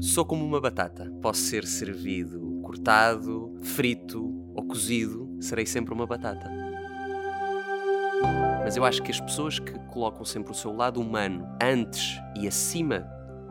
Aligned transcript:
Sou 0.00 0.24
como 0.24 0.42
uma 0.44 0.58
batata. 0.58 1.12
Posso 1.20 1.42
ser 1.42 1.66
servido 1.66 2.60
cortado, 2.62 3.54
frito 3.62 4.32
ou 4.54 4.64
cozido, 4.64 5.36
serei 5.40 5.66
sempre 5.66 5.92
uma 5.92 6.06
batata. 6.06 6.50
Mas 8.64 8.78
eu 8.78 8.84
acho 8.84 9.02
que 9.02 9.10
as 9.10 9.20
pessoas 9.20 9.58
que 9.58 9.78
colocam 9.88 10.24
sempre 10.24 10.52
o 10.52 10.54
seu 10.54 10.74
lado 10.74 11.00
humano 11.00 11.46
antes 11.62 12.18
e 12.34 12.48
acima 12.48 13.06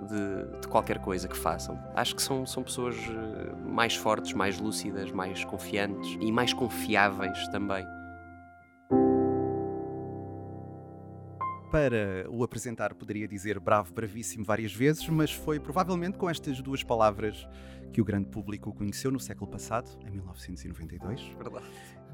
de, 0.08 0.59
de 0.62 0.68
qualquer 0.68 0.98
coisa 1.00 1.27
que 1.27 1.38
façam, 1.38 1.77
acho 1.94 2.16
que 2.16 2.22
são, 2.22 2.46
são 2.46 2.63
pessoas 2.63 2.95
eh, 2.95 3.55
mais 3.68 3.95
fortes, 3.95 4.34
mais 4.34 4.58
lúcidas, 4.59 5.12
mais 5.12 5.45
confiantes 5.45 6.18
e 6.20 6.31
mais 6.31 6.52
confiáveis 6.52 7.48
também. 7.50 7.86
Para 11.72 12.26
o 12.32 12.44
apresentar, 12.44 12.96
poderia 12.96 13.28
dizer 13.28 13.59
bravo, 13.59 13.94
bravíssimo 13.94 14.44
várias 14.44 14.73
vezes, 14.73 15.08
mas 15.08 15.32
foi 15.32 15.60
provavelmente 15.60 16.18
com 16.18 16.27
estas 16.27 16.60
duas 16.64 16.84
palavras 16.84 17.48
que 17.94 18.02
o 18.02 18.05
grande 18.05 18.27
público 18.27 18.72
o 18.72 18.73
conheceu 18.73 19.12
no 19.12 19.20
século 19.20 19.52
passado, 19.52 19.88
em 20.08 20.10
1992. 20.10 21.22
Verdade. 21.38 21.66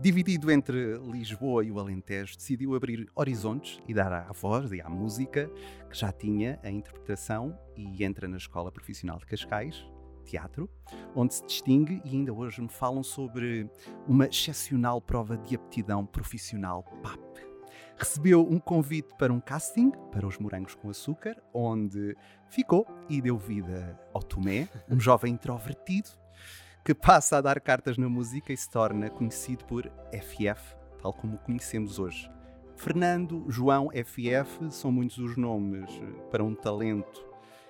Dividido 0.01 0.51
entre 0.51 0.97
Lisboa 1.09 1.63
e 1.63 1.71
o 1.71 1.79
Alentejo, 1.79 2.35
decidiu 2.35 2.75
abrir 2.75 3.09
horizontes 3.15 3.79
e 3.87 3.93
dar 3.93 4.11
à 4.11 4.31
voz 4.33 4.73
e 4.73 4.81
à 4.81 4.89
música, 4.89 5.49
que 5.89 5.97
já 5.97 6.11
tinha 6.11 6.59
a 6.61 6.69
interpretação, 6.69 7.57
e 7.77 8.03
entra 8.03 8.27
na 8.27 8.35
Escola 8.35 8.69
Profissional 8.73 9.17
de 9.19 9.25
Cascais, 9.25 9.85
teatro, 10.25 10.69
onde 11.15 11.33
se 11.33 11.45
distingue 11.45 12.01
e 12.03 12.09
ainda 12.09 12.33
hoje 12.33 12.61
me 12.61 12.67
falam 12.67 13.03
sobre 13.03 13.69
uma 14.05 14.25
excepcional 14.25 14.99
prova 14.99 15.37
de 15.37 15.55
aptidão 15.55 16.05
profissional 16.05 16.83
PAP 17.01 17.54
recebeu 17.97 18.41
um 18.41 18.59
convite 18.59 19.09
para 19.17 19.31
um 19.31 19.39
casting 19.39 19.91
para 20.11 20.27
os 20.27 20.37
Morangos 20.37 20.75
com 20.75 20.89
Açúcar, 20.89 21.35
onde 21.53 22.15
ficou 22.49 22.85
e 23.09 23.21
deu 23.21 23.37
vida 23.37 23.99
ao 24.13 24.21
Tomé, 24.21 24.67
um 24.89 24.99
jovem 24.99 25.33
introvertido 25.33 26.09
que 26.83 26.93
passa 26.93 27.37
a 27.37 27.41
dar 27.41 27.59
cartas 27.59 27.97
na 27.97 28.07
música 28.07 28.53
e 28.53 28.57
se 28.57 28.69
torna 28.69 29.09
conhecido 29.09 29.65
por 29.65 29.91
FF, 30.13 30.75
tal 31.01 31.11
como 31.13 31.35
o 31.35 31.39
conhecemos 31.39 31.97
hoje. 31.97 32.29
Fernando, 32.75 33.45
João, 33.49 33.89
FF 33.89 34.69
são 34.69 34.91
muitos 34.91 35.17
os 35.17 35.35
nomes 35.35 35.89
para 36.29 36.43
um 36.43 36.53
talento 36.53 37.25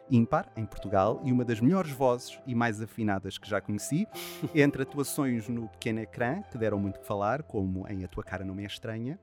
ímpar 0.09 0.51
em 0.55 0.65
Portugal 0.65 1.21
e 1.23 1.31
uma 1.31 1.45
das 1.45 1.61
melhores 1.61 1.91
vozes 1.91 2.39
e 2.45 2.53
mais 2.53 2.81
afinadas 2.81 3.37
que 3.37 3.49
já 3.49 3.61
conheci, 3.61 4.07
entre 4.53 4.83
atuações 4.83 5.47
no 5.47 5.69
pequeno 5.69 5.99
ecrã, 5.99 6.41
que 6.51 6.57
deram 6.57 6.79
muito 6.79 6.99
que 6.99 7.07
falar, 7.07 7.43
como 7.43 7.87
em 7.87 8.03
A 8.03 8.07
Tua 8.07 8.23
Cara 8.23 8.43
Não 8.43 8.55
Me 8.55 8.63
É 8.63 8.67
Estranha, 8.67 9.19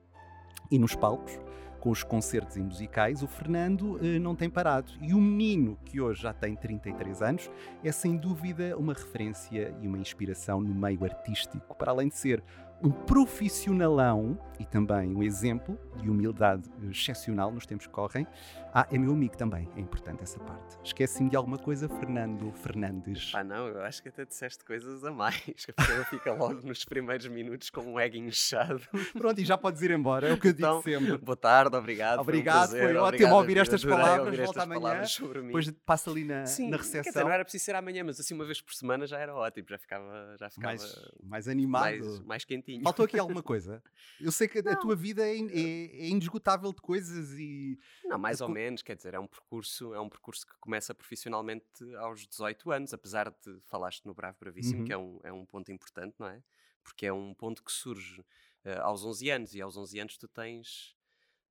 e 0.69 0.79
nos 0.79 0.95
palcos, 0.95 1.39
com 1.83 1.89
os 1.89 2.01
concertos 2.01 2.55
e 2.55 2.61
musicais, 2.61 3.21
o 3.21 3.27
Fernando 3.27 3.99
eh, 4.01 4.17
não 4.17 4.37
tem 4.37 4.49
parado. 4.49 4.89
E 5.01 5.13
o 5.13 5.19
menino, 5.19 5.77
que 5.83 5.99
hoje 5.99 6.21
já 6.21 6.31
tem 6.31 6.55
33 6.55 7.21
anos, 7.21 7.51
é 7.83 7.91
sem 7.91 8.15
dúvida 8.15 8.77
uma 8.77 8.93
referência 8.93 9.75
e 9.81 9.87
uma 9.87 9.97
inspiração 9.97 10.61
no 10.61 10.73
meio 10.73 11.03
artístico, 11.03 11.75
para 11.75 11.91
além 11.91 12.07
de 12.07 12.15
ser 12.15 12.41
um 12.81 12.89
profissionalão 12.89 14.37
e 14.57 14.65
também 14.65 15.13
um 15.13 15.21
exemplo 15.21 15.77
de 16.01 16.09
humildade 16.09 16.69
excepcional 16.89 17.51
nos 17.51 17.65
tempos 17.65 17.85
que 17.85 17.91
correm. 17.91 18.25
Ah, 18.75 18.87
é 18.91 18.97
meu 18.97 19.13
amigo 19.13 19.37
também, 19.37 19.69
é 19.75 19.79
importante 19.79 20.23
essa 20.23 20.39
parte. 20.39 20.79
Esqueci-me 20.83 21.29
de 21.29 21.35
alguma 21.35 21.59
coisa, 21.59 21.87
Fernando 21.87 22.51
Fernandes. 22.53 23.31
Ah, 23.35 23.43
não, 23.43 23.67
eu 23.67 23.81
acho 23.81 24.01
que 24.01 24.09
até 24.09 24.25
disseste 24.25 24.65
coisas 24.65 25.03
a 25.03 25.11
mais. 25.11 25.35
A 25.69 25.73
pessoa 25.73 26.05
fica 26.05 26.33
logo 26.33 26.65
nos 26.65 26.83
primeiros 26.83 27.27
minutos 27.27 27.69
com 27.69 27.81
um 27.81 27.99
egg 27.99 28.17
inchado. 28.17 28.81
Pronto, 29.13 29.39
e 29.39 29.45
já 29.45 29.59
podes 29.59 29.79
ir 29.83 29.91
embora, 29.91 30.29
é 30.29 30.33
o 30.33 30.39
que 30.39 30.47
eu 30.47 30.51
então, 30.51 30.81
digo 30.83 30.99
sempre. 30.99 31.17
Boa 31.19 31.35
tarde, 31.35 31.75
obrigado. 31.75 32.19
Obrigado, 32.19 32.71
foi, 32.71 32.79
um 32.79 32.83
foi 32.85 32.95
ótimo 32.95 33.35
ouvir 33.35 33.57
estas 33.57 33.85
palavras. 33.85 34.39
Volta 34.39 34.63
amanhã. 34.63 35.03
Depois 35.45 35.69
passa 35.85 36.09
ali 36.09 36.23
na, 36.23 36.47
Sim, 36.47 36.71
na 36.71 36.77
recepção. 36.77 37.11
Dizer, 37.11 37.23
não 37.23 37.31
era 37.31 37.43
preciso 37.43 37.65
ser 37.65 37.75
amanhã, 37.75 38.03
mas 38.03 38.19
assim 38.19 38.33
uma 38.33 38.45
vez 38.45 38.59
por 38.59 38.73
semana 38.73 39.05
já 39.05 39.19
era 39.19 39.35
ótimo, 39.35 39.67
já 39.69 39.77
ficava, 39.77 40.35
já 40.39 40.49
ficava 40.49 40.67
mais, 40.67 41.11
mais 41.21 41.47
animado. 41.47 41.83
Mais, 41.83 42.19
mais 42.21 42.43
quentinho. 42.43 42.81
Faltou 42.81 43.05
aqui 43.05 43.19
alguma 43.19 43.43
coisa? 43.43 43.83
Eu 44.19 44.31
sei 44.31 44.47
que 44.47 44.63
não. 44.63 44.71
a 44.71 44.75
tua 44.75 44.95
vida 44.95 45.21
é, 45.21 45.37
é, 45.37 45.37
é, 45.37 46.09
indesgotável 46.09 46.73
de 46.73 46.81
coisas 46.81 47.37
e. 47.37 47.77
Não, 48.13 48.19
mais 48.19 48.41
ou 48.41 48.49
menos, 48.49 48.81
quer 48.81 48.95
dizer, 48.95 49.13
é 49.13 49.19
um 49.19 49.27
percurso, 49.27 49.93
é 49.93 49.99
um 49.99 50.09
percurso 50.09 50.45
que 50.45 50.53
começa 50.59 50.93
profissionalmente 50.93 51.65
aos 51.97 52.27
18 52.27 52.71
anos, 52.71 52.93
apesar 52.93 53.29
de 53.29 53.59
falaste 53.61 54.05
no 54.05 54.13
Bravo 54.13 54.37
Bravíssimo, 54.39 54.79
uhum. 54.79 54.85
que 54.85 54.93
é 54.93 54.97
um, 54.97 55.19
é 55.23 55.31
um 55.31 55.45
ponto 55.45 55.71
importante, 55.71 56.15
não 56.19 56.27
é? 56.27 56.41
Porque 56.83 57.05
é 57.05 57.13
um 57.13 57.33
ponto 57.33 57.63
que 57.63 57.71
surge 57.71 58.21
uh, 58.21 58.81
aos 58.81 59.03
11 59.05 59.29
anos, 59.29 59.55
e 59.55 59.61
aos 59.61 59.77
11 59.77 59.99
anos 59.99 60.17
tu 60.17 60.27
tens 60.27 60.95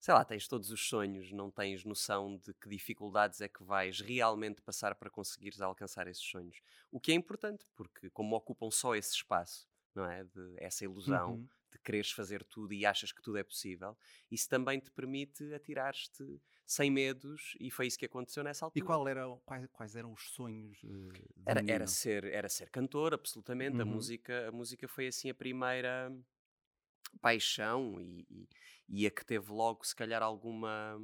sei 0.02 0.12
lá, 0.14 0.24
tens 0.24 0.48
todos 0.48 0.72
os 0.72 0.88
sonhos, 0.88 1.30
não 1.30 1.48
tens 1.48 1.84
noção 1.84 2.36
de 2.36 2.52
que 2.54 2.68
dificuldades 2.68 3.40
é 3.40 3.48
que 3.48 3.62
vais 3.62 4.00
realmente 4.00 4.60
passar 4.60 4.96
para 4.96 5.08
conseguires 5.08 5.60
alcançar 5.60 6.08
esses 6.08 6.24
sonhos. 6.24 6.60
O 6.90 6.98
que 6.98 7.12
é 7.12 7.14
importante, 7.14 7.64
porque 7.76 8.10
como 8.10 8.34
ocupam 8.34 8.68
só 8.68 8.96
esse 8.96 9.14
espaço, 9.14 9.68
não 9.94 10.04
é? 10.04 10.24
De 10.24 10.54
essa 10.56 10.84
ilusão 10.84 11.34
uhum. 11.34 11.48
De 11.72 11.78
quereres 11.78 12.10
fazer 12.10 12.44
tudo 12.44 12.72
e 12.72 12.84
achas 12.84 13.12
que 13.12 13.22
tudo 13.22 13.38
é 13.38 13.42
possível, 13.42 13.96
isso 14.30 14.48
também 14.48 14.78
te 14.78 14.90
permite 14.90 15.52
atirar-te 15.54 16.40
sem 16.66 16.90
medos 16.90 17.56
e 17.60 17.70
foi 17.70 17.86
isso 17.86 17.98
que 17.98 18.06
aconteceu 18.06 18.44
nessa 18.44 18.64
altura. 18.64 18.84
E 18.84 18.86
qual 18.86 19.06
era, 19.08 19.26
quais, 19.44 19.66
quais 19.72 19.96
eram 19.96 20.12
os 20.12 20.30
sonhos? 20.30 20.82
Uh, 20.82 21.12
era, 21.46 21.62
era, 21.66 21.86
ser, 21.86 22.24
era 22.24 22.48
ser 22.48 22.70
cantor, 22.70 23.14
absolutamente. 23.14 23.76
Uhum. 23.76 23.82
A, 23.82 23.84
música, 23.84 24.48
a 24.48 24.52
música 24.52 24.88
foi 24.88 25.06
assim 25.08 25.30
a 25.30 25.34
primeira 25.34 26.12
paixão 27.20 28.00
e, 28.00 28.26
e, 28.30 28.48
e, 28.88 29.06
a 29.06 29.10
que 29.10 29.24
teve 29.24 29.52
logo, 29.52 29.84
se 29.84 29.94
calhar, 29.94 30.22
alguma, 30.22 30.98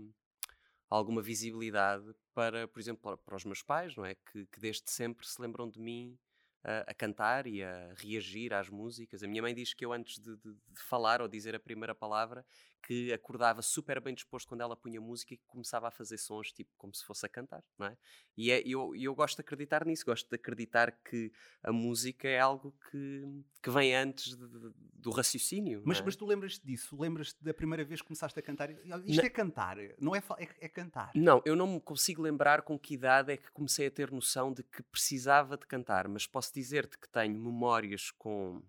alguma 0.88 1.20
visibilidade 1.20 2.14
para, 2.32 2.66
por 2.66 2.80
exemplo, 2.80 3.02
para, 3.02 3.16
para 3.16 3.36
os 3.36 3.44
meus 3.44 3.62
pais, 3.62 3.94
não 3.96 4.04
é? 4.04 4.14
Que, 4.14 4.46
que, 4.46 4.60
desde 4.60 4.90
sempre 4.90 5.26
se 5.26 5.40
lembram 5.40 5.68
de 5.68 5.78
mim 5.80 6.18
a, 6.64 6.90
a, 6.90 6.94
cantar 6.94 7.46
e 7.46 7.62
a 7.62 7.92
reagir 7.96 8.52
às 8.52 8.68
músicas. 8.68 9.22
A 9.22 9.28
minha 9.28 9.42
mãe 9.42 9.54
diz 9.54 9.74
que 9.74 9.84
eu, 9.84 9.92
antes 9.92 10.18
de, 10.18 10.36
de, 10.36 10.52
de 10.52 10.82
falar 10.82 11.20
ou 11.22 11.28
dizer 11.28 11.54
a 11.54 11.60
primeira 11.60 11.94
palavra, 11.94 12.44
que 12.82 13.12
acordava 13.12 13.60
super 13.60 14.00
bem 14.00 14.14
disposto 14.14 14.48
quando 14.48 14.60
ela 14.60 14.76
punha 14.76 15.00
música 15.00 15.34
e 15.34 15.36
que 15.36 15.46
começava 15.46 15.88
a 15.88 15.90
fazer 15.90 16.16
sons, 16.16 16.52
tipo, 16.52 16.70
como 16.76 16.94
se 16.94 17.04
fosse 17.04 17.26
a 17.26 17.28
cantar, 17.28 17.62
não 17.78 17.86
é? 17.86 17.96
E 18.36 18.50
é, 18.50 18.62
eu, 18.64 18.94
eu 18.94 19.14
gosto 19.14 19.36
de 19.36 19.40
acreditar 19.42 19.84
nisso, 19.84 20.04
gosto 20.04 20.28
de 20.28 20.36
acreditar 20.36 20.92
que 20.92 21.32
a 21.62 21.72
música 21.72 22.28
é 22.28 22.38
algo 22.38 22.74
que, 22.90 23.44
que 23.62 23.70
vem 23.70 23.94
antes 23.94 24.36
de, 24.36 24.48
de, 24.48 24.72
do 24.94 25.10
raciocínio. 25.10 25.82
Mas, 25.84 26.00
é? 26.00 26.02
mas 26.04 26.16
tu 26.16 26.24
lembras-te 26.24 26.64
disso? 26.64 26.96
Lembras-te 26.98 27.42
da 27.42 27.52
primeira 27.52 27.84
vez 27.84 28.00
que 28.00 28.06
começaste 28.06 28.38
a 28.38 28.42
cantar? 28.42 28.70
Isto 28.70 28.86
não, 28.86 29.24
é 29.24 29.30
cantar, 29.30 29.76
não 29.98 30.16
é, 30.16 30.22
é, 30.38 30.48
é 30.60 30.68
cantar. 30.68 31.10
Não, 31.14 31.42
eu 31.44 31.56
não 31.56 31.66
me 31.66 31.80
consigo 31.80 32.22
lembrar 32.22 32.62
com 32.62 32.78
que 32.78 32.94
idade 32.94 33.32
é 33.32 33.36
que 33.36 33.50
comecei 33.50 33.88
a 33.88 33.90
ter 33.90 34.10
noção 34.10 34.52
de 34.52 34.62
que 34.62 34.82
precisava 34.84 35.56
de 35.56 35.66
cantar, 35.66 36.08
mas 36.08 36.26
posso 36.26 36.47
dizer-te 36.52 36.98
que 36.98 37.08
tenho 37.08 37.38
memórias 37.38 38.10
com 38.10 38.62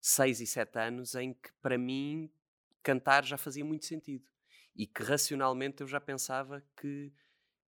6 0.00 0.40
e 0.40 0.46
7 0.46 0.78
anos 0.78 1.14
em 1.14 1.34
que 1.34 1.52
para 1.60 1.76
mim 1.76 2.30
cantar 2.82 3.24
já 3.24 3.36
fazia 3.36 3.64
muito 3.64 3.84
sentido 3.86 4.28
e 4.74 4.86
que 4.86 5.02
racionalmente 5.02 5.80
eu 5.80 5.88
já 5.88 6.00
pensava 6.00 6.62
que, 6.76 7.12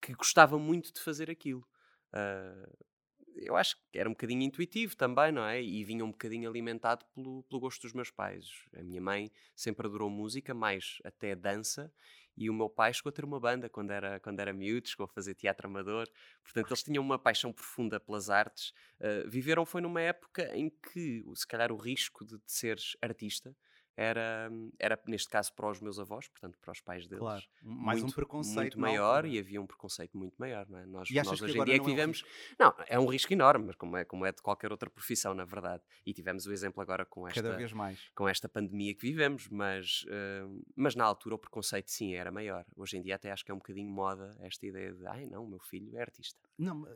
que 0.00 0.14
gostava 0.14 0.58
muito 0.58 0.92
de 0.92 1.00
fazer 1.00 1.30
aquilo. 1.30 1.66
Uh, 2.12 2.86
eu 3.34 3.56
acho 3.56 3.76
que 3.90 3.98
era 3.98 4.08
um 4.08 4.12
bocadinho 4.12 4.42
intuitivo 4.42 4.96
também, 4.96 5.32
não 5.32 5.44
é? 5.44 5.62
E 5.62 5.84
vinha 5.84 6.04
um 6.04 6.10
bocadinho 6.10 6.48
alimentado 6.48 7.04
pelo, 7.14 7.42
pelo 7.44 7.60
gosto 7.60 7.82
dos 7.82 7.92
meus 7.92 8.10
pais. 8.10 8.46
A 8.76 8.82
minha 8.82 9.00
mãe 9.00 9.30
sempre 9.54 9.86
adorou 9.86 10.10
música, 10.10 10.52
mais 10.52 10.98
até 11.04 11.34
dança, 11.34 11.92
e 12.38 12.48
o 12.48 12.54
meu 12.54 12.70
pai 12.70 12.94
chegou 12.94 13.10
a 13.10 13.12
ter 13.12 13.24
uma 13.24 13.40
banda 13.40 13.68
quando 13.68 13.90
era, 13.90 14.20
quando 14.20 14.38
era 14.38 14.52
miúdo, 14.52 14.88
chegou 14.88 15.04
a 15.04 15.08
fazer 15.08 15.34
teatro 15.34 15.66
amador. 15.66 16.08
Portanto, 16.42 16.68
eles 16.68 16.82
tinham 16.84 17.02
uma 17.02 17.18
paixão 17.18 17.52
profunda 17.52 17.98
pelas 17.98 18.30
artes. 18.30 18.72
Uh, 19.00 19.28
viveram 19.28 19.66
foi 19.66 19.80
numa 19.80 20.00
época 20.00 20.56
em 20.56 20.70
que, 20.70 21.24
se 21.34 21.46
calhar, 21.46 21.72
o 21.72 21.76
risco 21.76 22.24
de, 22.24 22.36
de 22.36 22.52
seres 22.52 22.96
artista 23.02 23.54
era, 23.98 24.48
era 24.78 25.00
neste 25.08 25.28
caso 25.28 25.52
para 25.54 25.68
os 25.68 25.80
meus 25.80 25.98
avós, 25.98 26.28
portanto 26.28 26.56
para 26.60 26.70
os 26.70 26.80
pais 26.80 27.08
deles. 27.08 27.18
Claro, 27.18 27.42
mais 27.60 27.98
muito, 27.98 28.12
um 28.12 28.14
preconceito 28.14 28.78
muito 28.78 28.80
maior 28.80 29.26
e 29.26 29.36
havia 29.40 29.60
um 29.60 29.66
preconceito 29.66 30.16
muito 30.16 30.36
maior, 30.38 30.68
não 30.68 30.78
é? 30.78 30.86
Nós, 30.86 31.10
nós 31.10 31.42
hoje 31.42 31.58
em 31.58 31.64
dia 31.64 31.74
é 31.74 31.78
que 31.80 31.84
vivemos. 31.84 32.24
É 32.56 32.64
um 32.64 32.66
não, 32.66 32.74
é 32.86 32.98
um 33.00 33.06
risco 33.06 33.32
enorme, 33.32 33.66
mas 33.66 33.74
como 33.74 33.96
é, 33.96 34.04
como 34.04 34.24
é 34.24 34.30
de 34.30 34.40
qualquer 34.40 34.70
outra 34.70 34.88
profissão, 34.88 35.34
na 35.34 35.44
verdade. 35.44 35.82
E 36.06 36.14
tivemos 36.14 36.46
o 36.46 36.52
exemplo 36.52 36.80
agora 36.80 37.04
com 37.04 37.26
esta, 37.26 37.42
Cada 37.42 37.56
vez 37.56 37.72
mais. 37.72 38.08
Com 38.14 38.28
esta 38.28 38.48
pandemia 38.48 38.94
que 38.94 39.02
vivemos, 39.02 39.48
mas, 39.48 40.04
uh, 40.04 40.64
mas 40.76 40.94
na 40.94 41.04
altura 41.04 41.34
o 41.34 41.38
preconceito 41.38 41.90
sim 41.90 42.14
era 42.14 42.30
maior. 42.30 42.64
Hoje 42.76 42.98
em 42.98 43.02
dia 43.02 43.16
até 43.16 43.32
acho 43.32 43.44
que 43.44 43.50
é 43.50 43.54
um 43.54 43.58
bocadinho 43.58 43.90
moda 43.90 44.36
esta 44.38 44.64
ideia 44.64 44.92
de 44.92 45.04
ai 45.08 45.26
não, 45.26 45.44
meu 45.44 45.58
filho 45.58 45.96
é 45.96 46.02
artista. 46.02 46.38
Não, 46.56 46.86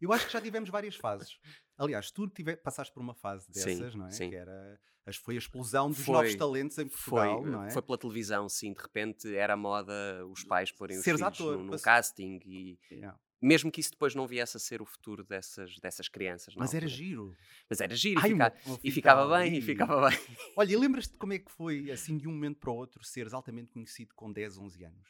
eu 0.00 0.12
acho 0.12 0.26
que 0.26 0.32
já 0.32 0.40
tivemos 0.40 0.70
várias 0.70 0.96
fases. 0.96 1.38
Aliás, 1.78 2.10
tu 2.10 2.26
tive, 2.28 2.56
passaste 2.56 2.92
por 2.92 3.00
uma 3.00 3.14
fase 3.14 3.50
dessas, 3.52 3.92
sim, 3.92 3.98
não 3.98 4.06
é? 4.06 4.10
Sim. 4.10 4.28
Que 4.30 4.36
era 4.36 4.78
foi 5.22 5.36
a 5.36 5.38
explosão 5.38 5.88
dos 5.88 6.00
foi, 6.04 6.12
novos 6.14 6.34
talentos 6.34 6.76
em 6.78 6.86
Portugal, 6.86 7.40
foi, 7.40 7.50
não 7.50 7.64
é? 7.64 7.70
Foi 7.70 7.80
pela 7.80 7.96
televisão, 7.96 8.46
sim. 8.46 8.74
De 8.74 8.82
repente 8.82 9.34
era 9.34 9.56
moda 9.56 9.92
os 10.26 10.44
pais 10.44 10.70
porem 10.70 10.98
os 10.98 11.04
Seres 11.04 11.20
filhos 11.20 11.40
ator, 11.40 11.56
num, 11.56 11.78
casting 11.78 12.38
e 12.44 12.78
Yeah. 12.90 13.18
mesmo 13.40 13.70
que 13.70 13.80
isso 13.80 13.92
depois 13.92 14.14
não 14.14 14.26
viesse 14.26 14.56
a 14.56 14.60
ser 14.60 14.82
o 14.82 14.84
futuro 14.84 15.24
dessas, 15.24 15.78
dessas 15.80 16.08
crianças. 16.08 16.54
Mas 16.56 16.74
era 16.74 16.84
altura. 16.84 16.96
giro. 16.96 17.36
Mas 17.70 17.80
era 17.80 17.94
giro 17.94 18.20
e, 18.20 18.22
Ai, 18.22 18.30
fica- 18.32 18.52
uma- 18.66 18.72
uma 18.74 18.80
e 18.84 18.90
ficava 18.90 19.38
bem, 19.38 19.56
e 19.56 19.62
ficava 19.62 20.10
bem. 20.10 20.18
Olha, 20.56 20.72
e 20.72 20.76
lembras-te 20.76 21.16
como 21.16 21.32
é 21.32 21.38
que 21.38 21.50
foi, 21.50 21.90
assim, 21.90 22.18
de 22.18 22.28
um 22.28 22.32
momento 22.32 22.58
para 22.58 22.70
o 22.70 22.74
outro, 22.74 23.02
seres 23.04 23.32
altamente 23.32 23.70
conhecido 23.70 24.14
com 24.14 24.30
10, 24.30 24.58
11 24.58 24.84
anos? 24.84 25.08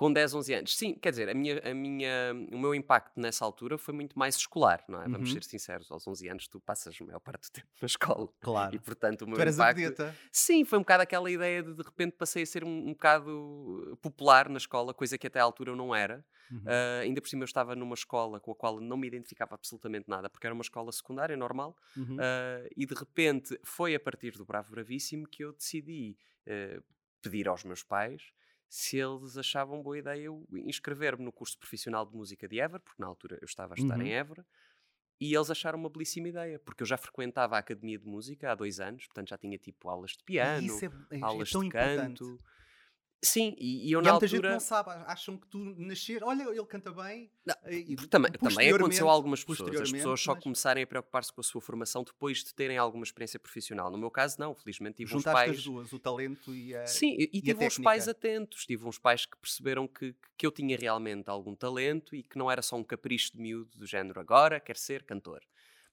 Com 0.00 0.10
10, 0.10 0.32
11 0.34 0.54
anos. 0.54 0.76
Sim, 0.78 0.94
quer 0.94 1.10
dizer, 1.10 1.28
a 1.28 1.34
minha, 1.34 1.58
a 1.62 1.74
minha, 1.74 2.32
o 2.50 2.58
meu 2.58 2.74
impacto 2.74 3.20
nessa 3.20 3.44
altura 3.44 3.76
foi 3.76 3.92
muito 3.92 4.18
mais 4.18 4.34
escolar, 4.34 4.82
não 4.88 5.02
é? 5.02 5.06
Vamos 5.06 5.28
Uhum. 5.28 5.34
ser 5.34 5.44
sinceros, 5.44 5.90
aos 5.90 6.06
11 6.08 6.26
anos 6.28 6.48
tu 6.48 6.58
passas 6.58 6.96
a 6.98 7.04
maior 7.04 7.20
parte 7.20 7.48
do 7.48 7.52
tempo 7.60 7.68
na 7.82 7.86
escola. 7.86 8.28
Claro. 8.40 8.74
E 8.74 8.78
portanto 8.78 9.22
o 9.22 9.26
meu 9.26 9.36
tu 9.36 9.42
eras 9.42 9.56
impacto... 9.56 9.76
vedeta. 9.76 10.16
Sim, 10.32 10.64
foi 10.64 10.78
um 10.78 10.82
bocado 10.82 11.02
aquela 11.02 11.30
ideia 11.30 11.62
de 11.62 11.74
de 11.74 11.82
repente 11.82 12.12
passei 12.16 12.44
a 12.44 12.46
ser 12.46 12.64
um, 12.64 12.88
um 12.88 12.92
bocado 12.92 13.98
popular 14.00 14.48
na 14.48 14.56
escola, 14.56 14.94
coisa 14.94 15.18
que 15.18 15.26
até 15.26 15.38
à 15.38 15.42
altura 15.42 15.70
eu 15.72 15.76
não 15.76 15.94
era. 15.94 16.24
Uhum. 16.50 16.64
Ah, 16.66 17.00
ainda 17.02 17.20
por 17.20 17.28
cima 17.28 17.42
eu 17.42 17.46
estava 17.46 17.76
numa 17.76 17.94
escola 17.94 18.40
com 18.40 18.52
a 18.52 18.54
qual 18.56 18.80
não 18.80 18.96
me 18.96 19.06
identificava 19.06 19.54
absolutamente 19.54 20.08
nada, 20.08 20.30
porque 20.30 20.46
era 20.46 20.54
uma 20.54 20.62
escola 20.62 20.90
secundária 20.92 21.36
normal, 21.36 21.76
Uhum. 21.94 22.16
ah, 22.18 22.66
e 22.74 22.86
de 22.86 22.94
repente 22.94 23.58
foi 23.62 23.94
a 23.94 24.00
partir 24.00 24.32
do 24.32 24.46
Bravo 24.46 24.70
Bravíssimo 24.70 25.28
que 25.28 25.44
eu 25.44 25.52
decidi 25.52 26.16
eh, 26.46 26.80
pedir 27.20 27.46
aos 27.48 27.64
meus 27.64 27.82
pais 27.82 28.32
se 28.70 28.98
eles 28.98 29.36
achavam 29.36 29.82
boa 29.82 29.98
ideia 29.98 30.22
eu 30.24 30.46
inscrever-me 30.52 31.24
no 31.24 31.32
curso 31.32 31.58
profissional 31.58 32.06
de 32.06 32.16
música 32.16 32.48
de 32.48 32.60
Évora, 32.60 32.80
porque 32.80 33.02
na 33.02 33.08
altura 33.08 33.38
eu 33.42 33.46
estava 33.46 33.74
a 33.74 33.76
estudar 33.76 33.98
Uhum. 33.98 34.06
em 34.06 34.12
Évora, 34.14 34.46
e 35.20 35.34
eles 35.34 35.50
acharam 35.50 35.78
uma 35.78 35.90
belíssima 35.90 36.28
ideia, 36.28 36.58
porque 36.60 36.82
eu 36.82 36.86
já 36.86 36.96
frequentava 36.96 37.56
a 37.56 37.58
Academia 37.60 37.98
de 37.98 38.06
Música 38.06 38.50
há 38.52 38.54
dois 38.54 38.80
anos, 38.80 39.06
portanto 39.06 39.28
já 39.30 39.38
tinha 39.38 39.58
tipo 39.58 39.88
aulas 39.90 40.12
de 40.12 40.24
piano, 40.24 40.68
é, 41.12 41.16
é- 41.16 41.18
é 41.18 41.22
aulas 41.22 41.50
tão 41.50 41.60
de 41.62 41.66
importante. 41.68 42.24
Sim, 43.22 43.54
e, 43.58 43.86
e 43.88 43.92
eu 43.92 44.00
E 44.00 44.02
na 44.02 44.08
há 44.10 44.12
muita 44.14 44.26
gente 44.26 44.36
altura. 44.38 44.52
não 44.54 44.60
sabe, 44.60 44.90
acham 45.06 45.36
que 45.36 45.46
tu 45.46 45.58
nascer, 45.76 46.24
olha, 46.24 46.42
ele 46.44 46.64
canta 46.64 46.90
bem. 46.90 47.30
Não, 47.44 47.54
e- 47.70 47.92
e 47.92 47.96
Também, 48.08 48.32
também 48.32 48.70
aconteceu 48.70 49.10
a 49.10 49.12
algumas 49.12 49.44
pessoas. 49.44 49.78
As 49.78 49.92
pessoas 49.92 50.20
só 50.22 50.34
mas 50.34 50.42
começarem 50.42 50.82
a 50.84 50.86
preocupar-se 50.86 51.30
com 51.30 51.40
a 51.42 51.44
sua 51.44 51.60
formação 51.60 52.02
depois 52.02 52.38
de 52.42 52.54
terem 52.54 52.78
alguma 52.78 53.04
experiência 53.04 53.38
profissional. 53.38 53.90
No 53.90 53.98
meu 53.98 54.10
caso, 54.10 54.36
não. 54.38 54.54
Felizmente 54.54 54.96
tive 54.96 55.10
uns 55.14 55.22
Juntaste 55.22 55.32
pais. 55.46 55.58
as 55.58 55.64
duas, 55.64 55.92
o 55.92 55.98
talento 55.98 56.54
e 56.54 56.74
a. 56.74 56.86
Sim, 56.86 57.14
e, 57.18 57.28
e 57.34 57.42
tive 57.42 57.62
uns 57.66 57.78
pais 57.78 58.08
atentos. 58.08 58.64
Tive 58.64 58.86
uns 58.86 58.98
pais 58.98 59.26
que 59.26 59.36
perceberam 59.36 59.86
que, 59.86 60.14
que 60.38 60.46
eu 60.46 60.50
tinha 60.50 60.78
realmente 60.78 61.28
algum 61.28 61.54
talento 61.54 62.16
e 62.16 62.22
que 62.22 62.38
não 62.38 62.50
era 62.50 62.62
só 62.62 62.76
um 62.76 62.82
capricho 62.84 63.32
de 63.32 63.38
miúdo 63.42 63.76
do 63.76 63.86
género 63.86 64.18
agora 64.18 64.58
quer 64.58 64.76
ser 64.78 65.02
cantor. 65.02 65.42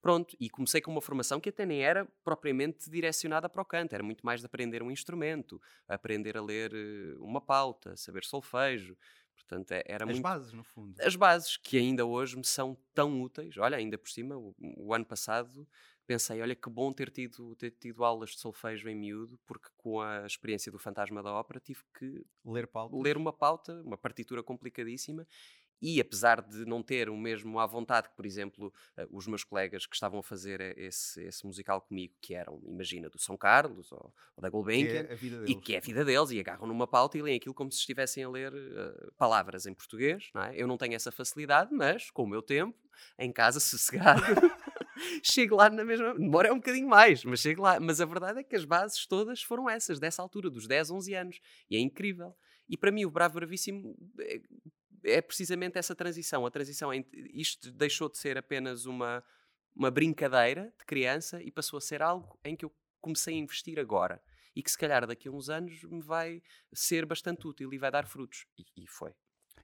Pronto, 0.02 0.36
e 0.40 0.50
comecei 0.50 0.80
com 0.82 0.92
uma 0.92 1.02
formação 1.02 1.40
que 1.40 1.50
até 1.50 1.66
nem 1.66 1.84
era 1.84 2.06
propriamente 2.24 2.90
direcionada 2.90 3.50
para 3.50 3.62
o 3.62 3.66
canto, 3.66 3.94
era 3.94 4.04
muito 4.04 4.26
mais 4.26 4.40
de 4.42 4.46
aprender 4.46 4.84
um 4.84 4.92
instrumento, 4.92 5.60
aprender 5.88 6.38
a 6.38 6.42
ler 6.42 6.72
eh, 6.74 7.16
uma 7.20 7.42
pauta, 7.42 7.96
saber 7.98 8.24
solfejo. 8.24 8.96
Portanto, 9.36 9.72
é- 9.72 9.84
era 9.88 10.06
As 10.06 10.18
muito 10.18 10.28
bases, 10.28 10.54
no 10.54 10.64
fundo. 10.64 11.00
as 11.00 11.16
bases 11.16 11.58
que 11.58 11.78
ainda 11.78 12.06
hoje 12.06 12.36
me 12.38 12.46
são 12.46 12.76
tão 12.94 13.22
úteis. 13.22 13.58
Olha, 13.58 13.78
ainda 13.78 13.98
por 13.98 14.10
cima, 14.10 14.36
o, 14.38 14.56
o 14.60 14.94
ano 14.94 15.06
passado 15.06 15.68
pensei, 16.08 16.42
olha 16.42 16.56
que 16.56 16.70
bom 16.70 16.92
ter 16.92 17.12
tido, 17.12 17.56
ter 17.56 17.72
tido 17.72 18.04
aulas 18.04 18.32
de 18.32 18.40
solfejo 18.40 18.90
em 18.90 18.96
miúdo, 18.96 19.40
porque 19.46 19.70
com 19.78 20.02
a 20.02 20.26
experiência 20.26 20.72
do 20.72 20.80
Fantasma 20.80 21.22
da 21.22 21.32
Ópera 21.34 21.60
tive 21.60 21.82
que 21.98 22.26
Ler 22.44 22.68
pautas. 22.72 23.06
ler 23.06 23.18
uma 23.18 23.34
pauta, 23.34 23.82
uma 23.84 23.98
partitura 23.98 24.44
complicadíssima. 24.44 25.28
E 25.82 26.02
apesar 26.02 26.42
de 26.42 26.66
não 26.66 26.82
ter 26.82 27.10
o 27.10 27.18
mesmo 27.18 27.60
à 27.60 27.66
vontade 27.66 28.10
que, 28.10 28.16
por 28.16 28.26
exemplo, 28.26 28.74
eh, 28.96 29.08
os 29.12 29.28
meus 29.28 29.44
colegas 29.44 29.86
que 29.86 29.96
estavam 29.96 30.20
a 30.20 30.24
fazer 30.24 30.60
eh, 30.60 30.74
esse, 30.76 31.22
esse 31.24 31.46
musical 31.46 31.82
comigo, 31.82 32.16
que 32.20 32.34
eram, 32.34 32.60
imagina, 32.66 33.10
do 33.10 33.20
São 33.20 33.38
Carlos 33.38 33.92
ou, 33.92 34.14
ou 34.36 34.42
da 34.42 34.50
que 34.50 34.52
Gulbenkian, 34.52 35.08
é 35.10 35.18
e 35.46 35.56
que 35.56 35.76
é 35.76 35.78
a 35.78 35.82
vida 35.82 36.04
deles, 36.04 36.32
e 36.32 36.40
agarram 36.40 36.66
numa 36.66 36.88
pauta 36.88 37.18
e 37.18 37.22
leem 37.22 37.38
aquilo 37.38 37.54
como 37.54 37.72
se 37.72 37.80
estivessem 37.80 38.24
a 38.24 38.30
ler 38.30 38.54
eh, 38.54 39.10
palavras 39.18 39.66
em 39.68 39.74
português. 39.74 40.30
Não 40.34 40.44
é? 40.44 40.56
Eu 40.56 40.68
não 40.68 40.78
tenho 40.78 40.96
essa 40.96 41.12
facilidade, 41.12 41.72
mas 41.74 42.10
com 42.10 42.24
o 42.24 42.28
meu 42.28 42.42
tempo, 42.42 42.78
em 43.20 43.32
casa, 43.32 43.60
sossegado, 43.62 44.22
chego 45.22 45.56
lá 45.56 45.70
na 45.70 45.86
mesma. 45.86 46.16
Demora 46.16 46.52
um 46.52 46.58
bocadinho 46.58 46.88
mais, 46.88 47.24
mas 47.24 47.40
chego 47.40 47.62
lá. 47.62 47.80
Mas 47.80 48.02
a 48.02 48.06
verdade 48.06 48.40
é 48.40 48.44
que 48.44 48.56
as 48.56 48.66
bases 48.66 49.06
todas 49.06 49.44
foram 49.44 49.70
essas, 49.70 50.00
dessa 50.00 50.24
altura, 50.24 50.50
dos 50.50 50.68
10, 50.68 50.90
11 50.90 51.14
anos. 51.14 51.40
E 51.70 51.78
é 51.78 51.80
incrível. 51.80 52.36
E 52.70 52.76
para 52.76 52.92
mim, 52.92 53.06
o 53.06 53.12
Bravo 53.12 53.36
Bravíssimo 53.36 53.96
é, 55.08 55.22
precisamente 55.22 55.78
essa 55.78 55.96
transição. 55.96 56.46
A 56.46 56.52
transição 56.52 56.92
isto 57.34 57.72
deixou 57.72 58.10
de 58.10 58.18
ser 58.18 58.38
apenas 58.38 58.86
uma, 58.86 59.24
uma 59.76 59.90
brincadeira 59.90 60.74
de 60.78 60.86
criança 60.86 61.42
e 61.42 61.52
passou 61.52 61.78
a 61.78 61.82
ser 61.82 62.02
algo 62.02 62.38
em 62.44 62.56
que 62.56 62.66
eu 62.66 62.74
comecei 63.02 63.36
a 63.36 63.38
investir 63.38 63.80
agora 63.80 64.22
e 64.56 64.64
que 64.64 64.72
se 64.72 64.78
calhar 64.78 65.06
daqui 65.06 65.28
a 65.28 65.32
uns 65.32 65.50
anos 65.50 65.84
me 65.84 66.02
vai 66.02 66.42
ser 66.74 67.06
bastante 67.06 67.48
útil 67.48 67.72
e 67.74 67.78
vai 67.78 67.92
dar 67.92 68.08
frutos. 68.08 68.46
E, 68.58 68.66
e 68.84 68.88
foi. 68.88 69.14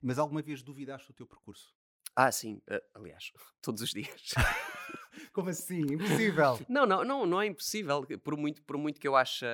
Mas 0.00 0.18
alguma 0.18 0.40
vez 0.40 0.62
duvidaste 0.62 1.08
do 1.08 1.14
teu 1.14 1.26
percurso? 1.26 1.74
Ah, 2.16 2.30
sim, 2.30 2.60
eh, 2.68 2.82
aliás, 2.94 3.32
todos 3.60 3.82
os 3.82 3.90
dias. 3.90 4.34
Como 5.32 5.48
assim? 5.50 5.80
Impossível. 5.94 6.58
Não, 6.68 6.86
não, 6.86 7.04
não, 7.04 7.26
não 7.26 7.40
é 7.40 7.46
impossível. 7.46 8.06
Por 8.22 8.36
muito, 8.36 8.62
por 8.62 8.76
muito 8.76 9.00
que 9.00 9.06
eu 9.06 9.16
ache 9.16 9.44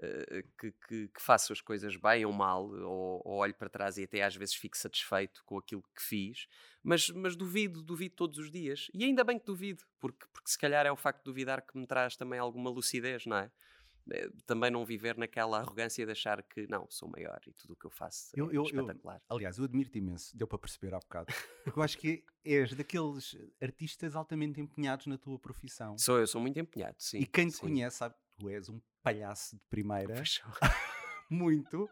eh, 0.00 0.44
que, 0.58 0.72
que, 0.86 1.08
que 1.08 1.22
faço 1.22 1.52
as 1.52 1.60
coisas 1.60 1.96
bem 1.96 2.24
ou 2.24 2.32
mal, 2.32 2.68
ou, 2.68 3.22
ou 3.24 3.34
olho 3.38 3.54
para 3.54 3.68
trás 3.68 3.98
e 3.98 4.04
até 4.04 4.22
às 4.22 4.34
vezes 4.34 4.54
fico 4.54 4.76
satisfeito 4.76 5.42
com 5.44 5.58
aquilo 5.58 5.82
que 5.94 6.02
fiz, 6.02 6.46
mas, 6.82 7.08
mas 7.10 7.36
duvido, 7.36 7.82
duvido 7.82 8.14
todos 8.14 8.38
os 8.38 8.50
dias. 8.50 8.88
E 8.94 9.04
ainda 9.04 9.24
bem 9.24 9.38
que 9.38 9.46
duvido, 9.46 9.82
porque, 9.98 10.26
porque 10.32 10.50
se 10.50 10.58
calhar 10.58 10.86
é 10.86 10.92
o 10.92 10.96
facto 10.96 11.18
de 11.18 11.24
duvidar 11.24 11.62
que 11.66 11.76
me 11.76 11.86
traz 11.86 12.16
também 12.16 12.38
alguma 12.38 12.70
lucidez, 12.70 13.26
não 13.26 13.38
é? 13.38 13.50
Eh, 14.10 14.30
Também 14.46 14.70
não 14.70 14.84
viver 14.84 15.16
naquela 15.16 15.58
arrogância 15.58 16.04
de 16.04 16.12
achar 16.12 16.42
que 16.42 16.66
não, 16.68 16.86
sou 16.90 17.08
maior 17.08 17.40
e 17.46 17.52
tudo 17.52 17.72
o 17.74 17.76
que 17.76 17.86
eu 17.86 17.90
faço 17.90 18.30
é 18.36 18.40
Eu- 18.40 18.46
eu- 18.46 18.52
eu- 18.54 18.64
espetacular. 18.64 19.20
Aliás, 19.28 19.58
eu 19.58 19.64
admiro-te 19.64 19.98
imenso, 19.98 20.36
deu 20.36 20.46
para 20.46 20.58
perceber 20.58 20.94
há 20.94 20.98
bocado. 20.98 21.26
Porque 21.64 21.78
eu 21.78 21.82
acho 21.82 21.98
que 21.98 22.24
és 22.44 22.74
daqueles 22.74 23.36
artistas 23.60 24.14
altamente 24.16 24.60
empenhados 24.60 25.06
na 25.06 25.18
tua 25.18 25.38
profissão. 25.38 25.96
Sou 25.98 26.18
eu, 26.18 26.26
sou 26.26 26.40
muito 26.40 26.58
empenhado, 26.58 26.96
sim. 26.98 27.18
e 27.18 27.26
quem 27.26 27.48
te 27.48 27.54
sim. 27.54 27.60
conhece 27.60 27.96
sabe 27.98 28.14
que 28.14 28.36
tu 28.38 28.48
és 28.48 28.68
um 28.68 28.80
palhaço 29.02 29.56
de 29.56 29.62
primeira. 29.68 30.14
Muito. 31.30 31.88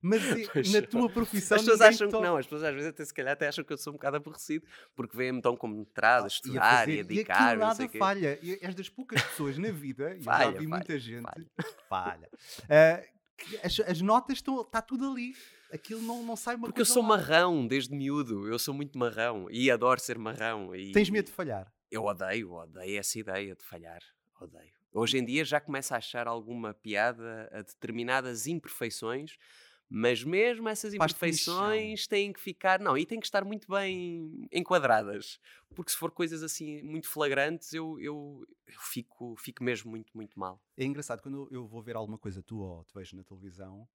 Mas 0.00 0.22
e- 0.24 0.48
Pois 0.52 0.72
na 0.72 0.82
tua 0.82 1.08
profissão. 1.08 1.56
As 1.56 1.62
pessoas 1.62 1.80
acham 1.80 2.08
que 2.08 2.20
não, 2.20 2.36
as 2.36 2.46
pessoas 2.46 2.62
às 2.64 2.74
vezes 2.74 2.88
até 2.90 3.04
se 3.04 3.12
calhar 3.14 3.32
até 3.32 3.48
acham 3.48 3.64
que 3.64 3.72
eu 3.72 3.78
sou 3.78 3.92
um 3.92 3.96
bocado 3.96 4.16
aborrecido, 4.16 4.66
porque 4.94 5.16
veem-me 5.16 5.40
tão 5.42 5.56
compenetrado 5.56 6.24
a 6.24 6.26
Ah, 6.26 6.26
e 6.26 6.26
a 6.26 6.28
estudar 6.28 6.78
fazer- 6.80 6.92
e 6.92 6.96
a 6.96 7.00
e 7.00 7.04
dedicar, 7.04 7.40
não 7.40 7.48
sei 7.50 7.58
nada 7.58 7.88
quê. 7.88 7.98
falha. 7.98 8.38
E 8.42 8.58
És 8.62 8.74
das 8.74 8.88
poucas 8.88 9.22
pessoas 9.22 9.58
na 9.58 9.70
vida, 9.70 10.10
e 10.14 10.18
eu 10.18 10.22
já 10.22 10.32
Falha, 10.32 10.50
vi 10.50 10.56
falha, 10.56 10.68
muita 10.68 10.98
gente, 10.98 11.22
falha. 11.22 11.46
falha, 11.88 12.30
que 13.36 13.56
as, 13.62 13.80
as 13.80 14.00
notas 14.00 14.38
estão, 14.38 14.60
está 14.60 14.80
tudo 14.80 15.10
ali. 15.10 15.34
Aquilo 15.72 16.00
não, 16.00 16.22
não 16.22 16.36
sai 16.36 16.54
uma 16.54 16.68
Porque 16.68 16.80
eu 16.80 16.84
sou 16.86 17.02
lá. 17.02 17.08
marrão 17.08 17.66
desde 17.66 17.94
miúdo, 17.94 18.46
eu 18.48 18.58
sou 18.58 18.72
muito 18.72 18.96
marrão 18.96 19.48
e 19.50 19.70
adoro 19.70 20.00
ser 20.00 20.16
marrão. 20.16 20.74
E 20.74 20.92
Tens 20.92 21.10
medo 21.10 21.26
de 21.26 21.32
falhar. 21.32 21.70
Eu 21.90 22.04
odeio, 22.04 22.52
odeio 22.52 22.98
essa 22.98 23.18
ideia 23.18 23.54
de 23.54 23.64
falhar, 23.64 24.00
odeio. 24.40 24.70
Hoje 24.92 25.18
em 25.18 25.24
dia 25.24 25.44
já 25.44 25.60
começo 25.60 25.92
a 25.92 25.98
achar 25.98 26.26
alguma 26.26 26.72
piada 26.72 27.50
a 27.52 27.58
determinadas 27.62 28.46
imperfeições, 28.46 29.36
mas 29.88 30.22
mesmo 30.24 30.68
essas 30.68 30.92
imperfeições 30.94 32.06
têm 32.06 32.32
que 32.32 32.40
ficar, 32.40 32.80
não, 32.80 32.96
e 32.96 33.06
têm 33.06 33.20
que 33.20 33.26
estar 33.26 33.44
muito 33.44 33.68
bem 33.70 34.48
enquadradas, 34.52 35.38
porque 35.74 35.90
se 35.92 35.96
for 35.96 36.10
coisas 36.10 36.42
assim 36.42 36.82
muito 36.82 37.08
flagrantes, 37.08 37.72
eu, 37.72 37.98
eu, 38.00 38.44
eu 38.66 38.80
fico, 38.80 39.36
fico 39.36 39.62
mesmo 39.62 39.90
muito, 39.90 40.10
muito 40.14 40.38
mal. 40.38 40.60
É 40.76 40.84
engraçado, 40.84 41.22
quando 41.22 41.48
eu 41.50 41.66
vou 41.66 41.82
ver 41.82 41.96
alguma 41.96 42.18
coisa 42.18 42.42
tua 42.42 42.66
ou 42.78 42.84
te 42.84 42.92
vejo 42.94 43.16
na 43.16 43.22
televisão, 43.24 43.88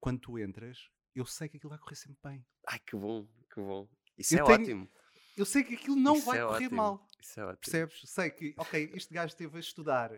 quando 0.00 0.18
tu 0.20 0.38
entras, 0.38 0.88
eu 1.14 1.26
sei 1.26 1.48
que 1.48 1.56
aquilo 1.58 1.70
vai 1.70 1.78
correr 1.78 1.96
sempre 1.96 2.18
bem. 2.24 2.44
Ai, 2.66 2.78
que 2.78 2.96
bom, 2.96 3.26
que 3.52 3.60
bom. 3.60 3.86
Isso 4.16 4.34
Eu 4.34 4.44
é 4.44 4.44
tenho- 4.46 4.60
ótimo. 4.60 4.90
Eu 5.40 5.46
sei 5.46 5.62
que 5.64 5.74
aquilo 5.74 5.96
não 5.96 6.16
Isso 6.16 6.26
vai 6.26 6.38
é 6.38 6.42
correr 6.42 6.64
ótimo, 6.66 6.76
mal. 6.76 7.06
Isso 7.20 7.38
é 7.40 7.44
ótimo. 7.44 7.58
Percebes? 7.60 8.00
Sei 8.04 8.30
que, 8.30 8.54
ok, 8.56 8.90
este 8.94 9.12
gajo 9.12 9.28
esteve 9.28 9.56
a 9.56 9.60
estudar 9.60 10.10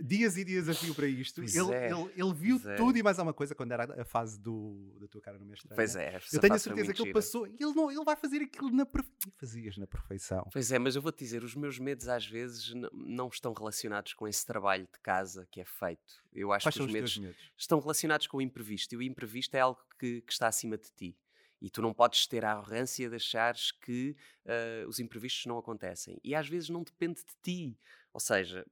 dias 0.00 0.36
e 0.36 0.44
dias 0.44 0.68
a 0.68 0.74
fio 0.74 0.94
para 0.94 1.06
isto. 1.06 1.40
Pois 1.40 1.54
Ele, 1.54 1.72
é, 1.74 1.90
ele, 1.90 2.10
ele 2.16 2.34
viu 2.34 2.58
pois 2.60 2.72
é. 2.72 2.76
tudo 2.76 2.98
e 2.98 3.02
mais 3.02 3.18
alguma 3.18 3.32
coisa 3.34 3.54
quando 3.54 3.72
era 3.72 4.02
a 4.02 4.04
fase 4.04 4.38
do, 4.40 4.96
da 5.00 5.08
tua 5.08 5.20
cara 5.20 5.38
no 5.38 5.44
mestre. 5.44 5.68
Pois 5.74 5.94
é, 5.96 6.14
essa 6.14 6.36
Eu 6.36 6.40
tenho 6.40 6.54
a 6.54 6.58
certeza 6.58 6.92
que 6.92 7.02
ele 7.02 7.12
passou. 7.12 7.46
e 7.46 7.56
Ele, 7.60 7.72
não, 7.74 7.90
ele 7.90 8.04
vai 8.04 8.16
fazer 8.16 8.42
aquilo 8.42 8.70
na 8.70 8.84
perfeição. 8.84 9.32
Fazias 9.38 9.76
na 9.78 9.86
perfeição. 9.86 10.48
Pois 10.52 10.72
é, 10.72 10.78
mas 10.78 10.96
eu 10.96 11.02
vou-te 11.02 11.18
dizer, 11.18 11.44
os 11.44 11.54
meus 11.54 11.78
medos 11.78 12.08
às 12.08 12.26
vezes 12.26 12.72
não 12.92 13.28
estão 13.28 13.52
relacionados 13.52 14.14
com 14.14 14.26
esse 14.26 14.44
trabalho 14.44 14.84
de 14.92 14.98
casa 15.00 15.46
que 15.50 15.60
é 15.60 15.64
feito. 15.64 16.22
Eu 16.32 16.52
acho 16.52 16.64
Quais 16.66 16.74
que 16.76 16.80
os 16.80 16.86
os 16.86 16.92
medos 16.92 17.18
medos? 17.18 17.52
estão 17.56 17.78
relacionados 17.80 18.26
com 18.26 18.36
o 18.38 18.42
imprevisto. 18.42 18.92
E 18.94 18.96
o 18.96 19.02
imprevisto 19.02 19.54
é 19.54 19.60
algo 19.60 19.80
que, 19.98 20.20
que 20.20 20.32
está 20.32 20.48
acima 20.48 20.76
de 20.76 20.90
ti. 20.92 21.16
E 21.60 21.68
tu 21.70 21.82
não 21.82 21.92
podes 21.92 22.26
ter 22.26 22.44
a 22.44 22.52
arrogância 22.52 23.08
de 23.08 23.16
achares 23.16 23.70
que 23.72 24.16
ah, 24.46 24.86
os 24.88 24.98
imprevistos 24.98 25.46
não 25.46 25.58
acontecem. 25.58 26.18
E 26.24 26.34
às 26.34 26.48
vezes 26.48 26.68
não 26.68 26.82
depende 26.82 27.20
de 27.24 27.34
ti. 27.42 27.78
Ou 28.12 28.20
seja, 28.20 28.66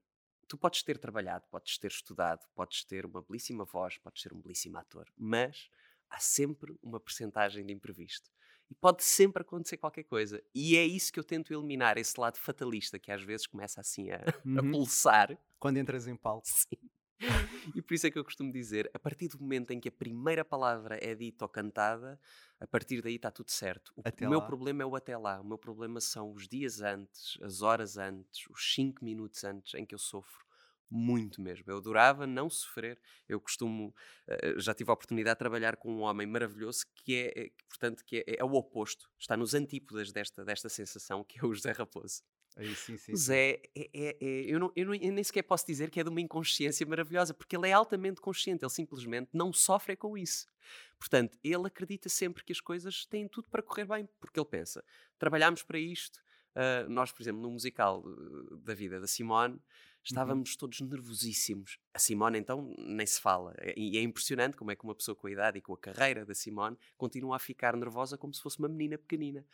tu 0.49 0.57
podes 0.57 0.83
ter 0.83 0.99
trabalhado, 0.99 1.47
podes 1.51 1.79
ter 1.79 1.91
estudado, 1.91 2.47
podes 2.55 2.85
ter 2.85 3.05
uma 3.07 3.23
belíssima 3.23 3.65
voz, 3.65 3.99
podes 3.99 4.23
ser 4.23 4.33
um 4.33 4.41
belíssimo 4.41 4.79
ator, 4.79 5.07
mas 5.17 5.69
há 6.11 6.19
sempre 6.19 6.75
uma 6.83 6.99
percentagem 6.99 7.65
de 7.65 7.73
imprevisto. 7.73 8.31
E 8.71 8.75
pode 8.75 9.03
sempre 9.03 9.43
acontecer 9.43 9.79
qualquer 9.79 10.05
coisa. 10.05 10.43
E 10.55 10.77
é 10.77 10.85
isso 10.85 11.11
que 11.13 11.19
eu 11.19 11.25
tento 11.25 11.53
eliminar, 11.55 11.97
esse 11.97 12.19
lado 12.21 12.37
fatalista 12.39 12.99
que 12.99 13.11
às 13.11 13.23
vezes 13.23 13.47
começa 13.47 13.81
assim 13.81 14.11
a, 14.11 14.17
a 14.59 14.63
Uhum. 14.63 14.71
pulsar. 14.71 15.39
Quando 15.59 15.79
entras 15.79 16.07
em 16.07 16.17
palco. 16.17 16.47
Sim. 16.47 16.77
E 17.75 17.83
por 17.83 17.95
isso 17.95 18.07
é 18.07 18.11
que 18.11 18.19
eu 18.19 18.25
costumo 18.25 18.51
dizer: 18.51 18.91
a 18.95 18.99
partir 18.99 19.29
do 19.29 19.39
momento 19.39 19.73
em 19.73 19.81
que 19.81 19.89
a 19.89 19.93
primeira 19.93 20.45
palavra 20.45 20.99
é 21.03 21.15
dita 21.15 21.45
ou 21.45 21.49
cantada, 21.49 22.19
a 22.59 22.67
partir 22.67 23.03
daí 23.03 23.17
está 23.17 23.31
tudo 23.31 23.51
certo. 23.51 23.93
O, 23.97 24.03
Até 24.05 24.29
meu 24.29 24.39
lá. 24.39 24.47
problema 24.47 24.83
é 24.83 24.87
o 24.87 24.97
até 24.97 25.17
lá. 25.17 25.41
O 25.41 25.45
meu 25.45 25.59
problema 25.59 26.01
são 26.01 26.33
os 26.33 26.49
dias 26.49 26.81
antes, 26.81 27.39
as 27.43 27.61
horas 27.63 27.99
antes, 27.99 28.47
os 28.49 28.75
5 28.75 29.05
minutos 29.05 29.45
antes 29.45 29.75
em 29.75 29.85
que 29.85 29.95
eu 29.95 29.99
sofro 29.99 30.49
muito 30.91 31.41
mesmo. 31.41 31.65
Eu 31.67 31.79
adorava 31.79 32.27
não 32.27 32.49
sofrer. 32.49 32.99
Eu 33.29 33.41
costumo, 33.41 33.95
uh, 34.29 34.61
já 34.61 34.75
tive 34.75 34.91
a 34.91 34.95
oportunidade 34.95 35.37
de 35.37 35.39
trabalhar 35.39 35.77
com 35.77 35.93
um 35.93 36.01
homem 36.01 36.27
maravilhoso 36.27 36.87
que 36.95 37.15
é, 37.15 37.47
é 37.47 37.51
portanto, 37.69 38.05
que 38.05 38.25
é, 38.27 38.37
é, 38.39 38.45
o 38.45 38.55
oposto, 38.55 39.09
está 39.19 39.37
nos 39.37 39.55
antípodas 39.55 40.13
desta, 40.13 40.45
desta 40.45 40.69
sensação, 40.69 41.23
que 41.25 41.39
é 41.39 41.45
o 41.45 41.53
José 41.53 41.73
Raposo. 41.73 42.23
Aí, 42.59 42.75
sim, 42.75 42.97
sim, 42.97 43.13
o 43.13 43.17
Zé, 43.17 43.63
é, 43.73 43.89
é, 43.95 44.17
é, 44.21 44.27
eu, 44.53 44.59
não, 44.59 44.73
eu, 44.75 44.87
não, 44.87 44.95
eu 44.97 45.13
nem 45.13 45.23
sequer 45.23 45.45
posso 45.45 45.65
dizer 45.65 45.91
que 45.91 46.01
é 46.01 46.03
de 46.03 46.11
uma 46.11 46.21
inconsciência 46.21 46.85
maravilhosa, 46.85 47.33
porque 47.33 47.57
ele 47.57 47.69
é 47.69 47.73
altamente 47.73 48.21
consciente, 48.21 48.65
ele 48.65 48.71
simplesmente 48.71 49.31
não 49.33 49.53
sofre 49.53 49.95
com 49.95 50.19
isso. 50.19 50.49
Portanto, 50.99 51.39
ele 51.45 51.69
acredita 51.69 52.09
sempre 52.09 52.43
que 52.43 52.53
as 52.53 52.61
coisas 52.61 53.07
têm 53.07 53.29
tudo 53.29 53.49
para 53.49 53.63
correr 53.63 53.85
bem, 53.85 54.09
porque 54.19 54.41
ele 54.41 54.49
pensa: 54.49 54.85
trabalhámos 55.19 55.63
para 55.63 55.79
isto. 55.79 56.19
Uh, 56.57 56.89
nós, 56.91 57.13
por 57.13 57.23
exemplo, 57.23 57.41
no 57.41 57.51
musical 57.51 58.03
uh, 58.05 58.57
da 58.57 58.75
vida 58.75 58.99
da 58.99 59.07
Simone, 59.07 59.55
uhum. 59.55 59.61
estávamos 60.03 60.51
uhum. 60.51 60.59
todos 60.59 60.81
nervosíssimos. 60.81 61.79
A 61.95 62.01
Simone, 62.01 62.37
então, 62.37 62.75
nem 62.77 63.07
se 63.07 63.21
fala. 63.21 63.55
E 63.77 63.97
é 63.97 64.03
impressionante 64.03 64.57
como 64.57 64.73
é 64.73 64.75
que 64.75 64.83
uma 64.83 64.95
pessoa 64.97 65.15
com 65.15 65.29
a 65.29 65.31
idade 65.31 65.59
e 65.59 65.61
com 65.61 65.73
a 65.73 65.79
carreira 65.79 66.27
da 66.27 66.35
Simone 66.35 66.77
continua 66.97 67.37
a 67.37 67.39
ficar 67.39 67.77
nervosa 67.77 68.19
como 68.19 68.35
se 68.35 68.43
fosse 68.43 68.59
uma 68.59 68.69
menina 68.69 68.99
pequenina. 68.99 69.47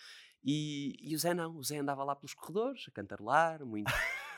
E, 0.45 0.97
e 1.01 1.15
o 1.15 1.19
Zé 1.19 1.33
não. 1.33 1.57
O 1.57 1.63
Zé 1.63 1.79
andava 1.79 2.05
lá 2.05 2.15
pelos 2.15 2.35
corredores, 2.35 2.85
a 2.89 2.91
cantarolar, 2.91 3.65
muito. 3.65 3.91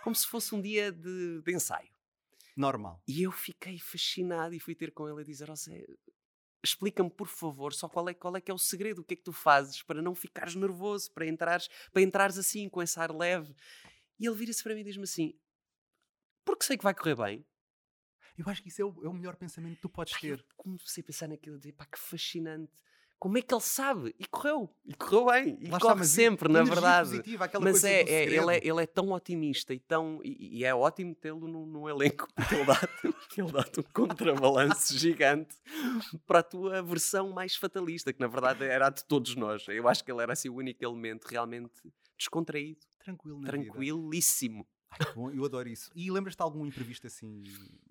como 0.04 0.14
se 0.14 0.26
fosse 0.26 0.54
um 0.54 0.60
dia 0.60 0.92
de, 0.92 1.42
de 1.42 1.52
ensaio. 1.52 1.90
Normal. 2.56 3.02
E 3.06 3.22
eu 3.22 3.32
fiquei 3.32 3.78
fascinado 3.78 4.54
e 4.54 4.60
fui 4.60 4.74
ter 4.74 4.92
com 4.92 5.08
ele 5.08 5.22
a 5.22 5.24
dizer: 5.24 5.50
oh, 5.50 5.56
Zé, 5.56 5.84
explica-me 6.62 7.10
por 7.10 7.26
favor 7.26 7.74
só 7.74 7.88
qual 7.88 8.08
é, 8.08 8.14
qual 8.14 8.36
é 8.36 8.40
que 8.40 8.50
é 8.50 8.54
o 8.54 8.58
segredo, 8.58 9.00
o 9.00 9.04
que 9.04 9.14
é 9.14 9.16
que 9.16 9.24
tu 9.24 9.32
fazes 9.32 9.82
para 9.82 10.00
não 10.00 10.14
ficares 10.14 10.54
nervoso, 10.54 11.10
para 11.12 11.26
entrares, 11.26 11.68
para 11.92 12.02
entrares 12.02 12.38
assim 12.38 12.68
com 12.68 12.80
esse 12.80 12.98
ar 12.98 13.10
leve. 13.10 13.54
E 14.18 14.26
ele 14.26 14.36
vira-se 14.36 14.62
para 14.62 14.74
mim 14.74 14.80
e 14.82 14.84
diz-me 14.84 15.04
assim: 15.04 15.34
porque 16.44 16.64
sei 16.64 16.78
que 16.78 16.84
vai 16.84 16.94
correr 16.94 17.16
bem. 17.16 17.44
Eu 18.38 18.44
acho 18.48 18.62
que 18.62 18.68
isso 18.68 18.80
é 18.80 18.84
o, 18.84 19.04
é 19.04 19.08
o 19.08 19.12
melhor 19.12 19.34
pensamento 19.34 19.76
que 19.76 19.82
tu 19.82 19.88
podes 19.88 20.18
ter. 20.20 20.44
comecei 20.56 21.02
a 21.02 21.04
pensar 21.04 21.26
naquilo 21.26 21.56
e 21.56 21.58
dizer, 21.58 21.72
pá, 21.72 21.86
que 21.86 21.98
fascinante 21.98 22.72
como 23.18 23.38
é 23.38 23.42
que 23.42 23.54
ele 23.54 23.62
sabe? 23.62 24.14
E 24.18 24.26
correu, 24.26 24.70
e 24.84 24.94
correu 24.94 25.26
bem, 25.26 25.58
e 25.60 25.70
Lá 25.70 25.80
corre 25.80 26.02
está, 26.02 26.04
sempre, 26.04 26.52
na 26.52 26.62
verdade. 26.62 27.10
Positiva, 27.10 27.50
mas 27.60 27.82
é, 27.82 28.02
é 28.02 28.24
ele 28.24 28.54
é, 28.54 28.60
ele 28.62 28.82
é 28.82 28.86
tão 28.86 29.10
otimista 29.12 29.72
e 29.72 29.80
tão. 29.80 30.20
E, 30.22 30.58
e 30.58 30.64
é 30.64 30.74
ótimo 30.74 31.14
tê-lo 31.14 31.48
no, 31.48 31.64
no, 31.64 31.88
elenco, 31.88 32.28
porque 32.34 32.54
ele 32.54 32.64
dá-te 32.64 33.40
ele 33.40 33.52
dá 33.52 33.64
um 33.78 33.82
contrabalanço 33.92 34.96
gigante 34.98 35.56
para 36.26 36.40
a 36.40 36.42
tua 36.42 36.82
versão 36.82 37.30
mais 37.30 37.56
fatalista, 37.56 38.12
que 38.12 38.20
na 38.20 38.28
verdade 38.28 38.64
era 38.64 38.88
a 38.88 38.90
de 38.90 39.04
todos 39.04 39.34
nós. 39.34 39.66
Eu 39.68 39.88
acho 39.88 40.04
que 40.04 40.12
ele 40.12 40.22
era 40.22 40.34
assim 40.34 40.48
o 40.48 40.54
único 40.56 40.84
elemento 40.84 41.26
realmente 41.26 41.72
descontraído. 42.18 42.80
Tranquilo, 43.02 43.40
Tranquilíssimo. 43.42 44.58
Vida. 44.64 44.75
Ai, 44.98 45.14
bom, 45.14 45.30
eu 45.30 45.44
adoro 45.44 45.68
isso. 45.68 45.90
E 45.94 46.10
lembras-te 46.10 46.38
de 46.38 46.42
algum 46.42 46.64
imprevisto 46.66 47.06
assim 47.06 47.42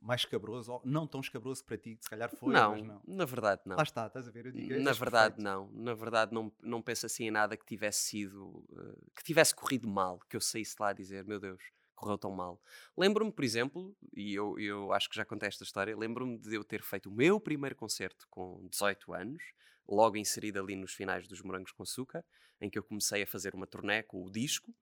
mais 0.02 0.22
escabroso, 0.22 0.74
ou 0.74 0.82
não 0.84 1.08
tão 1.08 1.22
escabroso 1.22 1.64
para 1.64 1.78
ti, 1.78 1.96
que 1.96 2.04
se 2.04 2.10
calhar 2.10 2.30
foi, 2.30 2.54
não, 2.54 2.72
mas 2.72 2.84
não? 2.84 3.02
Na 3.08 3.26
verdade, 3.26 3.62
não. 3.66 3.76
Lá 3.76 3.84
está, 3.84 4.08
estás 4.08 4.28
a 4.28 4.32
ver? 4.32 4.48
Eu 4.48 4.52
digo, 4.52 4.80
na 4.80 4.92
verdade, 4.92 5.36
perfeito. 5.36 5.44
não. 5.44 5.70
Na 5.72 5.94
verdade, 5.94 6.34
não, 6.34 6.52
não 6.62 6.82
penso 6.82 7.06
assim 7.06 7.26
em 7.26 7.32
nada 7.32 7.58
que 7.58 7.66
tivesse 7.66 8.04
sido, 8.04 8.66
uh, 8.70 9.12
que 9.16 9.24
tivesse 9.24 9.54
corrido 9.54 9.88
mal, 9.88 10.20
que 10.30 10.36
eu 10.36 10.42
saísse 10.42 10.76
lá 10.80 10.90
a 10.90 10.94
dizer, 10.94 11.26
meu 11.26 11.40
Deus, 11.40 11.62
correu 11.96 12.18
tão 12.18 12.32
mal. 12.32 12.62
Lembro-me, 12.98 13.32
por 13.32 13.44
exemplo, 13.44 13.96
e 14.14 14.34
eu, 14.34 14.60
eu 14.60 14.92
acho 14.94 15.10
que 15.10 15.16
já 15.16 15.26
contei 15.26 15.48
esta 15.48 15.64
história, 15.64 15.98
lembro-me 15.98 16.38
de 16.38 16.56
eu 16.56 16.64
ter 16.64 16.82
feito 16.82 17.10
o 17.10 17.12
meu 17.12 17.40
primeiro 17.40 17.76
concerto 17.76 18.28
com 18.30 18.68
18 18.70 19.14
anos, 19.14 19.44
logo 19.88 20.18
inserido 20.18 20.60
ali 20.60 20.76
nos 20.76 20.94
finais 20.94 21.28
dos 21.28 21.42
Morangos 21.42 21.72
com 21.72 21.84
Açúcar, 21.84 22.24
em 22.60 22.70
que 22.70 22.78
eu 22.78 22.84
comecei 22.84 23.24
a 23.24 23.28
fazer 23.28 23.56
uma 23.56 23.68
turnê 23.68 24.04
com 24.04 24.24
o 24.24 24.30
disco, 24.30 24.74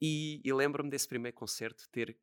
e, 0.00 0.40
e 0.44 0.52
lembro-me 0.52 0.90
desse 0.90 1.08
primeiro 1.08 1.36
concerto 1.36 1.88
ter, 1.90 2.16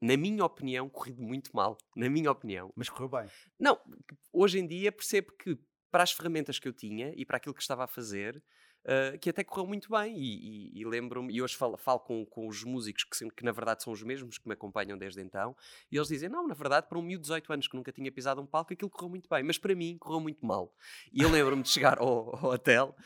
na 0.00 0.16
minha 0.16 0.44
opinião, 0.44 0.88
corrido 0.88 1.22
muito 1.22 1.50
mal. 1.54 1.76
Na 1.96 2.08
minha 2.08 2.30
opinião. 2.30 2.72
Mas 2.76 2.88
correu 2.88 3.08
bem. 3.08 3.28
Não, 3.58 3.78
hoje 4.32 4.58
em 4.58 4.66
dia 4.66 4.92
percebo 4.92 5.32
que 5.32 5.58
para 5.90 6.02
as 6.02 6.12
ferramentas 6.12 6.58
que 6.58 6.68
eu 6.68 6.72
tinha 6.72 7.12
e 7.16 7.24
para 7.24 7.38
aquilo 7.38 7.54
que 7.54 7.62
estava 7.62 7.84
a 7.84 7.88
fazer, 7.88 8.42
Uh, 8.84 9.18
que 9.18 9.28
até 9.28 9.44
correu 9.44 9.66
muito 9.66 9.90
bem. 9.90 10.16
E, 10.16 10.72
e, 10.72 10.80
e 10.80 10.84
lembro-me, 10.86 11.34
e 11.34 11.42
hoje 11.42 11.54
falo, 11.54 11.76
falo 11.76 12.00
com, 12.00 12.24
com, 12.24 12.46
os 12.46 12.64
músicos 12.64 13.04
que, 13.04 13.30
que, 13.30 13.44
na 13.44 13.52
verdade 13.52 13.82
são 13.82 13.92
os 13.92 14.02
mesmos 14.02 14.38
que 14.38 14.48
me 14.48 14.54
acompanham 14.54 14.96
desde 14.96 15.20
então, 15.20 15.54
e 15.92 15.96
eles 15.96 16.08
dizem: 16.08 16.28
Não, 16.28 16.46
na 16.46 16.54
verdade, 16.54 16.88
para 16.88 16.98
um 16.98 17.02
miúdo 17.02 17.22
de 17.22 17.28
18 17.28 17.52
anos 17.52 17.68
que 17.68 17.76
nunca 17.76 17.92
tinha 17.92 18.10
pisado 18.10 18.40
um 18.40 18.46
palco, 18.46 18.72
aquilo 18.72 18.88
correu 18.88 19.10
muito 19.10 19.28
bem, 19.28 19.42
mas 19.42 19.58
para 19.58 19.74
mim 19.74 19.98
correu 19.98 20.20
muito 20.20 20.46
mal. 20.46 20.74
E 21.12 21.20
eu 21.20 21.28
lembro-me 21.28 21.62
de 21.62 21.68
chegar 21.68 21.98
ao, 21.98 22.34
ao 22.34 22.52
hotel 22.52 22.96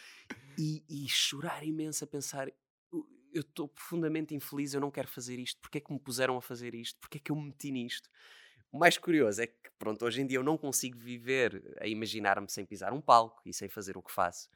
e, 0.57 0.85
e, 0.89 1.09
chorar 1.09 1.65
imenso 1.65 2.05
a 2.05 2.07
pensar: 2.07 2.49
eu 3.33 3.41
estou 3.41 3.69
profundamente 3.69 4.35
infeliz, 4.35 4.75
eu 4.75 4.81
não 4.81 4.91
quero 4.91 5.09
fazer 5.09 5.39
isto, 5.39 5.61
porque 5.61 5.79
é 5.79 5.81
que 5.81 5.93
me 5.93 5.99
puseram 5.99 6.37
a 6.37 6.43
fazer 6.43 6.75
isto, 6.75 6.99
porque 7.01 7.19
é 7.19 7.21
que 7.21 7.33
eu 7.33 7.37
me 7.37 7.47
meti 7.47 7.71
nisto. 7.71 8.09
O 8.71 8.79
mais 8.79 8.97
curioso 8.97 9.43
é 9.43 9.47
que, 9.47 9.71
pronto, 9.79 10.05
hoje 10.05 10.23
em 10.23 10.27
dia 10.27 10.39
eu 10.39 10.43
não 10.43 10.57
consigo 10.57 10.99
viver 10.99 11.77
a 11.81 11.87
imaginar-me 11.87 12.49
sem 12.49 12.65
pisar 12.65 12.93
um 12.93 13.01
palco 13.01 13.43
e 13.45 13.53
sem 13.53 13.69
fazer 13.69 13.97
o 13.97 14.03
que 14.03 14.11
faço. 14.11 14.49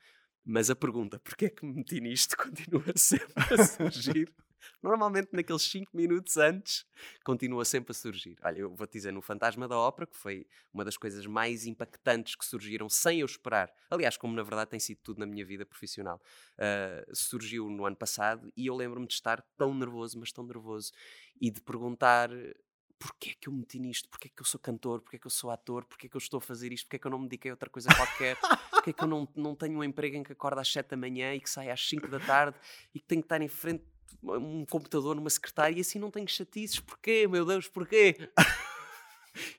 Mas 0.44 0.70
a 0.70 0.76
pergunta, 0.76 1.18
porque 1.18 1.46
é 1.46 1.50
que 1.50 1.66
me 1.66 1.74
meti 1.74 2.00
nisto, 2.00 2.36
continua 2.38 2.92
sempre 2.96 3.54
a 3.54 3.64
surgir. 3.64 4.32
Normalmente 4.82 5.28
naqueles 5.32 5.62
5 5.62 5.96
minutos 5.96 6.36
antes, 6.36 6.84
continua 7.24 7.64
sempre 7.64 7.92
a 7.92 7.94
surgir. 7.94 8.36
Olha, 8.42 8.60
eu 8.60 8.74
vou-te 8.74 8.92
dizer, 8.92 9.12
no 9.12 9.22
Fantasma 9.22 9.66
da 9.66 9.78
Ópera, 9.78 10.06
que 10.06 10.16
foi 10.16 10.46
uma 10.72 10.84
das 10.84 10.96
coisas 10.96 11.26
mais 11.26 11.66
impactantes 11.66 12.34
que 12.34 12.44
surgiram 12.44 12.88
sem 12.88 13.20
eu 13.20 13.26
esperar, 13.26 13.72
aliás, 13.90 14.16
como 14.16 14.34
na 14.34 14.42
verdade 14.42 14.70
tem 14.70 14.80
sido 14.80 14.98
tudo 15.02 15.18
na 15.18 15.26
minha 15.26 15.44
vida 15.44 15.64
profissional, 15.66 16.20
uh, 16.58 17.14
surgiu 17.14 17.68
no 17.68 17.86
ano 17.86 17.96
passado 17.96 18.52
e 18.56 18.66
eu 18.66 18.74
lembro-me 18.74 19.06
de 19.06 19.14
estar 19.14 19.42
tão 19.56 19.74
nervoso, 19.74 20.18
mas 20.18 20.32
tão 20.32 20.44
nervoso, 20.44 20.92
e 21.40 21.50
de 21.50 21.60
perguntar 21.60 22.30
porquê 22.98 23.30
é 23.30 23.34
que 23.38 23.48
eu 23.48 23.52
me 23.52 23.60
meti 23.60 23.78
nisto? 23.78 24.08
Porquê 24.08 24.28
é 24.28 24.30
que 24.34 24.40
eu 24.40 24.46
sou 24.46 24.60
cantor? 24.60 25.00
Porquê 25.00 25.16
é 25.16 25.18
que 25.18 25.26
eu 25.26 25.30
sou 25.30 25.50
ator? 25.50 25.84
Porquê 25.84 26.06
é 26.06 26.10
que 26.10 26.16
eu 26.16 26.18
estou 26.18 26.38
a 26.38 26.40
fazer 26.40 26.72
isto? 26.72 26.86
Porquê 26.86 26.96
é 26.96 26.98
que 26.98 27.06
eu 27.06 27.10
não 27.10 27.18
me 27.18 27.28
dediquei 27.28 27.50
a 27.50 27.54
outra 27.54 27.70
coisa 27.70 27.88
qualquer? 27.94 28.36
Porquê 28.70 28.90
é 28.90 28.92
que 28.92 29.04
eu 29.04 29.08
não, 29.08 29.28
não 29.36 29.54
tenho 29.54 29.78
um 29.78 29.84
emprego 29.84 30.16
em 30.16 30.22
que 30.22 30.32
acordo 30.32 30.58
às 30.58 30.68
7 30.68 30.88
da 30.88 30.96
manhã 30.96 31.34
e 31.34 31.40
que 31.40 31.50
sai 31.50 31.70
às 31.70 31.86
5 31.88 32.08
da 32.08 32.20
tarde 32.20 32.56
e 32.94 33.00
que 33.00 33.06
tenho 33.06 33.20
que 33.20 33.26
estar 33.26 33.40
em 33.40 33.48
frente 33.48 33.84
um 34.22 34.64
computador 34.66 35.14
numa 35.14 35.30
secretária 35.30 35.76
e 35.76 35.80
assim 35.80 35.98
não 35.98 36.10
tenho 36.10 36.28
chatices. 36.28 36.80
Porquê, 36.80 37.26
meu 37.26 37.44
Deus, 37.44 37.68
porquê? 37.68 38.16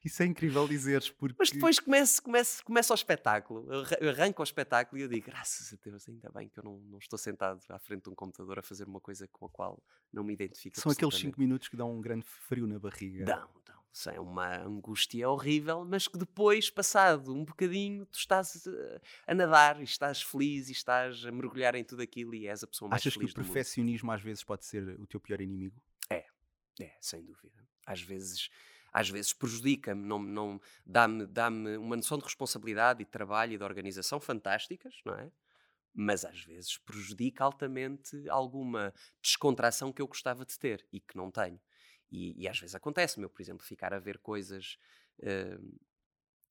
Isso 0.04 0.24
é 0.24 0.26
incrível 0.26 0.68
dizeres, 0.68 1.10
porque... 1.10 1.36
Mas 1.38 1.52
depois 1.52 1.80
começa, 1.80 2.22
começa, 2.22 2.64
começa 2.64 2.94
o 2.94 2.96
espetáculo, 2.96 3.68
arranca 4.02 4.42
o 4.42 4.44
espetáculo 4.44 5.00
e 5.00 5.04
eu 5.04 5.08
digo, 5.08 5.28
graças 5.28 5.72
a 5.74 5.78
Deus, 5.84 6.08
ainda 6.10 6.32
bem 6.32 6.50
que 6.50 6.60
eu 6.60 6.64
não, 6.64 6.80
não 6.80 6.98
estou 6.98 7.18
sentado 7.18 7.62
à 7.70 7.80
frente 7.80 8.04
de 8.04 8.10
um 8.10 8.16
computador 8.16 8.60
a 8.60 8.64
fazer 8.64 8.88
uma 8.88 9.00
coisa 9.00 9.28
com 9.28 9.46
a 9.46 9.50
qual 9.50 9.82
não 10.12 10.24
me 10.24 10.34
identifico 10.34 10.80
São 10.80 10.92
aqueles 10.92 11.16
5 11.16 11.40
minutos 11.40 11.68
que 11.68 11.78
dão 11.78 11.92
um 11.92 12.02
grande 12.02 12.26
frio 12.48 12.66
na 12.66 12.80
barriga. 12.80 13.26
Dão, 13.26 13.50
dão. 13.66 13.78
Isso 13.98 14.12
é 14.12 14.20
uma 14.20 14.60
angústia 14.60 15.28
horrível, 15.28 15.84
mas 15.84 16.08
que 16.08 16.20
depois, 16.20 16.70
passado 16.70 17.34
um 17.34 17.44
bocadinho, 17.44 18.06
tu 18.06 18.20
estás 18.20 18.68
eh, 18.68 19.02
a 19.26 19.34
nadar 19.34 19.82
e 19.82 19.86
estás 19.86 20.22
feliz 20.22 20.70
e 20.70 20.72
estás 20.72 21.26
a 21.26 21.32
mergulhar 21.32 21.74
em 21.74 21.84
tudo 21.84 22.04
aquilo 22.04 22.36
e 22.36 22.48
és 22.48 22.64
a 22.64 22.68
pessoa 22.68 22.88
mais 22.88 23.02
Achas 23.02 23.16
feliz 23.16 23.32
Achas 23.32 23.34
que 23.34 23.42
o 23.42 23.44
perfeccionismo 23.44 24.12
às 24.12 24.22
vezes 24.22 24.44
pode 24.44 24.66
ser 24.66 24.88
o 25.00 25.08
teu 25.08 25.20
pior 25.20 25.42
inimigo? 25.42 25.82
É, 26.12 26.28
é, 26.80 26.96
sem 27.02 27.26
dúvida. 27.26 27.68
Às 27.88 28.00
vezes 28.00 28.50
às 28.94 29.10
vezes 29.10 29.34
prejudica-me, 29.34 30.08
não, 30.08 30.20
não, 30.20 30.62
dá-me 30.86 31.26
dá 31.26 31.48
uma 31.50 31.96
noção 31.96 32.20
de 32.20 32.24
responsabilidade 32.24 33.02
e 33.02 33.06
de 33.06 33.10
trabalho 33.10 33.54
e 33.54 33.58
de 33.58 33.64
organização 33.64 34.20
fantásticas, 34.20 34.94
não 35.04 35.16
é? 35.16 35.32
Mas 35.92 36.24
às 36.24 36.46
vezes 36.46 36.78
prejudica 36.78 37.44
altamente 37.44 38.30
alguma 38.30 38.94
descontração 39.24 39.92
que 39.92 40.04
eu 40.04 40.08
gostava 40.08 40.46
de 40.46 40.58
ter 40.60 40.86
e 40.94 41.00
que 41.00 41.18
não 41.18 41.32
tenho. 41.32 41.60
E, 42.12 42.42
e 42.42 42.48
às 42.48 42.60
vezes 42.60 42.76
acontece-me, 42.76 43.26
eu, 43.26 43.30
por 43.30 43.42
exemplo, 43.42 43.66
ficar 43.66 43.94
a 43.94 44.00
ver 44.00 44.18
coisas 44.20 44.78
uh, 45.20 45.80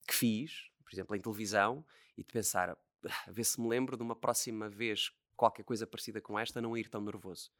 que 0.07 0.13
fiz, 0.13 0.69
por 0.83 0.93
exemplo, 0.93 1.15
em 1.15 1.21
televisão, 1.21 1.85
e 2.17 2.23
de 2.23 2.31
pensar, 2.31 2.69
ah, 2.69 2.77
a 3.27 3.31
ver 3.31 3.43
se 3.43 3.59
me 3.59 3.67
lembro 3.67 3.97
de 3.97 4.03
uma 4.03 4.15
próxima 4.15 4.69
vez 4.69 5.11
qualquer 5.35 5.63
coisa 5.63 5.85
parecida 5.85 6.19
com 6.19 6.37
esta, 6.37 6.59
não 6.59 6.75
ir 6.75 6.89
tão 6.89 6.99
nervoso. 6.99 7.51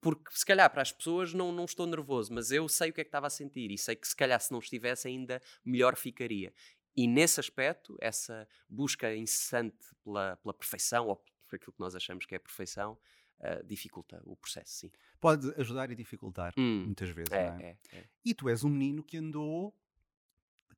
Porque 0.00 0.30
se 0.30 0.46
calhar 0.46 0.70
para 0.70 0.82
as 0.82 0.92
pessoas 0.92 1.34
não, 1.34 1.50
não 1.50 1.64
estou 1.64 1.86
nervoso, 1.86 2.32
mas 2.32 2.52
eu 2.52 2.68
sei 2.68 2.90
o 2.90 2.92
que 2.92 3.00
é 3.00 3.04
que 3.04 3.08
estava 3.08 3.26
a 3.26 3.30
sentir 3.30 3.70
e 3.72 3.76
sei 3.76 3.96
que 3.96 4.06
se 4.06 4.14
calhar 4.14 4.40
se 4.40 4.52
não 4.52 4.60
estivesse 4.60 5.08
ainda 5.08 5.42
melhor 5.64 5.96
ficaria. 5.96 6.54
E 6.96 7.08
nesse 7.08 7.40
aspecto, 7.40 7.96
essa 8.00 8.48
busca 8.68 9.14
incessante 9.14 9.84
pela, 10.04 10.36
pela 10.36 10.54
perfeição, 10.54 11.08
ou 11.08 11.16
por 11.48 11.56
aquilo 11.56 11.72
que 11.72 11.80
nós 11.80 11.96
achamos 11.96 12.24
que 12.24 12.36
é 12.36 12.38
perfeição, 12.38 12.96
uh, 13.40 13.64
dificulta 13.66 14.20
o 14.24 14.36
processo, 14.36 14.72
sim. 14.72 14.90
Pode 15.20 15.52
ajudar 15.60 15.90
e 15.90 15.94
dificultar, 15.94 16.52
hum, 16.56 16.84
muitas 16.86 17.08
vezes, 17.10 17.32
é, 17.32 17.50
não 17.50 17.58
é? 17.58 17.62
é? 17.62 17.76
É, 17.92 18.04
E 18.24 18.34
tu 18.34 18.48
és 18.48 18.64
um 18.64 18.68
menino 18.68 19.02
que 19.02 19.16
andou 19.16 19.74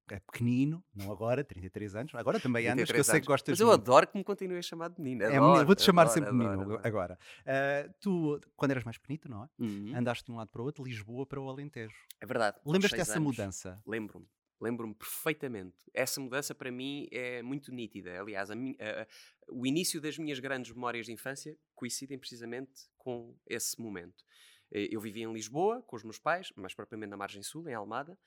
é 0.08 0.20
pequenino, 0.20 0.84
não 0.94 1.10
agora, 1.10 1.42
33 1.42 1.96
anos. 1.96 2.14
Agora 2.14 2.38
também 2.38 2.68
andas, 2.68 2.90
que 2.90 2.98
eu 2.98 3.02
sei 3.02 3.20
que 3.20 3.26
gostas 3.26 3.52
Mas 3.52 3.60
eu 3.60 3.72
adoro 3.72 4.06
que 4.06 4.16
me 4.16 4.22
continues 4.22 4.58
a 4.58 4.62
chamar 4.62 4.88
de 4.88 5.00
menino. 5.00 5.24
É 5.24 5.36
adoro, 5.36 5.66
Vou-te 5.66 5.82
chamar 5.82 6.02
adoro, 6.02 6.14
sempre 6.14 6.30
adoro, 6.30 6.48
menino 6.48 6.62
adoro. 6.62 6.80
agora. 6.86 7.18
Uh, 7.40 7.94
tu, 8.00 8.40
quando 8.54 8.70
eras 8.70 8.84
mais 8.84 8.98
pequenito, 8.98 9.28
não 9.28 9.44
é? 9.44 9.48
Uhum. 9.58 9.92
Andaste 9.96 10.24
de 10.24 10.30
um 10.30 10.36
lado 10.36 10.48
para 10.48 10.62
o 10.62 10.64
outro, 10.64 10.84
Lisboa 10.84 11.26
para 11.26 11.40
o 11.40 11.48
Alentejo. 11.48 11.96
É 12.20 12.26
verdade. 12.26 12.56
Lembras-te 12.64 12.96
dessa 12.96 13.14
anos, 13.16 13.36
mudança? 13.36 13.82
Lembro-me. 13.84 14.26
Lembro-me 14.60 14.94
perfeitamente. 14.94 15.76
Essa 15.92 16.20
mudança 16.20 16.54
para 16.54 16.70
mim 16.70 17.06
é 17.10 17.42
muito 17.42 17.70
nítida. 17.72 18.20
Aliás, 18.20 18.50
a 18.50 18.54
a, 18.54 19.06
o 19.48 19.66
início 19.66 20.00
das 20.00 20.18
minhas 20.18 20.40
grandes 20.40 20.72
memórias 20.72 21.06
de 21.06 21.12
infância 21.12 21.56
coincidem 21.74 22.18
precisamente 22.18 22.88
com 22.96 23.36
esse 23.46 23.80
momento. 23.80 24.24
Eh, 24.70 24.88
Eu 24.90 25.00
vivia 25.00 25.24
em 25.24 25.32
Lisboa 25.32 25.82
com 25.82 25.96
os 25.96 26.02
meus 26.02 26.18
pais, 26.18 26.52
mais 26.56 26.74
propriamente 26.74 27.10
na 27.10 27.16
Margem 27.16 27.42
Sul, 27.42 27.68
em 27.68 27.74
Almada, 27.74 28.18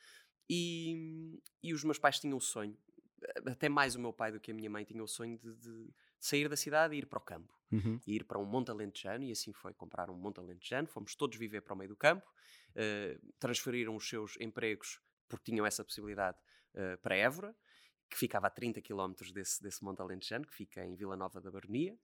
e, 0.50 1.42
e 1.62 1.74
os 1.74 1.84
meus 1.84 2.00
pais 2.00 2.20
tinham 2.20 2.38
o 2.38 2.42
sonho, 2.42 2.78
até 3.46 3.68
mais 3.68 3.96
o 3.96 4.00
meu 4.00 4.14
pai 4.14 4.32
do 4.32 4.40
que 4.40 4.52
a 4.52 4.54
minha 4.54 4.70
mãe, 4.70 4.84
tinha 4.86 5.04
o 5.04 5.08
sonho 5.08 5.38
de, 5.38 5.54
de 5.56 5.94
sair 6.20 6.48
da 6.48 6.56
cidade 6.56 6.96
e 6.96 7.00
ir 7.00 7.06
para 7.06 7.20
o 7.20 7.22
campo. 7.22 7.54
Uhum. 7.72 8.00
E 8.08 8.16
ir 8.16 8.24
para 8.24 8.40
um 8.40 8.46
Monte 8.46 8.72
Alentejano, 8.72 9.24
e 9.24 9.32
assim 9.32 9.54
foi, 9.54 9.74
compraram 9.74 10.14
um 10.14 10.18
Monte 10.18 10.40
Alentejano, 10.40 10.88
fomos 10.88 11.16
todos 11.16 11.38
viver 11.38 11.62
para 11.62 11.74
o 11.74 11.78
meio 11.78 11.90
do 11.90 11.96
campo, 11.96 12.26
eh, 12.76 13.20
transferiram 13.38 13.96
os 13.96 14.08
seus 14.08 14.38
empregos, 14.40 15.00
porque 15.30 15.52
tinham 15.52 15.66
essa 15.66 15.86
possibilidade, 15.86 16.38
eh, 16.74 16.98
para 16.98 17.16
Évora, 17.16 17.56
que 18.10 18.18
ficava 18.18 18.48
a 18.48 18.50
30 18.50 18.82
km 18.82 19.14
desse, 19.34 19.62
desse 19.62 19.84
Monte 19.84 20.02
Alentejano, 20.02 20.46
que 20.46 20.54
fica 20.54 20.84
em 20.84 20.96
Vila 20.96 21.16
Nova 21.16 21.40
da 21.40 21.52
Baronia. 21.52 21.98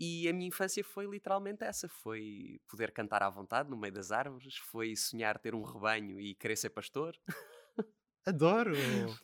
E 0.00 0.28
a 0.28 0.32
minha 0.32 0.48
infância 0.48 0.82
foi 0.82 1.06
literalmente 1.06 1.62
essa: 1.62 1.88
foi 1.88 2.60
poder 2.66 2.90
cantar 2.92 3.22
à 3.22 3.30
vontade 3.30 3.70
no 3.70 3.76
meio 3.76 3.92
das 3.92 4.10
árvores, 4.10 4.56
foi 4.56 4.96
sonhar 4.96 5.38
ter 5.38 5.54
um 5.54 5.62
rebanho 5.62 6.18
e 6.18 6.34
querer 6.34 6.56
ser 6.56 6.70
pastor, 6.70 7.14
Adoro! 8.24 8.72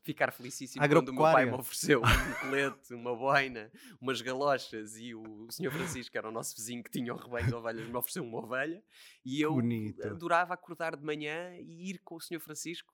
ficar 0.03 0.33
felicíssimo 0.33 0.85
quando 0.89 1.11
o 1.11 1.13
meu 1.13 1.23
pai 1.23 1.47
me 1.47 1.53
ofereceu 1.53 2.01
um 2.01 2.03
colete, 2.41 2.95
uma 2.95 3.15
boina, 3.15 3.71
umas 4.01 4.21
galochas 4.21 4.97
e 4.97 5.15
o, 5.15 5.47
o 5.47 5.53
senhor 5.53 5.71
Francisco, 5.73 6.11
que 6.11 6.19
era 6.19 6.29
o 6.29 6.33
nosso 6.33 6.57
vizinho 6.57 6.83
que 6.83 6.91
tinha 6.91 7.15
um 7.15 7.17
rebanho 7.17 7.47
de 7.47 7.55
ovelhas, 7.55 7.87
me 7.87 7.97
ofereceu 7.97 8.25
uma 8.25 8.39
ovelha 8.39 8.83
e 9.25 9.41
eu 9.41 9.55
Bonito. 9.55 10.05
adorava 10.05 10.55
acordar 10.55 10.97
de 10.97 11.05
manhã 11.05 11.57
e 11.61 11.91
ir 11.91 12.01
com 12.01 12.17
o 12.17 12.21
senhor 12.21 12.41
Francisco 12.41 12.93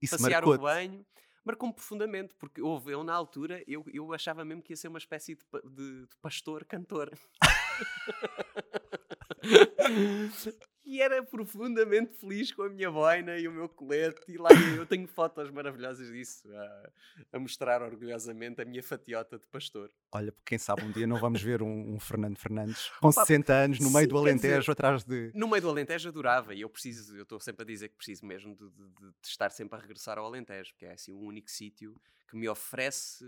Isso 0.00 0.16
passear 0.16 0.44
o 0.44 0.52
rebanho. 0.52 1.04
Marcou-me 1.44 1.74
profundamente, 1.74 2.34
porque 2.38 2.60
houve, 2.60 2.92
eu 2.92 3.02
na 3.02 3.14
altura, 3.14 3.62
eu, 3.66 3.82
eu 3.92 4.12
achava 4.12 4.44
mesmo 4.44 4.62
que 4.62 4.72
ia 4.72 4.76
ser 4.76 4.88
uma 4.88 4.98
espécie 4.98 5.34
de, 5.34 5.42
de- 5.70 6.02
de 6.06 6.16
pastor 6.20 6.64
cantor. 6.66 7.10
e 10.90 11.02
era 11.02 11.22
profundamente 11.22 12.14
feliz 12.14 12.50
com 12.50 12.62
a 12.62 12.68
minha 12.70 12.90
boina 12.90 13.36
e 13.36 13.46
o 13.46 13.52
meu 13.52 13.68
colete. 13.68 14.20
E 14.26 14.38
lá 14.38 14.48
eu, 14.76 14.86
tenho 14.86 15.06
fotos 15.06 15.50
maravilhosas 15.50 16.08
disso, 16.10 16.48
a, 16.56 16.90
a 17.34 17.38
mostrar 17.38 17.82
orgulhosamente 17.82 18.62
a 18.62 18.64
minha 18.64 18.82
fatiota 18.82 19.38
de 19.38 19.46
pastor. 19.48 19.92
Olha, 20.10 20.32
porque 20.32 20.46
quem 20.46 20.58
sabe 20.58 20.82
um 20.84 20.90
dia 20.90 21.06
não 21.06 21.18
vamos 21.20 21.42
ver 21.42 21.62
um, 21.62 21.94
um 21.94 22.00
Fernando 22.00 22.38
Fernandes 22.38 22.88
com 23.00 23.12
Pá, 23.12 23.26
60 23.26 23.52
anos 23.52 23.78
no 23.80 23.90
meio 23.90 24.04
sim, 24.04 24.08
do 24.08 24.24
quer 24.24 24.34
dizer- 24.34 24.48
Alentejo 24.48 24.72
atrás 24.72 25.04
de. 25.04 25.30
No 25.34 25.46
meio 25.46 25.60
do 25.60 25.68
Alentejo 25.68 26.08
adorava 26.08 26.54
e 26.54 26.62
eu 26.62 26.70
preciso, 26.70 27.14
eu 27.16 27.24
estou 27.24 27.38
sempre 27.38 27.64
a 27.64 27.66
dizer 27.66 27.90
que 27.90 27.96
preciso 27.96 28.24
mesmo 28.24 28.56
de, 28.56 28.70
de- 28.70 28.88
de- 28.88 29.14
estar 29.22 29.50
sempre 29.50 29.78
a 29.78 29.82
regressar 29.82 30.16
ao 30.18 30.24
Alentejo, 30.24 30.72
porque 30.72 30.86
é 30.86 30.92
assim 30.92 31.12
o 31.12 31.18
único 31.20 31.50
sítio 31.50 32.00
que 32.26 32.34
me 32.36 32.48
oferece 32.48 33.24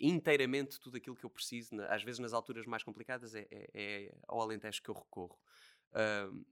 inteiramente 0.00 0.80
tudo 0.80 0.96
aquilo 0.96 1.14
que 1.14 1.24
eu 1.24 1.30
preciso, 1.30 1.80
às 1.88 2.02
vezes 2.02 2.18
nas 2.18 2.32
alturas 2.32 2.66
mais 2.66 2.82
complicadas 2.82 3.34
é, 3.36 3.46
é- 3.50 3.70
é 3.72 4.12
ao 4.26 4.40
Alentejo 4.40 4.82
que 4.82 4.88
eu 4.90 4.94
recorro. 4.94 5.38
Ahm, 5.94 6.42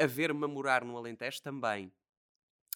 a 0.00 0.06
ver-me 0.06 0.44
a 0.44 0.48
morar 0.48 0.84
no 0.84 0.96
Alentejo 0.96 1.42
também. 1.42 1.92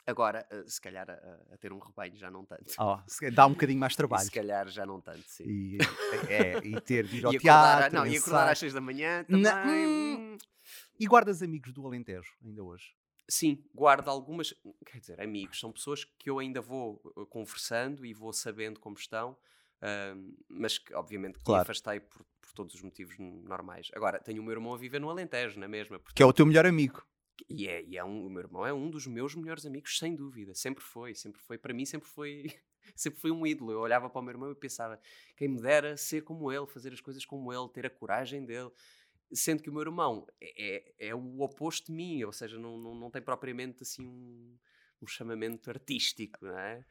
Agora, 0.07 0.47
ah, 0.51 0.63
se 0.67 0.81
calhar 0.81 1.09
a, 1.09 1.15
a- 1.55 1.57
ter 1.59 1.73
um 1.73 1.79
rebanho 1.79 2.17
já 2.17 2.31
não 2.31 2.45
tanto. 2.45 2.75
Oh, 2.79 2.99
dá 3.33 3.47
um 3.47 3.53
bocadinho 3.53 3.81
mais 3.81 3.93
de 3.93 3.97
E 3.97 3.99
trabalho. 3.99 4.25
se 4.27 4.31
calhar 4.31 4.69
já 4.69 4.85
não 4.85 5.01
tanto, 5.01 5.25
sim. 5.29 5.45
E, 5.49 5.79
é, 6.29 6.61
e 6.67 6.81
ter 6.81 7.07
de 7.07 7.17
ir 7.19 7.25
ao 7.27 7.33
E 7.33 7.37
acordar, 7.37 7.77
teatro. 7.79 7.97
não, 7.97 8.07
e 8.07 8.17
acordar 8.17 8.49
às 8.49 8.59
6 8.59 8.73
da 8.73 8.81
manhã 8.81 9.25
também. 9.25 9.43
Na- 9.43 9.65
hum. 9.67 10.35
hum. 10.35 10.39
E 10.99 11.07
guardas 11.07 11.43
amigos 11.43 11.73
do 11.73 11.87
Alentejo 11.87 12.33
ainda 12.45 12.63
hoje? 12.63 12.95
Sim, 13.29 13.65
guardo 13.75 14.09
algumas, 14.11 14.55
quer 14.85 14.99
dizer, 15.01 15.21
amigos, 15.21 15.59
são 15.59 15.73
pessoas 15.73 16.05
que 16.05 16.29
eu 16.29 16.39
ainda 16.39 16.61
vou 16.61 17.01
uh, 17.17 17.25
conversando 17.27 18.05
e 18.05 18.13
vou 18.13 18.33
sabendo 18.35 18.79
como 18.79 18.97
estão, 18.97 19.37
ahm, 19.81 20.35
mas 20.49 20.77
que 20.77 20.95
obviamente 20.95 21.39
que 21.39 21.41
me 21.41 21.45
Claro. 21.45 21.63
afastei 21.63 22.01
por, 22.01 22.23
por 22.43 22.53
todos 22.53 22.75
os 22.75 22.83
motivos 22.83 23.17
normais. 23.19 23.91
Agora, 23.95 24.19
tenho 24.19 24.43
o 24.43 24.45
meu 24.45 24.53
irmão 24.53 24.75
a 24.75 24.77
viver 24.77 25.01
no 25.01 25.09
Alentejo, 25.09 25.59
na 25.59 25.67
mesma, 25.67 25.99
Que 26.15 26.23
é 26.23 26.27
o 26.27 26.33
teu 26.35 26.45
melhor 26.45 26.67
amigo. 26.67 27.03
E, 27.49 27.67
é, 27.69 27.83
e 27.85 27.97
é 27.97 28.05
um, 28.05 28.27
o 28.27 28.31
meu 28.31 28.43
irmão 28.43 28.67
é 28.67 28.73
um 28.73 28.91
dos 28.91 29.07
meus 29.07 29.35
melhores 29.35 29.67
amigos, 29.67 29.99
sem 29.99 30.15
dúvida, 30.15 30.55
sempre 30.55 30.83
foi, 30.83 31.15
sempre 31.15 31.41
foi, 31.43 31.59
para 31.59 31.75
mim 31.75 31.85
sempre 31.85 32.09
foi, 32.09 32.47
sempre 32.95 33.21
foi 33.21 33.31
um 33.31 33.47
ídolo. 33.47 33.73
Eu 33.73 33.81
olhava 33.81 34.09
para 34.09 34.21
o 34.21 34.23
meu 34.23 34.33
irmão 34.33 34.51
e 34.51 34.55
pensava, 34.55 35.01
quem 35.37 35.49
me 35.49 35.61
dera 35.61 35.97
ser 35.97 36.23
como 36.23 36.51
ele, 36.53 36.67
fazer 36.67 36.93
as 36.93 37.01
coisas 37.01 37.25
como 37.25 37.53
ele, 37.53 37.69
ter 37.71 37.87
a 37.87 37.91
coragem 37.91 38.45
dele. 38.45 38.71
Sendo 39.33 39.63
que 39.63 39.71
o 39.71 39.73
meu 39.73 39.83
irmão 39.83 40.27
é, 40.41 40.77
é, 40.99 41.09
é 41.09 41.15
o 41.15 41.41
oposto 41.41 41.87
de 41.87 41.93
mim, 41.93 42.23
ou 42.25 42.33
seja, 42.33 42.59
não, 42.59 42.79
não, 42.79 42.95
não 42.95 43.11
tem 43.11 43.21
propriamente 43.23 43.83
assim 43.83 44.07
um, 44.07 44.57
um 45.03 45.07
chamamento 45.07 45.69
artístico, 45.71 46.45
não 46.45 46.57
é? 46.59 46.85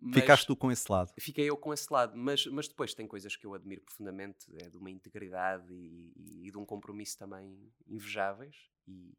Mas 0.00 0.20
Ficaste 0.22 0.46
tu 0.46 0.56
com 0.56 0.70
esse 0.70 0.90
lado. 0.90 1.12
Fiquei 1.18 1.48
eu 1.48 1.56
com 1.56 1.72
esse 1.72 1.92
lado, 1.92 2.16
mas, 2.16 2.46
mas 2.46 2.68
depois 2.68 2.94
tem 2.94 3.06
coisas 3.06 3.36
que 3.36 3.46
eu 3.46 3.54
admiro 3.54 3.82
profundamente, 3.82 4.46
é 4.62 4.68
de 4.70 4.76
uma 4.76 4.90
integridade 4.90 5.72
e, 5.72 6.12
e- 6.16 6.48
e 6.48 6.50
de 6.50 6.56
um 6.58 6.64
compromisso 6.64 7.18
também 7.18 7.70
invejáveis, 7.86 8.56
e, 8.86 9.12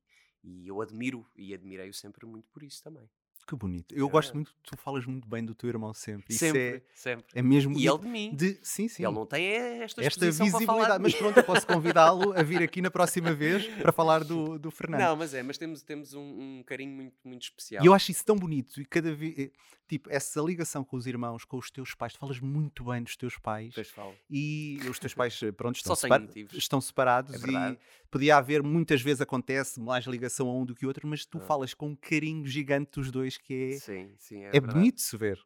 e 0.46 0.68
eu 0.68 0.80
admiro 0.82 1.26
e 1.36 1.54
admirei-o 1.54 1.94
sempre 1.94 2.26
muito 2.26 2.48
por 2.52 2.62
isso 2.64 2.84
também. 2.84 3.10
Que 3.48 3.56
bonito. 3.56 3.94
Eu 3.94 4.08
É 4.08 4.10
gosto 4.10 4.34
muito, 4.34 4.52
tu 4.64 4.76
falas 4.76 5.06
muito 5.06 5.28
bem 5.28 5.46
do 5.46 5.54
teu 5.54 5.70
irmão 5.70 5.94
sempre. 5.94 6.34
Sempre, 6.34 6.60
é, 6.60 6.82
sempre. 6.96 7.26
é 7.36 7.44
mesmo 7.44 7.78
E 7.78 7.88
ele 7.88 8.00
de 8.00 8.08
mim. 8.08 8.34
de 8.36 8.60
Sim, 8.64 8.88
sim. 8.88 9.04
Ele 9.04 9.14
não 9.14 9.26
tem 9.26 9.46
esta, 9.46 10.04
Esta 10.04 10.26
visibilidade. 10.26 10.98
de 10.98 11.00
Mas 11.04 11.14
pronto, 11.14 11.38
eu 11.38 11.44
posso 11.44 11.68
convidá-lo 11.68 12.34
a 12.34 12.42
vir 12.42 12.64
aqui 12.64 12.82
na 12.82 12.90
próxima 12.90 13.34
vez 13.36 13.68
para 13.68 13.92
falar 13.92 14.24
do, 14.24 14.58
do 14.60 14.72
Fernando. 14.72 15.00
Não, 15.02 15.16
mas 15.16 15.36
é, 15.36 15.44
mas 15.44 15.60
temos, 15.60 15.84
temos 15.84 16.16
um, 16.16 16.22
um 16.60 16.64
carinho 16.64 16.92
muito, 16.96 17.16
muito 17.24 17.44
especial. 17.44 17.84
E 17.84 17.88
eu 17.88 17.94
acho 17.94 18.10
isso 18.10 18.26
tão 18.26 18.36
bonito. 18.36 18.82
E 18.82 18.86
cada 18.86 19.14
vez. 19.14 19.52
Tipo, 19.88 20.10
essa 20.12 20.41
ligação 20.41 20.84
com 20.84 20.98
os 20.98 21.06
irmãos, 21.06 21.45
com 21.45 21.58
os 21.58 21.69
teus 21.69 21.93
pais, 21.93 22.13
tu 22.13 22.19
falas 22.19 22.39
muito 22.39 22.84
bem 22.86 23.04
dos 23.04 23.15
teus 23.15 23.38
pais. 23.38 23.69
Depois 23.69 23.89
falo. 23.89 24.15
E 24.30 24.80
os 24.89 24.98
teus 24.98 25.13
pais, 25.13 25.41
eh, 25.43 25.52
pronto, 25.52 25.76
estão, 25.76 25.95
Só 25.95 26.02
tenho 26.02 26.13
separa- 26.13 26.24
motivos. 26.28 26.54
estão 26.58 26.82
separados 26.82 27.34
É 27.36 27.38
e 27.74 27.78
podia 28.10 28.38
haver, 28.38 28.63
muitas 28.63 29.02
vezes 29.02 29.21
acontece 29.21 29.80
mais 29.80 30.06
ligação 30.06 30.50
a 30.50 30.54
um 30.56 30.65
do 30.65 30.74
que 30.74 30.86
o 30.86 30.88
outro, 30.88 31.08
mas 31.08 31.26
tu 31.26 31.38
Ah. 31.38 31.41
falas 31.41 31.74
com 31.76 31.89
um 31.89 31.95
carinho 31.95 32.45
gigante 32.45 32.91
dos 33.00 33.12
dois 33.12 33.38
que 33.38 33.74
é, 33.74 33.80
Sim, 33.80 34.15
sim, 34.17 34.43
é, 34.43 34.58
é, 34.58 34.60
bonito 34.60 35.00
se 35.02 35.15
ver. 35.17 35.39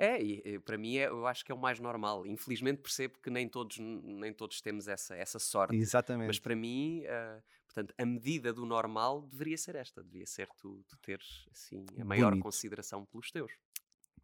É, 0.00 0.22
e, 0.22 0.58
para 0.60 0.78
mim 0.78 0.96
é, 0.96 1.08
eu 1.08 1.26
acho 1.26 1.44
que 1.44 1.50
é 1.50 1.54
o 1.54 1.58
mais 1.58 1.80
normal. 1.80 2.24
Infelizmente 2.26 2.80
percebo 2.82 3.18
que 3.20 3.30
nem 3.30 3.48
todos, 3.48 3.78
nem 3.78 4.32
todos 4.32 4.60
temos 4.60 4.86
essa, 4.86 5.16
essa 5.16 5.38
sorte. 5.40 5.74
Exatamente. 5.74 6.28
Mas 6.28 6.38
para 6.38 6.54
mim, 6.54 7.02
ah, 7.06 7.42
portanto, 7.66 7.92
a 7.98 8.06
medida 8.06 8.52
do 8.52 8.64
normal 8.64 9.22
deveria 9.22 9.58
ser 9.58 9.74
esta. 9.74 10.00
Deveria 10.00 10.26
ser 10.26 10.46
tu, 10.56 10.84
tu 10.86 10.96
teres 10.98 11.46
assim, 11.50 11.84
a 12.00 12.04
maior 12.04 12.30
Bonito. 12.30 12.44
consideração 12.44 13.04
pelos 13.06 13.32
teus. 13.32 13.50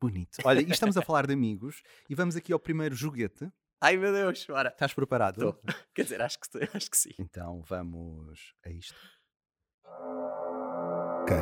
Bonito. 0.00 0.38
Olha, 0.44 0.60
e 0.60 0.70
estamos 0.70 0.96
a 0.96 1.02
falar 1.02 1.26
de 1.26 1.32
amigos 1.32 1.82
e 2.08 2.14
vamos 2.14 2.36
aqui 2.36 2.52
ao 2.52 2.58
primeiro 2.58 2.94
joguete. 2.94 3.50
Ai 3.80 3.96
meu 3.96 4.12
Deus, 4.12 4.48
ora. 4.48 4.70
Estás 4.70 4.94
preparado? 4.94 5.40
Tô. 5.40 5.52
Quer 5.94 6.04
dizer, 6.04 6.22
acho 6.22 6.38
que, 6.40 6.58
acho 6.74 6.90
que 6.90 6.96
sim. 6.96 7.10
Então 7.18 7.62
vamos 7.62 8.54
a 8.64 8.70
isto. 8.70 8.94
Quem 11.26 11.36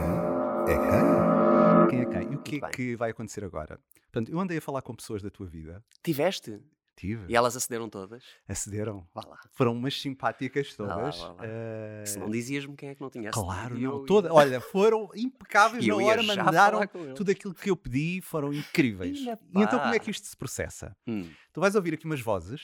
é 0.74 0.78
quem? 0.78 1.88
Quem 1.88 2.00
é 2.00 2.06
quem? 2.06 2.32
E 2.32 2.36
o 2.36 2.42
que 2.42 2.52
Muito 2.52 2.64
é 2.64 2.68
bem. 2.68 2.70
que 2.70 2.96
vai 2.96 3.10
acontecer 3.10 3.44
agora? 3.44 3.78
Portanto, 4.10 4.30
eu 4.30 4.38
andei 4.40 4.58
a 4.58 4.60
falar 4.60 4.82
com 4.82 4.94
pessoas 4.94 5.22
da 5.22 5.30
tua 5.30 5.46
vida. 5.46 5.84
Tiveste? 6.02 6.60
Tive. 6.94 7.24
E 7.33 7.35
elas 7.35 7.57
acederam 7.57 7.88
todas? 7.88 8.22
Acederam. 8.46 9.09
Vá 9.14 9.22
lá. 9.26 9.40
Foram 9.52 9.72
umas 9.72 9.98
simpáticas 10.00 10.74
Vá 10.76 10.85
lá, 10.85 10.94
todas. 10.96 11.18
vá 11.18 11.28
lá. 11.33 11.38
Eh, 11.42 12.05
Se 12.07 12.18
não 12.18 12.28
dizias-me 12.31 12.76
quem 12.76 12.90
é 12.90 12.94
que 12.94 13.00
não 13.00 13.09
tinha 13.11 13.31
acedido. 13.31 13.46
Claro, 13.46 13.78
e 13.78 13.83
não. 13.83 13.92
eu 14.00 14.05
Toda, 14.05 14.33
olha, 14.33 14.61
foram 14.61 15.09
impecáveis 15.16 15.85
e 15.85 15.88
na 15.88 15.96
hora, 15.96 16.22
mandaram 16.22 16.81
tudo 17.16 17.31
aquilo 17.31 17.55
que 17.55 17.70
eu 17.70 17.76
pedi, 17.76 18.20
foram 18.20 18.52
incríveis. 18.52 19.18
Ina 19.20 19.38
E 19.55 19.62
então 19.62 19.78
como 19.81 19.94
é 19.94 19.98
que 19.98 20.11
isto 20.11 20.26
se 20.26 20.37
processa? 20.37 20.94
Hum, 21.07 21.28
Tu 21.52 21.61
vais 21.61 21.74
ouvir 21.74 21.94
aqui 21.94 22.05
umas 22.05 22.20
vozes 22.20 22.61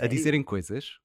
a, 0.00 0.04
a 0.04 0.08
dizerem 0.08 0.42
coisas 0.42 0.98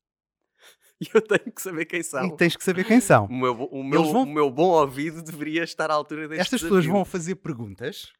E 1.01 1.07
eu 1.13 1.21
tenho 1.21 1.51
que 1.53 1.61
saber 1.61 1.85
quem 1.85 2.01
são. 2.01 2.25
e 2.25 2.37
tens 2.37 2.55
que 2.55 2.63
saber 2.63 2.85
quem 2.85 3.01
são. 3.01 3.25
O 3.29 3.33
meu, 3.35 3.53
o, 3.65 3.83
meu, 3.83 4.03
vão- 4.05 4.23
o 4.23 4.33
meu 4.33 4.49
bom 4.49 4.69
ouvido 4.69 5.21
deveria 5.21 5.63
estar 5.63 5.91
à 5.91 5.93
altura 5.93 6.27
deste 6.29 6.41
Estas 6.41 6.61
pessoas 6.61 6.83
desafio. 6.83 6.93
vão 6.93 7.03
fazer 7.05 7.35
perguntas 7.35 8.11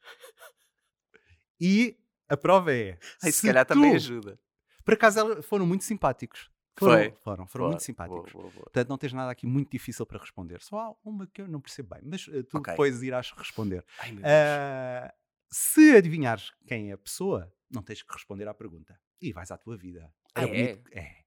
e 1.60 1.96
a 2.28 2.36
prova 2.36 2.72
é. 2.74 2.98
Ai, 3.22 3.32
se, 3.32 3.40
se 3.40 3.46
calhar 3.46 3.64
também 3.66 3.90
tu- 3.90 3.96
ajuda. 3.96 4.38
Por 4.84 4.94
acaso 4.94 5.42
foram 5.42 5.66
muito 5.66 5.84
simpáticos. 5.84 6.50
Foram, 6.76 6.94
Foi? 6.96 7.12
foram, 7.22 7.46
foram 7.46 7.66
muito 7.68 7.82
simpáticos. 7.84 8.32
boa, 8.32 8.42
boa, 8.42 8.52
boa. 8.52 8.64
Portanto, 8.64 8.88
não 8.88 8.98
tens 8.98 9.12
nada 9.12 9.30
aqui 9.30 9.46
muito 9.46 9.70
difícil 9.70 10.04
para 10.04 10.18
responder. 10.18 10.60
Só 10.60 10.78
há 10.78 10.94
uma 11.08 11.26
que 11.26 11.40
eu 11.40 11.46
não 11.48 11.60
percebo 11.60 11.94
bem, 11.94 12.02
mas 12.04 12.26
eh, 12.28 12.42
tu 12.42 12.58
Ok. 12.58 12.72
depois 12.72 13.00
irás 13.02 13.30
responder. 13.36 13.84
Ai. 14.00 14.18
Ah, 14.24 15.14
se 15.50 15.96
adivinhares 15.96 16.50
quem 16.66 16.90
é 16.90 16.94
a 16.94 16.98
pessoa, 16.98 17.52
não 17.70 17.80
tens 17.82 18.02
que 18.02 18.12
responder 18.12 18.48
à 18.48 18.52
pergunta. 18.54 18.98
E 19.22 19.32
vais 19.32 19.50
à 19.52 19.56
tua 19.56 19.76
vida. 19.76 20.12
Ah, 20.34 20.42
é? 20.42 20.46
bonito- 20.48 20.88
é. 20.92 21.22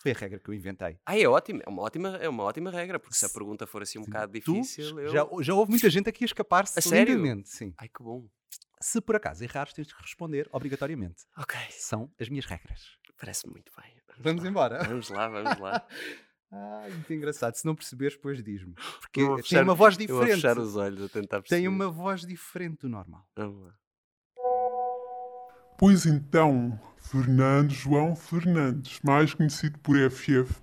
Foi 0.00 0.12
a 0.12 0.14
regra 0.14 0.38
que 0.38 0.48
eu 0.48 0.54
inventei. 0.54 0.98
Ah, 1.04 1.18
é 1.18 1.26
ótimo, 1.26 1.60
é 1.66 1.68
uma 1.68 1.82
ótima, 1.82 2.16
é 2.18 2.28
uma 2.28 2.44
ótima 2.44 2.70
regra, 2.70 3.00
porque 3.00 3.16
se 3.16 3.24
a 3.24 3.28
pergunta 3.30 3.66
for 3.66 3.82
assim 3.82 3.98
um 3.98 4.02
bocado 4.04 4.32
difícil, 4.32 5.00
eu... 5.00 5.08
já, 5.10 5.26
já 5.40 5.54
houve 5.54 5.70
muita 5.72 5.88
gente 5.90 6.08
aqui 6.08 6.22
a 6.24 6.26
escapar-se 6.26 6.78
lindamente. 6.88 7.48
Sim. 7.48 7.74
Ai, 7.78 7.88
que 7.88 8.02
bom. 8.02 8.28
Se 8.86 9.00
por 9.00 9.16
acaso 9.16 9.42
errares, 9.42 9.72
tens 9.72 9.90
que 9.90 10.02
responder 10.02 10.46
obrigatoriamente. 10.52 11.24
Ok, 11.38 11.58
São 11.70 12.10
as 12.20 12.28
minhas 12.28 12.44
regras. 12.44 12.98
parece 13.18 13.48
muito 13.48 13.72
bem. 13.80 13.90
Vamos 14.18 14.42
lá. 14.44 14.50
embora. 14.50 14.84
Vamos 14.84 15.08
lá, 15.08 15.26
vamos 15.28 15.58
lá. 15.58 15.86
Ah, 16.56 16.86
muito 16.88 17.12
engraçado. 17.12 17.54
Se 17.56 17.64
não 17.66 17.74
perceberes, 17.74 18.14
depois 18.14 18.40
diz-me. 18.44 18.74
Porque 19.00 19.22
Eu 19.22 19.26
vou 19.28 19.36
tem 19.36 19.42
fechar- 19.44 19.64
uma 19.64 19.74
voz 19.74 19.98
Eu 19.98 20.06
vou 20.14 20.24
fechar 20.24 20.36
diferente. 20.36 20.58
os 20.60 20.76
olhos 20.76 21.02
a 21.02 21.08
tentar 21.08 21.40
perceber. 21.40 21.60
Tem 21.62 21.66
uma 21.66 21.88
voz 21.90 22.20
diferente 22.20 22.82
do 22.82 22.88
normal. 22.88 23.26
Vamos 23.34 23.64
lá. 23.64 23.74
Pois 25.76 26.06
então, 26.06 26.78
Fernando 26.98 27.72
João 27.72 28.14
Fernandes, 28.14 29.00
mais 29.02 29.34
conhecido 29.34 29.78
por 29.80 29.96
FF, 30.10 30.62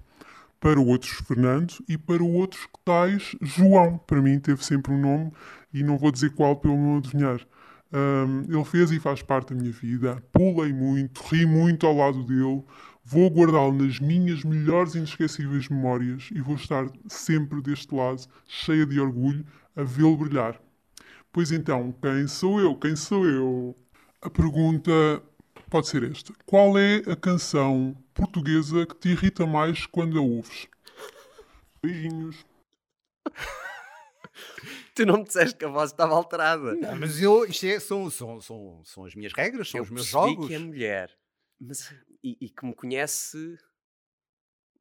para 0.62 0.80
outros 0.80 1.12
Fernando 1.28 1.74
e 1.90 1.98
para 1.98 2.24
outros 2.24 2.66
que 2.68 2.80
tais 2.86 3.36
João. 3.42 3.98
Para 3.98 4.22
mim 4.22 4.40
teve 4.40 4.64
sempre 4.64 4.94
um 4.94 5.02
nome 5.02 5.34
e 5.74 5.84
não 5.84 5.98
vou 5.98 6.12
dizer 6.12 6.34
qual 6.34 6.56
pelo 6.56 6.78
não 6.78 6.98
adivinhar. 7.00 7.46
Um, 7.94 8.44
ele 8.48 8.64
fez 8.64 8.90
e 8.92 9.00
faz 9.00 9.22
parte 9.22 9.54
da 9.54 9.60
minha 9.60 9.72
vida. 9.72 10.24
Pulei 10.32 10.72
muito, 10.72 11.22
ri 11.24 11.46
muito 11.46 11.86
ao 11.86 11.96
lado 11.96 12.24
dele. 12.24 12.64
Vou 13.04 13.30
guardá-lo 13.30 13.74
nas 13.74 14.00
minhas 14.00 14.44
melhores 14.44 14.96
e 14.96 15.00
inesquecíveis 15.00 15.68
memórias 15.68 16.30
e 16.32 16.40
vou 16.40 16.56
estar 16.56 16.88
sempre 17.08 17.62
deste 17.62 17.94
lado, 17.94 18.22
cheia 18.48 18.86
de 18.86 19.00
orgulho, 19.00 19.46
a 19.76 19.84
vê-lo 19.84 20.16
brilhar. 20.16 20.62
Pois 21.34 21.52
então, 21.52 21.94
quem 22.02 22.28
sou 22.28 22.60
eu? 22.60 22.76
Quem 22.76 22.96
sou 22.96 23.26
eu? 23.26 23.76
A 24.22 24.30
pergunta 24.30 24.92
pode 25.70 25.88
ser 25.88 26.04
esta: 26.04 26.34
Qual 26.46 26.78
é 26.78 26.98
a 27.08 27.16
canção 27.16 27.96
portuguesa 28.14 28.86
que 28.86 28.96
te 28.96 29.10
irrita 29.10 29.46
mais 29.48 29.86
quando 29.86 30.18
a 30.18 30.22
ouves? 30.22 30.68
Beijinhos. 31.82 32.46
tu 34.96 35.06
não 35.06 35.18
me 35.20 35.24
disseste 35.24 35.56
que 35.58 35.66
a 35.66 35.70
voz 35.70 35.92
estava 35.92 36.14
alterada. 36.14 36.76
Não, 36.76 36.96
mas 37.00 37.22
eu, 37.22 37.46
isto 37.46 37.66
é, 37.66 37.80
são, 37.80 38.10
são, 38.10 38.40
são, 38.42 38.82
são 38.84 39.06
as 39.06 39.16
minhas 39.16 39.34
regras, 39.34 39.70
são 39.70 39.80
eu 39.80 39.84
os 39.84 39.90
meus 39.90 40.06
jogos. 40.06 40.48
que 40.48 40.54
é 40.54 40.60
mulher. 40.60 41.18
Mas, 41.60 41.94
e, 42.24 42.38
e 42.42 42.50
que 42.50 42.66
me 42.66 42.74
conhece 42.74 43.58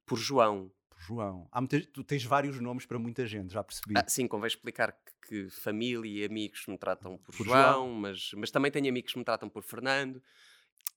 por 0.05 0.17
João. 0.17 0.71
João. 0.97 1.47
Há 1.51 1.61
muita- 1.61 1.81
tu 1.87 2.03
tens 2.03 2.23
vários 2.23 2.59
nomes 2.59 2.85
para 2.85 2.99
muita 2.99 3.25
gente, 3.25 3.53
já 3.53 3.63
percebi. 3.63 3.93
Ah, 3.97 4.05
sim, 4.07 4.27
convém 4.27 4.47
explicar 4.47 4.91
que, 4.91 5.45
que 5.45 5.49
família 5.49 6.21
e 6.21 6.25
amigos 6.25 6.63
me 6.67 6.77
tratam 6.77 7.17
por, 7.17 7.35
Por 7.35 7.45
João, 7.45 7.63
João. 7.87 7.93
Mas, 7.93 8.31
mas 8.35 8.51
também 8.51 8.71
tenho 8.71 8.87
amigos 8.89 9.11
que 9.13 9.17
me 9.19 9.25
tratam 9.25 9.49
por 9.49 9.63
Fernando. 9.63 10.21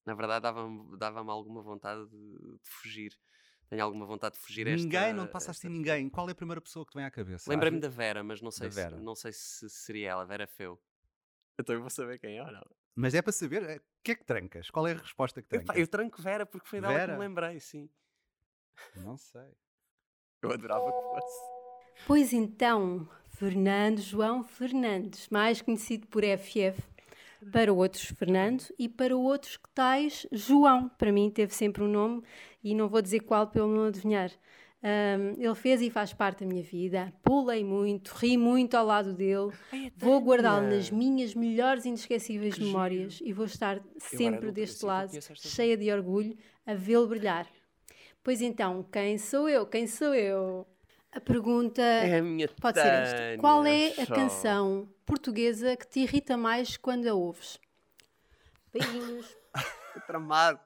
Na 0.05 0.15
verdade, 0.15 0.43
dava-me 0.43 0.97
dava 0.99 1.21
alguma 1.33 1.63
vontade 1.63 2.07
de, 2.11 2.17
de 2.17 2.59
fugir. 2.71 3.19
Tenho 3.69 3.83
alguma 3.83 4.07
vontade 4.07 4.35
de 4.37 4.41
fugir 4.41 4.67
a 4.67 4.71
esta. 4.71 4.83
ninguém, 4.83 5.13
não 5.13 5.27
te 5.27 5.31
passa 5.31 5.51
esta 5.51 5.67
assim 5.67 5.75
ninguém. 5.75 6.09
Qual 6.09 6.29
é 6.29 6.33
a 6.33 6.35
primeira 6.35 6.61
pessoa 6.61 6.85
que 6.85 6.93
te 6.93 6.97
vem 6.97 7.05
à 7.05 7.11
cabeça? 7.11 7.51
Lembrei-me 7.51 7.81
da 7.81 7.89
Vera, 7.89 8.23
mas 8.23 8.41
não 8.41 8.51
sei, 8.51 8.71
se, 8.71 8.91
não 8.97 9.15
sei 9.15 9.33
se 9.33 9.69
seria 9.71 10.11
ela, 10.11 10.25
Vera 10.25 10.47
Feu. 10.47 10.81
Então 11.59 11.75
eu 11.75 11.81
vou 11.81 11.91
saber 11.91 12.19
quem 12.19 12.37
é 12.37 12.43
ou 12.43 12.53
não. 12.53 12.65
Mas 12.95 13.15
é 13.15 13.23
para 13.23 13.33
saber, 13.33 13.63
é, 13.63 13.77
o 13.77 13.83
que 14.03 14.13
é 14.13 14.15
que 14.15 14.25
trancas? 14.25 14.71
Qual 14.71 14.87
é 14.87 14.93
a 14.93 14.97
resposta 14.97 15.43
que 15.43 15.49
trancas? 15.49 15.77
eu 15.77 15.87
tranco 15.89 16.23
Vera 16.23 16.47
porque 16.47 16.69
foi 16.69 16.81
dela 16.81 17.07
que 17.07 17.13
me 17.13 17.19
lembrei, 17.19 17.59
sim. 17.59 17.89
Não 18.97 19.17
sei. 19.17 19.53
Eu 20.43 20.53
adorava 20.53 20.85
que 20.85 21.21
fosse. 21.21 21.55
Pois 22.07 22.33
então, 22.33 23.09
Fernando 23.31 24.01
João 24.01 24.45
Fernandes, 24.45 25.29
mais 25.29 25.63
conhecido 25.63 26.07
por 26.07 26.23
FF, 26.23 26.83
para 27.53 27.73
outros 27.73 28.05
Fernando 28.05 28.65
e 28.79 28.89
para 28.89 29.17
outros 29.17 29.57
que 29.57 29.69
tais 29.75 30.27
João. 30.33 30.89
Para 30.99 31.13
mim 31.13 31.31
teve 31.31 31.55
sempre 31.55 31.83
um 31.83 31.89
nome 31.89 32.23
e 32.63 32.75
não 32.75 32.89
vou 32.89 33.03
dizer 33.03 33.21
qual 33.21 33.47
pelo 33.47 33.69
não 33.69 33.85
adivinhar. 33.85 34.31
Ahm, 34.83 35.35
ele 35.39 35.55
fez 35.55 35.81
e 35.81 35.89
faz 35.89 36.13
parte 36.13 36.45
da 36.45 36.47
minha 36.47 36.63
vida. 36.63 37.11
Pulei 37.23 37.65
muito, 37.65 38.13
ri 38.17 38.37
muito 38.37 38.75
ao 38.75 38.85
lado 38.85 39.15
dele. 39.15 39.51
Vou 39.97 40.21
guardá-lo 40.21 40.67
nas 40.67 40.91
minhas 40.91 41.35
melhores 41.35 41.87
e 41.87 41.89
inesquecíveis 41.89 42.55
Que 42.55 42.65
memórias 42.65 43.19
e 43.25 43.33
vou 43.33 43.47
estar 43.47 43.81
sempre 43.97 44.53
deste 44.53 44.85
lado, 44.85 45.13
cheia 45.37 45.75
de 45.77 45.91
orgulho, 45.91 46.37
a 46.67 46.75
vê-lo 46.75 47.07
brilhar. 47.07 47.47
Pois 48.23 48.43
então, 48.43 48.83
quem 48.93 49.17
sou 49.17 49.49
eu? 49.49 49.67
Quem 49.67 49.87
sou 49.87 50.15
eu? 50.15 50.67
A 51.15 51.21
pergunta 51.21 51.81
É 51.83 52.19
a 52.19 52.23
minha 52.23 52.49
pode 52.61 52.81
ser 52.81 52.87
esta. 52.87 53.17
Tânia, 53.17 53.39
Qual 53.39 53.65
é 53.67 53.89
a 53.93 54.07
só. 54.07 54.15
canção 54.15 54.89
portuguesa 55.07 55.77
que 55.77 55.87
te 55.87 56.01
irrita 56.01 56.37
mais 56.37 56.77
quando 56.77 57.07
a 57.07 57.15
ouves? 57.15 57.59
Beijinhos. 58.73 59.37
Tramado. 60.07 60.61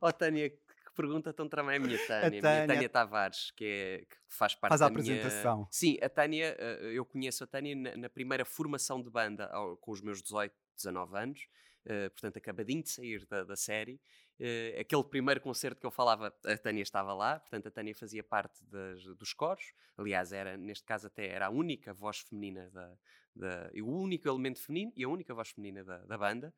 Oh, 0.00 0.12
Tânia, 0.12 0.48
que 0.50 0.58
pergunta 0.94 1.32
tão 1.32 1.48
tramada 1.48 1.74
é 1.74 1.78
a 1.78 1.80
minha 1.80 1.98
Tânia. 2.06 2.26
A 2.26 2.30
minha 2.30 2.42
Tânia- 2.42 2.66
Tânia 2.68 2.88
Tavares, 2.88 3.50
que, 3.56 3.64
é, 3.64 3.98
que 4.08 4.16
faz 4.28 4.54
parte 4.54 4.70
Faz 4.70 4.82
a 4.82 4.88
da 4.88 4.94
minha- 4.94 5.16
apresentação. 5.16 5.66
Sim, 5.70 5.96
a 6.00 6.08
Tânia, 6.08 6.54
eh, 6.58 6.92
eu 6.94 7.04
conheço 7.04 7.42
a 7.42 7.46
Tânia 7.46 7.74
na, 7.74 7.96
na 7.96 8.08
primeira 8.08 8.44
formação 8.44 9.02
de 9.02 9.10
banda 9.10 9.46
ao- 9.46 9.76
com 9.78 9.90
os 9.90 10.00
meus 10.00 10.22
18, 10.22 10.54
19 10.76 11.16
anos. 11.18 11.40
Eh, 11.86 12.08
portanto, 12.10 12.36
acabadinho 12.36 12.82
de 12.82 12.90
sair 12.90 13.26
da, 13.26 13.44
da 13.44 13.56
série. 13.56 14.00
Eh, 14.38 14.78
aquele 14.80 15.04
primeiro 15.04 15.40
concerto 15.40 15.80
que 15.80 15.86
eu 15.86 15.90
falava, 15.90 16.34
a 16.44 16.56
Tânia 16.58 16.82
estava 16.82 17.12
lá, 17.12 17.38
portanto, 17.40 17.68
a 17.68 17.70
Tânia 17.70 17.94
fazia 17.94 18.22
parte 18.24 18.64
das- 18.66 19.04
dos 19.16 19.32
coros. 19.34 19.72
Aliás, 19.96 20.32
era, 20.32 20.56
neste 20.56 20.84
caso, 20.84 21.06
até 21.06 21.26
era 21.28 21.46
a 21.46 21.50
única 21.50 21.92
voz 21.92 22.20
feminina 22.20 22.70
da, 22.70 22.96
da- 23.34 23.70
o 23.82 23.86
único 24.00 24.28
elemento 24.28 24.60
feminino 24.60 24.92
e 24.96 25.04
a 25.04 25.08
única 25.08 25.34
voz 25.34 25.50
feminina 25.50 25.84
da, 25.84 25.98
da 26.06 26.18
banda. 26.18 26.54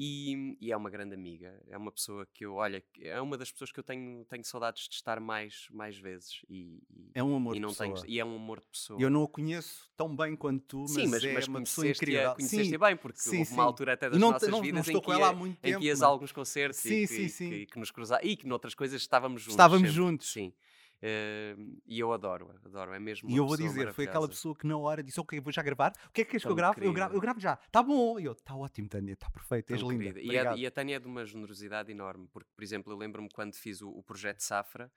E, 0.00 0.56
e 0.60 0.70
é 0.70 0.76
uma 0.76 0.88
grande 0.88 1.12
amiga, 1.12 1.60
é 1.66 1.76
uma 1.76 1.90
pessoa 1.90 2.24
que 2.32 2.44
eu, 2.46 2.54
olha, 2.54 2.80
é 3.00 3.20
uma 3.20 3.36
das 3.36 3.50
pessoas 3.50 3.72
que 3.72 3.80
eu 3.80 3.82
tenho, 3.82 4.24
tenho 4.26 4.44
saudades 4.44 4.88
de 4.88 4.94
estar 4.94 5.18
mais, 5.18 5.66
mais 5.72 5.98
vezes. 5.98 6.40
E, 6.48 6.80
e- 6.88 7.10
É 7.16 7.22
um 7.22 7.34
amor 7.34 7.54
e 7.54 7.56
de 7.56 7.62
não 7.62 7.70
pessoa. 7.70 7.94
tenho, 7.96 8.06
e 8.06 8.20
é 8.20 8.24
um 8.24 8.36
amor 8.36 8.60
de 8.60 8.66
pessoa. 8.66 9.00
Eu 9.02 9.10
não 9.10 9.24
a 9.24 9.28
conheço 9.28 9.90
tão 9.96 10.14
bem 10.14 10.36
quanto 10.36 10.64
tu, 10.68 10.80
mas, 10.82 10.92
Sim, 10.92 11.06
mas, 11.08 11.24
é 11.24 11.34
mas 11.34 11.48
uma 11.48 11.60
pessoa 11.62 11.88
incrível. 11.88 12.34
conheceste 12.36 12.70
Sim, 12.70 12.78
bem, 12.78 12.96
porque 12.96 13.18
sim, 13.18 13.38
houve 13.40 13.52
uma 13.52 13.64
altura 13.64 13.94
até 13.94 14.08
das 14.08 14.20
não, 14.20 14.30
nossas 14.30 14.48
não, 14.48 14.58
não 14.58 14.64
vidas 14.64 14.86
estou 14.86 15.00
em, 15.00 15.04
com 15.04 15.12
que 15.12 15.18
ia- 15.18 15.32
muito 15.32 15.56
em 15.56 15.60
tempo. 15.62 15.78
que 15.80 15.86
ias 15.86 15.98
não 15.98 16.06
a 16.06 16.10
é? 16.10 16.12
alguns 16.12 16.30
concertos 16.30 16.78
Sim, 16.78 17.02
e, 17.02 17.06
sim, 17.08 17.16
que, 17.16 17.28
sim. 17.30 17.48
que- 17.50 17.66
que 17.66 17.78
nos 17.80 17.90
cruzava 17.90 18.24
e 18.24 18.36
que 18.36 18.46
noutras 18.46 18.76
coisas 18.76 19.00
estávamos 19.02 19.42
juntos. 19.42 19.54
Estávamos 19.54 19.80
sempre. 19.88 19.96
juntos. 19.96 20.32
Sim. 20.32 20.52
Eh, 21.00 21.56
e 21.86 22.00
eu 22.00 22.12
adoro, 22.12 22.52
adoro, 22.64 22.92
é 22.92 22.98
mesmo 22.98 23.30
E 23.30 23.36
eu 23.36 23.46
vou 23.46 23.56
dizer, 23.56 23.92
foi 23.92 24.04
aquela 24.04 24.28
pessoa 24.28 24.56
que 24.56 24.66
na 24.66 24.76
hora 24.76 25.02
disse, 25.02 25.20
ok, 25.20 25.40
vou 25.40 25.52
já 25.52 25.62
gravar. 25.62 25.92
O 26.08 26.12
que 26.12 26.22
é 26.22 26.24
que 26.24 26.32
queres 26.32 26.42
que 26.42 26.48
eu 26.48 26.50
Tão 26.50 26.56
grave? 26.56 26.84
Eu 26.84 26.92
gravo, 26.92 27.14
eu 27.14 27.20
gravo 27.20 27.40
já. 27.40 27.56
Tá 27.70 27.82
bom. 27.82 28.18
E 28.18 28.24
eu, 28.24 28.34
tá 28.34 28.56
ótimo, 28.56 28.88
Tânia, 28.88 29.16
tá 29.16 29.30
perfeito, 29.30 29.72
és 29.72 29.80
Tão 29.80 29.90
linda. 29.90 30.20
E 30.20 30.36
a, 30.36 30.56
e 30.56 30.66
a 30.66 30.70
Tânia 30.70 30.96
é 30.96 30.98
de 30.98 31.06
uma 31.06 31.24
generosidade 31.24 31.92
enorme, 31.92 32.28
porque, 32.32 32.50
por 32.54 32.64
exemplo, 32.64 32.92
eu 32.92 32.96
lembro-me 32.96 33.28
quando 33.30 33.54
fiz 33.54 33.80
o, 33.80 33.90
o 33.90 34.02
projeto 34.02 34.40
Safra, 34.40 34.90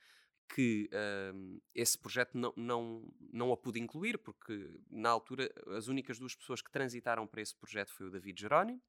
que 0.53 0.89
ahm, 0.91 1.59
esse 1.73 1.97
projeto 1.97 2.37
não, 2.37 2.53
não, 2.57 3.13
não 3.31 3.51
a 3.53 3.57
pude 3.57 3.79
incluir, 3.79 4.17
porque 4.17 4.69
na 4.89 5.09
altura 5.09 5.49
as 5.77 5.87
únicas 5.87 6.19
duas 6.19 6.35
pessoas 6.35 6.61
que 6.61 6.71
transitaram 6.71 7.27
para 7.27 7.41
esse 7.41 7.55
projeto 7.55 7.93
foi 7.93 8.07
o 8.07 8.11
David 8.11 8.41
Jerónimo, 8.41 8.81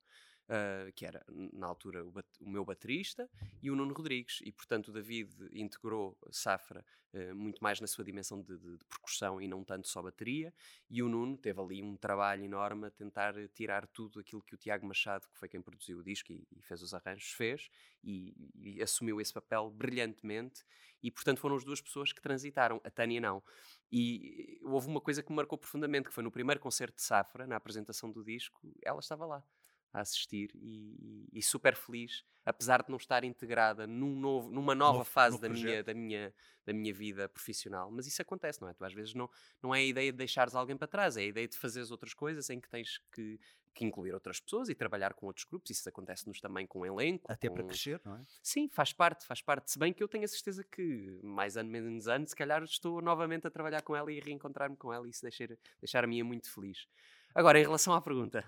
ah, 0.48 0.90
que 0.94 1.06
era 1.06 1.24
na 1.52 1.66
altura 1.66 2.04
o, 2.04 2.12
o 2.40 2.50
meu 2.50 2.64
baterista, 2.64 3.28
e 3.62 3.70
o 3.70 3.76
Nuno 3.76 3.94
Rodrigues. 3.94 4.40
E 4.44 4.52
portanto 4.52 4.88
o 4.88 4.92
David 4.92 5.32
integrou 5.52 6.16
Safra 6.30 6.84
eh, 7.12 7.32
muito 7.32 7.62
mais 7.62 7.80
na 7.80 7.86
sua 7.86 8.04
dimensão 8.04 8.42
de, 8.42 8.56
de- 8.58 8.76
de 8.78 8.84
percussão 8.86 9.40
e 9.40 9.46
não 9.46 9.62
tanto 9.64 9.86
só 9.88 10.02
bateria. 10.02 10.52
E 10.90 11.02
o 11.02 11.08
Nuno 11.08 11.36
teve 11.36 11.60
ali 11.60 11.82
um 11.82 11.96
trabalho 11.96 12.44
enorme 12.44 12.86
a 12.86 12.90
tentar 12.90 13.34
tirar 13.54 13.86
tudo 13.86 14.20
aquilo 14.20 14.42
que 14.42 14.54
o 14.54 14.58
Tiago 14.58 14.86
Machado, 14.86 15.28
que 15.28 15.38
foi 15.38 15.48
quem 15.48 15.60
produziu 15.62 15.98
o 15.98 16.02
disco 16.02 16.32
e, 16.32 16.46
e 16.50 16.62
fez 16.62 16.82
os 16.82 16.92
arranjos, 16.94 17.30
fez 17.32 17.68
e, 18.02 18.34
e 18.56 18.82
assumiu 18.82 19.20
esse 19.20 19.32
papel 19.32 19.70
brilhantemente. 19.70 20.64
E 21.02 21.10
portanto 21.10 21.38
foram 21.38 21.56
as 21.56 21.64
duas 21.64 21.80
pessoas 21.80 22.12
que 22.12 22.20
transitaram, 22.22 22.80
a 22.84 22.90
Tânia 22.90 23.20
não. 23.20 23.42
E 23.90 24.58
eh, 24.62 24.66
houve 24.66 24.88
uma 24.88 25.00
coisa 25.00 25.22
que 25.22 25.30
me 25.30 25.36
marcou 25.36 25.58
profundamente, 25.58 26.08
que 26.08 26.14
foi 26.14 26.24
no 26.24 26.30
primeiro 26.30 26.60
concerto 26.60 26.96
de 26.96 27.02
Safra, 27.02 27.46
na 27.46 27.56
apresentação 27.56 28.10
do 28.10 28.24
disco, 28.24 28.60
ela 28.82 29.00
estava 29.00 29.26
lá 29.26 29.44
a 29.92 30.00
assistir 30.00 30.50
e, 30.54 30.96
e- 31.32 31.38
e 31.38 31.42
super 31.42 31.76
feliz, 31.76 32.24
apesar 32.44 32.82
de 32.82 32.90
não 32.90 32.96
estar 32.96 33.24
integrada 33.24 33.86
num 33.86 34.18
novo, 34.18 34.50
numa 34.50 34.74
nova 34.74 34.98
Novo- 34.98 35.10
fase 35.10 35.34
novo 35.36 35.42
da, 35.42 35.48
minha, 35.48 35.82
da, 35.84 35.94
minha, 35.94 36.34
da 36.64 36.72
minha 36.72 36.94
vida 36.94 37.28
profissional. 37.28 37.90
Mas 37.90 38.06
isso 38.06 38.20
acontece, 38.22 38.60
não 38.60 38.68
é? 38.68 38.74
Tu 38.74 38.84
às 38.84 38.92
vezes 38.94 39.14
não, 39.14 39.28
não 39.62 39.74
é 39.74 39.78
a 39.80 39.84
ideia 39.84 40.10
de 40.10 40.18
deixares 40.18 40.54
alguém 40.54 40.76
para 40.76 40.88
trás, 40.88 41.16
é 41.16 41.20
a 41.20 41.24
ideia 41.26 41.46
de 41.46 41.56
fazeres 41.58 41.90
outras 41.90 42.14
coisas 42.14 42.48
em 42.50 42.58
que 42.60 42.68
tens 42.68 42.98
que, 43.12 43.38
que 43.74 43.84
incluir 43.84 44.12
outras 44.12 44.40
pessoas 44.40 44.68
e 44.68 44.74
trabalhar 44.74 45.14
com 45.14 45.26
outros 45.26 45.44
grupos. 45.44 45.70
Isso 45.70 45.88
acontece-nos 45.88 46.40
também 46.40 46.66
com 46.66 46.84
elenco. 46.86 47.30
Até 47.30 47.48
para 47.50 47.62
com- 47.62 47.68
crescer, 47.68 48.00
não 48.04 48.16
é? 48.16 48.24
Sim, 48.42 48.68
faz 48.68 48.92
parte, 48.92 49.26
faz 49.26 49.40
parte. 49.42 49.70
Se 49.70 49.78
bem 49.78 49.92
que 49.92 50.02
eu 50.02 50.08
tenho 50.08 50.24
a 50.24 50.28
certeza 50.28 50.64
que 50.64 51.18
mais 51.22 51.56
ano, 51.56 51.70
menos 51.70 52.08
ano, 52.08 52.26
se 52.26 52.34
calhar 52.36 52.62
estou 52.62 53.00
novamente 53.02 53.46
a 53.46 53.50
trabalhar 53.50 53.82
com 53.82 53.94
ela 53.94 54.10
e 54.12 54.18
a 54.20 54.24
reencontrar-me 54.24 54.76
com 54.76 54.92
ela 54.92 55.06
e 55.06 55.10
isso 55.10 55.22
deixar, 55.22 55.48
deixar 55.80 56.02
a 56.04 56.06
minha 56.06 56.24
muito 56.24 56.50
feliz. 56.50 56.86
Agora, 57.34 57.58
em 57.58 57.62
relação 57.62 57.92
à 57.94 58.00
pergunta, 58.00 58.44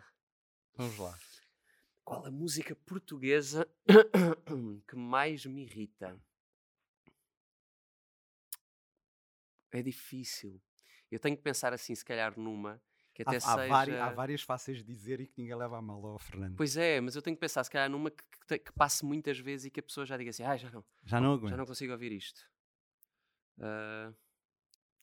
Vamos 0.77 0.99
lá. 0.99 1.17
Qual 2.05 2.25
a 2.27 2.31
música 2.31 2.75
portuguesa 2.77 3.67
que 4.89 4.97
mais 4.97 5.45
me 5.47 5.63
irrita? 5.63 6.21
É 9.73 9.83
difícil. 9.83 10.61
Eu 11.11 11.19
tenho 11.19 11.37
que 11.37 11.43
pensar 11.43 11.73
assim, 11.73 11.95
se 11.95 12.05
calhar 12.05 12.39
numa 12.39 12.81
que 13.13 13.23
Há, 13.23 13.27
até 13.31 13.37
há 13.37 13.41
seja... 13.41 13.69
vari- 13.69 13.97
há 13.99 14.11
várias 14.11 14.43
fáceis 14.43 14.79
de 14.79 14.85
dizer 14.85 15.21
e 15.21 15.27
que 15.27 15.35
ninguém 15.41 15.57
leva 15.57 15.79
a 15.79 15.83
mal 15.83 16.05
ao 16.05 16.19
Fernando. 16.19 16.57
Pois 16.57 16.77
é, 16.77 17.01
mas 17.01 17.15
eu 17.15 17.23
tenho 17.23 17.37
que 17.37 17.41
pensar, 17.41 17.63
se 17.65 17.71
calhar 17.71 17.89
numa 17.89 18.11
que, 18.11 18.23
que, 18.49 18.59
que 18.59 18.73
passe 18.73 19.05
muitas 19.05 19.39
vezes 19.39 19.67
e 19.67 19.71
que 19.71 19.81
a 19.81 19.83
pessoa 19.83 20.05
já 20.05 20.17
diga 20.17 20.31
assim, 20.31 20.43
ah, 20.43 20.57
já 20.57 20.71
não, 20.71 20.85
Já 21.05 21.21
não 21.21 21.33
aguento. 21.35 21.51
já 21.51 21.57
não 21.57 21.67
consigo 21.67 21.93
ouvir 21.93 22.13
isto. 22.13 22.41
Ah, 23.61 24.13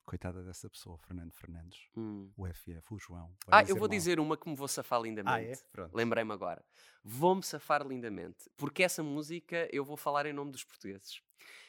Coitada 0.05 0.43
dessa 0.43 0.69
pessoa, 0.69 0.97
Fernando 0.97 1.31
Fernandes. 1.31 1.79
hum. 1.95 2.29
O 2.35 2.45
FF, 2.47 2.93
o 2.93 2.99
João. 2.99 3.33
Ah, 3.47 3.61
eu 3.61 3.75
vou 3.75 3.87
mal. 3.87 3.89
dizer 3.89 4.19
uma 4.19 4.35
que 4.35 4.49
me 4.49 4.55
vou 4.55 4.67
safar 4.67 5.01
lindamente. 5.01 5.61
Ah, 5.77 5.83
é? 5.83 5.89
Lembrei-me 5.93 6.33
agora. 6.33 6.63
Vou-me 7.03 7.41
safar 7.43 7.85
lindamente. 7.87 8.49
Porque 8.57 8.83
essa 8.83 9.01
música 9.03 9.69
eu 9.71 9.85
vou 9.85 9.95
falar 9.95 10.25
em 10.25 10.33
nome 10.33 10.51
dos 10.51 10.63
portugueses. 10.63 11.21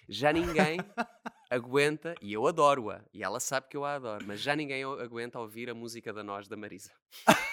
Já 0.08 0.32
ninguém 0.32 0.78
aguenta, 1.50 2.14
e 2.20 2.32
eu 2.32 2.46
adoro-a, 2.46 3.04
e 3.12 3.22
ela 3.22 3.38
sabe 3.38 3.68
que 3.68 3.76
eu 3.76 3.84
a 3.84 3.94
adoro, 3.94 4.24
mas 4.26 4.40
já 4.40 4.56
ninguém 4.56 4.82
aguenta 4.82 5.38
ouvir 5.38 5.70
a 5.70 5.74
música 5.74 6.12
da 6.12 6.22
Nós 6.24 6.48
da 6.48 6.56
Marisa. 6.56 6.90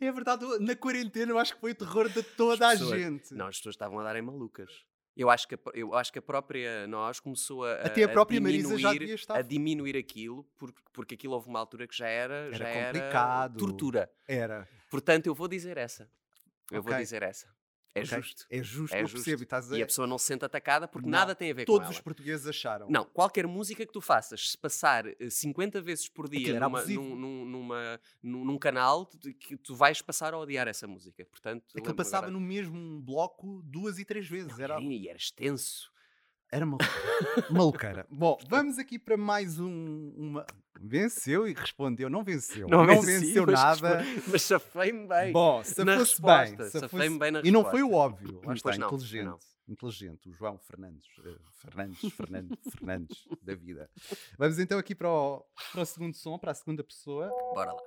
É 0.00 0.12
verdade, 0.12 0.44
na 0.60 0.76
quarentena 0.76 1.32
eu 1.32 1.38
acho 1.38 1.54
que 1.54 1.60
foi 1.60 1.72
o 1.72 1.74
terror 1.74 2.08
de 2.08 2.22
toda 2.22 2.68
a 2.68 2.70
pessoas- 2.70 3.00
gente. 3.00 3.34
Não, 3.34 3.48
as 3.48 3.56
pessoas 3.56 3.74
estavam 3.74 3.98
a 3.98 4.04
darem 4.04 4.22
malucas. 4.22 4.86
Eu 5.18 5.28
acho 5.28 5.48
que 5.48 5.56
a, 5.56 5.58
eu 5.74 5.94
acho 5.94 6.12
que 6.12 6.18
a 6.20 6.22
própria 6.22 6.86
nós 6.86 7.18
começou 7.18 7.64
a, 7.64 7.72
Até 7.82 8.04
a 8.04 8.08
própria 8.08 8.38
a 8.38 8.40
Marisa 8.40 8.76
diminuir, 8.76 9.08
já 9.08 9.14
estar. 9.16 9.36
a 9.36 9.42
diminuir 9.42 9.96
aquilo, 9.96 10.44
porque, 10.56 10.80
porque 10.92 11.14
aquilo 11.16 11.34
houve 11.34 11.48
uma 11.48 11.58
altura 11.58 11.88
que 11.88 11.96
já 11.96 12.06
era, 12.06 12.34
Era 12.34 12.56
já 12.56 12.72
complicado. 12.72 13.50
era 13.50 13.58
tortura. 13.58 14.10
Era. 14.28 14.68
Portanto, 14.88 15.26
eu 15.26 15.34
vou 15.34 15.48
dizer 15.48 15.76
essa. 15.76 16.08
Eu 16.70 16.82
vou 16.82 16.92
Ok. 16.92 17.02
dizer 17.02 17.22
essa. 17.24 17.48
É 17.94 18.00
Ok? 18.00 18.18
justo. 18.22 18.46
É 18.50 18.62
justo, 18.62 18.94
É 18.94 19.02
eu 19.02 19.06
justo. 19.06 19.24
percebo. 19.24 19.42
E, 19.42 19.44
estás 19.44 19.72
a... 19.72 19.78
E 19.78 19.82
a 19.82 19.86
pessoa 19.86 20.06
não 20.06 20.18
se 20.18 20.26
sente 20.26 20.44
atacada 20.44 20.86
porque 20.86 21.06
Não. 21.08 21.18
nada 21.18 21.34
tem 21.34 21.50
a 21.50 21.54
ver 21.54 21.64
Todos 21.64 21.86
com 21.86 21.90
os 21.90 21.96
ela. 21.96 22.04
portugueses 22.04 22.46
acharam. 22.46 22.86
Não, 22.88 23.04
qualquer 23.04 23.46
música 23.46 23.84
que 23.84 23.92
tu 23.92 24.00
faças, 24.00 24.50
se 24.50 24.58
passar 24.58 25.06
eh, 25.06 25.16
50 25.30 25.80
vezes 25.80 26.08
por 26.08 26.28
dia 26.28 26.60
numa, 26.60 26.84
num, 26.84 27.16
num- 27.16 27.44
numa- 27.44 28.00
num- 28.22 28.58
canal, 28.58 29.06
tu- 29.06 29.18
que 29.34 29.56
tu 29.56 29.74
vais 29.74 30.00
passar 30.02 30.34
a 30.34 30.38
odiar 30.38 30.68
essa 30.68 30.86
música. 30.86 31.24
Portanto, 31.24 31.62
Aquilo 31.70 31.76
lembro-me 31.76 31.96
passava 31.96 32.26
agora- 32.26 32.32
no 32.32 32.40
mesmo 32.40 33.00
bloco 33.00 33.62
duas 33.64 33.98
e 33.98 34.04
três 34.04 34.28
vezes. 34.28 34.58
Era, 34.58 34.80
E 34.80 35.08
era 35.08 35.16
extenso. 35.16 35.90
Era 36.50 36.64
maluqueira. 36.66 37.46
maluqueira. 37.50 38.06
Bom, 38.10 38.38
vamos 38.48 38.78
aqui 38.78 38.98
para 38.98 39.16
mais 39.16 39.58
um. 39.58 40.12
Uma... 40.16 40.46
Venceu 40.80 41.46
e 41.48 41.52
respondeu. 41.52 42.08
Não 42.08 42.22
venceu. 42.22 42.68
Não, 42.68 42.86
venci, 42.86 43.06
venceu 43.06 43.44
mas 43.46 43.54
nada. 43.54 44.04
Mas 44.28 44.42
safei-me 44.42 45.06
bem. 45.06 45.32
Bom, 45.32 45.62
se 45.64 45.84
na 45.84 45.98
fosse 45.98 46.12
resposta, 46.12 46.56
bem. 46.56 46.70
Se 46.70 46.88
fosse... 46.88 47.18
bem 47.18 47.30
na 47.30 47.40
E 47.40 47.50
não 47.50 47.64
foi 47.64 47.82
o 47.82 47.86
resposta. 47.86 47.96
óbvio. 48.14 48.40
Lá 48.44 48.54
está, 48.54 48.76
não, 48.78 48.86
inteligente. 48.88 49.24
não. 49.24 49.38
Inteligente. 49.68 50.28
O 50.30 50.32
João 50.32 50.58
Fernandes. 50.58 51.06
eh, 51.24 51.34
Fernandes, 51.60 52.12
Fernandes, 52.14 52.58
Fernandes 52.72 53.28
da 53.42 53.54
vida. 53.54 53.90
Vamos 54.38 54.58
então 54.58 54.78
aqui 54.78 54.94
para 54.94 55.10
o, 55.10 55.44
para 55.72 55.82
o 55.82 55.86
segundo 55.86 56.14
som, 56.14 56.38
para 56.38 56.52
a 56.52 56.54
segunda 56.54 56.82
pessoa. 56.82 57.28
Bora 57.54 57.72
lá. 57.72 57.82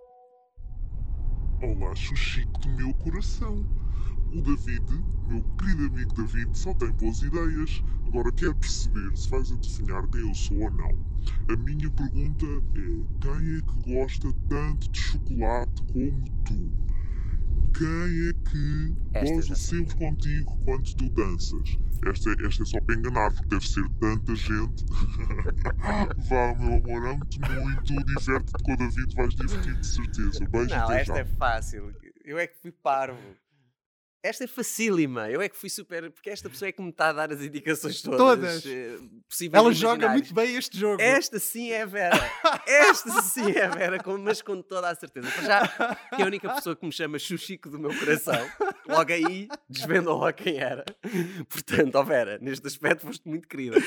Olá, 1.64 1.96
Xuxico 1.96 2.52
do 2.60 2.70
meu 2.70 2.94
coração. 2.96 3.64
O 4.34 4.42
David, 4.42 4.84
meu 5.28 5.44
querido 5.58 5.86
amigo 5.88 6.14
David, 6.14 6.58
só 6.58 6.74
tem 6.76 6.92
boas 6.92 7.22
ideias. 7.22 7.84
Agora 8.08 8.32
quer 8.32 8.54
perceber 8.56 9.16
se 9.18 9.30
vais 9.30 9.52
adivinhar 9.52 10.08
quem 10.10 10.22
eu 10.22 10.34
sou 10.34 10.58
ou 10.60 10.72
não. 10.72 10.98
A 11.50 11.56
minha 11.58 11.90
pergunta 11.92 12.46
é: 12.46 12.62
quem 13.22 13.58
é 13.58 13.62
que 13.62 13.94
gosta 13.94 14.34
tanto 14.50 14.90
de 14.92 15.00
chocolate 15.00 15.84
como 15.94 16.24
tu? 16.46 16.72
Quem 17.78 17.88
é 18.30 18.34
que 18.50 18.96
Esta 19.14 19.36
goza 19.36 19.56
sempre 19.56 19.96
contigo 19.96 20.58
quando 20.66 20.94
tu 20.96 21.10
danças? 21.10 21.78
Esta, 22.06 22.32
é- 22.32 22.48
esta 22.48 22.64
é 22.64 22.66
só 22.66 22.82
para 22.82 22.96
enganar, 22.96 23.32
porque 23.32 23.48
deve 23.48 23.68
ser 23.68 23.88
tanta 24.00 24.36
gente. 24.36 24.86
Vá, 26.30 26.56
meu 26.60 26.76
amor, 26.76 27.08
amo-te 27.08 27.40
muito. 27.40 28.06
Diverte-te 28.06 28.64
com 28.64 28.74
o 28.74 28.78
David, 28.78 29.16
vais 29.16 29.36
divertir 29.36 29.76
de 29.76 29.88
certeza. 29.88 30.46
Beijo 30.50 30.70
Não, 30.76 30.92
esta 30.92 31.14
já. 31.14 31.20
é 31.20 31.26
fácil. 31.26 31.94
Eu 32.26 32.38
é 32.40 32.48
que 32.48 32.58
fui 32.62 32.72
parvo. 32.72 33.20
Esta 34.24 34.44
é 34.44 34.48
facílima. 34.48 35.30
Eu 35.32 35.42
é 35.42 35.50
que 35.50 35.58
fui 35.58 35.70
super. 35.70 36.12
Porque 36.12 36.30
esta 36.30 36.50
pessoa 36.50 36.70
é 36.70 36.72
que 36.72 36.82
me 36.82 36.90
está 36.90 37.10
a 37.10 37.14
dar 37.14 37.32
as 37.32 37.42
indicações 37.42 38.02
todas. 38.02 38.18
Todas. 38.18 38.66
eh, 38.66 39.00
possíveis 39.28 39.64
Ela 39.64 39.74
joga 39.74 40.10
muito 40.10 40.34
bem 40.34 40.56
este 40.56 40.78
jogo. 40.78 41.02
Esta 41.02 41.40
sim 41.40 41.72
é 41.72 41.82
a 41.82 41.86
Vera. 41.88 42.20
Esta 42.68 43.22
sim 43.24 43.52
é 43.52 43.64
a 43.64 43.70
Vera, 43.70 44.02
com- 44.04 44.18
mas 44.20 44.42
com 44.42 44.62
toda 44.62 44.90
a 44.90 44.96
certeza. 44.96 45.30
Para 45.32 45.42
já, 45.44 45.96
que 46.16 46.22
é 46.22 46.24
a 46.24 46.28
única 46.28 46.54
pessoa 46.54 46.76
que 46.76 46.86
me 46.86 46.92
chama 46.92 47.18
Xuxico 47.18 47.70
do 47.70 47.80
meu 47.80 47.98
coração. 47.98 48.48
Logo 48.88 49.12
aí, 49.12 49.48
desvendam 49.70 50.14
logo 50.18 50.34
quem 50.34 50.58
era. 50.60 50.86
Portanto, 51.50 51.96
ó 51.96 52.04
Vera, 52.04 52.38
neste 52.40 52.68
aspecto 52.68 53.06
foste 53.08 53.28
muito 53.28 53.48
querida. 53.48 53.78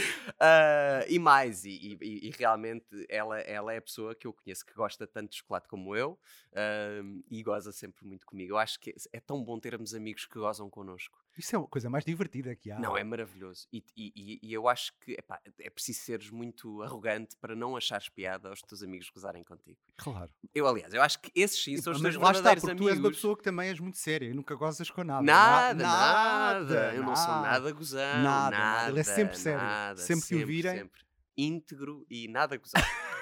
Ah, 0.41 1.05
e 1.09 1.19
mais, 1.19 1.65
e, 1.65 1.97
e- 2.01 2.29
e 2.29 2.31
realmente 2.37 2.87
ela, 3.09 3.39
ela 3.41 3.73
é 3.73 3.77
a 3.77 3.83
pessoa 3.83 4.15
que 4.15 4.27
eu 4.27 4.33
conheço 4.33 4.65
que 4.67 4.75
gosta 4.75 5.07
tanto 5.07 5.31
de 5.31 5.37
chocolate 5.39 5.69
como 5.69 5.95
eu 5.95 6.19
ah, 6.55 7.03
e 7.31 7.43
goza 7.43 7.71
sempre 7.73 8.05
muito 8.05 8.27
comigo. 8.27 8.53
Eu 8.55 8.59
acho 8.59 8.81
que 8.81 8.95
é 9.13 9.21
tão 9.21 9.43
bom 9.45 9.59
termos 9.61 9.95
amigos 9.95 10.24
que 10.27 10.39
gozam 10.39 10.69
connosco. 10.71 11.19
Isso 11.37 11.57
é 11.57 11.59
a 11.59 11.63
coisa 11.63 11.91
mais 11.91 12.05
divertida 12.05 12.55
que 12.55 12.71
há. 12.71 12.79
Não, 12.79 12.97
é 12.97 13.03
maravilhoso. 13.03 13.67
E, 13.73 13.85
e- 13.97 14.39
e- 14.43 14.53
eu 14.53 14.69
acho 14.69 14.93
que 15.01 15.13
epá, 15.13 15.41
é 15.59 15.69
preciso 15.69 16.01
seres 16.01 16.31
muito 16.31 16.81
arrogante 16.83 17.37
para 17.37 17.57
não 17.57 17.77
achares 17.77 18.09
piada 18.09 18.49
aos 18.49 18.61
teus 18.63 18.83
amigos 18.85 19.11
gozarem 19.11 19.43
contigo. 19.43 19.79
Claro. 19.97 20.31
Eu, 20.55 20.67
aliás, 20.69 20.95
eu 20.95 21.03
acho 21.03 21.19
que 21.21 21.33
esses 21.35 21.61
sim 21.63 21.77
são 21.79 21.93
os 21.93 22.01
Mas 22.01 22.15
teus 22.15 22.23
lá 22.23 22.31
está, 22.31 22.43
verdadeiros 22.51 22.61
porque 22.63 22.71
amigos. 22.73 22.87
tu 22.87 22.95
és 22.95 22.99
uma 23.01 23.11
pessoa 23.11 23.37
que 23.37 23.43
também 23.43 23.69
és 23.69 23.81
muito 23.81 23.99
séria 23.99 24.27
e 24.29 24.33
nunca 24.33 24.55
gozas 24.55 24.89
com 24.91 25.03
nada. 25.03 25.23
Nada, 25.23 25.75
Na- 25.83 26.55
nada, 26.61 26.95
Eu 26.95 27.03
não 27.03 27.17
sou 27.17 27.27
nada 27.27 27.73
gozão. 27.73 28.01
Nada, 28.23 28.23
Nada, 28.23 28.59
nada. 28.59 28.91
Ele 28.91 29.01
é 29.01 29.05
sempre 29.05 29.37
sério. 29.37 29.61
nada, 29.61 30.01
Sempre 30.01 30.27
que 30.29 30.35
o 30.37 30.47
virem- 30.47 30.79
Sempre. 30.79 31.01
Íntegro 31.37 32.07
e 32.09 32.29
nada 32.29 32.57
gozão. 32.57 32.81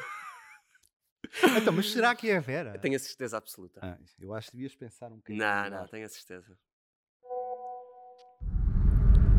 Então, 1.57 1.73
mas 1.73 1.91
será 1.91 2.15
que 2.15 2.29
é 2.29 2.37
a 2.37 2.41
Vera? 2.41 2.73
Eu 2.75 2.81
tenho 2.81 2.95
a 2.97 2.99
certeza 2.99 3.39
absoluta. 3.39 3.81
Ah, 3.83 3.99
eu 4.19 4.35
acho 4.35 4.51
que 4.51 4.57
devias 4.57 4.75
pensar 4.75 5.11
um 5.11 5.17
bocadinho. 5.17 5.43
não, 5.43 5.71
não, 5.71 5.87
tenho 5.89 6.05
a 6.05 6.09
certeza. 6.09 6.59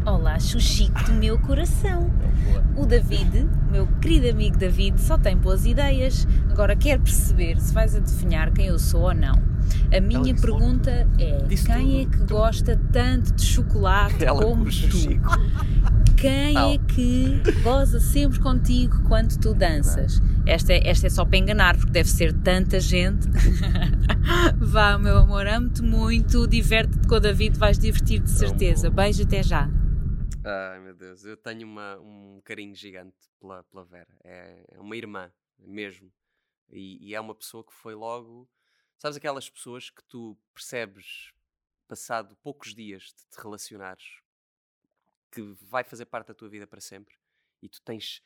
Olá, 0.06 0.38
Xuxico 0.38 1.02
do 1.06 1.14
meu 1.14 1.40
coração. 1.40 2.12
O 2.76 2.86
David, 2.86 3.48
meu 3.72 3.88
querido 4.02 4.30
amigo 4.30 4.58
David, 4.58 5.00
só 5.00 5.18
tem 5.18 5.38
boas 5.38 5.66
ideias. 5.66 6.28
Agora 6.52 6.76
quer 6.76 7.00
perceber 7.00 7.58
se 7.58 7.74
vais 7.74 7.96
adivinhar 7.96 8.52
quem 8.52 8.66
eu 8.66 8.78
sou 8.78 9.04
ou 9.04 9.14
não. 9.14 9.42
A 9.96 10.02
minha 10.02 10.36
pergunta 10.36 11.08
é: 11.18 11.46
quem 11.66 12.02
é 12.02 12.06
que 12.06 12.18
gosta 12.26 12.78
tanto 12.92 13.34
de 13.34 13.46
chocolate 13.46 14.26
como 14.26 14.66
tu? 14.66 16.14
Quem 16.18 16.58
é 16.58 16.78
que 16.78 17.42
goza 17.64 18.02
sempre 18.02 18.40
contigo 18.40 19.02
quando 19.08 19.38
tu 19.38 19.54
danças? 19.54 20.22
Esta 20.46 20.74
é, 20.74 20.90
esta 20.90 21.08
é 21.08 21.10
só 21.10 21.24
para 21.24 21.38
enganar, 21.38 21.78
porque 21.78 21.92
deve 21.92 22.10
ser 22.10 22.34
tanta 22.34 22.78
gente. 22.78 23.30
Vá, 24.60 24.98
meu 24.98 25.18
amor, 25.20 25.48
amo-te 25.48 25.82
muito, 25.82 26.46
diverte-te 26.46 27.08
com 27.08 27.16
o 27.16 27.20
David, 27.22 27.58
vais 27.58 27.78
divertir 27.78 28.20
de 28.22 28.32
certeza. 28.32 28.90
Beijo, 28.90 29.24
até 29.24 29.42
já. 29.42 29.70
Ai 30.46 30.80
meu 30.80 30.94
Deus, 30.94 31.24
eu 31.24 31.38
tenho 31.38 31.66
uma- 31.68 31.98
um 32.00 32.42
carinho 32.44 32.76
gigante 32.76 33.16
pela, 33.40 33.64
pela 33.64 33.86
Vera. 33.86 34.14
É, 34.24 34.66
é 34.70 34.80
uma 34.80 34.96
irmã, 34.98 35.32
mesmo. 35.58 36.12
E, 36.70 37.10
e 37.10 37.16
é 37.16 37.20
uma 37.20 37.36
pessoa 37.36 37.64
que 37.64 37.74
foi 37.74 37.94
logo. 37.94 38.50
Sabes 38.98 39.18
aquelas 39.18 39.50
pessoas 39.50 39.90
que 39.90 40.04
tu 40.04 40.38
percebes, 40.54 41.32
passado 41.88 42.36
poucos 42.38 42.74
dias 42.74 43.04
de 43.04 43.26
te 43.28 43.38
relacionares, 43.42 44.22
que 45.32 45.42
vai 45.62 45.84
fazer 45.84 46.06
parte 46.06 46.28
da 46.28 46.34
tua 46.34 46.50
vida 46.50 46.68
para 46.68 46.82
sempre 46.82 47.16
e 47.62 47.70
tu 47.70 47.82
tens. 47.82 48.22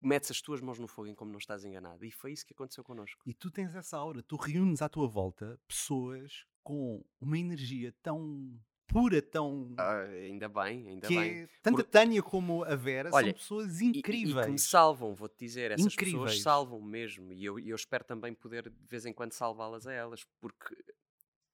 metes 0.00 0.30
as 0.30 0.40
tuas 0.40 0.60
mãos 0.60 0.78
no 0.78 0.86
fogo 0.86 1.08
em 1.08 1.14
como 1.14 1.32
não 1.32 1.38
estás 1.38 1.64
enganado. 1.64 2.04
E 2.04 2.10
foi 2.10 2.32
isso 2.32 2.46
que 2.46 2.52
aconteceu 2.52 2.84
connosco. 2.84 3.20
E 3.26 3.34
tu 3.34 3.50
tens 3.50 3.74
essa 3.74 3.96
aura, 3.96 4.22
tu 4.22 4.36
reúnes 4.36 4.80
à 4.82 4.88
tua 4.88 5.08
volta 5.08 5.58
pessoas 5.66 6.46
com 6.62 7.04
uma 7.20 7.36
energia 7.38 7.92
tão 8.02 8.58
pura, 8.86 9.20
tão. 9.22 9.74
Ah, 9.78 10.02
ainda 10.02 10.48
bem, 10.48 10.88
ainda 10.88 11.08
que 11.08 11.16
bem. 11.16 11.42
é, 11.42 11.48
tanto 11.62 11.76
Por- 11.76 11.80
a 11.82 11.88
Tânia 11.88 12.22
como 12.22 12.62
a 12.64 12.74
Vera 12.76 13.10
Olha, 13.12 13.26
são 13.26 13.34
pessoas 13.34 13.80
E- 13.80 13.86
e- 13.86 13.98
incríveis. 13.98 14.36
E, 14.36 14.46
que 14.46 14.50
me 14.52 14.58
salvam, 14.58 15.14
vou-te 15.14 15.36
dizer. 15.38 15.70
Essas 15.72 15.92
Incríveis. 15.92 16.12
pessoas 16.22 16.42
salvam 16.42 16.80
mesmo. 16.80 17.32
E 17.32 17.44
eu, 17.44 17.58
eu 17.58 17.74
espero 17.76 18.04
também 18.04 18.32
poder, 18.34 18.68
de 18.70 18.86
vez 18.88 19.04
em 19.06 19.12
quando, 19.12 19.32
salvá-las 19.32 19.86
a 19.86 19.92
elas. 19.92 20.24
Porque, 20.40 20.74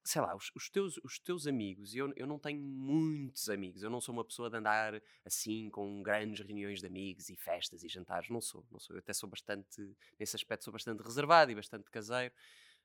sei 0.04 0.20
lá, 0.22 0.34
os, 0.34 0.50
os 0.54 0.68
teus, 0.70 0.98
os 1.04 1.18
teus 1.18 1.46
amigos, 1.46 1.94
eu, 1.94 2.12
eu 2.16 2.26
não 2.26 2.38
tenho 2.38 2.60
muitos 2.60 3.48
amigos. 3.48 3.82
Eu 3.82 3.90
não 3.90 4.00
sou 4.00 4.12
uma 4.12 4.24
pessoa 4.24 4.50
de 4.50 4.56
andar 4.56 5.00
assim, 5.24 5.70
com 5.70 6.02
grandes 6.02 6.44
reuniões 6.44 6.80
de 6.80 6.86
amigos 6.86 7.28
e 7.30 7.36
festas 7.36 7.82
e 7.84 7.88
jantares. 7.88 8.28
Não 8.28 8.40
sou, 8.40 8.66
não 8.70 8.78
sou. 8.78 8.96
Eu 8.96 9.00
até 9.00 9.12
sou 9.12 9.28
bastante, 9.28 9.94
nesse 10.18 10.36
aspecto, 10.36 10.64
sou 10.64 10.72
bastante 10.72 11.02
reservado 11.02 11.50
e 11.52 11.54
bastante 11.54 11.90
caseiro. 11.90 12.34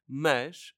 Mas 0.08 0.74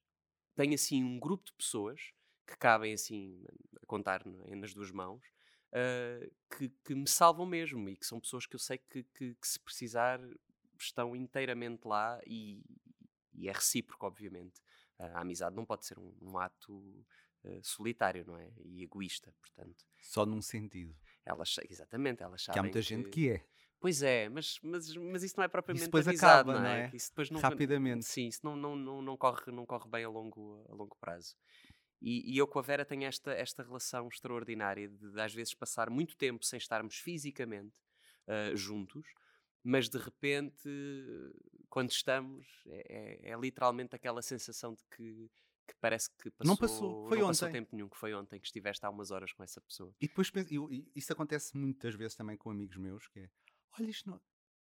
tenho, 0.56 0.74
assim, 0.74 1.04
um 1.04 1.18
grupo 1.20 1.44
de 1.44 1.52
pessoas 1.52 2.12
que 2.48 2.56
cabem, 2.56 2.92
assim, 2.94 3.44
a 3.82 3.86
contar 3.86 4.24
na- 4.24 4.56
nas 4.56 4.72
duas 4.74 4.90
mãos. 4.90 5.22
Uh, 5.70 6.30
que, 6.56 6.70
que 6.82 6.94
me 6.94 7.06
salvam 7.06 7.44
mesmo 7.44 7.90
e 7.90 7.96
que 7.96 8.06
são 8.06 8.18
pessoas 8.18 8.46
que 8.46 8.56
eu 8.56 8.58
sei 8.58 8.78
que, 8.78 9.02
que- 9.02 9.34
que 9.34 9.46
se 9.46 9.60
precisar 9.60 10.18
estão 10.80 11.14
inteiramente 11.14 11.86
lá 11.86 12.18
e, 12.26 12.62
e 13.34 13.48
é 13.48 13.52
recíproco, 13.52 14.06
obviamente. 14.06 14.60
Uh, 14.98 15.04
a 15.14 15.20
amizade 15.20 15.54
não 15.54 15.66
pode 15.66 15.84
ser 15.84 15.98
um, 15.98 16.14
um 16.22 16.38
ato 16.38 16.72
uh, 17.44 17.60
solitário, 17.62 18.24
não 18.26 18.38
é? 18.38 18.50
E 18.64 18.82
egoísta, 18.82 19.30
portanto. 19.42 19.84
Só 20.00 20.24
num 20.24 20.40
sentido. 20.40 20.96
Elas, 21.24 21.54
exatamente, 21.68 22.22
elas 22.22 22.42
sabem 22.42 22.54
Que 22.54 22.58
há 22.58 22.62
muita 22.62 22.80
gente 22.80 23.10
que 23.10 23.28
é. 23.30 23.44
Pois 23.80 24.02
é, 24.02 24.28
mas, 24.28 24.58
mas, 24.60 24.96
mas 24.96 25.22
isso 25.22 25.34
não 25.36 25.44
é 25.44 25.48
propriamente 25.48 25.84
depois 25.84 26.08
avisado, 26.08 26.50
acaba, 26.50 26.54
não 26.54 26.62
não 26.62 26.68
é? 26.74 26.90
é? 26.92 26.96
Isso 26.96 27.10
depois 27.10 27.30
não, 27.30 27.40
Rapidamente. 27.40 28.06
Sim, 28.06 28.26
isso 28.26 28.40
não, 28.42 28.56
não, 28.56 28.74
não, 28.74 29.00
não, 29.02 29.16
corre, 29.16 29.52
não 29.52 29.64
corre 29.64 29.88
bem 29.88 30.02
a 30.04 30.08
longo, 30.08 30.64
a 30.68 30.74
longo 30.74 30.96
prazo. 31.00 31.36
E, 32.00 32.32
e 32.34 32.38
eu 32.38 32.46
com 32.46 32.58
a 32.58 32.62
Vera 32.62 32.84
tenho 32.84 33.04
esta, 33.04 33.32
esta 33.32 33.62
relação 33.62 34.08
extraordinária 34.08 34.88
de, 34.88 35.10
de 35.10 35.20
às 35.20 35.34
vezes 35.34 35.54
passar 35.54 35.90
muito 35.90 36.16
tempo 36.16 36.44
sem 36.44 36.56
estarmos 36.56 36.96
fisicamente 36.98 37.74
ah, 38.26 38.54
juntos, 38.54 39.06
mas 39.64 39.88
de 39.88 39.98
repente, 39.98 40.68
quando 41.68 41.90
estamos, 41.90 42.46
é, 42.66 43.28
é- 43.28 43.30
é 43.32 43.36
literalmente 43.36 43.94
aquela 43.96 44.22
sensação 44.22 44.74
de 44.74 44.82
que, 44.94 45.30
que 45.66 45.74
parece 45.80 46.08
que 46.16 46.30
passou, 46.30 46.50
Não 46.52 46.56
passou, 46.56 47.08
foi 47.08 47.18
não 47.18 47.26
passou 47.26 47.48
ontem. 47.48 47.60
tempo 47.60 47.74
nenhum, 47.74 47.88
que 47.88 47.96
foi 47.98 48.14
ontem 48.14 48.38
que 48.40 48.46
estiveste 48.46 48.84
há 48.86 48.90
umas 48.90 49.10
horas 49.10 49.32
com 49.32 49.42
essa 49.42 49.60
pessoa. 49.60 49.94
E 50.00 50.06
depois 50.06 50.30
eu- 50.50 50.68
isso 50.94 51.12
acontece 51.12 51.56
muitas 51.56 51.94
vezes 51.94 52.14
também 52.16 52.36
com 52.36 52.50
amigos 52.50 52.76
meus, 52.76 53.06
que 53.08 53.20
é, 53.20 53.30
olha 53.78 53.90
isto 53.90 54.08
não... 54.08 54.20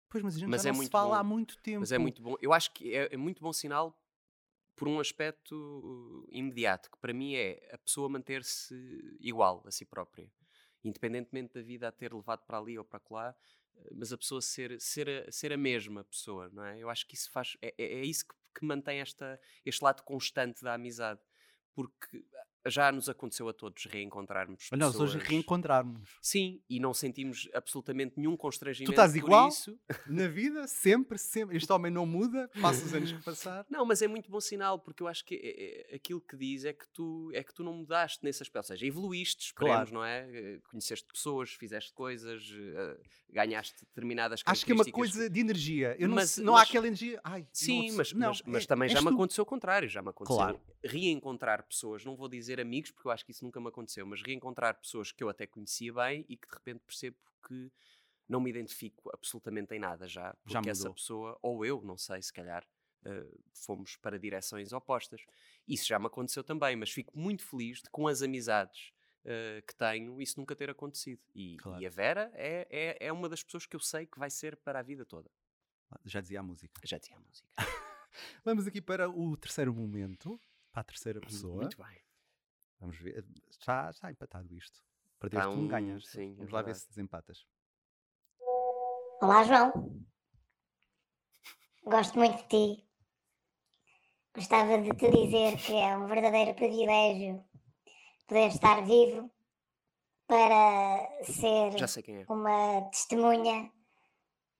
Pois, 0.08 0.24
mas 0.24 0.36
a 0.36 0.40
gente 0.40 0.50
Mas 0.50 0.66
é 0.66 0.72
não 0.72 0.82
se 0.82 0.90
fala 0.90 1.16
bom. 1.16 1.20
há 1.20 1.24
muito 1.24 1.58
tempo. 1.58 1.80
Mas 1.82 1.92
é 1.92 1.98
muito 1.98 2.22
bom. 2.22 2.36
Eu 2.40 2.54
acho 2.54 2.72
que 2.72 2.94
é, 2.94 3.14
é 3.14 3.18
muito 3.18 3.42
bom 3.42 3.52
sinal 3.52 4.00
por 4.76 4.88
um 4.88 5.00
aspecto 5.00 5.56
uh, 5.56 6.28
imediato, 6.32 6.92
que 6.92 6.98
para 7.00 7.14
mim 7.14 7.36
é 7.36 7.70
a 7.72 7.78
pessoa 7.78 8.10
manter-se 8.10 8.76
igual 9.20 9.64
a 9.66 9.72
si 9.72 9.86
própria. 9.86 10.30
independentemente 10.84 11.54
da 11.56 11.62
vida 11.62 11.88
a 11.88 11.92
ter 11.92 12.14
levado 12.14 12.46
para 12.46 12.60
ali 12.60 12.78
ou 12.78 12.86
para 12.86 13.02
lá, 13.10 13.36
eh, 13.76 13.90
mas 13.96 14.14
a 14.14 14.18
pessoa 14.18 14.40
ser, 14.40 14.80
ser, 14.80 15.10
a, 15.10 15.32
ser 15.32 15.52
a 15.52 15.58
mesma 15.58 16.04
pessoa, 16.04 16.48
não 16.54 16.64
é? 16.64 16.78
Eu 16.78 16.90
acho 16.92 17.08
que 17.08 17.16
isso 17.16 17.32
faz, 17.32 17.58
é, 17.60 17.74
é, 17.78 17.86
é 18.02 18.06
isso 18.06 18.28
que, 18.28 18.36
que 18.60 18.66
mantém 18.66 19.00
esta, 19.00 19.40
este 19.66 19.84
lado 19.84 20.04
constante 20.04 20.64
da 20.64 20.76
amizade, 20.76 21.20
porque 21.74 22.24
já 22.68 22.92
nos 22.92 23.08
aconteceu 23.10 23.48
a 23.50 23.54
todos 23.54 23.86
reencontrarmos 23.86 24.68
Mas 24.72 24.80
nós 24.80 25.00
hoje 25.00 25.18
reencontrarmos. 25.20 26.18
Sim, 26.22 26.62
e 26.70 26.80
não 26.80 26.94
sentimos 26.94 27.48
absolutamente 27.54 28.14
nenhum 28.18 28.36
constrangimento 28.36 28.92
Tu 28.92 28.94
estás 28.94 29.16
igual? 29.16 29.48
isso. 29.50 29.78
Na 30.08 30.28
vida, 30.28 30.68
sempre, 30.68 31.18
sempre. 31.18 31.58
Este 31.58 31.72
homem 31.72 31.92
não 31.92 32.06
muda, 32.06 32.50
passa 32.62 32.84
os 32.86 32.94
anos 32.94 33.12
que 33.12 33.24
passar. 33.24 33.66
Não, 33.70 33.86
mas 33.86 34.02
é 34.02 34.08
muito 34.08 34.30
bom 34.30 34.40
sinal, 34.40 34.80
porque 34.80 35.04
eu 35.04 35.08
acho 35.08 35.24
que 35.26 35.36
é- 35.36 35.92
é- 35.92 35.96
aquilo 35.96 36.22
que 36.22 36.36
diz 36.36 36.66
é 36.66 36.74
que 36.74 36.88
tu, 36.90 37.30
é 37.34 37.44
que 37.44 37.54
tu 37.54 37.64
não 37.64 37.74
mudaste 37.74 38.24
nesse 38.24 38.42
aspecto. 38.42 38.66
Ou 38.72 38.76
seja, 38.78 38.86
evoluíste, 38.86 39.46
esperemos, 39.46 39.90
Claro. 39.90 39.94
não 39.94 40.04
é? 40.04 40.28
Eh, 40.32 40.60
Conheceste 40.70 41.06
pessoas, 41.12 41.52
fizeste 41.52 41.94
coisas, 41.94 42.44
eh, 42.52 42.98
ganhaste 43.30 43.86
determinadas 43.86 44.42
Acho 44.46 44.66
que 44.66 44.72
é 44.72 44.76
uma 44.76 44.86
coisa 44.86 45.30
de 45.30 45.40
energia. 45.40 45.96
Eu 46.00 46.08
não, 46.08 46.16
Mas- 46.16 46.38
não 46.38 46.56
há 46.56 46.62
aquela 46.64 46.88
energia. 46.88 47.20
Ai, 47.24 47.46
Sim, 47.52 47.92
mas, 47.92 48.12
não, 48.14 48.30
mas, 48.30 48.42
mas 48.46 48.64
é- 48.64 48.68
também 48.68 48.90
já 48.90 48.96
és 48.96 49.04
me 49.04 49.12
tu. 49.12 49.14
aconteceu 49.16 49.44
o 49.44 49.46
contrário. 49.46 49.88
Já 49.90 50.02
me 50.02 50.10
aconteceu 50.10 50.36
Claro. 50.38 50.62
Reencontrar 50.86 51.64
pessoas, 51.64 52.06
não 52.06 52.16
vou 52.16 52.28
dizer 52.30 52.60
amigos, 52.60 52.92
porque 52.92 53.08
eu 53.08 53.12
acho 53.12 53.26
que 53.26 53.32
isso 53.32 53.44
nunca 53.44 53.60
me 53.60 53.68
aconteceu, 53.68 54.06
mas 54.06 54.22
reencontrar 54.22 54.80
pessoas 54.80 55.12
que 55.12 55.24
eu 55.24 55.30
até 55.30 55.48
conhecia 55.48 55.94
bem 55.94 56.26
e 56.30 56.38
que 56.38 56.48
de 56.48 56.54
repente 56.54 56.82
percebo 56.86 57.18
que 57.48 57.72
não 58.28 58.40
me 58.40 58.50
identifico 58.50 59.10
absolutamente 59.14 59.74
em 59.76 59.80
nada 59.80 60.08
já, 60.08 60.34
porque 60.36 60.54
Já 60.54 60.62
essa 60.66 60.80
mudou. 60.84 60.94
pessoa, 60.96 61.40
ou 61.42 61.66
eu, 61.66 61.82
não 61.82 61.98
sei, 61.98 62.22
se 62.22 62.34
calhar, 62.34 62.66
eh, 63.06 63.28
fomos 63.54 63.96
para 63.98 64.18
direções 64.20 64.74
opostas. 64.74 65.22
Isso 65.68 65.86
já 65.88 66.00
me 66.00 66.08
aconteceu 66.08 66.44
também, 66.44 66.76
mas 66.76 66.92
fico 66.92 67.18
muito 67.18 67.44
feliz 67.44 67.82
de 67.84 67.90
com 67.90 68.08
as 68.08 68.22
amizades 68.24 68.92
eh, 69.24 69.64
que 69.68 69.76
tenho 69.76 70.20
isso 70.22 70.40
nunca 70.40 70.56
ter 70.56 70.70
acontecido. 70.72 71.22
E, 71.36 71.58
Claro. 71.58 71.82
e 71.82 71.86
a 71.86 71.90
Vera 71.90 72.32
é, 72.34 72.68
é, 73.00 73.08
é 73.08 73.12
uma 73.14 73.30
das 73.30 73.44
pessoas 73.44 73.66
que 73.68 73.76
eu 73.76 73.80
sei 73.80 74.06
que 74.08 74.18
vai 74.20 74.30
ser 74.32 74.56
para 74.58 74.80
a 74.80 74.84
vida 74.84 75.06
toda. 75.06 75.30
Já 76.04 76.20
dizia 76.22 76.40
a 76.40 76.44
música. 76.44 76.82
Já 76.84 77.00
tinha 77.00 77.18
a 77.18 77.22
música. 77.22 77.48
Vamos 78.44 78.66
aqui 78.66 78.82
para 78.82 79.10
o 79.10 79.36
terceiro 79.38 79.74
momento, 79.74 80.40
para 80.76 80.82
a 80.82 80.84
terceira 80.84 81.22
pessoa. 81.22 81.62
Muito 81.62 81.78
bem. 81.82 82.02
Vamos 82.82 82.98
ver. 82.98 83.26
Já 83.66 83.90
está 83.90 84.12
empatado 84.12 84.54
isto. 84.54 84.84
Perdeste 85.18 85.48
Tá 85.48 85.54
um, 85.54 85.64
um- 85.64 85.68
ganhas. 85.70 86.06
sim, 86.06 86.34
é 86.34 86.36
Vamos 86.36 86.52
lá 86.52 86.62
ver 86.62 86.76
se 86.76 86.86
desempatas. 86.90 87.46
Olá, 89.22 89.42
João. 89.46 89.72
Gosto 91.86 92.20
muito 92.20 92.36
de 92.44 92.48
ti. 92.76 92.90
Gostava 94.36 94.78
de 94.82 94.90
te 94.90 95.10
dizer 95.10 95.56
que 95.58 95.74
é 95.76 95.96
um 95.98 96.08
verdadeiro 96.08 96.54
privilégio 96.56 97.42
poder 98.28 98.48
estar 98.48 98.84
vivo 98.86 99.32
para 100.28 101.24
ser 101.24 101.78
Já 101.78 101.88
sei 101.88 102.04
quem 102.04 102.18
é. 102.18 102.26
uma 102.28 102.82
testemunha 102.90 103.72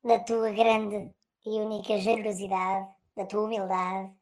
da 0.02 0.24
tua 0.24 0.50
grande 0.52 1.14
e 1.46 1.50
única 1.60 2.00
generosidade, 2.00 2.88
da 3.18 3.26
tua 3.26 3.42
humildade 3.44 4.16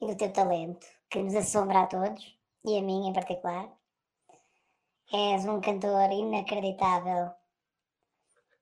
e 0.00 0.06
do 0.08 0.16
teu 0.16 0.32
talento, 0.32 0.84
que 1.14 1.22
nos 1.22 1.36
assombra 1.36 1.82
a 1.82 1.86
todos 1.86 2.36
e 2.64 2.76
a 2.76 2.82
mim 2.82 3.06
em 3.06 3.12
particular. 3.12 3.70
És 5.12 5.46
um 5.46 5.60
cantor 5.60 6.10
inacreditável 6.10 7.30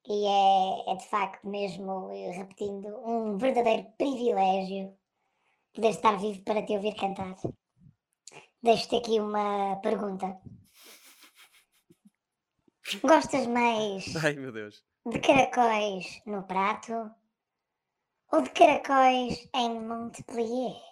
e 0.07 0.27
é, 0.27 0.93
é 0.93 0.97
de 0.97 1.07
facto 1.07 1.49
mesmo, 1.49 2.11
eh, 2.11 2.31
repetindo, 2.33 2.89
um 3.07 3.39
verdadeiro 3.39 3.91
privilégio 3.97 4.95
poder 5.73 5.89
estar 5.89 6.19
vivo 6.19 6.43
para 6.43 6.63
te 6.63 6.75
ouvir 6.75 6.95
cantar. 6.95 7.37
Deixo-te 8.63 8.97
aqui 8.97 9.19
uma 9.19 9.77
pergunta. 9.77 10.39
Gostas 13.03 13.47
mais 13.47 14.15
Ai 14.23 14.35
meu 14.35 14.53
Deus. 14.53 14.85
de 15.07 15.19
caracóis 15.21 16.21
no 16.27 16.43
prato 16.43 17.11
ou 18.31 18.43
de 18.43 18.51
caracóis 18.51 19.49
em 19.55 19.81
Montpellier? 19.81 20.92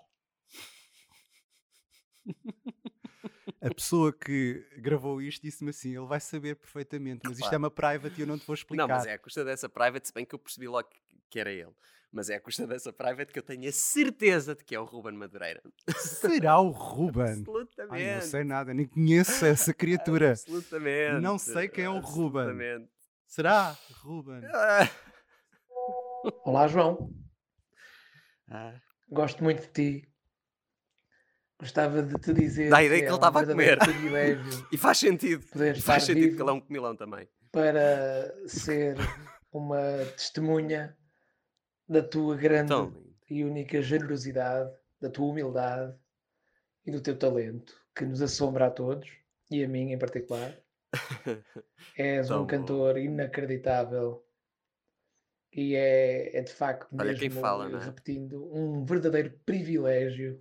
A 3.63 3.75
pessoa 3.75 4.13
que 4.13 4.65
gravou 4.79 5.21
isto 5.21 5.43
disse-me 5.43 5.71
assim: 5.71 5.95
ele 5.97 6.07
vai 6.07 6.21
saber 6.21 6.57
perfeitamente, 6.57 7.21
mas 7.29 7.39
isto 7.39 7.53
é 7.53 7.59
uma 7.59 7.71
private 7.71 8.19
e 8.19 8.23
eu 8.23 8.27
não 8.27 8.39
te 8.39 8.47
vou 8.47 8.55
explicar. 8.55 8.87
Não, 8.89 8.95
mas 8.95 9.07
é 9.07 9.13
à 9.15 9.19
custa 9.19 9.45
dessa 9.45 9.69
private, 9.69 10.09
se 10.09 10.15
bem 10.15 10.25
que 10.25 10.35
eu 10.35 10.39
percebi 10.39 10.67
logo 10.67 10.89
que- 10.89 10.99
que 11.31 11.39
era 11.39 11.51
ele. 11.53 11.73
Mas 12.13 12.29
é 12.29 12.37
à 12.37 12.41
custa 12.41 12.67
dessa 12.67 12.93
private 12.93 13.33
que 13.33 13.39
eu 13.39 13.43
tenho 13.43 13.69
a 13.69 13.73
certeza 13.73 14.55
de 14.57 14.65
que 14.65 14.75
é 14.75 14.81
o 14.81 14.85
Ruben 14.85 15.13
Madureira. 15.13 15.63
Será 15.97 16.59
o 16.59 16.71
Ruben? 16.71 17.23
Absolutamente. 17.25 17.95
Ai, 18.05 18.15
não 18.15 18.21
sei 18.23 18.45
nada, 18.45 18.75
nem 18.75 18.87
conheço 18.87 19.45
essa 19.45 19.73
criatura. 19.75 20.31
Absolutamente. 20.31 21.21
Não 21.21 21.39
sei 21.39 21.69
quem 21.69 21.85
é 21.85 21.89
o 21.91 22.01
Ruben. 22.01 22.41
Absolutamente. 22.43 22.91
Será 23.27 23.77
Ruben? 24.03 24.41
Ah. 24.53 24.89
Olá, 26.45 26.67
João. 26.67 27.15
Ah. 28.49 28.75
Gosto 29.09 29.45
muito 29.45 29.63
de 29.63 29.69
ti. 30.01 30.10
Gostava 31.61 32.03
de 32.03 32.19
te 32.19 32.33
dizer 32.33 32.71
Dá 32.71 32.79
a 32.79 32.83
ideia 32.85 33.01
que 33.01 33.07
que 33.07 33.07
é 33.07 33.09
ele 33.09 33.13
um 33.13 33.17
estava 33.17 33.41
a 33.41 33.45
verdadeiro 33.45 33.81
comer. 34.03 34.39
E 34.73 34.77
faz 34.79 34.99
sentido. 34.99 35.45
E 35.77 35.81
faz 35.81 36.05
sentido 36.05 36.35
que 36.37 36.43
ele 36.43 36.51
é 36.51 36.53
um 36.53 36.61
comilão 36.61 36.97
também. 36.97 37.29
para 37.53 38.35
ser 38.49 38.97
uma 39.53 39.81
testemunha 40.17 40.97
da 41.89 42.03
tua 42.03 42.37
grande 42.37 42.69
Tão 42.69 42.87
lindo. 42.87 43.15
e 43.29 43.45
única 43.45 43.83
generosidade, 43.83 44.71
da 45.01 45.11
tua 45.11 45.27
humildade 45.27 45.95
e 46.87 46.91
do 46.91 47.01
teu 47.01 47.17
talento, 47.19 47.75
que 47.95 48.05
nos 48.05 48.23
assombra 48.23 48.67
a 48.67 48.71
todos 48.71 49.11
e 49.51 49.63
a 49.65 49.69
mim 49.69 49.93
em 49.93 49.99
particular. 49.99 50.57
És 51.99 52.31
um 52.31 52.47
cantor 52.47 52.97
inacreditável 52.99 54.25
e 55.53 55.75
é, 55.75 56.37
é 56.37 56.43
de 56.43 56.53
facto 56.53 56.89
Olha 56.99 57.15
quem 57.15 57.29
mesmo, 57.29 57.41
fala, 57.41 57.69
é? 57.71 57.85
repetindo, 57.85 58.49
um 58.55 58.85
verdadeiro 58.85 59.31
privilégio 59.45 60.41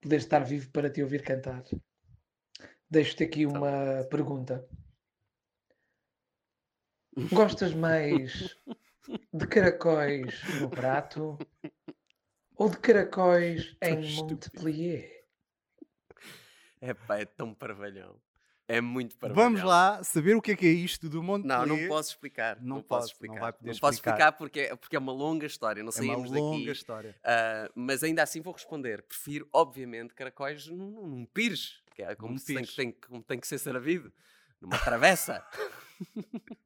poder 0.00 0.16
estar 0.16 0.44
vivo 0.44 0.70
para 0.70 0.90
te 0.90 1.02
ouvir 1.02 1.22
cantar. 1.22 1.62
Deixo-te 2.88 3.24
aqui 3.24 3.46
Tão 3.46 3.56
uma 3.56 4.04
pergunta. 4.10 4.66
Gostas 7.32 7.74
mais 7.74 8.56
de 9.32 9.46
caracóis 9.46 10.42
no 10.60 10.70
prato 10.70 11.38
ou 12.56 12.68
de 12.68 12.78
caracóis 12.78 13.76
em. 13.82 14.16
Montpellier? 14.16 15.24
É 16.80 16.94
pá, 16.94 17.18
é 17.18 17.24
tão 17.24 17.54
parvalhão. 17.54 18.20
É 18.72 18.80
muito 18.80 19.16
parvalhão. 19.16 19.50
Vamos 19.50 19.62
lá 19.62 20.02
saber 20.04 20.36
o 20.36 20.40
que 20.42 20.52
é 20.52 20.56
que 20.56 20.66
é 20.66 20.70
isto 20.70 21.08
do 21.08 21.22
Monte 21.22 21.44
Não, 21.46 21.66
não 21.66 21.88
posso 21.88 22.10
explicar. 22.10 22.56
Não 22.60 22.76
Não, 22.76 22.82
posso, 22.82 22.86
posso 22.86 23.00
não 23.00 23.12
explicar. 23.12 23.40
vai 23.40 23.52
poder 23.52 23.80
posso 23.80 23.94
explicar. 23.94 24.10
explicar 24.16 24.32
porque, 24.32 24.60
é- 24.60 24.76
porque 24.76 24.96
é 24.96 24.98
uma 24.98 25.12
longa 25.12 25.46
história. 25.46 25.82
Não 25.82 25.90
É 25.90 25.92
uma 26.00 26.06
saímos 26.14 26.30
longa 26.30 26.58
daqui. 26.58 26.70
história. 26.70 27.16
Ah, 27.24 27.70
mas 27.74 28.02
ainda 28.04 28.22
assim 28.22 28.40
vou 28.40 28.52
responder. 28.52 29.02
Prefiro, 29.02 29.48
obviamente, 29.52 30.14
caracóis 30.14 30.66
num, 30.68 31.06
num, 31.06 31.26
pires, 31.26 31.82
que 31.94 32.02
é 32.02 32.14
como, 32.14 32.38
tem, 32.40 32.64
tem, 32.64 32.92
como 32.92 33.22
tem 33.22 33.40
que 33.40 33.46
ser 33.48 33.58
servido. 33.58 34.12
Numa 34.60 34.78
travessa. 34.78 35.44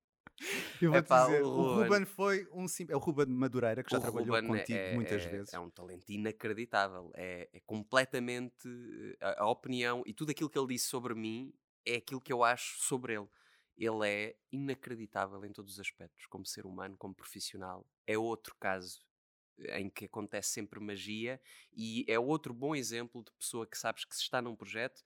Eu 0.82 0.90
vou 0.90 0.98
Epá, 0.98 1.24
dizer, 1.26 1.42
o 1.42 1.46
o 1.48 1.62
Ruben. 1.74 1.84
Ruben 1.84 2.04
foi 2.04 2.48
um 2.52 2.68
sim... 2.68 2.86
É 2.90 2.96
o 2.96 2.98
Ruben 2.98 3.26
Madureira 3.26 3.82
que 3.82 3.90
já 3.90 3.98
O 3.98 4.00
trabalhou 4.00 4.34
Ruben 4.34 4.48
contigo 4.50 4.78
é- 4.78 4.94
muitas 4.94 5.22
é- 5.24 5.28
vezes. 5.28 5.54
É 5.54 5.58
um 5.58 5.70
talento 5.70 6.04
inacreditável. 6.10 7.10
É, 7.14 7.48
é 7.52 7.60
completamente 7.60 8.68
eh, 8.68 9.16
a, 9.20 9.44
a 9.44 9.48
opinião 9.48 10.02
e 10.04 10.12
tudo 10.12 10.30
aquilo 10.32 10.50
que 10.50 10.58
ele 10.58 10.66
disse 10.68 10.86
sobre 10.86 11.14
mim 11.14 11.52
é 11.86 11.96
aquilo 11.96 12.20
que 12.20 12.32
eu 12.32 12.42
acho 12.42 12.78
sobre 12.82 13.14
ele. 13.14 13.28
Ele 13.76 14.08
é 14.08 14.36
inacreditável 14.52 15.44
em 15.44 15.52
todos 15.52 15.74
os 15.74 15.80
aspectos, 15.80 16.26
como 16.26 16.46
ser 16.46 16.64
humano, 16.64 16.96
como 16.96 17.14
profissional. 17.14 17.86
É 18.06 18.16
outro 18.16 18.54
caso 18.58 19.04
em 19.58 19.88
que 19.88 20.04
acontece 20.04 20.50
sempre 20.50 20.80
magia 20.80 21.40
e 21.72 22.04
é 22.08 22.18
outro 22.18 22.52
bom 22.52 22.74
exemplo 22.74 23.22
de 23.22 23.32
pessoa 23.32 23.66
que 23.66 23.78
sabes 23.78 24.04
que 24.04 24.14
se 24.14 24.22
está 24.22 24.42
num 24.42 24.56
projeto 24.56 25.02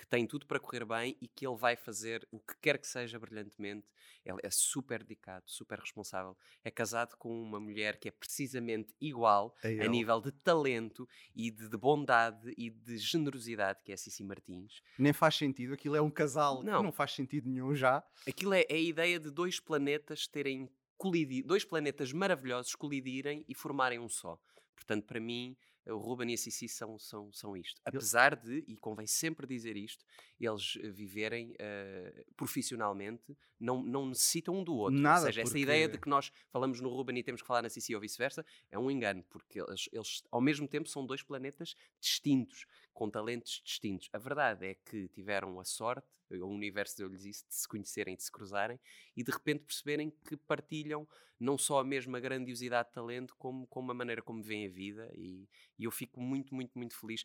que 0.00 0.06
tem 0.06 0.26
tudo 0.26 0.46
para 0.46 0.58
correr 0.58 0.82
bem 0.86 1.14
e 1.20 1.28
que 1.28 1.46
ele 1.46 1.56
vai 1.58 1.76
fazer 1.76 2.26
o 2.32 2.40
que 2.40 2.54
quer 2.62 2.78
que 2.78 2.86
seja 2.86 3.18
brilhantemente. 3.18 3.86
Ele 4.24 4.38
é 4.42 4.48
super 4.50 5.00
dedicado, 5.02 5.44
super 5.46 5.78
responsável. 5.78 6.34
É 6.64 6.70
casado 6.70 7.16
com 7.18 7.30
uma 7.42 7.60
mulher 7.60 7.98
que 7.98 8.08
é 8.08 8.10
precisamente 8.10 8.94
igual 8.98 9.54
É 9.62 9.68
a 9.68 9.70
ele. 9.72 9.88
nível 9.90 10.18
de 10.22 10.32
talento 10.32 11.06
e 11.36 11.50
de, 11.50 11.68
de 11.68 11.76
bondade 11.76 12.50
e 12.56 12.70
de 12.70 12.96
generosidade, 12.96 13.82
que 13.84 13.92
é 13.92 13.94
a 13.94 13.98
Cici 13.98 14.24
Martins. 14.24 14.80
Nem 14.98 15.12
faz 15.12 15.34
sentido. 15.36 15.74
Aquilo 15.74 15.96
é 15.96 16.00
um 16.00 16.10
casal 16.10 16.62
Não. 16.62 16.82
não 16.82 16.92
faz 16.92 17.12
sentido 17.12 17.46
nenhum 17.50 17.74
já. 17.74 18.02
Aquilo 18.26 18.54
é, 18.54 18.62
é 18.70 18.74
a 18.76 18.78
ideia 18.80 19.20
de 19.20 19.30
dois 19.30 19.60
planetas 19.60 20.26
terem 20.26 20.66
colidido, 20.96 21.48
dois 21.48 21.64
planetas 21.64 22.10
maravilhosos 22.10 22.74
colidirem 22.74 23.44
e 23.46 23.54
formarem 23.54 23.98
um 23.98 24.08
só. 24.08 24.38
Portanto, 24.74 25.04
para 25.06 25.20
mim, 25.20 25.54
o 25.86 25.96
Ruben 25.96 26.30
e 26.30 26.34
a 26.34 26.36
Cici 26.36 26.68
são, 26.68 26.98
são, 26.98 27.32
são 27.32 27.56
isto. 27.56 27.80
Apesar 27.84 28.36
de, 28.36 28.64
e 28.68 28.76
convém 28.76 29.06
sempre 29.06 29.46
dizer 29.46 29.76
isto, 29.76 30.04
eles 30.38 30.78
eh, 30.82 30.90
viverem 30.90 31.54
eh, 31.58 32.24
profissionalmente, 32.36 33.36
não, 33.58 33.82
não 33.82 34.06
necessitam 34.06 34.54
um 34.56 34.64
do 34.64 34.74
outro. 34.74 34.98
Nada, 35.00 35.20
Ou 35.20 35.26
seja, 35.26 35.40
essa 35.42 35.50
porque- 35.50 35.62
ideia 35.62 35.88
de 35.88 35.98
que 35.98 36.08
nós 36.08 36.32
falamos 36.50 36.80
no 36.80 36.88
Ruben 36.88 37.18
e 37.18 37.22
temos 37.22 37.40
que 37.42 37.46
falar 37.46 37.62
na 37.62 37.68
Cici 37.68 37.94
ou 37.94 38.00
vice-versa 38.00 38.44
é 38.70 38.78
um 38.78 38.90
engano, 38.90 39.22
porque 39.30 39.60
eles, 39.60 39.88
eles, 39.92 40.22
ao 40.30 40.40
mesmo 40.40 40.66
tempo, 40.68 40.88
são 40.88 41.04
dois 41.04 41.22
planetas 41.22 41.74
distintos, 42.00 42.66
com 42.92 43.10
talentos 43.10 43.62
distintos. 43.64 44.08
A 44.12 44.18
verdade 44.18 44.66
é 44.66 44.74
que 44.74 45.08
tiveram 45.08 45.58
a 45.60 45.64
sorte 45.64 46.06
o 46.38 46.46
universo 46.46 46.96
deu-lhes 46.96 47.24
isso, 47.24 47.44
de 47.48 47.54
se 47.54 47.66
conhecerem, 47.66 48.14
de 48.14 48.22
se 48.22 48.30
cruzarem 48.30 48.78
e 49.16 49.24
de 49.24 49.32
repente 49.32 49.64
perceberem 49.64 50.10
que 50.10 50.36
partilham 50.36 51.08
não 51.38 51.58
só 51.58 51.80
a 51.80 51.84
mesma 51.84 52.20
grandiosidade 52.20 52.88
de 52.88 52.94
talento, 52.94 53.34
como, 53.36 53.66
como 53.66 53.90
a 53.90 53.94
maneira 53.94 54.22
como 54.22 54.42
veem 54.42 54.66
a 54.66 54.70
vida. 54.70 55.10
E, 55.14 55.48
e 55.78 55.84
eu 55.84 55.90
fico 55.90 56.20
muito, 56.20 56.54
muito, 56.54 56.78
muito 56.78 56.94
feliz. 56.94 57.24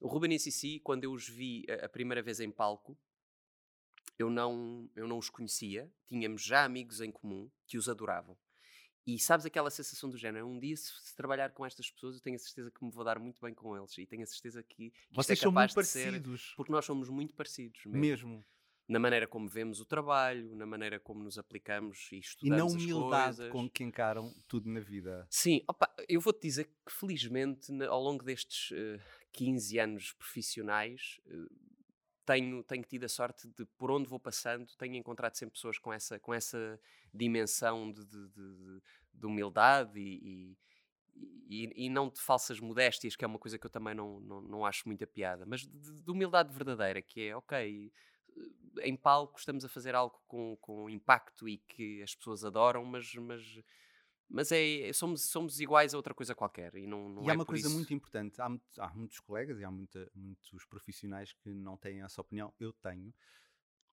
O 0.00 0.08
Ruben 0.08 0.34
e 0.34 0.38
Cici, 0.38 0.80
quando 0.80 1.04
eu 1.04 1.12
os 1.12 1.28
vi 1.28 1.64
a, 1.68 1.86
a 1.86 1.88
primeira 1.88 2.22
vez 2.22 2.40
em 2.40 2.50
palco, 2.50 2.96
eu 4.18 4.30
não, 4.30 4.88
eu 4.94 5.06
não 5.06 5.18
os 5.18 5.28
conhecia, 5.28 5.92
tínhamos 6.06 6.42
já 6.42 6.64
amigos 6.64 7.00
em 7.00 7.10
comum 7.10 7.50
que 7.66 7.76
os 7.76 7.88
adoravam. 7.88 8.36
E 9.06 9.20
sabes 9.20 9.46
aquela 9.46 9.70
sensação 9.70 10.10
do 10.10 10.18
género? 10.18 10.48
Um 10.48 10.58
dia, 10.58 10.76
se, 10.76 10.90
se, 11.00 11.14
trabalhar 11.14 11.52
com 11.52 11.64
estas 11.64 11.88
pessoas, 11.88 12.16
eu 12.16 12.20
tenho 12.20 12.34
a 12.34 12.40
certeza 12.40 12.72
que 12.72 12.84
me 12.84 12.90
vou 12.90 13.04
dar 13.04 13.20
muito 13.20 13.40
bem 13.40 13.54
com 13.54 13.76
eles. 13.76 13.96
E 13.98 14.04
tenho 14.04 14.24
a 14.24 14.26
certeza 14.26 14.64
que. 14.64 14.90
que 14.90 15.14
Vocês 15.14 15.38
é 15.38 15.42
são 15.42 15.52
muito 15.52 15.74
parecidos. 15.74 16.48
Ser, 16.48 16.56
porque 16.56 16.72
nós 16.72 16.84
somos 16.84 17.08
muito 17.08 17.32
parecidos 17.32 17.80
mesmo. 17.86 18.00
mesmo. 18.00 18.44
Na 18.88 18.98
maneira 18.98 19.26
como 19.26 19.48
vemos 19.48 19.80
o 19.80 19.84
trabalho, 19.84 20.54
na 20.54 20.66
maneira 20.66 20.98
como 20.98 21.22
nos 21.22 21.38
aplicamos 21.38 22.08
e 22.12 22.18
estudamos. 22.18 22.74
E 22.74 22.76
na 22.76 22.96
humildade 22.96 23.48
com 23.50 23.68
que 23.68 23.82
encaram 23.82 24.32
tudo 24.46 24.68
na 24.68 24.80
vida. 24.80 25.26
Sim, 25.28 25.62
opa, 25.68 25.92
eu 26.08 26.20
vou-te 26.20 26.42
dizer 26.42 26.64
que 26.64 26.92
felizmente, 26.92 27.72
ao 27.84 28.00
longo 28.00 28.24
destes 28.24 28.70
uh, 28.70 29.00
15 29.32 29.78
anos 29.80 30.12
profissionais, 30.12 31.20
uh, 31.26 31.48
tenho, 32.26 32.62
tenho 32.64 32.82
tido 32.82 33.04
a 33.04 33.08
sorte 33.08 33.48
de, 33.48 33.64
por 33.78 33.90
onde 33.90 34.08
vou 34.08 34.18
passando, 34.18 34.66
tenho 34.76 34.96
encontrado 34.96 35.34
sempre 35.36 35.54
pessoas 35.54 35.78
com 35.78 35.92
essa, 35.92 36.18
com 36.18 36.34
essa 36.34 36.78
dimensão 37.14 37.92
de, 37.92 38.04
de, 38.04 38.28
de, 38.28 38.82
de 39.14 39.26
humildade 39.26 39.98
e, 39.98 40.58
e, 41.48 41.86
e, 41.86 41.88
não 41.88 42.10
de 42.10 42.20
falsas 42.20 42.58
modéstias, 42.58 43.14
que 43.14 43.24
é 43.24 43.28
uma 43.28 43.38
coisa 43.38 43.58
que 43.58 43.64
eu 43.64 43.70
também 43.70 43.94
não, 43.94 44.20
não, 44.20 44.40
não 44.42 44.66
acho 44.66 44.86
muita 44.86 45.06
piada, 45.06 45.46
mas 45.46 45.60
de, 45.66 46.10
humildade 46.10 46.52
verdadeira, 46.52 47.00
que 47.00 47.28
é, 47.28 47.36
ok, 47.36 47.92
em 48.82 48.96
palco 48.96 49.38
estamos 49.38 49.64
a 49.64 49.68
fazer 49.68 49.94
algo 49.94 50.20
com, 50.26 50.56
com 50.60 50.90
impacto 50.90 51.48
e 51.48 51.58
que 51.58 52.02
as 52.02 52.14
pessoas 52.14 52.44
adoram, 52.44 52.84
mas, 52.84 53.14
mas 53.14 53.42
mas 54.28 54.50
é, 54.50 54.92
somos, 54.92 55.22
somos 55.22 55.60
iguais 55.60 55.94
a 55.94 55.96
outra 55.96 56.12
coisa 56.12 56.34
qualquer. 56.34 56.74
E, 56.74 56.86
não, 56.86 57.08
não 57.08 57.22
e 57.24 57.28
é 57.28 57.30
há 57.30 57.34
uma 57.34 57.46
coisa 57.46 57.68
isso... 57.68 57.76
muito 57.76 57.94
importante: 57.94 58.40
há, 58.40 58.48
há, 58.78 58.94
muitos 58.94 59.20
colegas 59.20 59.60
e 59.60 59.64
há 59.64 59.70
muita, 59.70 60.10
muitos 60.14 60.64
profissionais 60.66 61.32
que 61.32 61.50
não 61.50 61.76
têm 61.76 62.02
essa 62.02 62.20
opinião. 62.20 62.52
Eu 62.58 62.72
tenho. 62.72 63.12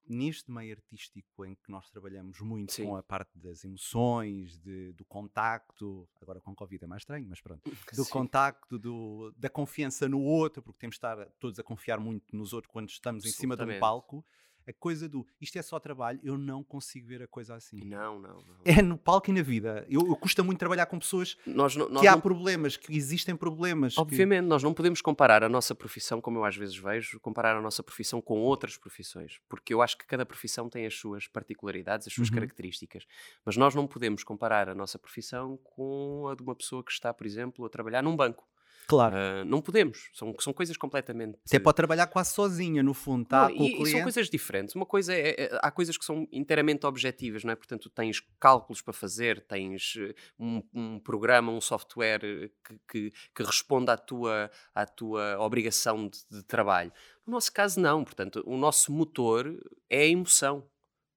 Neste 0.06 0.52
meio 0.52 0.76
artístico 0.76 1.46
em 1.46 1.56
que 1.56 1.72
nós 1.72 1.90
trabalhamos 1.90 2.42
muito 2.42 2.74
Sim. 2.74 2.84
com 2.84 2.98
a 2.98 3.02
parte 3.02 3.40
das 3.40 3.64
emoções, 3.64 4.60
de, 4.60 4.92
do 4.92 5.06
contacto, 5.06 6.10
agora 6.22 6.42
com 6.42 6.54
Covid 6.54 6.84
é 6.84 6.88
mais 6.88 7.04
estranho, 7.04 7.26
mas 7.30 7.40
pronto, 7.40 7.62
do 7.96 8.04
Sim. 8.04 8.12
contacto, 8.12 8.78
do, 8.78 9.34
da 9.38 9.50
confiança 9.50 10.10
no 10.10 10.20
outro, 10.20 10.62
porque 10.62 10.80
temos 10.80 10.96
de 10.96 10.98
estar 10.98 11.26
todos 11.40 11.58
a 11.58 11.64
confiar 11.64 12.02
muito 12.02 12.36
nos 12.36 12.52
outros 12.52 12.70
quando 12.70 12.90
estamos 12.90 13.24
em 13.24 13.32
cima 13.32 13.56
de 13.56 13.64
um 13.64 13.80
palco 13.80 14.26
a 14.68 14.74
coisa 14.74 15.08
do 15.08 15.26
isto 15.40 15.58
é 15.58 15.62
só 15.62 15.80
trabalho, 15.80 16.20
eu 16.24 16.38
não 16.38 16.64
consigo 16.64 17.08
ver 17.08 17.22
a 17.22 17.28
coisa 17.28 17.56
assim. 17.56 17.84
Não, 17.84 18.20
não. 18.20 18.42
não. 18.42 18.56
É 18.64 18.82
no 18.82 18.98
palco 18.98 19.30
e 19.30 19.34
na 19.34 19.42
vida. 19.42 19.86
Eu, 19.90 20.08
eu 20.08 20.16
custa 20.16 20.44
muito 20.44 20.60
trabalhar 20.60 20.86
com 20.86 21.00
pessoas 21.00 21.38
nós, 21.46 21.76
nós 21.76 22.02
que 22.02 22.08
há 22.08 22.14
não... 22.14 22.22
problemas, 22.22 22.78
que 22.78 22.96
existem 22.96 23.36
problemas. 23.36 23.98
Obviamente, 23.98 24.44
que... 24.44 24.50
nós 24.50 24.64
não 24.64 24.74
podemos 24.74 25.02
comparar 25.02 25.44
a 25.44 25.50
nossa 25.50 25.76
profissão, 25.76 26.22
como 26.22 26.40
eu 26.40 26.46
às 26.46 26.56
vezes 26.56 26.78
vejo, 26.78 27.20
comparar 27.20 27.56
a 27.56 27.62
nossa 27.62 27.84
profissão 27.84 28.22
com 28.22 28.40
outras 28.40 28.78
profissões, 28.78 29.40
porque 29.50 29.74
eu 29.74 29.82
acho 29.82 29.98
que 29.98 30.06
cada 30.06 30.26
profissão 30.26 30.70
tem 30.70 30.86
as 30.86 30.96
suas 30.96 31.28
particularidades, 31.28 32.08
as 32.08 32.14
suas 32.14 32.30
uhum. 32.30 32.36
características. 32.36 33.06
Mas 33.46 33.58
nós 33.58 33.76
não 33.76 33.88
podemos 33.88 34.24
comparar 34.24 34.70
a 34.70 34.76
nossa 34.76 34.98
profissão 34.98 35.58
com 35.58 36.28
a 36.32 36.36
de 36.36 36.44
uma 36.44 36.56
pessoa 36.56 36.84
que 36.84 36.92
está, 36.92 37.14
por 37.14 37.26
exemplo, 37.26 37.66
a 37.66 37.70
trabalhar 37.70 38.02
num 38.02 38.16
banco. 38.16 38.48
Claro. 38.88 39.16
Uh, 39.16 39.46
não 39.46 39.62
podemos. 39.62 40.10
São, 40.14 40.34
são 40.40 40.54
coisas 40.54 40.76
completamente. 40.78 41.40
Você 41.46 41.60
pode 41.60 41.76
trabalhar 41.76 42.08
quase 42.08 42.34
sozinha, 42.34 42.84
no 42.84 42.94
fundo, 42.94 43.26
tá? 43.26 43.50
Não, 43.50 43.56
e, 43.56 43.82
e, 43.82 43.86
são 43.86 44.04
coisas 44.04 44.30
diferentes. 44.30 44.76
Uma 44.76 44.86
coisa 44.86 45.14
é, 45.14 45.44
é, 45.44 45.60
há 45.62 45.72
coisas 45.72 45.98
que 45.98 46.06
são 46.06 46.28
inteiramente 46.32 46.86
objetivas, 46.86 47.44
não 47.44 47.52
é? 47.52 47.56
Portanto, 47.56 47.90
tens 47.90 48.22
cálculos 48.40 48.82
para 48.82 48.94
fazer, 48.94 49.42
tens 49.46 49.96
eh, 49.98 50.14
um, 50.38 50.62
um 50.74 51.00
programa, 51.00 51.52
um 51.52 51.62
software 51.62 52.52
que, 52.64 52.80
que, 52.88 53.12
que, 53.36 53.44
responde 53.44 53.92
à 53.92 53.98
tua, 53.98 54.52
à 54.74 54.86
tua 54.86 55.40
obrigação 55.40 56.08
de, 56.08 56.20
de, 56.30 56.44
trabalho. 56.44 56.92
No 57.26 57.34
nosso 57.34 57.52
caso, 57.52 57.80
não. 57.80 58.04
Portanto, 58.04 58.44
o 58.46 58.58
nosso 58.58 58.92
motor 58.92 59.48
é 59.90 60.02
a 60.02 60.08
emoção. 60.08 60.68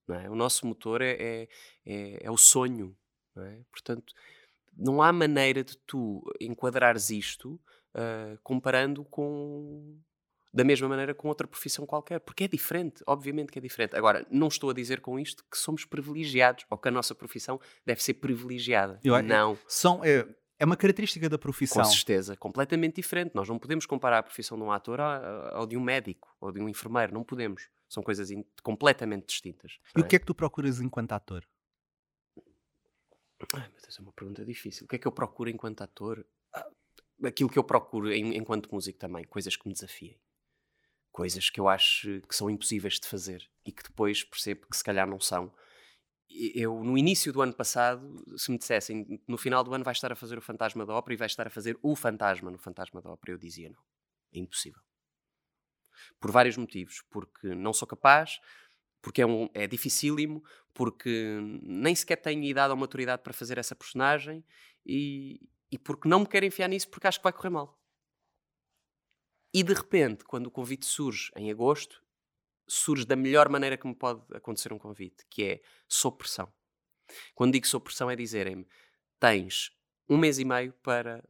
Não 0.06 0.14
é? 0.14 0.30
O 0.30 0.36
nosso 0.36 0.66
motor 0.66 1.02
é, 1.02 1.16
é, 1.18 1.48
é, 1.84 2.18
é 2.22 2.30
o 2.30 2.36
sonho. 2.36 2.96
Não 3.34 3.44
é? 3.44 3.60
Portanto 3.70 4.14
não 4.76 5.02
há 5.02 5.12
maneira 5.12 5.64
de 5.64 5.76
tu 5.78 6.22
enquadrares 6.40 7.10
isto 7.10 7.60
uh, 7.94 8.38
comparando 8.42 9.04
com 9.04 9.98
da 10.52 10.64
mesma 10.64 10.88
maneira 10.88 11.14
com 11.14 11.28
outra 11.28 11.46
profissão 11.46 11.84
qualquer, 11.84 12.18
porque 12.18 12.44
é 12.44 12.48
diferente, 12.48 13.02
obviamente 13.06 13.52
que 13.52 13.58
é 13.58 13.62
diferente. 13.62 13.94
Agora, 13.94 14.26
não 14.30 14.48
estou 14.48 14.70
a 14.70 14.72
dizer 14.72 15.00
com 15.02 15.18
isto 15.18 15.44
que 15.50 15.58
somos 15.58 15.84
privilegiados 15.84 16.64
ou 16.70 16.78
que 16.78 16.88
a 16.88 16.90
nossa 16.90 17.14
profissão 17.14 17.60
deve 17.84 18.02
ser 18.02 18.14
privilegiada. 18.14 18.98
Eu, 19.04 19.22
não. 19.22 19.58
São, 19.68 20.02
é, 20.02 20.26
é 20.58 20.64
uma 20.64 20.76
característica 20.76 21.28
da 21.28 21.36
profissão. 21.36 21.82
Com 21.82 21.88
certeza, 21.90 22.36
completamente 22.36 22.96
diferente. 22.96 23.32
Nós 23.34 23.46
não 23.46 23.58
podemos 23.58 23.84
comparar 23.84 24.18
a 24.18 24.22
profissão 24.22 24.56
de 24.56 24.64
um 24.64 24.72
ator 24.72 24.98
ao 24.98 25.66
de 25.66 25.76
um 25.76 25.80
médico 25.80 26.34
ou 26.40 26.50
de 26.50 26.58
um 26.58 26.68
enfermeiro, 26.70 27.12
não 27.12 27.22
podemos. 27.22 27.68
São 27.86 28.02
coisas 28.02 28.30
completamente 28.62 29.26
distintas. 29.26 29.78
E 29.94 30.00
o 30.00 30.04
é? 30.04 30.08
que 30.08 30.16
é 30.16 30.18
que 30.18 30.24
tu 30.24 30.34
procuras 30.34 30.80
enquanto 30.80 31.12
ator? 31.12 31.44
Ai, 33.54 33.68
meu 33.68 33.80
Deus, 33.80 33.98
é 33.98 34.02
uma 34.02 34.12
pergunta 34.12 34.44
difícil. 34.44 34.84
O 34.84 34.88
que 34.88 34.96
é 34.96 34.98
que 34.98 35.06
eu 35.06 35.12
procuro 35.12 35.50
enquanto 35.50 35.82
ator? 35.82 36.26
Ah, 36.54 36.68
aquilo 37.24 37.50
que 37.50 37.58
eu 37.58 37.64
procuro 37.64 38.10
em, 38.12 38.36
enquanto 38.36 38.72
músico 38.72 38.98
também. 38.98 39.24
Coisas 39.24 39.56
que 39.56 39.66
me 39.66 39.74
desafiem. 39.74 40.18
Coisas 41.12 41.50
que 41.50 41.60
eu 41.60 41.68
acho 41.68 42.20
que 42.22 42.34
são 42.34 42.50
impossíveis 42.50 42.94
de 43.00 43.06
fazer 43.06 43.48
e 43.64 43.72
que 43.72 43.82
depois 43.82 44.22
percebo 44.24 44.66
que 44.70 44.76
se 44.76 44.84
calhar 44.84 45.08
não 45.08 45.20
são. 45.20 45.52
Eu, 46.28 46.82
no 46.82 46.98
início 46.98 47.32
do 47.32 47.40
ano 47.40 47.54
passado, 47.54 48.24
se 48.36 48.50
me 48.50 48.58
dissessem 48.58 49.22
no 49.26 49.38
final 49.38 49.62
do 49.62 49.72
ano 49.72 49.84
vais 49.84 49.96
estar 49.96 50.12
a 50.12 50.16
fazer 50.16 50.36
o 50.36 50.42
Fantasma 50.42 50.84
da 50.84 50.94
Ópera 50.94 51.14
e 51.14 51.16
vais 51.16 51.32
estar 51.32 51.46
a 51.46 51.50
fazer 51.50 51.78
o 51.82 51.94
Fantasma 51.94 52.50
no 52.50 52.58
Fantasma 52.58 53.00
da 53.00 53.10
Ópera, 53.10 53.32
eu 53.32 53.38
dizia 53.38 53.70
não. 53.70 53.82
É 54.32 54.38
impossível. 54.38 54.80
Por 56.20 56.30
vários 56.30 56.56
motivos. 56.56 57.02
Porque 57.10 57.54
não 57.54 57.72
sou 57.72 57.86
capaz, 57.86 58.40
porque 59.00 59.22
é, 59.22 59.26
um, 59.26 59.48
é 59.54 59.66
dificílimo, 59.66 60.42
porque 60.74 61.38
nem 61.62 61.94
sequer 61.94 62.16
tenho 62.16 62.42
idade 62.44 62.70
ou 62.70 62.76
maturidade 62.76 63.22
para 63.22 63.32
fazer 63.32 63.58
essa 63.58 63.74
personagem 63.74 64.44
e, 64.84 65.40
e 65.70 65.78
porque 65.78 66.08
não 66.08 66.20
me 66.20 66.26
quero 66.26 66.44
enfiar 66.44 66.68
nisso 66.68 66.88
porque 66.88 67.06
acho 67.06 67.18
que 67.18 67.24
vai 67.24 67.32
correr 67.32 67.50
mal. 67.50 67.80
E 69.54 69.62
de 69.62 69.72
repente, 69.72 70.24
quando 70.24 70.48
o 70.48 70.50
convite 70.50 70.84
surge 70.84 71.30
em 71.34 71.50
agosto, 71.50 72.02
surge 72.68 73.06
da 73.06 73.16
melhor 73.16 73.48
maneira 73.48 73.76
que 73.76 73.86
me 73.86 73.94
pode 73.94 74.22
acontecer 74.34 74.72
um 74.72 74.78
convite, 74.78 75.24
que 75.30 75.44
é 75.44 75.60
sob 75.88 76.18
pressão. 76.18 76.52
Quando 77.34 77.52
digo 77.52 77.66
sob 77.66 77.84
pressão 77.84 78.10
é 78.10 78.16
dizerem-me 78.16 78.66
tens 79.18 79.72
um 80.08 80.18
mês 80.18 80.38
e 80.38 80.44
meio 80.44 80.72
para 80.82 81.26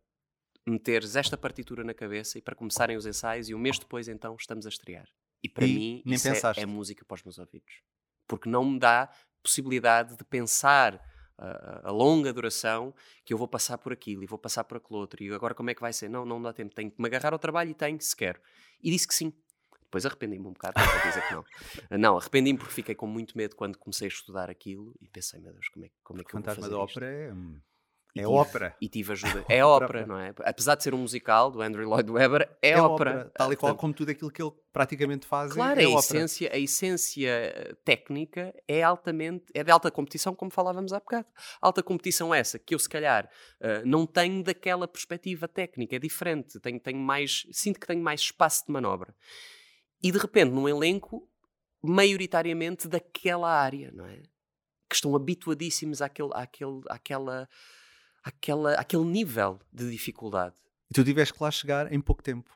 meteres 0.66 1.14
esta 1.14 1.36
partitura 1.36 1.84
na 1.84 1.94
cabeça 1.94 2.38
e 2.38 2.42
para 2.42 2.56
começarem 2.56 2.96
os 2.96 3.06
ensaios 3.06 3.48
e 3.48 3.54
um 3.54 3.58
mês 3.58 3.78
depois 3.78 4.08
então 4.08 4.34
estamos 4.34 4.66
a 4.66 4.68
estrear. 4.68 5.08
E 5.46 5.48
para 5.48 5.64
e 5.64 5.74
mim, 5.74 6.02
isso 6.04 6.28
é, 6.28 6.40
é, 6.56 6.66
música 6.66 7.04
para 7.04 7.14
os 7.14 7.22
meus 7.22 7.38
ouvidos. 7.38 7.82
Porque 8.26 8.48
não 8.48 8.64
me 8.64 8.78
dá 8.78 9.08
possibilidade 9.42 10.16
de 10.16 10.24
pensar 10.24 11.00
a, 11.38 11.88
a, 11.88 11.90
longa 11.92 12.32
duração 12.32 12.92
que 13.24 13.32
eu 13.32 13.38
vou 13.38 13.46
passar 13.46 13.78
por 13.78 13.92
aquilo 13.92 14.24
e 14.24 14.26
vou 14.26 14.38
passar 14.38 14.64
por 14.64 14.78
aquele 14.78 14.98
outro. 14.98 15.22
E 15.22 15.32
agora 15.32 15.54
como 15.54 15.70
é 15.70 15.74
que 15.74 15.80
vai 15.80 15.92
ser? 15.92 16.08
Não, 16.08 16.24
não 16.24 16.42
dá 16.42 16.52
tempo. 16.52 16.74
Tenho 16.74 16.90
que 16.90 17.00
me 17.00 17.06
agarrar 17.06 17.32
ao 17.32 17.38
trabalho 17.38 17.70
e 17.70 17.74
tenho, 17.74 18.00
se 18.00 18.16
quero. 18.16 18.40
E 18.82 18.90
disse 18.90 19.06
que 19.06 19.14
sim. 19.14 19.32
Depois 19.82 20.04
arrependi-me 20.04 20.44
um 20.48 20.52
bocado 20.52 20.74
para 20.74 21.08
dizer 21.08 21.28
que 21.28 21.32
não. 21.32 21.44
Não, 21.96 22.18
arrependi-me 22.18 22.58
porque 22.58 22.74
fiquei 22.74 22.94
com 22.96 23.06
muito 23.06 23.38
medo 23.38 23.54
quando 23.54 23.78
comecei 23.78 24.08
a 24.08 24.08
estudar 24.08 24.50
aquilo 24.50 24.92
e 25.00 25.08
pensei, 25.08 25.40
meu 25.40 25.52
Deus, 25.52 25.68
como 25.68 25.84
é, 25.84 25.90
como 26.02 26.20
é 26.20 26.24
que 26.24 26.34
eu 26.34 26.42
vou 26.42 26.54
fazer 26.54 26.68
da 26.68 26.78
ópera 26.78 27.06
é 27.06 27.32
é 28.20 28.22
tive, 28.22 28.34
ópera. 28.34 28.76
E 28.80 28.88
tive 28.88 29.12
ajuda. 29.12 29.44
É 29.48 29.64
ópera, 29.64 30.06
não 30.06 30.18
é? 30.18 30.34
Apesar 30.44 30.74
de 30.74 30.82
ser 30.82 30.94
um 30.94 30.98
musical 30.98 31.50
do 31.50 31.60
Andrew 31.60 31.88
Lloyd 31.88 32.10
Webber, 32.10 32.48
é, 32.62 32.70
é 32.70 32.80
ópera. 32.80 33.10
ópera. 33.10 33.32
Tal 33.34 33.52
e 33.52 33.56
qual 33.56 33.74
como 33.76 33.92
tudo 33.92 34.10
aquilo 34.10 34.30
que 34.30 34.42
ele 34.42 34.52
praticamente 34.72 35.26
faz. 35.26 35.52
Claro, 35.52 35.80
é 35.80 35.84
a, 35.84 35.98
essência, 35.98 36.50
a 36.52 36.58
essência 36.58 37.30
eh, 37.30 37.74
técnica 37.84 38.54
é 38.68 38.82
altamente, 38.82 39.46
é 39.54 39.64
de 39.64 39.70
alta 39.70 39.90
competição, 39.90 40.34
como 40.34 40.50
falávamos 40.50 40.92
há 40.92 40.98
bocado. 40.98 41.26
Alta 41.62 41.82
competição 41.82 42.34
essa, 42.34 42.58
que 42.58 42.74
eu 42.74 42.78
se 42.78 42.88
calhar 42.88 43.26
uh, 43.60 43.86
não 43.86 44.06
tenho 44.06 44.42
daquela 44.42 44.86
perspectiva 44.86 45.48
técnica, 45.48 45.96
é 45.96 45.98
diferente. 45.98 46.60
Tenho, 46.60 46.78
tenho 46.78 46.98
mais, 46.98 47.46
sinto 47.52 47.80
que 47.80 47.86
tenho 47.86 48.02
mais 48.02 48.20
espaço 48.20 48.66
de 48.66 48.72
manobra. 48.72 49.14
E 50.02 50.12
de 50.12 50.18
repente, 50.18 50.50
num 50.50 50.68
elenco, 50.68 51.26
maioritariamente 51.82 52.86
daquela 52.88 53.50
área, 53.50 53.90
não 53.92 54.06
é? 54.06 54.20
Que 54.88 54.94
estão 54.94 55.16
habituadíssimos 55.16 56.02
àquele, 56.02 56.30
àquele, 56.34 56.80
àquela 56.88 57.48
aquela, 58.26 58.74
aquele 58.74 59.04
nível 59.04 59.60
de 59.72 59.88
dificuldade. 59.88 60.56
E 60.90 60.94
tu 60.94 61.04
tiveste 61.04 61.32
que 61.32 61.42
lá 61.42 61.50
chegar 61.50 61.92
em 61.92 62.00
pouco 62.00 62.22
tempo. 62.22 62.50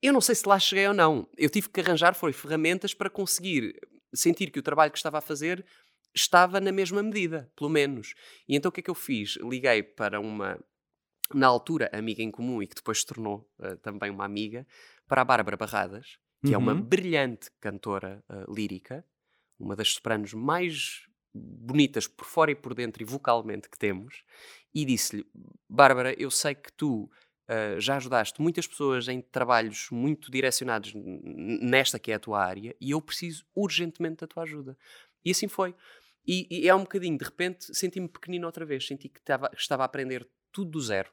Eu 0.00 0.12
não 0.12 0.20
sei 0.20 0.36
se 0.36 0.48
lá 0.48 0.56
cheguei 0.58 0.86
ou 0.86 0.94
não. 0.94 1.28
Eu 1.36 1.50
tive 1.50 1.68
que 1.68 1.80
arranjar 1.80 2.14
foi 2.14 2.32
ferramentas 2.32 2.94
para 2.94 3.10
conseguir 3.10 3.74
sentir 4.14 4.50
que 4.50 4.58
o 4.58 4.62
trabalho 4.62 4.92
que 4.92 4.98
estava 4.98 5.18
a 5.18 5.20
fazer 5.20 5.64
estava 6.14 6.60
na 6.60 6.70
mesma 6.70 7.02
medida, 7.02 7.50
pelo 7.56 7.68
menos. 7.70 8.14
E 8.48 8.54
então 8.54 8.68
o 8.68 8.72
que 8.72 8.78
é 8.80 8.82
que 8.84 8.90
eu 8.90 8.94
fiz? 8.94 9.36
Liguei 9.42 9.82
para 9.82 10.20
uma, 10.20 10.58
na 11.34 11.48
altura, 11.48 11.90
amiga 11.92 12.22
em 12.22 12.30
comum 12.30 12.62
e 12.62 12.66
que 12.68 12.76
depois 12.76 13.00
se 13.00 13.06
tornou 13.06 13.50
uh, 13.58 13.76
também 13.78 14.10
uma 14.10 14.24
amiga, 14.24 14.64
para 15.08 15.22
a 15.22 15.24
Bárbara 15.24 15.56
Barradas, 15.56 16.18
que 16.46 16.54
é 16.54 16.58
uma 16.58 16.72
Uhum. 16.72 16.82
brilhante 16.82 17.50
cantora 17.60 18.22
uh, 18.30 18.52
lírica, 18.54 19.04
uma 19.58 19.74
das 19.74 19.88
sopranos 19.94 20.32
mais 20.34 21.06
bonitas 21.34 22.06
por 22.06 22.24
fora 22.24 22.50
e 22.52 22.54
por 22.54 22.74
dentro 22.74 23.02
e 23.02 23.06
vocalmente 23.06 23.68
que 23.68 23.78
temos, 23.78 24.22
e 24.74 24.84
disse-lhe: 24.84 25.26
Bárbara, 25.68 26.14
eu 26.20 26.30
sei 26.30 26.54
que 26.54 26.72
tu 26.72 27.10
uh, 27.48 27.80
já 27.80 27.96
ajudaste 27.96 28.40
muitas 28.40 28.66
pessoas 28.66 29.08
em 29.08 29.20
trabalhos 29.20 29.88
muito 29.90 30.30
direcionados 30.30 30.92
nesta 30.94 31.98
que 31.98 32.12
é 32.12 32.14
a 32.14 32.20
tua 32.20 32.42
área, 32.44 32.74
e 32.80 32.92
eu 32.92 33.00
preciso 33.00 33.44
urgentemente 33.54 34.20
da 34.20 34.26
tua 34.26 34.44
ajuda. 34.44 34.76
E 35.24 35.30
assim 35.30 35.48
foi. 35.48 35.74
E, 36.26 36.46
e 36.50 36.68
é 36.68 36.74
um 36.74 36.80
bocadinho, 36.80 37.18
de 37.18 37.24
repente, 37.24 37.74
senti-me 37.76 38.08
pequenino 38.08 38.46
outra 38.46 38.64
vez, 38.64 38.86
senti 38.86 39.08
que 39.08 39.20
que 39.20 39.32
estava 39.56 39.82
a 39.82 39.86
aprender 39.86 40.26
tudo 40.52 40.70
do 40.70 40.80
zero. 40.80 41.10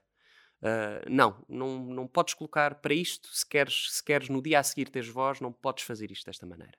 Uh, 0.61 1.09
não, 1.09 1.43
não, 1.49 1.86
não 1.86 2.07
podes 2.07 2.36
colocar 2.36 2.76
para 2.76 2.93
isto, 2.93 3.28
se 3.30 3.47
queres, 3.47 3.88
se 3.93 4.03
queres 4.03 4.30
no 4.30 4.41
dia 4.41 4.59
a 4.59 4.63
seguir 4.63 4.89
teres 4.89 5.09
voz, 5.09 5.41
não 5.41 5.51
podes 5.51 5.84
fazer 5.84 6.11
isto 6.11 6.26
desta 6.28 6.45
maneira. 6.45 6.78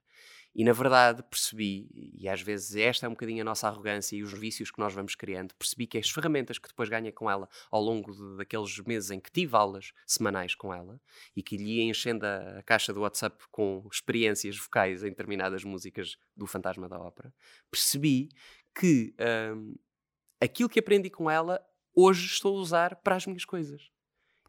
E 0.54 0.64
na 0.64 0.72
verdade 0.72 1.22
percebi, 1.22 1.88
e 2.18 2.28
às 2.28 2.42
vezes 2.42 2.76
esta 2.76 3.06
é 3.06 3.08
um 3.08 3.12
bocadinho 3.12 3.40
a 3.40 3.44
nossa 3.44 3.66
arrogância 3.68 4.14
e 4.16 4.22
os 4.22 4.32
vícios 4.32 4.70
que 4.70 4.78
nós 4.78 4.92
vamos 4.92 5.14
criando, 5.14 5.54
percebi 5.54 5.86
que 5.86 5.96
as 5.96 6.10
ferramentas 6.10 6.58
que 6.58 6.68
depois 6.68 6.88
ganha 6.88 7.10
com 7.10 7.30
ela 7.30 7.48
ao 7.70 7.80
longo 7.80 8.12
de- 8.12 8.36
daqueles 8.36 8.78
meses 8.80 9.10
em 9.10 9.18
que 9.18 9.30
tive 9.30 9.56
aulas 9.56 9.92
semanais 10.06 10.54
com 10.54 10.72
ela 10.74 11.00
e 11.34 11.42
que 11.42 11.56
lhe 11.56 11.80
enchendo 11.82 12.26
a, 12.26 12.58
a 12.58 12.62
caixa 12.62 12.92
do 12.92 13.00
WhatsApp 13.00 13.42
com 13.50 13.86
experiências 13.90 14.58
vocais 14.58 15.02
em 15.02 15.08
determinadas 15.08 15.64
músicas 15.64 16.16
do 16.36 16.46
Fantasma 16.46 16.88
da 16.88 17.00
Ópera, 17.00 17.32
percebi 17.70 18.28
que 18.78 19.14
hum, 19.54 19.74
aquilo 20.40 20.68
que 20.68 20.80
aprendi 20.80 21.08
com 21.10 21.30
ela 21.30 21.64
hoje 21.94 22.26
estou 22.26 22.56
a 22.56 22.60
usar 22.60 22.96
para 22.96 23.16
as 23.16 23.26
minhas 23.26 23.44
coisas. 23.44 23.91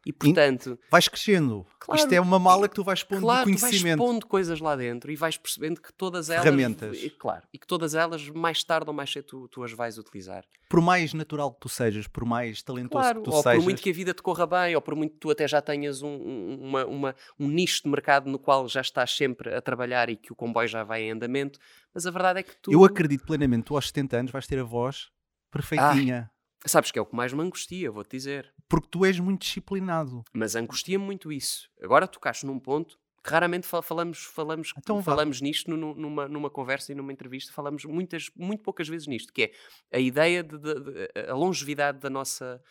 E 0.06 0.12
portanto, 0.12 0.78
Vais 0.90 1.08
crescendo. 1.08 1.66
Claro. 1.78 2.00
Isto 2.00 2.12
é 2.12 2.20
uma 2.20 2.38
mala 2.38 2.68
que 2.68 2.74
tu 2.74 2.84
vais 2.84 3.02
pondo 3.02 3.22
claro, 3.22 3.44
tu 3.44 3.50
vais 3.50 3.60
conhecimento. 3.60 3.98
pondo 3.98 4.26
coisas 4.26 4.60
lá 4.60 4.76
dentro 4.76 5.10
e 5.10 5.16
vais 5.16 5.36
percebendo 5.36 5.80
que 5.80 5.92
todas 5.92 6.28
elas. 6.30 6.42
Ferramentas. 6.44 7.02
e, 7.02 7.08
claro, 7.10 7.46
e 7.52 7.58
que 7.58 7.66
todas 7.66 7.94
elas, 7.94 8.28
mais 8.28 8.62
tarde 8.62 8.88
ou 8.90 8.94
mais 8.94 9.10
cedo, 9.10 9.24
tu, 9.26 9.48
tu 9.48 9.62
as 9.64 9.72
vais 9.72 9.96
utilizar. 9.98 10.44
Por 10.68 10.80
mais 10.80 11.14
natural 11.14 11.52
que 11.54 11.60
tu 11.60 11.68
sejas, 11.68 12.06
por 12.06 12.24
mais 12.24 12.62
talentoso 12.62 13.02
Claro, 13.02 13.18
que 13.20 13.24
tu 13.30 13.34
ou 13.34 13.42
sejas. 13.42 13.58
por 13.58 13.64
muito 13.64 13.82
que 13.82 13.90
a 13.90 13.92
vida 13.92 14.12
te 14.14 14.22
corra 14.22 14.46
bem, 14.46 14.74
ou 14.74 14.82
por 14.82 14.94
muito 14.94 15.12
que 15.12 15.18
tu 15.20 15.30
até 15.30 15.46
já 15.48 15.62
tenhas 15.62 16.02
um, 16.02 16.08
um- 16.08 16.58
uma, 16.60 16.84
uma- 16.86 17.14
um 17.38 17.48
nicho 17.48 17.82
de 17.84 17.88
mercado 17.88 18.28
no 18.30 18.38
qual 18.38 18.68
já 18.68 18.80
estás 18.80 19.10
sempre 19.14 19.54
a 19.54 19.60
trabalhar 19.62 20.08
e 20.10 20.16
que 20.16 20.32
o 20.32 20.36
comboio 20.36 20.68
já 20.68 20.84
vai 20.84 21.02
em 21.02 21.12
andamento, 21.12 21.58
mas 21.94 22.06
a 22.06 22.10
verdade 22.10 22.40
é 22.40 22.42
que 22.42 22.56
tu. 22.56 22.72
Eu 22.72 22.84
acredito 22.84 23.24
plenamente, 23.24 23.64
tu 23.64 23.74
aos 23.76 23.86
70 23.86 24.16
anos 24.18 24.32
vais 24.32 24.46
ter 24.46 24.58
a 24.58 24.64
voz 24.64 25.08
perfeitinha. 25.50 26.30
Sabes 26.66 26.90
que 26.90 26.98
é 26.98 27.02
o 27.02 27.06
que 27.06 27.14
mais 27.14 27.32
me 27.32 27.42
angustia, 27.42 27.90
vou-te 27.90 28.10
dizer. 28.10 28.52
Porque 28.68 28.88
tu 28.90 29.04
és 29.04 29.18
muito 29.20 29.42
disciplinado. 29.42 30.24
Mas 30.32 30.56
angustia-me 30.56 31.04
muito 31.04 31.30
isso. 31.30 31.68
Agora 31.82 32.08
tocaste 32.08 32.46
num 32.46 32.58
ponto 32.58 32.98
que 33.22 33.30
raramente 33.30 33.66
fa- 33.66 33.82
falamos, 33.82 34.18
falamos, 34.24 34.72
Então 34.76 35.02
falamos 35.02 35.40
nisto 35.40 35.70
nu- 35.70 35.76
nu- 35.76 35.94
numa, 35.94 36.28
numa 36.28 36.50
conversa 36.50 36.92
e 36.92 36.94
numa 36.94 37.12
entrevista, 37.12 37.52
falamos 37.52 37.84
muitas, 37.86 38.30
muito 38.36 38.62
poucas 38.62 38.86
vezes 38.88 39.06
nisto, 39.06 39.32
que 39.32 39.44
é 39.90 39.96
a 39.96 39.98
ideia 39.98 40.42
de, 40.42 40.58
de- 40.58 40.80
de- 40.80 41.10
a 41.30 41.34
longevidade 41.34 41.98
da 42.00 42.10
nossa, 42.10 42.62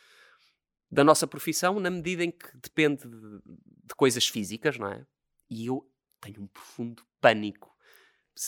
da 0.91 1.03
nossa 1.03 1.25
profissão 1.25 1.79
na 1.79 1.89
medida 1.89 2.23
em 2.23 2.29
que 2.31 2.55
depende 2.57 3.07
de, 3.07 3.39
de 3.45 3.95
coisas 3.97 4.27
físicas, 4.27 4.77
não 4.77 4.87
é? 4.87 5.05
E 5.49 5.65
eu 5.67 5.87
tenho 6.21 6.41
um 6.41 6.47
profundo 6.47 7.03
pânico 7.19 7.71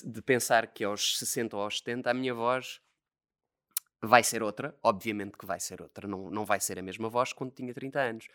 de 0.03 0.21
pensar 0.21 0.67
que 0.73 0.83
aos 0.83 1.17
60 1.17 1.55
ou 1.57 1.63
aos 1.63 1.77
70 1.79 2.09
a 2.11 2.13
minha 2.13 2.33
voz 2.33 2.79
vai 4.07 4.23
ser 4.23 4.43
outra, 4.43 4.77
obviamente 4.83 5.37
que 5.37 5.45
vai 5.45 5.59
ser 5.59 5.81
outra, 5.81 6.07
não, 6.07 6.29
não 6.29 6.45
vai 6.45 6.59
ser 6.59 6.79
a 6.79 6.81
mesma 6.81 7.09
voz 7.09 7.33
quando 7.33 7.51
tinha 7.51 7.73
30 7.73 7.99
anos. 7.99 8.27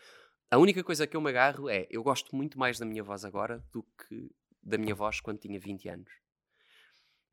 A 0.49 0.57
única 0.57 0.83
coisa 0.83 1.07
que 1.07 1.15
eu 1.15 1.21
me 1.21 1.29
agarro 1.29 1.69
é, 1.69 1.87
eu 1.89 2.03
gosto 2.03 2.35
muito 2.35 2.59
mais 2.59 2.77
da 2.77 2.85
minha 2.85 3.03
voz 3.03 3.23
agora 3.23 3.63
do 3.71 3.83
que 3.83 4.29
da 4.61 4.77
minha 4.77 4.93
voz 4.93 5.19
quando 5.19 5.39
tinha 5.39 5.59
20 5.59 5.89
anos. 5.89 6.11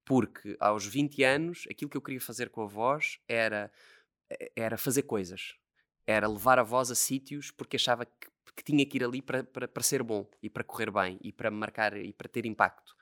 Porque 0.04 0.56
aos 0.58 0.86
20 0.86 1.22
anos, 1.22 1.66
aquilo 1.70 1.90
que 1.90 1.96
eu 1.96 2.02
queria 2.02 2.20
fazer 2.20 2.48
com 2.48 2.62
a 2.62 2.66
voz 2.66 3.18
era, 3.28 3.70
era 4.56 4.78
fazer 4.78 5.02
coisas. 5.02 5.56
Era 6.06 6.26
levar 6.26 6.58
a 6.58 6.62
voz 6.62 6.90
a 6.90 6.94
sítios 6.94 7.50
porque 7.50 7.76
achava 7.76 8.06
que, 8.06 8.28
que 8.56 8.64
tinha 8.64 8.86
que 8.86 8.96
ir 8.96 9.04
ali 9.04 9.20
para, 9.20 9.44
para, 9.44 9.82
ser 9.82 10.02
bom 10.02 10.26
e 10.42 10.48
para 10.48 10.64
correr 10.64 10.90
bem 10.90 11.18
e 11.22 11.32
para 11.32 11.50
marcar 11.50 11.96
e 11.96 12.12
para 12.12 12.28
ter 12.28 12.46
impacto. 12.46 12.96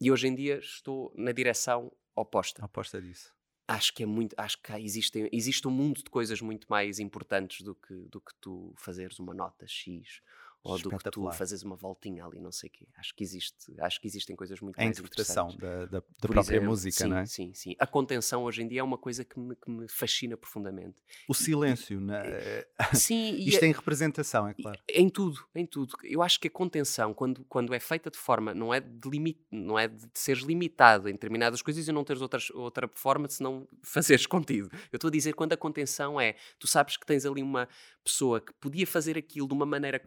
E 0.00 0.10
hoje 0.10 0.26
em 0.26 0.34
dia 0.34 0.58
estou 0.58 1.12
na 1.14 1.30
direção 1.30 1.92
oposta 2.16 2.64
Aposta 2.64 3.00
disso. 3.00 3.39
Acho 3.70 3.94
que 3.94 4.02
é 4.02 4.06
muito 4.06 4.34
acho 4.36 4.60
que 4.60 4.72
existem 4.72 5.28
existe 5.32 5.66
um 5.68 5.70
mundo 5.70 6.02
de 6.02 6.10
coisas 6.10 6.40
muito 6.40 6.66
mais 6.68 6.98
importantes 6.98 7.62
do 7.62 7.74
que 7.74 7.94
do 7.94 8.20
que 8.20 8.34
tu 8.40 8.72
fazeres 8.76 9.18
uma 9.20 9.32
nota 9.32 9.66
X 9.66 10.20
ou 10.62 10.78
do 10.78 10.90
que 10.90 11.10
tu 11.10 11.30
fazeres 11.32 11.62
uma 11.62 11.74
voltinha 11.76 12.24
ali 12.24 12.38
não 12.38 12.52
sei 12.52 12.68
o 12.68 12.72
quê 12.72 12.86
acho 12.96 13.14
que 13.14 13.24
existe 13.24 13.54
acho 13.78 14.00
que 14.00 14.06
existem 14.06 14.36
coisas 14.36 14.60
muito 14.60 14.78
A 14.78 14.84
mais 14.84 14.98
interpretação 14.98 15.48
da, 15.56 15.86
da- 15.86 15.86
da 15.86 16.02
própria 16.20 16.40
exemplo, 16.56 16.68
música, 16.68 17.04
sim, 17.04 17.08
não 17.10 17.16
é? 17.18 17.26
sim 17.26 17.54
sim 17.54 17.74
a 17.78 17.86
contenção 17.86 18.44
hoje 18.44 18.62
em 18.62 18.68
dia 18.68 18.80
é 18.80 18.82
uma 18.82 18.98
coisa 18.98 19.24
que 19.24 19.38
me, 19.38 19.56
que 19.56 19.70
me 19.70 19.88
fascina 19.88 20.36
profundamente 20.36 21.02
O 21.28 21.32
silêncio. 21.34 22.00
na- 22.00 22.20
eh, 22.26 22.68
sim 22.92 23.34
e 23.36 23.48
Isto 23.48 23.64
a- 23.64 23.68
em 23.68 23.72
representação, 23.72 24.46
é 24.48 24.54
claro. 24.54 24.78
em 24.88 25.08
tudo, 25.08 25.40
em 25.54 25.64
tudo. 25.66 25.96
Eu 26.04 26.22
acho 26.22 26.38
que 26.38 26.48
a 26.48 26.50
contenção, 26.50 27.14
quando, 27.14 27.44
quando 27.48 27.72
é 27.72 27.80
feita 27.80 28.10
de 28.10 28.18
forma, 28.18 28.52
não 28.54 28.72
é 28.74 28.80
de, 28.80 29.08
limite, 29.08 29.40
não 29.50 29.78
é 29.78 29.88
de 29.88 30.06
seres 30.14 30.42
limitado 30.42 31.08
em 31.08 31.12
determinadas 31.12 31.62
coisas 31.62 31.88
e 31.88 31.92
não 31.92 32.04
teres 32.04 32.20
outras, 32.22 32.50
outra 32.50 32.88
forma 32.88 33.26
de 33.26 33.34
se 33.34 33.42
não 33.42 33.66
fazeres 33.82 34.26
contido. 34.26 34.68
Eu 34.92 34.96
estou 34.96 35.08
a 35.08 35.10
dizer 35.10 35.32
quando 35.34 35.52
a 35.52 35.56
contenção 35.56 36.20
é, 36.20 36.34
tu 36.58 36.66
sabes 36.66 36.96
que 36.96 37.06
tens 37.06 37.24
ali 37.24 37.42
uma 37.42 37.68
pessoa 38.04 38.40
que 38.40 38.52
podia 38.54 38.86
fazer 38.86 39.16
aquilo 39.18 39.46
de 39.48 39.54
uma 39.54 39.66
maneira 39.66 39.98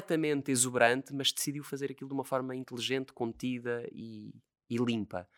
completamente 0.00 0.50
exuberante, 0.50 1.14
mas 1.14 1.32
decidiu 1.32 1.62
fazer 1.62 1.90
aquilo 1.90 2.08
de 2.08 2.14
uma 2.14 2.24
forma 2.24 2.54
inteligente, 2.56 3.12
contida 3.12 3.86
e, 3.92 4.32
e 4.68 4.76
limpa. 4.76 5.28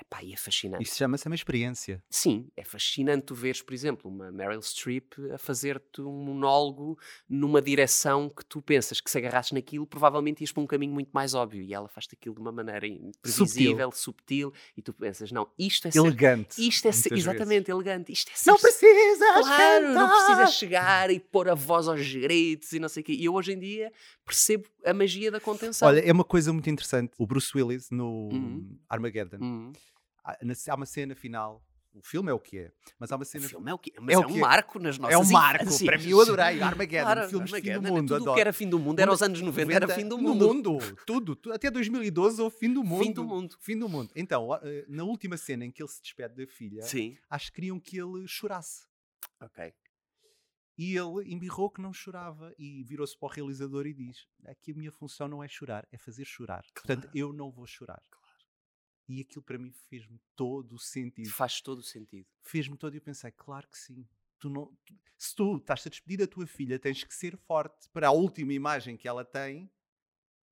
Epá, 0.00 0.22
e 0.22 0.32
é 0.32 0.36
fascinante. 0.36 0.82
Isso 0.82 0.96
chama-se 0.96 1.26
uma 1.26 1.34
experiência. 1.34 2.02
Sim, 2.08 2.48
é 2.56 2.64
fascinante 2.64 3.26
tu 3.26 3.34
veres, 3.34 3.60
por 3.60 3.74
exemplo, 3.74 4.10
uma 4.10 4.32
Meryl 4.32 4.62
Streep 4.62 5.12
a 5.34 5.36
fazer-te 5.38 6.00
um 6.00 6.10
monólogo 6.24 6.98
numa 7.28 7.60
direção 7.60 8.30
que 8.30 8.44
tu 8.44 8.62
pensas 8.62 9.00
que 9.00 9.10
se 9.10 9.18
agarrasses 9.18 9.52
naquilo, 9.52 9.86
provavelmente 9.86 10.40
ias 10.40 10.52
para 10.52 10.62
um 10.62 10.66
caminho 10.66 10.94
muito 10.94 11.10
mais 11.12 11.34
óbvio. 11.34 11.62
E 11.62 11.74
ela 11.74 11.86
faz-te 11.88 12.14
aquilo 12.14 12.34
de 12.34 12.40
uma 12.40 12.50
maneira 12.50 12.86
imprevisível, 12.86 13.92
subtil, 13.92 14.52
e 14.76 14.80
tu 14.82 14.92
pensas, 14.94 15.30
não, 15.30 15.48
isto 15.58 15.88
é 15.88 15.90
ser. 15.90 15.98
Elegante. 15.98 16.66
Isto 16.66 16.88
é 16.88 16.92
ser, 16.92 17.12
exatamente, 17.12 17.70
elegante. 17.70 18.10
Isto 18.12 18.30
é 18.32 18.36
ser. 18.36 18.50
Não 18.50 18.58
precisas 18.58 19.18
Claro, 19.18 19.88
não 19.88 20.08
cantar. 20.08 20.24
precisas 20.26 20.54
chegar 20.54 21.10
e 21.10 21.20
pôr 21.20 21.48
a 21.48 21.54
voz 21.54 21.88
aos 21.88 22.00
gritos 22.10 22.72
e 22.72 22.78
não 22.78 22.88
sei 22.88 23.02
o 23.02 23.04
quê. 23.04 23.12
E 23.12 23.24
eu 23.26 23.34
hoje 23.34 23.52
em 23.52 23.58
dia 23.58 23.92
percebo 24.24 24.66
a 24.84 24.94
magia 24.94 25.30
da 25.30 25.40
contenção. 25.40 25.88
Olha, 25.88 26.00
é 26.00 26.10
uma 26.12 26.24
coisa 26.24 26.52
muito 26.52 26.70
interessante. 26.70 27.12
O 27.18 27.26
Bruce 27.26 27.50
Willis 27.54 27.90
no 27.90 28.30
Uhum. 28.30 28.78
Armageddon. 28.88 29.38
Hum, 29.40 29.72
Há, 30.30 30.44
na- 30.44 30.54
há 30.68 30.74
uma 30.76 30.86
cena 30.86 31.14
final. 31.14 31.64
O 31.92 32.00
filme 32.02 32.30
é 32.30 32.32
o 32.32 32.38
que 32.38 32.56
é, 32.56 32.72
mas 33.00 33.10
há 33.10 33.16
uma 33.16 33.22
o 33.24 33.26
cena 33.26 33.48
filme 33.48 33.68
é 33.68 33.74
o 33.74 33.78
quê? 33.78 33.92
Mas 34.00 34.10
É 34.10 34.12
é, 34.14 34.18
o 34.24 34.28
um 34.28 34.38
marco 34.38 34.78
nas 34.78 34.96
nossas 34.96 35.12
É 35.12 35.18
um 35.18 35.28
marco. 35.32 35.64
infâncias. 35.64 35.82
Para 35.88 35.98
mim, 35.98 36.08
eu 36.10 36.20
adorei. 36.20 36.62
Armageddon, 36.62 37.02
Claro, 37.04 37.28
filmes 37.28 37.50
de 37.50 37.56
fim 37.56 37.62
do 37.62 37.70
Armageddon, 37.72 37.94
mundo. 37.96 38.06
Tudo 38.06 38.12
o 38.12 38.16
adoro. 38.22 38.34
que 38.36 38.40
era 38.40 38.52
fim 38.52 38.68
do 38.68 38.78
mundo 38.78 39.00
era 39.00 39.10
aos 39.10 39.22
anos 39.22 39.40
90, 39.40 39.72
era 39.74 39.88
fim 39.88 40.06
do 40.08 40.16
mundo. 40.16 40.46
Mundo, 40.46 40.78
tudo, 41.04 41.34
tu- 41.34 41.52
Até 41.52 41.68
2012 41.68 42.40
houve 42.40 42.56
fim 42.58 42.72
do 42.72 42.84
mundo. 42.84 43.02
Fim 43.04 43.12
do 43.12 43.24
mundo. 43.24 43.56
Fim 43.60 43.76
do 43.76 43.88
mundo. 43.88 44.12
Então, 44.14 44.54
eh, 44.62 44.84
na 44.88 45.02
última 45.02 45.36
cena 45.36 45.64
em 45.64 45.70
que 45.72 45.82
ele 45.82 45.88
se 45.90 46.00
despede 46.00 46.36
da 46.36 46.46
filha, 46.46 46.82
Sim. 46.82 47.16
acho 47.28 47.46
que 47.46 47.54
queriam 47.56 47.80
que 47.80 47.98
ele 47.98 48.24
chorasse. 48.28 48.86
Ok. 49.40 49.72
E 50.78 50.96
ele 50.96 51.24
embirrou 51.34 51.68
que 51.70 51.82
não 51.82 51.92
chorava 51.92 52.54
e 52.56 52.84
virou-se 52.84 53.18
para 53.18 53.26
o 53.26 53.30
realizador 53.32 53.86
e 53.86 53.92
diz: 53.92 54.26
Aqui 54.46 54.70
a 54.70 54.74
minha 54.74 54.92
função 54.92 55.26
não 55.26 55.42
é 55.42 55.48
chorar, 55.48 55.86
é 55.90 55.98
fazer 55.98 56.24
chorar. 56.24 56.64
Portanto, 56.72 57.08
eu 57.14 57.32
não 57.32 57.50
vou 57.50 57.66
chorar. 57.66 58.00
E 59.12 59.20
aquilo 59.22 59.42
para 59.42 59.58
mim 59.58 59.72
fez-me 59.88 60.20
todo 60.36 60.76
o 60.76 60.78
sentido. 60.78 61.30
Faz 61.30 61.60
todo 61.60 61.78
o 61.78 61.82
sentido. 61.82 62.26
Fez-me 62.42 62.76
todo 62.76 62.94
e 62.94 62.98
eu 62.98 63.02
pensei: 63.02 63.32
Claro 63.32 63.66
que 63.68 63.76
sim. 63.76 64.06
Tu 64.38 64.48
não, 64.48 64.66
tu- 64.86 64.94
se 65.18 65.34
tu 65.34 65.56
estás 65.56 65.84
a 65.86 65.90
despedir 65.90 66.18
da 66.18 66.26
tua 66.28 66.46
filha, 66.46 66.78
tens 66.78 67.02
que 67.02 67.12
ser 67.14 67.36
forte 67.36 67.88
para 67.92 68.06
a 68.08 68.12
última 68.12 68.52
imagem 68.52 68.96
que 68.96 69.08
ela 69.08 69.24
tem. 69.24 69.68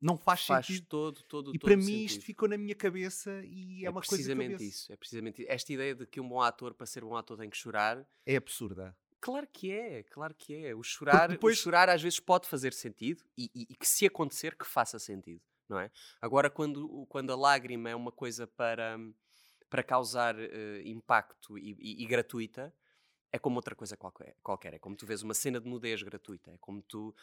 Não 0.00 0.16
faz, 0.16 0.44
Faz 0.46 0.66
sentido. 0.66 0.86
todo, 0.86 1.22
todo, 1.22 1.54
E 1.54 1.58
todo 1.58 1.68
para 1.68 1.76
mim 1.76 2.04
isto 2.04 2.14
sentido. 2.14 2.26
ficou 2.26 2.48
na 2.48 2.56
minha 2.58 2.74
cabeça 2.74 3.42
e 3.44 3.84
é, 3.84 3.90
uma 3.90 4.00
coisa 4.00 4.08
que 4.24 4.30
eu 4.32 4.36
precisamente 4.36 4.68
isso. 4.68 4.92
É 4.92 4.96
precisamente 4.96 5.42
isso. 5.42 5.50
Esta 5.50 5.72
ideia 5.72 5.94
de 5.94 6.06
que 6.06 6.20
um 6.20 6.28
bom 6.28 6.40
ator, 6.40 6.74
para 6.74 6.86
ser 6.86 7.02
bom 7.04 7.16
ator, 7.16 7.36
tem 7.38 7.48
que 7.50 7.56
chorar. 7.56 8.06
É 8.26 8.36
absurda. 8.36 8.96
Claro 9.20 9.46
que 9.52 9.72
é, 9.72 10.02
claro 10.04 10.34
que 10.34 10.54
é. 10.54 10.74
O 10.74 10.82
chorar, 10.82 11.28
depois- 11.28 11.58
o 11.58 11.62
chorar 11.62 11.88
às 11.88 12.00
vezes 12.02 12.20
pode 12.20 12.48
fazer 12.48 12.72
sentido 12.72 13.24
e, 13.36 13.50
e- 13.54 13.66
e 13.70 13.74
que 13.76 13.86
se 13.86 14.04
acontecer 14.06 14.56
que 14.56 14.64
faça 14.66 14.98
sentido, 14.98 15.40
não 15.68 15.78
é? 15.78 15.90
Agora, 16.20 16.48
quando, 16.50 17.06
quando 17.08 17.32
a 17.32 17.36
lágrima 17.36 17.90
é 17.90 17.94
uma 17.94 18.10
coisa 18.12 18.46
para, 18.46 18.98
para 19.68 19.82
causar 19.82 20.34
eh, 20.38 20.82
impacto 20.84 21.58
e, 21.58 21.76
e- 21.78 22.02
e 22.02 22.06
gratuita, 22.06 22.72
é 23.30 23.38
como 23.38 23.56
outra 23.56 23.74
coisa 23.74 23.96
qualquer, 23.96 24.34
qualquer. 24.42 24.74
É 24.74 24.78
como 24.78 24.96
tu 24.96 25.04
vês 25.06 25.22
uma 25.22 25.34
cena 25.34 25.60
de 25.60 25.68
nudez 25.68 26.02
gratuita. 26.02 26.50
É 26.50 26.56
como 26.58 26.80
tu... 26.82 27.14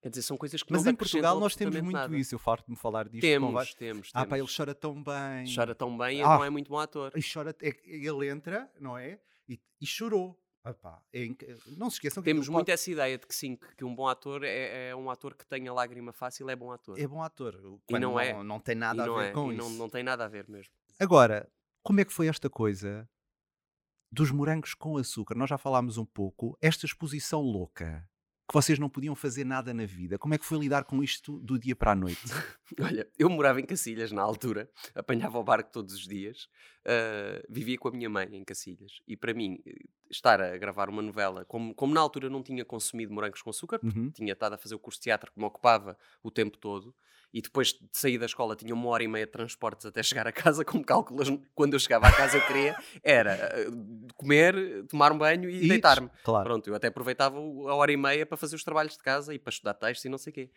Quer 0.00 0.08
dizer, 0.08 0.22
são 0.22 0.36
coisas 0.36 0.60
que 0.62 0.72
Mas 0.72 0.84
em 0.84 0.94
Portugal 0.96 1.38
nós 1.38 1.54
temos 1.54 1.76
muito 1.80 1.94
nada. 1.94 2.16
isso. 2.16 2.34
Eu 2.34 2.38
farto-me 2.38 2.76
falar 2.76 3.08
disto. 3.08 3.20
Temos, 3.20 3.74
temos, 3.74 4.10
Ah, 4.12 4.26
pá, 4.26 4.36
ele 4.36 4.48
chora 4.48 4.74
tão 4.74 4.94
bem. 5.00 5.44
Chora 5.54 5.74
tão 5.76 5.96
bem 5.96 6.18
e 6.18 6.22
Ah. 6.22 6.28
não 6.38 6.44
é 6.44 6.50
muito 6.50 6.68
bom 6.68 6.78
ator. 6.78 7.12
E 7.14 7.20
chora, 7.22 7.54
é- 7.62 7.80
ele 7.84 8.28
entra, 8.28 8.68
não 8.80 8.98
é? 8.98 9.20
E, 9.48 9.60
e 9.80 9.86
chorou. 9.86 10.36
Epá, 10.64 11.02
é 11.12 11.24
inc- 11.24 11.44
Não 11.76 11.90
se 11.90 11.96
esqueçam 11.96 12.22
que 12.22 12.30
Temos 12.30 12.48
muito 12.48 12.66
pode- 12.66 12.70
essa 12.72 12.88
ideia 12.90 13.18
de 13.18 13.26
que 13.26 13.34
sim, 13.34 13.58
que, 13.76 13.84
um 13.84 13.92
bom 13.94 14.06
ator 14.06 14.44
é, 14.44 14.90
é 14.90 14.96
um 14.96 15.10
ator 15.10 15.34
que 15.34 15.44
tenha 15.44 15.72
lágrima 15.72 16.12
fácil, 16.12 16.48
é 16.48 16.54
bom 16.54 16.70
ator. 16.70 16.98
é 16.98 17.06
bom 17.06 17.20
ator. 17.22 17.54
E 17.56 17.92
quando 17.92 18.02
não 18.02 18.20
é. 18.20 18.42
Não 18.44 18.60
tem 18.60 18.76
nada 18.76 19.02
a 19.02 19.06
não 19.06 19.16
ver 19.16 19.24
é, 19.24 19.32
com 19.32 19.52
e 19.52 19.56
isso. 19.56 19.68
não, 19.68 19.76
não 19.76 19.88
tem 19.88 20.02
nada 20.04 20.24
a 20.24 20.28
ver 20.28 20.48
mesmo. 20.48 20.72
Agora, 21.00 21.50
como 21.82 22.00
é 22.00 22.04
que 22.04 22.12
foi 22.12 22.28
esta 22.28 22.48
coisa 22.48 23.08
dos 24.10 24.30
morangos 24.30 24.72
com 24.74 24.96
açúcar? 24.96 25.34
Nós 25.34 25.50
já 25.50 25.58
falámos 25.58 25.98
um 25.98 26.04
pouco. 26.04 26.56
Esta 26.60 26.86
exposição 26.86 27.40
louca, 27.40 28.08
que 28.52 28.54
vocês 28.64 28.78
não 28.78 28.88
podiam 28.88 29.14
fazer 29.14 29.44
nada 29.44 29.72
na 29.72 29.86
vida. 29.86 30.18
Como 30.18 30.34
é 30.34 30.38
que 30.38 30.44
foi 30.44 30.58
lidar 30.58 30.84
com 30.84 31.02
isto 31.02 31.38
do 31.40 31.58
dia 31.58 31.74
para 31.74 31.92
a 31.92 31.94
noite? 31.94 32.20
Olha, 32.80 33.08
eu 33.18 33.30
morava 33.30 33.60
em 33.60 33.64
Cacilhas 33.64 34.12
na 34.12 34.20
altura, 34.22 34.70
apanhava 34.94 35.38
o 35.38 35.42
barco 35.44 35.70
todos 35.72 35.94
os 35.94 36.06
dias, 36.06 36.48
ah, 36.86 37.42
vivia 37.48 37.78
com 37.78 37.88
a 37.88 37.92
minha 37.92 38.10
mãe 38.10 38.28
em 38.36 38.44
Cacilhas. 38.44 39.00
E 39.08 39.16
para 39.16 39.32
mim, 39.32 39.58
estar 40.10 40.40
a 40.40 40.56
gravar 40.58 40.90
uma 40.90 41.00
novela, 41.02 41.44
como, 41.46 41.74
como 41.74 41.94
na 41.94 42.00
altura 42.00 42.28
não 42.28 42.42
tinha 42.42 42.64
consumido 42.64 43.12
morangos 43.12 43.40
com 43.40 43.48
açúcar, 43.50 43.78
porque 43.78 43.98
Uhum. 43.98 44.10
tinha 44.10 44.32
estado 44.34 44.52
a 44.54 44.58
fazer 44.58 44.74
o 44.74 44.78
curso 44.78 44.98
de 45.00 45.04
teatro 45.04 45.32
que 45.32 45.38
me 45.38 45.46
ocupava 45.46 45.96
o 46.22 46.30
tempo 46.30 46.58
todo, 46.58 46.94
e 47.32 47.40
depois 47.40 47.68
de 47.72 47.80
sair 47.92 48.18
da 48.18 48.26
escola 48.26 48.54
tinha 48.54 48.74
uma 48.74 48.88
hora 48.88 49.02
e 49.02 49.08
meia 49.08 49.24
de 49.26 49.32
transportes 49.32 49.86
até 49.86 50.02
chegar 50.02 50.26
a 50.26 50.32
casa, 50.32 50.64
como 50.64 50.84
calculas, 50.84 51.28
quando 51.54 51.72
eu 51.74 51.78
chegava 51.80 52.06
a 52.06 52.12
casa 52.12 52.36
eu 52.36 52.46
queria, 52.46 52.76
era 53.02 53.34
ah, 53.34 54.12
comer, 54.16 54.84
tomar 54.86 55.12
um 55.12 55.18
banho 55.18 55.48
e, 55.48 55.64
E- 55.64 55.68
deitar-me. 55.68 56.10
Claro. 56.22 56.44
Pronto, 56.44 56.68
eu 56.68 56.74
até 56.74 56.88
aproveitava 56.88 57.38
a 57.38 57.74
hora 57.74 57.90
e 57.92 57.96
meia 57.96 58.26
para 58.26 58.36
fazer 58.36 58.54
os 58.56 58.62
trabalhos 58.64 58.96
de 58.96 59.02
casa 59.02 59.34
e 59.34 59.38
para 59.38 59.50
estudar 59.50 59.74
textos 59.74 60.04
e 60.04 60.08
não 60.08 60.18
sei 60.18 60.30
o 60.30 60.34
quê. 60.34 60.50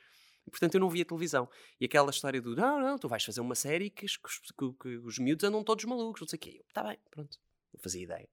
E, 0.46 0.52
portanto, 0.52 0.76
eu 0.76 0.80
não 0.80 0.90
via 0.90 1.04
televisão. 1.04 1.50
E 1.80 1.86
aquela 1.86 2.12
história 2.12 2.40
do 2.42 2.56
não, 2.56 2.80
não, 2.80 2.98
tu 3.00 3.08
vais 3.08 3.24
fazer 3.24 3.42
uma 3.42 3.56
série 3.56 3.90
que, 3.90 4.06
os- 4.06 4.18
que 4.18 4.28
os- 4.28 4.40
que- 4.52 4.74
que 4.80 4.98
os 4.98 5.18
miúdos 5.18 5.44
andam 5.44 5.64
todos 5.64 5.84
malucos, 5.86 6.22
não 6.22 6.28
sei 6.28 6.38
o 6.38 6.40
quê. 6.40 6.62
Está 6.68 6.84
bem, 6.84 6.98
pronto. 7.10 7.38
Não 7.74 7.82
fazia 7.82 8.04
ideia. 8.04 8.30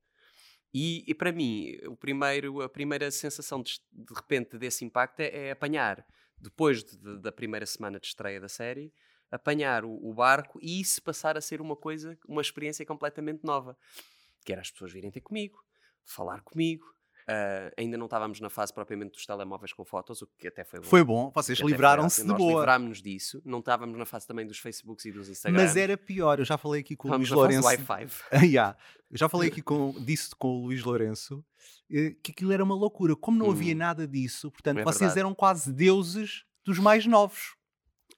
E, 0.74 1.04
e 1.06 1.14
para 1.14 1.30
mim, 1.32 1.76
o 1.86 1.96
primeiro, 1.96 2.60
a 2.62 2.68
primeira 2.68 3.10
sensação 3.10 3.62
de, 3.62 3.78
de 3.92 4.14
repente 4.14 4.56
desse 4.58 4.84
impacto 4.84 5.20
é, 5.20 5.48
é 5.48 5.50
apanhar, 5.52 6.04
depois 6.42 6.82
de- 6.82 6.96
de- 6.96 7.18
da 7.20 7.32
primeira 7.32 7.64
semana 7.64 7.98
de 8.00 8.06
estreia 8.06 8.40
da 8.40 8.48
série, 8.48 8.92
apanhar 9.30 9.84
o, 9.84 9.94
o 10.10 10.12
barco 10.12 10.58
e 10.60 10.80
isso 10.80 11.02
passar 11.02 11.38
a 11.38 11.40
ser 11.40 11.60
uma 11.60 11.76
coisa, 11.76 12.18
uma 12.28 12.42
experiência 12.42 12.84
completamente 12.84 13.44
nova. 13.44 13.76
Que 14.44 14.52
era 14.52 14.60
as 14.60 14.70
pessoas 14.70 14.92
virem 14.92 15.10
ter 15.10 15.20
comigo, 15.20 15.58
falar 16.04 16.42
comigo. 16.42 16.84
Ah, 17.28 17.72
ainda 17.76 17.96
não 17.96 18.06
estávamos 18.06 18.40
na 18.40 18.50
fase 18.50 18.72
propriamente 18.72 19.12
dos 19.12 19.24
telemóveis 19.26 19.72
com 19.72 19.84
fotos, 19.84 20.22
o 20.22 20.26
que 20.38 20.48
até 20.48 20.64
foi 20.64 20.80
bom. 20.80 20.86
Foi 20.86 21.04
bom, 21.04 21.30
vocês 21.34 21.58
livraram-se 21.60 22.22
de 22.22 22.28
Nós 22.28 22.38
boa. 22.38 22.54
livrámos-nos 22.60 23.02
disso. 23.02 23.40
Não 23.44 23.58
estávamos 23.60 23.96
na 23.98 24.04
fase 24.04 24.26
também 24.26 24.46
dos 24.46 24.58
Facebooks 24.58 25.04
e 25.04 25.12
dos 25.12 25.28
Instagrams. 25.28 25.68
Mas 25.68 25.76
era 25.76 25.96
pior, 25.96 26.38
eu 26.38 26.44
já 26.44 26.56
falei 26.58 26.80
aqui 26.80 26.96
com 26.96 27.08
o 27.08 27.10
Estávamos 27.10 27.30
Luís 27.30 27.62
Lourenço. 27.62 27.92
Ah, 28.30 28.36
yeah. 28.44 28.76
Eu 29.10 29.18
já 29.18 29.28
falei 29.28 29.48
aqui 29.48 29.62
com, 29.62 29.92
disso 30.04 30.34
com 30.38 30.48
o 30.48 30.64
Luís 30.66 30.82
Lourenço, 30.82 31.44
eh, 31.90 32.14
que 32.22 32.32
aquilo 32.32 32.52
era 32.52 32.64
uma 32.64 32.74
loucura. 32.74 33.14
Como 33.14 33.38
não 33.38 33.50
havia 33.50 33.74
Hum. 33.74 33.78
nada 33.78 34.06
disso, 34.08 34.50
portanto, 34.50 34.78
É 34.78 34.84
vocês 34.84 35.00
verdade. 35.00 35.20
eram 35.20 35.34
quase 35.34 35.72
deuses 35.72 36.44
dos 36.64 36.78
mais 36.78 37.04
novos. 37.06 37.54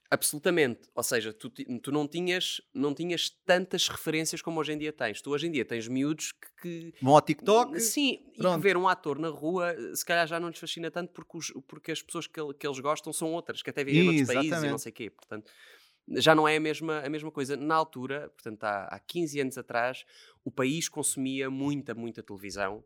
Absolutamente. 0.09 0.87
Ou 0.93 1.03
seja, 1.03 1.33
tu, 1.33 1.49
tu 1.49 1.91
não, 1.91 2.07
tinhas, 2.07 2.61
não 2.73 2.93
tinhas 2.93 3.29
tantas 3.45 3.87
referências 3.87 4.41
como 4.41 4.59
hoje 4.59 4.73
em 4.73 4.77
dia 4.77 4.93
tens. 4.93 5.21
Tu 5.21 5.29
hoje 5.31 5.47
em 5.47 5.51
dia 5.51 5.65
tens 5.65 5.87
miúdos 5.87 6.31
que. 6.31 6.91
que 6.91 6.93
Vão 7.01 7.15
ao 7.15 7.21
TikTok. 7.21 7.79
Sim, 7.79 8.19
e 8.27 8.31
que 8.33 8.37
Pronto. 8.37 8.61
ver 8.61 8.77
um 8.77 8.87
ator 8.87 9.17
na 9.19 9.29
rua 9.29 9.71
eh, 9.71 9.95
se 9.95 10.05
calhar 10.05 10.27
já 10.27 10.39
não 10.39 10.49
lhes 10.49 10.59
fascina 10.59 10.91
tanto 10.91 11.11
porque, 11.11 11.37
os- 11.37 11.53
porque 11.67 11.91
as 11.91 12.01
pessoas 12.01 12.27
que, 12.27 12.39
que 12.53 12.67
eles 12.67 12.79
gostam 12.79 13.11
são 13.11 13.33
outras, 13.33 13.61
que 13.63 13.69
até 13.69 13.83
vivem 13.83 14.03
noutros 14.03 14.27
países 14.27 14.63
e 14.63 14.69
não 14.69 14.77
sei 14.77 14.91
o 14.91 14.95
quê. 14.95 15.09
Portanto, 15.09 15.51
já 16.17 16.35
não 16.35 16.47
é 16.47 16.55
a 16.57 16.59
mesma, 16.59 16.99
a 16.99 17.09
mesma 17.09 17.31
coisa. 17.31 17.57
Na 17.57 17.75
altura, 17.75 18.29
portanto, 18.29 18.63
há, 18.63 18.83
há 18.85 18.99
15 18.99 19.39
anos 19.39 19.57
atrás, 19.57 20.05
o 20.43 20.51
país 20.51 20.87
consumia 20.87 21.49
muita, 21.49 21.95
muita 21.95 22.21
televisão 22.21 22.83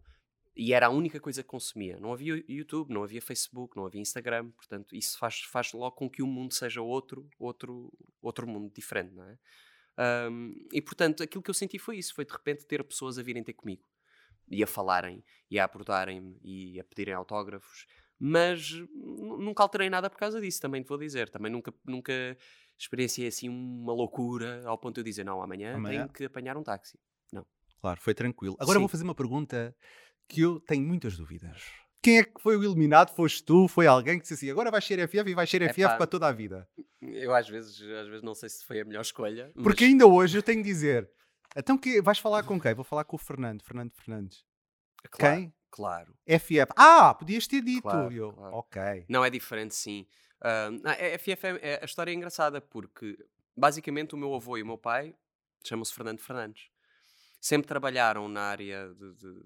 e 0.60 0.74
era 0.74 0.88
a 0.88 0.90
única 0.90 1.22
coisa 1.22 1.42
que 1.42 1.48
consumia. 1.48 1.98
Não 1.98 2.12
havia 2.12 2.44
YouTube, 2.50 2.94
não 2.94 3.02
havia 3.02 3.22
Facebook, 3.22 3.78
não 3.78 3.86
havia 3.86 4.02
Instagram. 4.02 4.52
Portanto, 4.52 4.94
isso 4.94 5.18
faz, 5.18 5.40
faz 5.40 5.72
logo 5.72 5.96
com 5.96 6.10
que 6.10 6.22
o 6.22 6.28
mundo 6.28 6.54
seja 6.54 6.82
outro, 6.82 7.30
outro, 7.40 7.90
outro 8.22 8.46
mundo 8.46 8.70
diferente, 8.74 9.16
não 9.16 9.24
é? 9.24 9.38
Ahm, 9.98 10.54
e 10.74 10.82
portanto, 10.82 11.24
aquilo 11.24 11.42
que 11.42 11.50
eu 11.50 11.54
senti 11.54 11.80
foi 11.80 11.98
isso: 11.98 12.14
foi 12.14 12.26
de 12.26 12.34
repente 12.34 12.66
ter 12.66 12.84
pessoas 12.84 13.18
a 13.18 13.24
virem 13.24 13.42
ter 13.42 13.54
comigo 13.54 13.88
e 14.50 14.62
a 14.62 14.68
falarem 14.68 15.24
e 15.50 15.58
a 15.58 15.64
abordarem-me 15.64 16.38
e 16.44 16.78
a 16.78 16.84
pedirem 16.84 17.14
autógrafos. 17.14 17.86
Mas 18.20 18.70
nu- 18.94 19.38
nunca 19.38 19.64
alterei 19.64 19.90
nada 19.90 20.10
por 20.10 20.18
causa 20.18 20.42
disso, 20.42 20.60
também 20.60 20.84
te 20.84 20.90
vou 20.90 20.98
dizer. 20.98 21.30
Também 21.30 21.50
nunca, 21.50 21.74
nunca 21.86 22.38
experienciei 22.78 23.30
assim 23.30 23.48
uma 23.48 23.94
loucura 23.94 24.62
ao 24.66 24.78
ponto 24.78 24.96
de 24.96 25.00
eu 25.00 25.06
dizer: 25.06 25.24
não, 25.24 25.42
amanhã, 25.42 25.76
Amanhã? 25.76 26.02
tenho 26.02 26.14
que 26.14 26.26
apanhar 26.26 26.58
um 26.58 26.64
táxi. 26.64 27.00
Claro, 27.82 28.00
foi 28.02 28.14
tranquilo. 28.14 28.56
Agora 28.60 28.76
Sim. 28.76 28.80
vou 28.82 28.90
fazer 28.90 29.04
uma 29.04 29.16
pergunta 29.16 29.76
que 30.30 30.42
eu 30.42 30.60
tenho 30.62 30.86
muitas 30.86 31.18
dúvidas. 31.18 31.62
Quem 32.02 32.20
é 32.20 32.24
que 32.24 32.40
foi 32.42 32.56
o 32.56 32.64
eliminado? 32.64 33.14
Foste 33.14 33.44
tu? 33.44 33.68
Foi 33.68 33.86
alguém 33.86 34.16
que 34.18 34.22
disse 34.22 34.36
assim, 34.36 34.50
agora 34.50 34.72
vais 34.72 34.86
ser 34.86 35.06
FF 35.06 35.30
e 35.30 35.34
vais 35.34 35.50
ser 35.50 35.62
FF 35.70 35.82
Epá. 35.82 35.98
para 35.98 36.08
toda 36.08 36.28
a 36.28 36.32
vida? 36.32 36.66
Eu 37.02 37.34
às 37.36 37.50
vezes, 37.50 37.82
às 37.82 38.08
vezes 38.08 38.22
não 38.24 38.34
sei 38.34 38.48
se 38.48 38.64
foi 38.66 38.80
a 38.80 38.86
melhor 38.86 39.02
escolha. 39.02 39.52
Porque 39.62 39.84
mas- 39.84 39.92
ainda 39.92 40.08
hoje 40.08 40.38
eu 40.38 40.44
tenho 40.44 40.64
de 40.64 40.70
dizer, 40.70 41.10
então 41.58 41.78
que 41.78 42.02
vais 42.02 42.18
falar 42.20 42.44
com 42.44 42.60
quem? 42.60 42.74
Vou 42.74 42.86
falar 42.86 43.04
com 43.04 43.18
o 43.18 43.20
Fernando, 43.20 43.62
Fernando 43.64 43.92
Fernandes. 43.94 44.46
Claro, 45.12 45.36
Quem? 45.36 45.54
Claro. 45.72 46.16
FF. 46.26 46.72
Ah, 46.78 47.14
podias 47.14 47.46
ter 47.48 47.62
dito. 47.62 47.82
Claro, 47.84 48.14
eu, 48.14 48.32
claro. 48.34 48.56
ok. 48.56 49.06
Não, 49.10 49.24
é 49.26 49.30
diferente, 49.30 49.76
sim. 49.76 50.08
Ah, 50.42 50.70
a 50.86 51.18
FF 51.20 51.46
é, 51.48 51.60
é- 51.74 51.80
a 51.82 51.86
história 51.86 52.12
é 52.12 52.14
engraçada 52.14 52.62
porque 52.62 53.18
basicamente 53.58 54.16
o 54.16 54.18
meu 54.18 54.34
avô 54.34 54.58
e 54.58 54.64
o 54.64 54.66
meu 54.66 54.78
pai 54.78 55.14
chamam-se 55.66 55.94
Fernando 55.94 56.20
Fernandes. 56.22 56.70
Sempre 57.42 57.68
trabalharam 57.68 58.28
na 58.30 58.42
área 58.42 58.90
de- 58.94 59.14
de- 59.16 59.44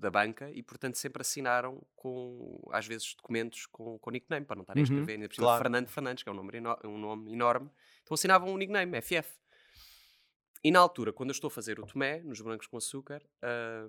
da 0.00 0.10
banca 0.10 0.50
e, 0.50 0.62
portanto, 0.62 0.96
sempre 0.96 1.20
assinaram 1.22 1.80
com, 1.94 2.60
às 2.72 2.86
vezes, 2.86 3.14
documentos 3.14 3.66
com, 3.66 3.98
com 3.98 4.10
nickname, 4.10 4.46
para 4.46 4.56
não 4.56 4.62
estarem 4.62 4.82
a 4.82 4.84
Uhum, 4.84 4.84
escrever 4.84 5.12
ainda 5.12 5.28
por 5.28 5.34
cima 5.34 5.46
claro. 5.46 5.62
Fernando 5.62 5.88
Fernandes, 5.88 6.22
que 6.22 6.28
é 6.28 6.32
um 6.32 6.34
nome, 6.34 6.52
um 6.84 6.98
nome 6.98 7.32
enorme. 7.32 7.70
Então 8.02 8.14
assinavam 8.14 8.48
um 8.52 8.56
nickname, 8.56 9.00
FF. 9.00 9.38
E 10.62 10.70
na 10.70 10.78
altura, 10.80 11.12
quando 11.12 11.30
eu 11.30 11.34
estou 11.34 11.48
a 11.48 11.50
fazer 11.50 11.80
o 11.80 11.86
Tomé, 11.86 12.22
nos 12.22 12.40
Brancos 12.40 12.66
com 12.66 12.76
Açúcar, 12.76 13.22
ah, 13.42 13.86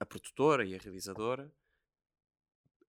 a 0.00 0.06
produtora 0.06 0.64
e 0.64 0.74
a 0.74 0.78
realizadora 0.78 1.52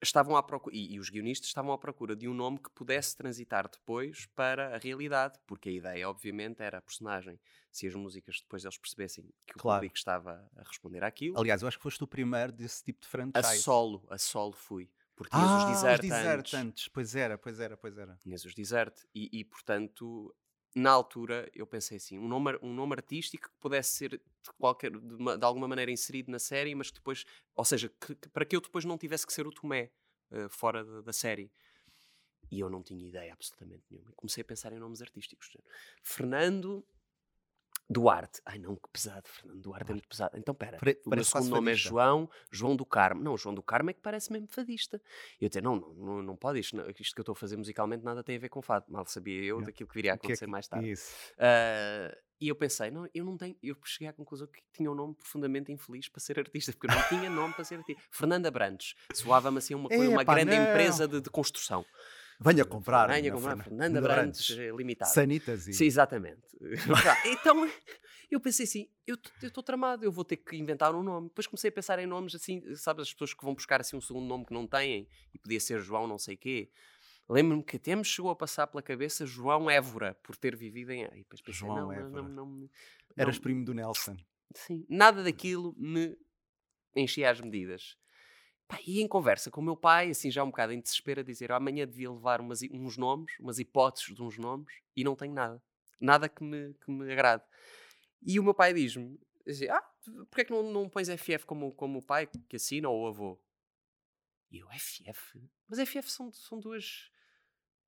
estavam 0.02 0.36
à 0.36 0.43
procura, 0.43 0.76
e, 0.76 0.93
e 0.93 1.00
os 1.00 1.10
guionistas 1.10 1.47
estavam 1.50 1.72
à 1.74 1.78
procura 1.78 2.16
de 2.16 2.28
um 2.28 2.34
nome 2.34 2.58
que 2.60 2.70
pudesse 2.72 3.16
transitar 3.18 3.70
depois 3.70 4.26
para 4.36 4.76
a 4.76 4.78
realidade, 4.78 5.38
porque 5.45 5.70
a 5.70 5.72
ideia, 5.72 6.10
obviamente, 6.10 6.62
era 6.62 6.78
a 6.78 6.82
personagem. 6.82 7.39
Se 7.72 7.88
as 7.88 7.93
músicas 7.95 8.39
depois 8.41 8.64
eles 8.64 8.78
percebessem 8.78 9.26
que 9.45 9.58
o 9.58 9.60
Claro. 9.60 9.80
público 9.80 9.97
estava 9.97 10.50
a 10.56 10.64
responder 10.64 11.04
àquilo, 11.04 11.38
Aliás, 11.38 11.62
eu 11.62 11.68
acho 11.68 11.78
que 11.78 11.84
foste 11.84 12.04
o 12.04 12.08
primeiro 12.08 12.52
desse 12.52 12.84
tipo 12.84 13.02
de 13.02 13.08
a 13.34 13.43
franchise. 13.43 13.64
solo, 13.64 14.06
a 14.10 14.18
solo 14.18 14.54
fui. 14.54 14.89
Porque 15.16 15.32
tinhas 15.34 15.52
ah, 15.52 15.58
os 15.58 15.66
desert, 15.66 16.04
os 16.04 16.12
antes, 16.12 16.52
desertantes. 16.52 16.88
Pois 16.88 17.16
era, 17.16 17.38
pois 17.38 17.60
era, 17.60 17.76
pois 17.78 17.97
era. 17.97 18.20
tinhas 18.22 18.45
os 18.45 18.54
desert, 18.54 18.95
e, 19.14 19.30
e, 19.39 19.43
portanto, 19.45 20.34
na 20.76 20.91
altura 20.91 21.49
eu 21.53 21.65
pensei 21.67 21.97
assim, 21.97 22.17
um 22.20 22.28
nome, 22.28 22.57
um 22.61 22.74
nome 22.74 22.93
artístico 22.93 23.49
que 23.49 23.55
pudesse 23.59 23.93
ser 23.95 24.09
de, 24.11 24.22
qualquer, 24.57 24.91
de, 24.91 25.15
uma- 25.15 25.38
de 25.38 25.45
alguma 25.45 25.67
maneira 25.67 25.91
inserido 25.91 26.32
na 26.32 26.39
série, 26.39 26.76
mas 26.76 26.89
que 26.89 26.95
depois, 26.95 27.26
ou 27.55 27.65
seja, 27.65 27.89
que- 27.89 28.15
que- 28.15 28.30
para 28.30 28.45
que 28.45 28.55
eu 28.55 28.61
depois 28.61 28.86
não 28.86 28.97
tivesse 28.97 29.26
que 29.26 29.34
ser 29.34 29.47
o 29.47 29.51
Tomé 29.51 29.91
eh, 30.32 30.47
fora 30.49 30.84
da, 30.86 31.01
da 31.01 31.13
série. 31.13 31.51
E 32.51 32.59
eu 32.59 32.70
não 32.70 32.82
tinha 32.82 33.07
ideia 33.07 33.34
absolutamente 33.34 33.84
nenhuma. 33.89 34.11
Comecei 34.15 34.41
a 34.41 34.45
pensar 34.45 34.74
em 34.74 34.80
nomes 34.80 35.01
artísticos. 35.01 35.55
Fernando 36.03 36.86
Duarte. 37.90 38.40
Ai 38.46 38.60
não, 38.60 38.76
que 38.76 38.88
pesado. 38.94 39.28
Fernando 39.28 39.62
Duarte 39.62 39.90
é 39.90 39.94
muito 39.94 40.08
pesado. 40.08 40.38
Então, 40.38 40.54
pera. 40.54 40.78
Pare- 40.78 41.02
O 41.06 41.10
meu 41.10 41.24
segundo 41.24 41.50
nome 41.50 41.72
é 41.72 41.74
fadista. 41.74 41.90
João, 41.90 42.30
João 42.52 42.76
do 42.76 42.86
Carmo. 42.86 43.22
Não, 43.24 43.36
João 43.36 43.56
do 43.56 43.64
Carmo 43.64 43.90
é 43.90 43.94
que 43.94 44.02
parece 44.02 44.32
mesmo 44.32 44.48
fadista. 44.48 45.02
E 45.42 45.46
eu 45.46 45.50
disse, 45.50 45.62
não, 45.62 45.76
não, 45.78 45.94
não, 45.94 46.22
não 46.22 46.36
pode, 46.36 46.60
isto, 46.60 46.76
não- 46.78 46.88
isto 46.90 47.16
que 47.16 47.20
eu 47.20 47.24
estou 47.24 47.34
a 47.34 47.36
fazer 47.36 47.58
musicalmente 47.58 48.04
nada 48.04 48.24
tem 48.24 48.36
a 48.36 48.40
ver 48.40 48.50
com 48.50 48.62
fado. 48.62 48.86
Mal 48.90 49.06
sabia 49.08 49.40
eu 49.40 49.56
Yeah. 49.56 49.66
daquilo 49.66 49.90
que 49.90 49.96
viria 49.96 50.14
a 50.14 50.16
O 50.16 50.20
que 50.20 50.26
é 50.26 50.28
acontecer 50.28 50.46
que- 50.46 50.52
mais 50.52 50.68
tarde. 50.68 50.92
Isso. 50.92 51.16
Ah, 51.40 52.16
e 52.42 52.48
eu 52.48 52.56
pensei, 52.56 52.90
não, 52.92 53.06
eu 53.14 53.26
não 53.26 53.36
tenho, 53.36 53.58
eu 53.62 53.76
cheguei 53.84 54.08
à 54.08 54.14
conclusão 54.14 54.48
que 54.48 54.62
tinha 54.72 54.90
um 54.90 54.96
nome 54.96 55.14
profundamente 55.16 55.72
infeliz 55.74 56.08
para 56.08 56.22
ser 56.22 56.40
artista, 56.40 56.72
porque 56.72 56.88
eu 56.88 56.96
não 56.96 57.08
tinha 57.10 57.30
nome 57.30 57.54
para 57.54 57.64
ser 57.66 57.76
artista. 57.80 58.02
Fernanda 58.12 58.50
Brandes, 58.50 58.94
soava-me 59.14 59.58
assim 59.58 59.74
uma, 59.76 59.90
uma 59.90 60.24
grande 60.24 60.56
não. 60.56 60.64
empresa 60.70 61.06
de, 61.08 61.20
de 61.20 61.30
construção. 61.30 61.84
Venha 62.40 62.64
comprar. 62.66 63.08
Venha 63.10 63.32
comprar 63.32 63.58
Fernan- 63.58 63.64
Fernanda 63.64 64.02
Brandes 64.02 64.50
eh, 64.58 64.72
Limitada. 64.72 65.12
Sanitas 65.12 65.68
e... 65.68 65.74
Sim, 65.74 65.86
exatamente. 65.86 66.42
Então 67.26 67.70
eu 68.32 68.40
pensei 68.40 68.64
assim, 68.66 68.90
eu 69.06 69.18
estou 69.44 69.64
tramado, 69.64 70.06
eu 70.06 70.12
vou 70.12 70.24
ter 70.24 70.38
que 70.38 70.56
inventar 70.56 70.94
um 70.96 71.04
nome. 71.04 71.28
Depois 71.30 71.48
comecei 71.48 71.70
a 71.70 71.72
pensar 71.74 72.00
em 72.00 72.06
nomes 72.06 72.34
assim, 72.36 72.62
sabes, 72.76 73.04
as 73.08 73.14
pessoas 73.14 73.34
que 73.34 73.44
vão 73.44 73.54
buscar 73.54 73.82
assim 73.82 73.96
um 73.98 74.02
segundo 74.02 74.26
nome 74.26 74.46
que 74.46 74.54
não 74.54 74.66
têm, 74.68 75.08
e 75.34 75.40
podia 75.40 75.60
ser 75.60 75.80
João 75.82 76.08
não 76.08 76.18
sei 76.18 76.38
quê. 76.38 76.70
Lembro-me 77.28 77.64
que 77.64 77.76
até 77.76 77.96
me 77.96 78.04
chegou 78.04 78.32
a 78.32 78.36
passar 78.36 78.66
pela 78.68 78.82
cabeça 78.82 79.26
João 79.26 79.70
Évora, 79.70 80.16
por 80.24 80.36
ter 80.36 80.56
vivido 80.56 80.92
em... 80.92 81.04
E 81.06 81.18
depois 81.20 81.42
pensei, 81.42 81.60
João 81.60 81.76
não, 81.76 81.86
não, 81.88 81.92
Évora. 81.94 82.22
não, 82.24 82.30
não, 82.30 82.46
me- 82.48 82.72
Eras 83.16 83.36
não- 83.36 83.42
primo 83.44 83.64
do 83.66 83.74
Nelson. 83.74 84.16
Sim, 84.56 84.84
nada 84.90 85.24
daquilo 85.24 85.76
me 85.78 86.18
enchia 86.96 87.30
as 87.30 87.40
medidas. 87.40 87.98
Pá, 88.70 88.78
e 88.86 89.01
em 89.01 89.07
conversa 89.07 89.49
com 89.49 89.59
o 89.59 89.63
meu 89.63 89.76
pai, 89.76 90.11
assim 90.11 90.30
já 90.30 90.43
um 90.43 90.51
bocado 90.51 90.72
em 90.72 90.80
desespero, 90.80 91.22
a 91.22 91.24
dizer 91.24 91.51
amanhã 91.51 91.88
devia 91.88 92.11
levar 92.11 92.39
umas, 92.39 92.61
uns 92.72 92.97
nomes, 92.97 93.34
umas 93.39 93.57
hipóteses 93.57 94.13
de 94.13 94.22
uns 94.22 94.38
nomes, 94.38 94.72
e 94.95 95.03
não 95.03 95.15
tenho 95.15 95.34
nada. 95.34 95.61
Nada 95.99 96.30
que 96.30 96.43
me, 96.43 96.76
que 96.76 96.91
me 96.91 97.11
agrade. 97.11 97.43
E 98.22 98.39
o 98.39 98.43
meu 98.43 98.53
pai 98.53 98.72
diz-me, 98.72 99.20
ah, 99.72 99.82
porque 100.30 100.41
é 100.41 100.45
que 100.45 100.51
não, 100.51 100.61
não 100.72 100.88
pões 100.88 101.09
FF 101.09 101.47
como, 101.47 101.74
como 101.74 101.97
o 101.97 102.03
pai 102.03 102.28
que 102.28 102.57
assina 102.57 102.88
ou 102.88 103.05
o 103.05 103.07
avô? 103.07 103.41
E 104.51 104.59
eu, 104.59 104.67
FF? 104.70 105.41
Mas 105.67 105.80
FF 105.80 106.11
são, 106.11 106.32
são 106.32 106.59
duas. 106.59 107.11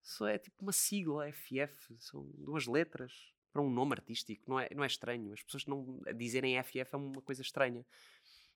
Só 0.01 0.27
é 0.27 0.39
tipo 0.39 0.63
uma 0.63 0.71
sigla, 0.71 1.31
FF, 1.31 1.95
são 1.99 2.23
duas 2.37 2.65
letras 2.65 3.31
para 3.53 3.61
um 3.61 3.69
nome 3.69 3.93
artístico, 3.93 4.49
não 4.49 4.59
é, 4.59 4.67
não 4.73 4.83
é 4.83 4.87
estranho. 4.87 5.31
As 5.31 5.43
pessoas 5.43 5.67
não 5.67 6.01
dizerem 6.15 6.61
FF 6.63 6.79
é 6.91 6.97
uma 6.97 7.21
coisa 7.21 7.43
estranha. 7.43 7.85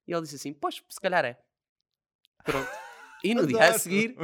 E 0.08 0.12
ele 0.12 0.22
disse 0.24 0.36
assim: 0.38 0.54
Pois, 0.54 0.84
se 0.90 1.00
calhar 1.00 1.24
é. 1.24 1.40
Pronto. 2.46 2.70
E 3.24 3.34
no 3.34 3.48
dia 3.48 3.70
a 3.70 3.80
seguir, 3.80 4.16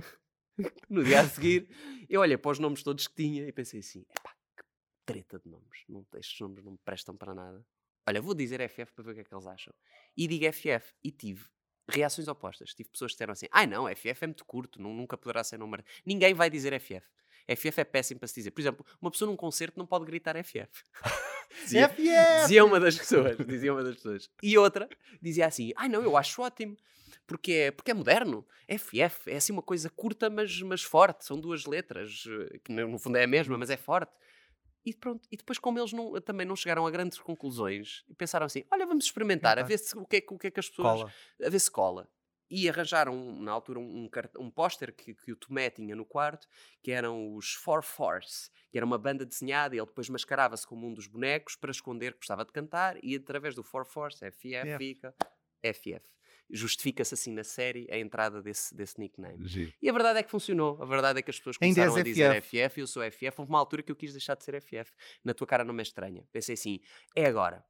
no 0.88 1.04
dia 1.04 1.22
a 1.22 1.28
seguir, 1.28 1.68
eu 2.08 2.22
olhei 2.22 2.38
para 2.38 2.52
os 2.52 2.60
nomes 2.60 2.84
todos 2.84 3.08
que 3.08 3.16
tinha 3.16 3.48
e 3.48 3.52
pensei 3.52 3.80
assim: 3.80 4.06
epá, 4.16 4.32
que 4.56 4.64
treta 5.06 5.40
de 5.40 5.50
nomes. 5.50 5.84
Não, 5.90 6.06
estes 6.16 6.40
nomes 6.40 6.64
não 6.64 6.74
me 6.74 6.80
prestam 6.86 7.18
para 7.18 7.34
nada. 7.34 7.66
Olha, 8.08 8.22
vou 8.22 8.36
dizer 8.36 8.62
FF 8.70 8.94
para 8.94 9.04
ver 9.04 9.12
o 9.12 9.14
que 9.16 9.22
é 9.22 9.24
que 9.24 9.34
eles 9.34 9.48
acham. 9.48 9.74
E 10.16 10.28
digo 10.28 10.46
FF 10.54 10.94
e 11.04 11.12
tive 11.12 11.46
reações 11.90 12.28
opostas. 12.28 12.74
Tive 12.74 12.90
pessoas 12.90 13.12
que 13.12 13.16
disseram 13.16 13.34
assim: 13.34 13.48
ai 13.52 13.66
não, 13.66 13.88
FF 13.88 14.24
é 14.24 14.28
muito 14.28 14.46
curto, 14.46 14.82
não, 14.82 14.94
nunca 14.94 15.18
poderá 15.18 15.44
ser 15.44 15.58
número. 15.58 15.84
Ninguém 16.06 16.34
vai 16.34 16.50
dizer 16.50 16.80
FF. 16.80 17.08
FF 17.56 17.82
é 17.82 17.84
péssimo 17.84 18.20
para 18.20 18.28
se 18.28 18.36
dizer. 18.36 18.52
Por 18.52 18.62
exemplo, 18.62 18.86
uma 19.02 19.10
pessoa 19.10 19.30
num 19.30 19.36
concerto 19.36 19.80
não 19.80 19.88
pode 19.88 20.06
gritar 20.06 20.36
FF. 20.44 20.84
dizia, 21.64 21.90
FF! 21.90 22.42
Dizia 22.42 22.64
uma 22.64 22.80
das 22.80 22.98
pessoas. 22.98 23.38
Dizia 23.38 23.74
uma 23.74 23.84
das 23.84 23.96
pessoas. 23.96 24.30
E 24.44 24.58
outra 24.58 24.88
dizia 25.22 25.48
assim: 25.48 25.72
ai 25.76 25.90
não, 25.90 26.04
eu 26.04 26.16
acho 26.16 26.42
ótimo. 26.42 26.78
Porque 27.28 27.52
é, 27.54 27.72
porque 27.72 27.92
é 27.92 27.94
moderno. 27.94 28.46
FF 28.68 29.30
é 29.30 29.38
assim 29.38 29.54
uma 29.54 29.62
coisa 29.62 29.90
curta, 29.90 30.30
mas, 30.30 30.62
mas 30.62 30.84
forte. 30.84 31.26
São 31.26 31.40
duas 31.40 31.66
letras, 31.66 32.26
eh, 32.28 32.60
que 32.64 32.74
no 32.74 33.00
fundo 33.00 33.18
é 33.18 33.24
a 33.24 33.28
mesma, 33.28 33.58
mas 33.58 33.70
é 33.70 33.78
forte. 33.78 34.12
E 34.86 34.94
pronto, 34.94 35.28
e 35.32 35.38
depois 35.38 35.60
como 35.60 35.80
eles 35.80 35.94
não, 35.94 36.20
também 36.22 36.46
não 36.46 36.56
chegaram 36.56 36.88
a 36.88 36.92
grandes 36.92 37.20
conclusões, 37.20 38.04
pensaram 38.18 38.48
assim, 38.48 38.64
olha, 38.72 38.86
vamos 38.86 39.06
experimentar, 39.06 39.60
a 39.60 39.64
ver 39.64 39.78
se, 39.78 39.96
o, 39.96 40.06
que 40.06 40.18
é, 40.18 40.24
o 40.28 40.40
que 40.40 40.48
é 40.48 40.52
que 40.52 40.60
as 40.60 40.70
pessoas... 40.70 41.02
Cola. 41.02 41.14
A 41.46 41.50
ver 41.50 41.60
se 41.60 41.70
cola. 41.70 42.10
E 42.50 42.68
arranjaram, 42.68 43.40
na 43.40 43.52
altura, 43.52 43.80
um, 43.80 43.84
um, 43.84 44.10
um 44.40 44.50
póster 44.50 44.92
que, 44.92 45.14
que 45.14 45.32
o 45.32 45.36
Tomé 45.36 45.70
tinha 45.70 45.96
no 45.96 46.04
quarto, 46.04 46.48
que 46.82 46.92
eram 46.92 47.36
os 47.36 47.54
Four 47.54 47.84
Force, 47.84 48.50
que 48.72 48.78
era 48.78 48.86
uma 48.86 48.98
banda 48.98 49.24
desenhada, 49.24 49.76
e 49.76 49.80
ele 49.80 49.86
depois 49.86 50.10
mascarava-se 50.10 50.66
como 50.66 50.88
um 50.88 50.94
dos 50.94 51.06
bonecos 51.06 51.56
para 51.56 51.72
esconder 51.72 52.14
que 52.14 52.20
gostava 52.20 52.44
de 52.44 52.52
cantar, 52.52 52.98
e 53.04 53.16
através 53.16 53.54
do 53.54 53.64
Four 53.64 53.86
Force, 53.86 54.18
FF, 54.18 54.78
fica 54.80 55.16
FF 55.64 56.12
justifica-se 56.52 57.14
assim 57.14 57.32
na 57.32 57.44
série 57.44 57.88
a 57.92 57.98
entrada 57.98 58.42
desse, 58.42 58.76
desse 58.76 59.00
nickname. 59.00 59.48
Giro. 59.48 59.74
E 59.82 59.90
a 59.90 59.94
verdade 59.94 60.20
é 60.20 60.24
que 60.24 60.32
funcionou. 60.32 60.82
A 60.82 60.86
verdade 60.86 61.20
é 61.20 61.22
que 61.22 61.30
as 61.30 61.38
pessoas 61.38 61.58
começaram 61.58 61.96
a 61.96 62.02
dizer 62.02 62.42
FF. 62.42 62.70
FF, 62.70 62.80
eu 62.80 62.88
sou 62.88 63.04
FF. 63.04 63.32
Houve 63.38 63.50
uma 63.50 63.60
altura 63.60 63.82
que 63.84 63.92
eu 63.92 63.96
quis 63.96 64.12
deixar 64.12 64.36
de 64.36 64.44
ser 64.44 64.62
FF. 64.62 64.92
Na 65.24 65.34
tua 65.34 65.48
cara 65.48 65.64
não 65.64 65.74
me 65.74 65.82
é 65.82 65.84
estranha. 65.84 66.24
Pensei 66.32 66.54
assim, 66.54 66.80
é 67.16 67.26
agora. 67.26 67.64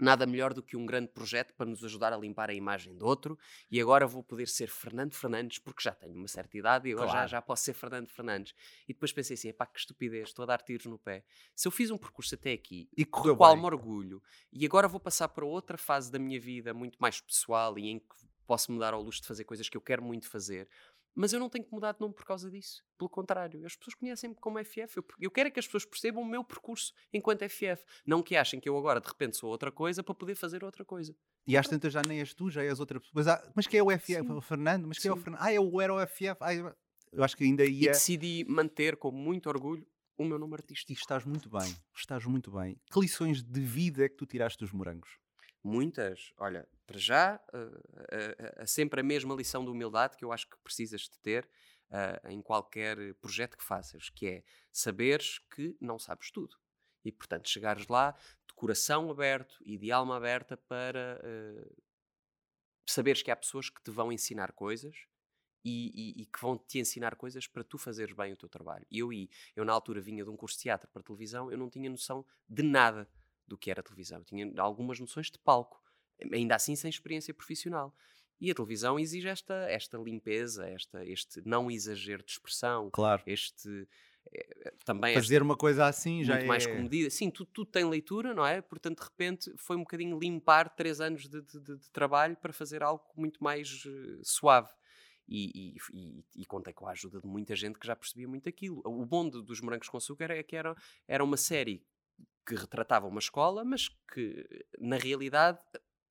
Nada 0.00 0.26
melhor 0.26 0.52
do 0.52 0.62
que 0.62 0.76
um 0.76 0.84
grande 0.84 1.08
projeto 1.08 1.54
para 1.54 1.66
nos 1.66 1.84
ajudar 1.84 2.12
a 2.12 2.16
limpar 2.16 2.50
a 2.50 2.54
imagem 2.54 2.96
do 2.96 3.06
outro 3.06 3.38
e 3.70 3.80
agora 3.80 4.06
vou 4.06 4.22
poder 4.24 4.48
ser 4.48 4.66
Fernando 4.68 5.14
Fernandes 5.14 5.58
porque 5.58 5.82
já 5.82 5.92
tenho 5.94 6.14
uma 6.16 6.26
certa 6.28 6.58
idade 6.58 6.88
e 6.88 6.92
agora 6.92 7.06
Claro. 7.10 7.20
já, 7.28 7.36
já 7.36 7.42
posso 7.42 7.62
ser 7.64 7.74
Fernando 7.74 8.08
Fernandes. 8.08 8.54
E 8.88 8.92
depois 8.92 9.12
pensei 9.12 9.34
assim, 9.34 9.52
pá, 9.52 9.66
que 9.66 9.78
estupidez, 9.78 10.28
estou 10.28 10.42
a 10.42 10.46
dar 10.46 10.62
tiros 10.62 10.86
no 10.86 10.98
pé. 10.98 11.24
Se 11.54 11.68
eu 11.68 11.72
fiz 11.72 11.90
um 11.90 11.98
percurso 11.98 12.34
até 12.34 12.52
aqui 12.52 12.88
E 12.96 13.04
correu 13.04 13.36
bem. 13.36 13.56
me 13.56 13.64
orgulho. 13.66 14.22
E 14.52 14.66
agora 14.66 14.88
vou 14.88 14.98
passar 14.98 15.28
para 15.28 15.44
outra 15.44 15.78
fase 15.78 16.10
da 16.10 16.18
minha 16.18 16.40
vida 16.40 16.74
muito 16.74 16.96
mais 17.00 17.20
pessoal 17.20 17.78
e 17.78 17.88
em 17.88 17.98
que 18.00 18.06
posso 18.46 18.70
me 18.72 18.78
dar 18.78 18.92
ao 18.92 19.00
luxo 19.00 19.22
de 19.22 19.26
fazer 19.28 19.44
coisas 19.44 19.68
que 19.68 19.76
eu 19.76 19.80
quero 19.80 20.02
muito 20.02 20.28
fazer. 20.28 20.68
Mas 21.14 21.32
eu 21.32 21.38
não 21.38 21.48
tenho 21.48 21.64
que 21.64 21.72
mudar 21.72 21.92
de 21.92 22.00
nome 22.00 22.12
por 22.12 22.24
causa 22.24 22.50
disso. 22.50 22.82
Pelo 22.98 23.08
contrário, 23.08 23.64
as 23.64 23.76
pessoas 23.76 23.94
conhecem-me 23.94 24.34
como 24.34 24.58
FF. 24.64 24.96
Eu, 24.96 25.04
eu 25.20 25.30
quero 25.30 25.48
é 25.48 25.50
que 25.50 25.60
as 25.60 25.66
pessoas 25.66 25.84
percebam 25.84 26.22
o 26.22 26.26
meu 26.26 26.42
percurso 26.42 26.92
enquanto 27.12 27.48
FF. 27.48 27.84
Não 28.04 28.22
que 28.22 28.34
achem 28.36 28.58
que 28.58 28.68
eu 28.68 28.76
agora 28.76 29.00
de 29.00 29.06
repente 29.06 29.36
sou 29.36 29.48
outra 29.50 29.70
coisa 29.70 30.02
para 30.02 30.14
poder 30.14 30.34
fazer 30.34 30.64
outra 30.64 30.84
coisa. 30.84 31.14
E 31.46 31.56
às 31.56 31.68
tantas 31.68 31.92
já 31.92 32.02
nem 32.06 32.18
és 32.20 32.34
tu, 32.34 32.50
já 32.50 32.64
és 32.64 32.80
outra 32.80 32.98
pessoa. 32.98 33.12
Mas, 33.14 33.28
há- 33.28 33.52
mas 33.54 33.66
quem 33.66 33.78
é 33.78 33.82
o 33.82 33.90
FF? 33.90 34.06
Sim. 34.14 34.30
O 34.32 34.40
Fernando? 34.40 34.88
Mas 34.88 34.98
quem 34.98 35.08
é 35.08 35.12
o 35.12 35.16
Sim. 35.16 35.22
Fernando? 35.22 35.40
Ah, 35.42 35.52
eu 35.52 35.80
era 35.80 35.94
o 35.94 36.00
FF. 36.06 36.36
Ah, 36.40 36.54
eu... 36.54 36.74
acho 37.22 37.36
que 37.36 37.44
ainda 37.44 37.64
E 37.64 37.82
ia. 37.84 37.92
decidi 37.92 38.44
manter 38.48 38.96
com 38.96 39.12
muito 39.12 39.48
orgulho 39.48 39.86
o 40.16 40.24
meu 40.24 40.38
nome 40.38 40.52
E 40.54 40.56
artístico. 40.56 40.92
estás 40.98 41.24
muito 41.24 41.48
bem. 41.48 41.76
Estás 41.94 42.24
muito 42.24 42.50
bem. 42.50 42.76
Que 42.92 42.98
lições 43.00 43.42
de 43.42 43.60
vida 43.60 44.04
é 44.04 44.08
que 44.08 44.16
tu 44.16 44.26
tiraste 44.26 44.58
dos 44.58 44.72
morangos? 44.72 45.18
Muitas. 45.66 46.32
Olha, 46.36 46.68
para 46.86 46.98
já, 46.98 47.40
eh, 48.12 48.36
eh, 48.58 48.66
sempre 48.66 49.00
a 49.00 49.04
mesma 49.04 49.34
lição 49.34 49.64
de 49.64 49.70
humildade 49.70 50.16
que 50.16 50.24
eu 50.24 50.30
acho 50.32 50.48
que 50.48 50.58
precisas 50.62 51.02
de 51.02 51.18
ter 51.20 51.48
eh, 51.90 52.20
em 52.28 52.42
qualquer 52.42 53.14
projeto 53.14 53.56
que 53.56 53.64
faças, 53.64 54.10
que 54.10 54.26
é 54.26 54.44
saberes 54.70 55.38
que 55.54 55.74
não 55.80 55.98
sabes 55.98 56.30
tudo. 56.30 56.56
E, 57.04 57.10
portanto, 57.10 57.48
chegares 57.48 57.86
lá 57.88 58.12
de 58.46 58.54
coração 58.54 59.10
aberto 59.10 59.56
e 59.64 59.78
de 59.78 59.90
alma 59.90 60.16
aberta 60.16 60.56
para 60.56 61.18
eh, 61.22 61.66
saberes 62.86 63.22
que 63.22 63.30
há 63.30 63.36
pessoas 63.36 63.70
que 63.70 63.82
te 63.82 63.90
vão 63.90 64.12
ensinar 64.12 64.52
coisas 64.52 64.96
e, 65.64 65.92
e- 66.18 66.22
e 66.22 66.26
que 66.26 66.40
vão 66.40 66.58
te 66.58 66.78
ensinar 66.78 67.16
coisas 67.16 67.46
para 67.46 67.64
tu 67.64 67.78
fazeres 67.78 68.14
bem 68.14 68.32
o 68.32 68.36
teu 68.36 68.48
trabalho. 68.48 68.86
Eu, 68.90 69.12
e 69.12 69.30
eu 69.56 69.64
na 69.64 69.72
altura 69.72 70.00
vinha 70.00 70.24
de 70.24 70.30
um 70.30 70.36
curso 70.36 70.56
de 70.56 70.64
teatro 70.64 70.90
para 70.90 71.02
televisão, 71.02 71.50
eu 71.50 71.58
não 71.58 71.70
tinha 71.70 71.90
noção 71.90 72.24
de 72.48 72.62
nada 72.62 73.08
do 73.46 73.56
que 73.58 73.70
era 73.70 73.82
televisão. 73.82 74.18
Eu 74.18 74.24
tinha 74.24 74.52
algumas 74.58 74.98
noções 75.00 75.30
de 75.30 75.38
palco, 75.38 75.80
ainda 76.32 76.54
assim 76.54 76.74
sem 76.76 76.88
experiência 76.88 77.32
profissional. 77.34 77.94
E 78.40 78.50
a 78.50 78.54
televisão 78.54 78.98
exige 78.98 79.28
esta, 79.28 79.54
esta 79.70 79.96
limpeza, 79.96 80.68
esta, 80.68 81.04
este 81.06 81.40
não 81.46 81.70
exagero 81.70 82.22
de 82.24 82.32
expressão, 82.32 82.90
Claro. 82.90 83.22
este 83.26 83.88
eh, 84.32 84.72
também 84.84 85.14
Fazer 85.14 85.40
uma 85.40 85.56
coisa 85.56 85.86
assim 85.86 86.24
já 86.24 86.34
muito 86.34 86.44
é. 86.44 86.48
mais 86.48 86.66
comedida. 86.66 87.08
Sim, 87.10 87.30
tudo, 87.30 87.50
tudo 87.52 87.70
tem 87.70 87.84
leitura, 87.88 88.34
não 88.34 88.44
é? 88.44 88.60
Portanto, 88.60 88.98
de 88.98 89.04
repente, 89.04 89.52
foi 89.56 89.76
um 89.76 89.80
bocadinho 89.80 90.18
limpar 90.18 90.68
três 90.74 91.00
anos 91.00 91.28
de, 91.28 91.40
de- 91.42 91.60
de- 91.60 91.90
trabalho 91.92 92.36
para 92.36 92.52
fazer 92.52 92.82
algo 92.82 93.04
muito 93.16 93.42
mais 93.42 93.84
eh, 93.86 94.20
suave. 94.22 94.68
E, 95.26 95.50
e- 95.54 95.76
e- 95.94 96.24
e 96.42 96.44
contei 96.44 96.74
com 96.74 96.86
a 96.86 96.90
ajuda 96.90 97.18
de 97.20 97.26
muita 97.26 97.56
gente 97.56 97.78
que 97.78 97.86
já 97.86 97.96
percebia 97.96 98.28
muito 98.28 98.46
aquilo. 98.48 98.82
O 98.84 99.06
bom 99.06 99.26
de- 99.30 99.42
dos 99.42 99.60
Morangos 99.60 99.88
com 99.88 99.96
Açúcar 99.96 100.30
é 100.30 100.42
que 100.42 100.54
era, 100.56 100.74
era 101.08 101.24
uma 101.24 101.36
série 101.38 101.82
que 102.46 102.54
retratava 102.54 103.06
uma 103.06 103.18
escola, 103.18 103.64
mas 103.64 103.88
que, 104.12 104.46
na 104.78 104.96
realidade, 104.96 105.58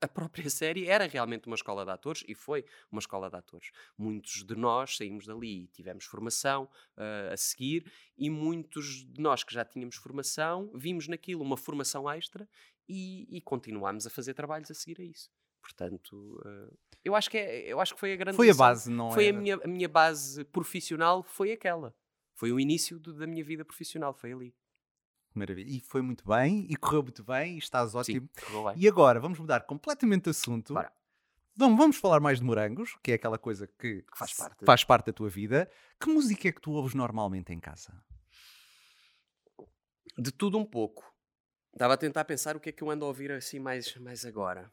a 0.01 0.07
própria 0.07 0.49
série 0.49 0.87
era 0.87 1.05
realmente 1.07 1.47
uma 1.47 1.55
escola 1.55 1.85
de 1.85 1.91
atores 1.91 2.23
e 2.27 2.33
foi 2.35 2.65
uma 2.91 2.99
escola 2.99 3.29
de 3.29 3.35
atores. 3.37 3.69
Muitos 3.97 4.43
de 4.43 4.55
nós 4.55 4.97
saímos 4.97 5.25
dali 5.27 5.63
e 5.63 5.67
tivemos 5.67 6.05
formação 6.05 6.69
ah, 6.97 7.29
a 7.33 7.37
seguir, 7.37 7.91
e 8.17 8.29
muitos 8.29 9.05
de 9.05 9.21
nós 9.21 9.43
que 9.43 9.53
já 9.53 9.63
tínhamos 9.63 9.95
formação 9.95 10.71
vimos 10.75 11.07
naquilo 11.07 11.41
uma 11.43 11.55
formação 11.57 12.09
extra 12.09 12.49
e, 12.89 13.27
e 13.37 13.39
continuámos 13.41 14.05
a 14.05 14.09
fazer 14.09 14.33
trabalhos 14.33 14.69
a 14.71 14.73
seguir 14.73 14.99
a 14.99 15.05
isso. 15.05 15.29
Portanto, 15.61 16.41
ah, 16.45 16.73
eu, 17.05 17.15
acho 17.15 17.29
que 17.29 17.37
é, 17.37 17.71
eu 17.71 17.79
acho 17.79 17.93
que 17.93 17.99
foi 17.99 18.11
a 18.11 18.15
grande 18.17 18.35
Foi 18.35 18.49
a 18.49 18.53
base, 18.53 18.89
não 18.91 19.11
Foi 19.11 19.25
a 19.25 19.29
era? 19.29 19.37
minha, 19.37 19.55
a 19.63 19.67
minha 19.67 19.87
base 19.87 20.43
profissional, 20.45 21.23
foi 21.23 21.51
aquela. 21.51 21.95
Foi 22.35 22.51
o 22.51 22.59
início 22.59 22.99
do- 22.99 23.13
da 23.13 23.27
minha 23.27 23.43
vida 23.43 23.63
profissional, 23.63 24.13
foi 24.13 24.33
ali. 24.33 24.53
Maravilha. 25.33 25.69
E 25.69 25.79
foi 25.79 26.01
muito 26.01 26.25
bem, 26.27 26.65
e 26.69 26.75
correu 26.75 27.03
muito 27.03 27.23
bem, 27.23 27.55
e 27.55 27.57
estás 27.57 27.93
ótimo. 27.95 28.29
Sim, 28.35 28.45
correu 28.45 28.65
bem. 28.65 28.81
E 28.81 28.87
agora 28.87 29.19
vamos 29.19 29.39
mudar 29.39 29.61
completamente 29.61 30.25
de 30.25 30.29
assunto. 30.31 30.73
Bora. 30.73 30.91
Vamos, 31.55 31.77
vamos 31.77 31.97
falar 31.97 32.19
mais 32.19 32.39
de 32.39 32.45
morangos, 32.45 32.97
que 33.03 33.11
é 33.11 33.15
aquela 33.15 33.37
coisa 33.37 33.67
que, 33.67 34.03
faz 34.15 34.31
se- 34.31 34.37
parte. 34.37 34.65
faz 34.65 34.83
parte 34.83 35.05
da 35.07 35.13
tua 35.13 35.29
vida. 35.29 35.69
Que 35.99 36.09
música 36.09 36.47
é 36.47 36.51
que 36.51 36.59
tu 36.61 36.71
ouves 36.71 36.95
normalmente 36.95 37.53
em 37.53 37.59
casa? 37.59 37.93
De 40.17 40.31
tudo 40.31 40.57
um 40.57 40.65
pouco. 40.65 41.03
Estava 41.71 41.93
a 41.93 41.97
tentar 41.97 42.23
pensar 42.25 42.55
o 42.55 42.59
que 42.59 42.69
é 42.69 42.71
que 42.71 42.83
eu 42.83 42.89
ando 42.89 43.05
a 43.05 43.07
ouvir 43.07 43.31
assim 43.31 43.59
mais, 43.59 43.95
mais 43.97 44.25
agora. 44.25 44.71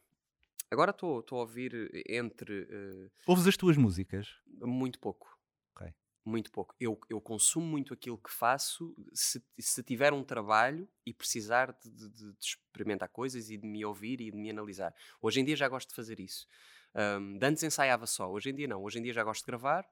Agora 0.69 0.91
estou 0.91 1.23
a 1.31 1.35
ouvir 1.35 1.89
eh, 1.93 2.15
entre 2.17 2.67
eh, 2.69 3.09
Ouves 3.27 3.45
as 3.47 3.57
tuas 3.57 3.75
músicas? 3.77 4.27
muito 4.61 4.99
pouco. 4.99 5.27
Ok. 5.75 5.91
Muito 6.23 6.51
pouco. 6.51 6.75
Eu, 6.79 6.99
eu 7.09 7.19
consumo 7.19 7.65
muito 7.65 7.93
aquilo 7.95 8.17
que 8.17 8.29
faço 8.31 8.95
se, 9.11 9.43
se 9.57 9.81
tiver 9.81 10.13
um 10.13 10.23
trabalho 10.23 10.87
e 11.03 11.11
precisar 11.11 11.71
de, 11.83 11.89
de- 11.89 12.09
de- 12.09 12.35
experimentar 12.39 13.09
coisas 13.09 13.49
e 13.49 13.57
de 13.57 13.65
me 13.67 13.83
ouvir 13.83 14.21
e 14.21 14.29
de 14.29 14.37
me 14.37 14.51
analisar. 14.51 14.93
Hoje 15.19 15.39
em 15.39 15.45
dia 15.45 15.55
já 15.55 15.67
gosto 15.67 15.89
de 15.89 15.95
fazer 15.95 16.19
isso. 16.19 16.47
Ahm, 16.93 17.39
de 17.39 17.45
antes 17.47 17.63
ensaiava 17.63 18.05
só, 18.05 18.29
hoje 18.29 18.51
em 18.51 18.55
dia 18.55 18.67
não. 18.67 18.83
Hoje 18.83 18.99
em 18.99 19.01
dia 19.01 19.13
já 19.13 19.23
gosto 19.23 19.41
de 19.43 19.47
gravar 19.47 19.83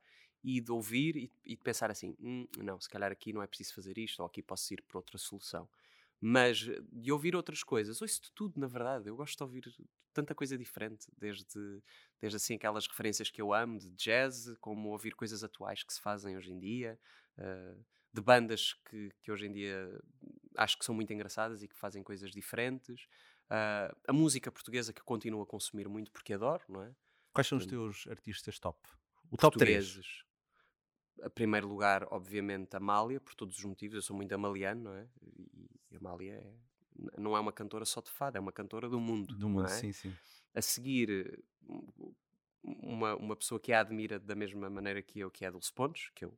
e 0.43 0.61
de 0.61 0.71
ouvir 0.71 1.15
e, 1.17 1.31
e 1.45 1.55
de 1.55 1.63
pensar 1.63 1.89
assim: 1.89 2.15
"Hum, 2.19 2.47
não, 2.59 2.79
se 2.79 2.87
calhar 2.89 3.11
aqui 3.11 3.33
não 3.33 3.41
é 3.41 3.47
preciso 3.47 3.73
fazer 3.73 3.97
isto 3.97 4.19
ou 4.19 4.27
aqui 4.27 4.43
posso 4.43 4.71
ir 4.73 4.83
para 4.83 4.99
outra 4.99 5.17
solução. 5.17 5.67
Mas 6.21 6.67
eh, 6.67 6.81
de 6.91 7.11
ouvir 7.11 7.35
outras 7.35 7.63
coisas, 7.63 8.01
ouço 8.01 8.21
de 8.21 8.31
tudo, 8.33 8.59
na 8.59 8.67
verdade. 8.67 9.07
Eu 9.07 9.15
gosto 9.15 9.37
de 9.37 9.43
ouvir 9.43 9.63
tanta 10.13 10.35
coisa 10.35 10.57
diferente, 10.57 11.07
desde, 11.17 11.81
desde 12.19 12.35
assim 12.35 12.55
aquelas 12.55 12.87
referências 12.87 13.29
que 13.29 13.41
eu 13.41 13.53
amo 13.53 13.79
de 13.79 13.91
jazz, 13.91 14.55
como 14.59 14.89
ouvir 14.89 15.15
coisas 15.15 15.43
atuais 15.43 15.83
que 15.83 15.93
se 15.93 16.01
fazem 16.01 16.35
hoje 16.35 16.51
em 16.51 16.59
dia, 16.59 16.99
eh, 17.37 17.75
de 18.11 18.21
bandas 18.21 18.73
que, 18.89 19.11
que 19.21 19.31
hoje 19.31 19.47
em 19.47 19.51
dia 19.51 20.01
acho 20.57 20.77
que 20.77 20.85
são 20.85 20.95
muito 20.95 21.13
engraçadas 21.13 21.63
e 21.63 21.67
que 21.67 21.75
fazem 21.75 22.03
coisas 22.03 22.31
diferentes. 22.31 23.07
Ah, 23.49 23.95
a 24.07 24.13
música 24.13 24.51
portuguesa 24.51 24.93
que 24.93 25.01
continuo 25.01 25.41
a 25.41 25.45
consumir 25.45 25.87
muito 25.87 26.11
porque 26.11 26.33
adoro, 26.33 26.63
não 26.69 26.83
é? 26.83 26.93
Quais 27.33 27.47
são 27.47 27.57
os 27.57 27.65
teus 27.65 28.05
artistas 28.07 28.59
top? 28.59 28.79
O 29.31 29.37
top 29.37 29.57
3. 29.57 29.85
Portugueses. 29.85 30.23
A 31.21 31.29
primeiro 31.29 31.67
lugar, 31.67 32.07
obviamente, 32.11 32.75
Amália, 32.75 33.19
por 33.19 33.35
todos 33.35 33.57
os 33.57 33.63
motivos. 33.63 33.95
Eu 33.95 34.01
sou 34.01 34.15
muito 34.15 34.33
amaliano, 34.33 34.83
não 34.83 34.95
é? 34.95 35.07
E, 35.91 35.95
e 35.95 35.97
Amália 35.97 36.33
é 36.33 36.69
não 37.17 37.35
é 37.35 37.39
uma 37.39 37.53
cantora 37.53 37.85
só 37.85 38.01
de 38.01 38.09
fado, 38.09 38.37
é 38.37 38.39
uma 38.41 38.51
cantora 38.51 38.89
do 38.89 38.99
mundo. 38.99 39.35
Do 39.35 39.49
mundo, 39.49 39.65
é? 39.65 39.69
sim, 39.69 39.91
sim. 39.91 40.13
A 40.53 40.61
seguir, 40.61 41.41
um, 41.67 42.13
uma, 42.63 43.15
uma 43.15 43.35
pessoa 43.35 43.59
que 43.59 43.71
a 43.71 43.79
admira 43.79 44.19
da 44.19 44.35
mesma 44.35 44.69
maneira 44.69 45.01
que 45.01 45.19
eu, 45.19 45.31
que 45.31 45.45
é 45.45 45.47
a 45.47 45.51
Dulce 45.51 45.71
Pontes, 45.71 46.09
que 46.13 46.25
eu 46.25 46.37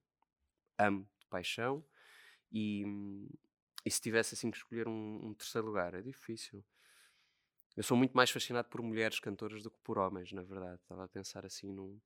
amo 0.77 1.07
de 1.19 1.25
paixão, 1.27 1.83
e, 2.51 2.83
e 3.85 3.91
se 3.91 4.01
tivesse 4.01 4.35
assim 4.35 4.51
que 4.51 4.57
escolher 4.57 4.87
um, 4.87 5.27
um 5.27 5.33
terceiro 5.33 5.67
lugar, 5.67 5.93
é 5.93 6.01
difícil. 6.01 6.63
Eu 7.75 7.83
sou 7.83 7.95
muito 7.95 8.11
mais 8.11 8.29
fascinado 8.29 8.67
por 8.67 8.81
mulheres 8.81 9.19
cantoras 9.19 9.63
do 9.63 9.71
que 9.71 9.79
por 9.81 9.97
homens, 9.97 10.31
na 10.33 10.43
verdade. 10.43 10.81
Estava 10.81 11.05
a 11.05 11.07
pensar 11.07 11.45
assim 11.45 11.71
num. 11.71 11.99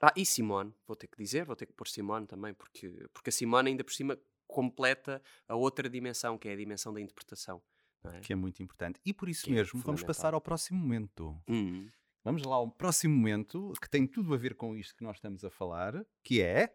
Ah, 0.00 0.12
e 0.16 0.26
Simone, 0.26 0.74
vou 0.84 0.96
ter 0.96 1.06
que 1.06 1.16
dizer, 1.16 1.44
vou 1.44 1.54
ter 1.54 1.66
que 1.66 1.72
pôr 1.72 1.86
Simone 1.86 2.26
também, 2.26 2.52
porque, 2.52 2.88
porque 3.14 3.30
a 3.30 3.32
Simone 3.32 3.70
ainda 3.70 3.84
por 3.84 3.92
cima 3.92 4.18
completa 4.52 5.20
a 5.48 5.54
outra 5.56 5.88
dimensão, 5.88 6.38
que 6.38 6.48
é 6.48 6.52
a 6.52 6.56
dimensão 6.56 6.92
da 6.92 7.00
interpretação. 7.00 7.60
não 8.04 8.12
é? 8.12 8.20
Que 8.20 8.32
é 8.32 8.36
muito 8.36 8.62
importante. 8.62 9.00
E 9.04 9.12
por 9.12 9.28
isso 9.28 9.44
Que 9.44 9.50
é 9.50 9.54
mesmo, 9.54 9.72
vamos 9.80 10.00
fundamental. 10.00 10.06
passar 10.06 10.34
ao 10.34 10.40
próximo 10.40 10.78
momento. 10.80 11.36
Hum. 11.48 11.88
Vamos 12.24 12.44
lá 12.44 12.54
ao 12.54 12.70
próximo 12.70 13.14
momento, 13.16 13.72
que 13.80 13.88
tem 13.90 14.06
tudo 14.06 14.32
a 14.32 14.36
ver 14.36 14.54
com 14.54 14.76
isto 14.76 14.94
que 14.96 15.02
nós 15.02 15.16
estamos 15.16 15.44
a 15.44 15.50
falar, 15.50 16.04
que 16.22 16.40
é. 16.40 16.72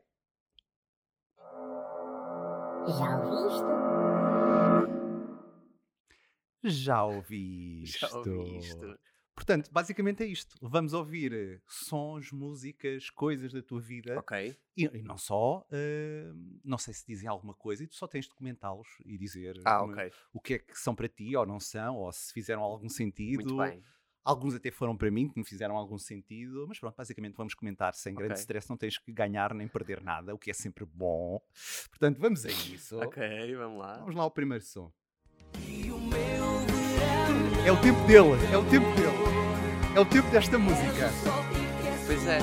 Já 2.88 3.16
ouviste? 3.16 3.64
Já 6.64 7.04
ouvi 7.06 7.84
isto. 7.84 8.00
Já 8.00 8.18
ouvi 8.18 8.58
isto. 8.58 9.00
Portanto, 9.38 9.70
basicamente 9.72 10.24
é 10.24 10.26
isto. 10.26 10.56
Vamos 10.60 10.94
ouvir 10.94 11.32
eh, 11.32 11.62
sons, 11.68 12.32
músicas, 12.32 13.12
coisas 13.12 13.54
da 13.54 13.62
tua 13.62 13.80
vida. 13.80 14.18
Ok. 14.18 14.58
E, 14.76 14.86
e 14.86 15.02
não 15.04 15.16
só, 15.16 15.64
eh, 15.72 16.32
não 16.66 16.80
sei 16.80 16.92
se 16.96 17.06
dizem 17.06 17.30
alguma 17.30 17.54
coisa, 17.54 17.84
e 17.84 17.88
tu 17.88 17.94
só 17.96 18.08
tens 18.08 18.26
de 18.26 18.34
comentá-los 18.34 18.88
e 19.06 19.16
dizer 19.16 19.62
Ah, 19.64 19.78
eh, 19.82 19.84
ok. 19.84 20.12
o 20.34 20.42
que 20.42 20.56
é 20.56 20.58
que 20.60 20.76
são 20.80 20.96
para 20.96 21.08
ti 21.08 21.36
ou 21.36 21.46
não 21.46 21.60
são, 21.60 21.98
ou 21.98 22.12
se 22.12 22.34
fizeram 22.34 22.64
algum 22.64 22.90
sentido. 22.90 23.36
Muito 23.44 23.58
bem. 23.58 23.84
Alguns 24.24 24.56
até 24.56 24.72
foram 24.72 24.98
para 24.98 25.12
mim, 25.12 25.30
que 25.30 25.38
me 25.38 25.46
fizeram 25.46 25.78
algum 25.78 26.00
sentido, 26.00 26.66
mas 26.68 26.80
pronto, 26.80 26.96
basicamente 26.98 27.36
vamos 27.36 27.54
comentar 27.54 27.94
sem 27.94 28.16
grande 28.16 28.40
stress, 28.40 28.68
não 28.68 28.76
tens 28.76 28.98
que 28.98 29.12
ganhar 29.14 29.54
nem 29.54 29.68
perder 29.68 30.02
nada, 30.02 30.34
o 30.34 30.40
que 30.40 30.50
é 30.50 30.54
sempre 30.54 30.84
bom. 30.84 31.40
Portanto, 31.92 32.20
vamos 32.20 32.44
a 32.44 32.50
isso. 32.76 32.98
Ok, 33.00 33.56
vamos 33.56 33.78
lá. 33.80 34.00
Vamos 34.00 34.16
lá 34.16 34.24
ao 34.24 34.32
primeiro 34.32 34.64
som. 34.66 34.92
É 37.68 37.72
o 37.72 37.82
tempo 37.82 38.00
dele, 38.08 38.30
é 38.54 38.58
o 38.58 38.64
tempo 38.70 38.88
dele. 38.96 39.18
É 39.96 40.00
o 40.00 40.06
tempo 40.06 40.30
desta 40.30 40.58
música. 40.58 41.12
Pois 42.06 42.26
é. 42.26 42.40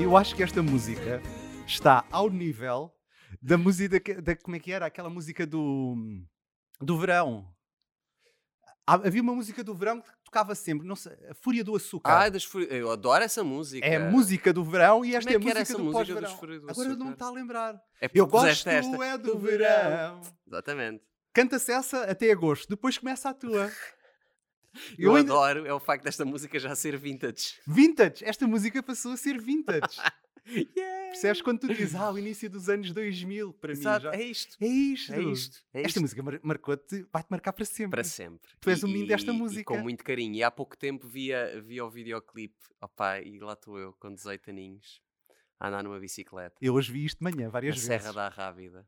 Eu 0.00 0.16
acho 0.16 0.36
que 0.36 0.42
esta 0.42 0.62
música 0.62 1.20
está 1.66 2.04
ao 2.12 2.30
nível 2.30 2.92
da 3.42 3.58
música 3.58 3.98
que- 3.98 4.20
da, 4.20 4.36
como 4.36 4.54
é 4.56 4.60
que 4.60 4.70
era 4.72 4.86
aquela 4.86 5.10
música 5.10 5.46
do 5.46 5.96
do 6.80 6.96
verão. 6.98 7.46
Havia 8.86 9.20
uma 9.20 9.34
música 9.34 9.64
do 9.64 9.74
verão 9.74 10.00
que 10.00 10.08
tocava 10.24 10.54
sempre, 10.54 10.86
não 10.86 10.94
sei, 10.94 11.12
a 11.28 11.34
Fúria 11.34 11.64
do 11.64 11.74
Açúcar. 11.74 12.08
Ah, 12.26 12.28
das 12.28 12.44
Fúri- 12.44 12.68
eu 12.70 12.88
adoro 12.92 13.24
essa 13.24 13.42
música. 13.42 13.84
é 13.84 13.96
a 13.96 14.10
música 14.10 14.52
do 14.52 14.62
verão 14.62 15.04
e 15.04 15.16
esta 15.16 15.32
Como 15.32 15.32
é 15.32 15.34
é 15.34 15.36
a 15.36 15.40
que 15.40 15.50
era 15.50 15.58
música 15.60 15.72
essa 15.72 15.76
do 15.78 15.84
música 15.84 15.98
pós-verão. 16.14 16.36
Fúria 16.38 16.60
do 16.60 16.70
Agora 16.70 16.88
não 16.90 16.96
me 16.96 17.02
Açúcar? 17.02 17.12
está 17.14 17.26
a 17.26 17.30
lembrar. 17.32 17.82
É 18.00 18.08
Eu 18.14 18.26
gosto 18.28 18.46
esta. 18.68 18.70
é 18.70 19.18
do 19.18 19.38
verão. 19.40 20.20
Exatamente. 20.46 21.02
Canta-se 21.36 21.70
essa 21.70 22.04
até 22.04 22.30
agosto, 22.32 22.68
depois 22.68 22.96
começa 22.98 23.28
a 23.28 23.34
tua. 23.34 23.70
Eu, 24.98 25.14
ainda- 25.14 25.32
adoro 25.32 25.66
é 25.66 25.72
o 25.72 25.80
facto 25.80 26.04
desta 26.04 26.24
música 26.24 26.58
já 26.58 26.74
ser 26.74 26.96
vintage. 26.98 27.54
Vintage, 27.66 28.24
esta 28.24 28.46
música 28.46 28.82
passou 28.82 29.12
a 29.12 29.16
ser 29.16 29.38
vintage. 29.40 29.96
Yeah. 30.48 31.06
Percebes 31.08 31.42
quando 31.42 31.58
tu 31.58 31.66
dizes, 31.74 31.96
ah, 31.96 32.08
o 32.12 32.16
início 32.16 32.48
dos 32.48 32.68
anos 32.68 32.92
2000, 32.92 33.52
para 33.54 33.72
Exato, 33.72 34.06
mim 34.06 34.12
já... 34.12 34.16
É 34.16 34.22
isto. 34.22 34.56
É 34.60 34.66
isto. 34.68 35.12
É 35.12 35.20
isto. 35.20 35.58
É 35.74 35.78
Esta 35.80 35.88
isto. 35.88 36.00
música 36.02 36.22
mar- 36.22 36.40
marcou-te, 36.40 37.04
vai-te 37.12 37.26
marcar 37.28 37.52
para 37.52 37.64
sempre. 37.64 37.90
Para 37.90 38.04
sempre. 38.04 38.48
Tu 38.60 38.70
és 38.70 38.80
o 38.84 38.86
menino 38.86 39.08
desta 39.08 39.32
e- 39.32 39.34
e 39.34 39.38
música. 39.38 39.74
com 39.74 39.80
muito 39.82 40.04
carinho. 40.04 40.36
E 40.36 40.44
há 40.44 40.50
pouco 40.52 40.76
tempo 40.76 41.04
via, 41.08 41.60
via 41.66 41.84
o 41.84 41.90
videoclipe. 41.90 42.54
Opá, 42.80 43.18
e 43.20 43.40
lá 43.40 43.54
estou 43.54 43.76
eu, 43.76 43.92
com 43.94 44.14
18 44.14 44.50
aninhos, 44.50 45.00
a 45.58 45.66
andar 45.66 45.82
numa 45.82 45.98
bicicleta. 45.98 46.54
Eu 46.62 46.74
hoje 46.74 46.92
vi 46.92 47.04
isto 47.06 47.18
de 47.18 47.24
manhã, 47.24 47.46
Na 47.46 47.50
várias 47.50 47.74
vezes. 47.74 47.88
Serra 47.88 48.12
da 48.12 48.28
Rábida. 48.28 48.86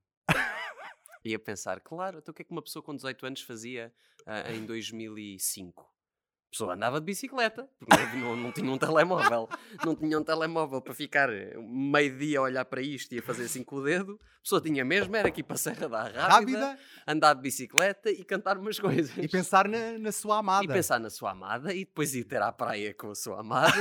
E 1.29 1.35
a 1.35 1.39
pensar, 1.39 1.81
claro, 1.81 2.18
então 2.18 2.33
o 2.33 2.35
que 2.35 2.43
é 2.43 2.45
que 2.45 2.53
uma 2.53 2.62
pessoa 2.62 2.83
com 2.83 2.97
18 2.97 3.26
anos 3.26 3.43
fazia 3.43 3.93
ah, 4.26 4.51
em 4.51 4.64
2005? 4.64 5.83
A 5.83 6.51
pessoa 6.51 6.74
andava 6.74 6.99
de 6.99 7.05
bicicleta, 7.05 7.68
porque 7.79 8.16
não, 8.16 8.35
não, 8.35 8.51
tinha 8.51 8.70
um 8.70 8.79
telemóvel. 8.79 9.51
Não 9.85 9.95
tinha 9.95 10.18
um 10.18 10.24
telemóvel 10.24 10.81
para 10.81 10.95
ficar 10.95 11.29
eh, 11.29 11.55
meio 11.59 12.16
dia 12.16 12.39
a 12.39 12.43
olhar 12.43 12.64
para 12.64 12.81
isto 12.81 13.14
e 13.14 13.18
a 13.18 13.22
fazer 13.22 13.45
assim 13.45 13.62
com 13.62 13.76
o 13.76 13.85
dedo. 13.85 14.18
A 14.39 14.43
pessoa 14.43 14.59
tinha 14.59 14.83
mesmo, 14.83 15.14
era 15.14 15.29
aqui 15.29 15.43
para 15.43 15.57
a 15.57 15.59
Serra 15.59 15.87
da 15.87 16.05
Rábida, 16.05 16.26
Rápida 16.26 16.79
andar 17.07 17.35
de 17.35 17.43
bicicleta 17.43 18.11
e 18.11 18.24
cantar 18.24 18.57
umas 18.57 18.79
coisas. 18.81 19.14
e 19.18 19.29
pensar 19.29 19.68
na, 19.68 19.99
na 19.99 20.11
sua 20.11 20.39
amada. 20.39 20.64
E 20.64 20.68
pensar 20.68 20.99
na 20.99 21.11
sua 21.11 21.33
amada 21.33 21.74
e 21.74 21.85
depois 21.85 22.14
ir 22.14 22.24
ter 22.24 22.41
à 22.41 22.51
praia 22.51 22.95
com 22.95 23.11
a 23.11 23.14
sua 23.14 23.41
amada. 23.41 23.76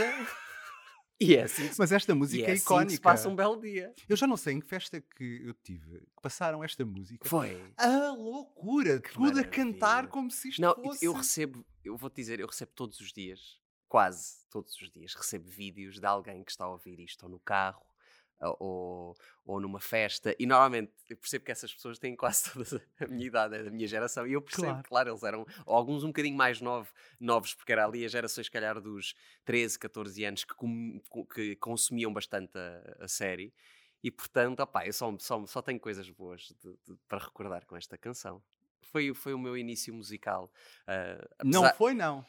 e 1.21 1.35
é 1.35 1.43
assim 1.43 1.67
que 1.67 1.75
Mas 1.77 1.91
esta 1.91 2.13
música 2.15 2.43
é 2.45 2.49
é, 2.49 2.53
assim 2.53 2.61
que 2.61 2.65
icónica. 2.65 2.91
se 2.91 3.01
passa 3.01 3.27
um 3.29 3.35
belo 3.35 3.59
dia. 3.59 3.93
Eu 4.07 4.15
já 4.15 4.27
não 4.27 4.37
sei 4.37 4.53
em 4.55 4.59
que 4.59 4.67
festa 4.67 5.01
que 5.01 5.41
eu 5.45 5.53
tive 5.55 5.99
que 5.99 6.21
passaram 6.21 6.63
esta 6.63 6.85
música. 6.85 7.27
Foi. 7.27 7.61
A 7.77 8.11
loucura! 8.11 8.99
Tudo 9.01 9.17
a 9.17 9.19
maravilha. 9.33 9.47
cantar 9.49 10.07
como 10.07 10.29
se 10.31 10.49
isto 10.49 10.61
Não, 10.61 10.75
fosse. 10.75 11.03
eu 11.05 11.13
recebo, 11.13 11.65
eu 11.83 11.97
vou-te 11.97 12.15
dizer, 12.15 12.39
eu 12.39 12.47
recebo 12.47 12.71
todos 12.75 12.99
os 12.99 13.11
dias, 13.11 13.59
quase 13.87 14.45
todos 14.49 14.73
os 14.81 14.91
dias, 14.91 15.13
recebo 15.15 15.49
vídeos 15.49 15.99
de 15.99 16.05
alguém 16.05 16.43
que 16.43 16.51
está 16.51 16.65
a 16.65 16.69
ouvir 16.69 16.99
isto 16.99 17.23
ou 17.23 17.29
no 17.29 17.39
carro 17.39 17.85
ou, 18.41 19.15
ou, 19.45 19.59
numa 19.59 19.79
festa. 19.79 20.35
E 20.39 20.45
normalmente 20.45 20.91
eu 21.09 21.17
percebo 21.17 21.45
que 21.45 21.51
essas 21.51 21.73
pessoas 21.73 21.97
têm 21.97 22.15
quase 22.15 22.43
toda 22.53 22.83
a 22.99 23.07
minha 23.07 23.25
idade, 23.27 23.55
é 23.55 23.63
da 23.63 23.71
minha 23.71 23.87
geração. 23.87 24.27
E 24.27 24.33
eu 24.33 24.41
percebo, 24.41 24.67
Claro. 24.67 24.83
claro, 24.87 25.09
eles 25.11 25.23
eram 25.23 25.45
alguns 25.65 26.03
um 26.03 26.07
bocadinho 26.07 26.35
mais 26.37 26.61
novo, 26.61 26.91
novos, 27.19 27.53
porque 27.53 27.71
era 27.71 27.85
ali 27.85 28.05
as 28.05 28.11
gerações, 28.11 28.45
se 28.47 28.51
calhar, 28.51 28.79
dos 28.81 29.15
13, 29.45 29.79
14 29.79 30.23
anos 30.25 30.43
que, 30.43 30.53
com- 30.53 30.99
que 31.33 31.55
consumiam 31.57 32.13
bastante 32.13 32.57
a, 32.57 32.97
a 33.05 33.07
série. 33.07 33.53
E 34.03 34.11
portanto, 34.11 34.59
opá, 34.59 34.85
eu 34.85 34.93
só, 34.93 35.13
só, 35.19 35.45
só 35.47 35.61
tenho 35.61 35.79
coisas 35.79 36.09
boas 36.09 36.41
de- 36.63 36.77
de- 36.85 36.99
para 37.07 37.17
recordar 37.17 37.65
com 37.65 37.75
esta 37.75 37.97
canção. 37.97 38.41
Foi, 38.81 39.13
foi 39.13 39.33
o 39.33 39.39
meu 39.39 39.57
início 39.57 39.93
musical. 39.93 40.51
Não 41.43 41.61
apesar- 41.63 41.75
foi, 41.77 41.93
não. 41.93 42.23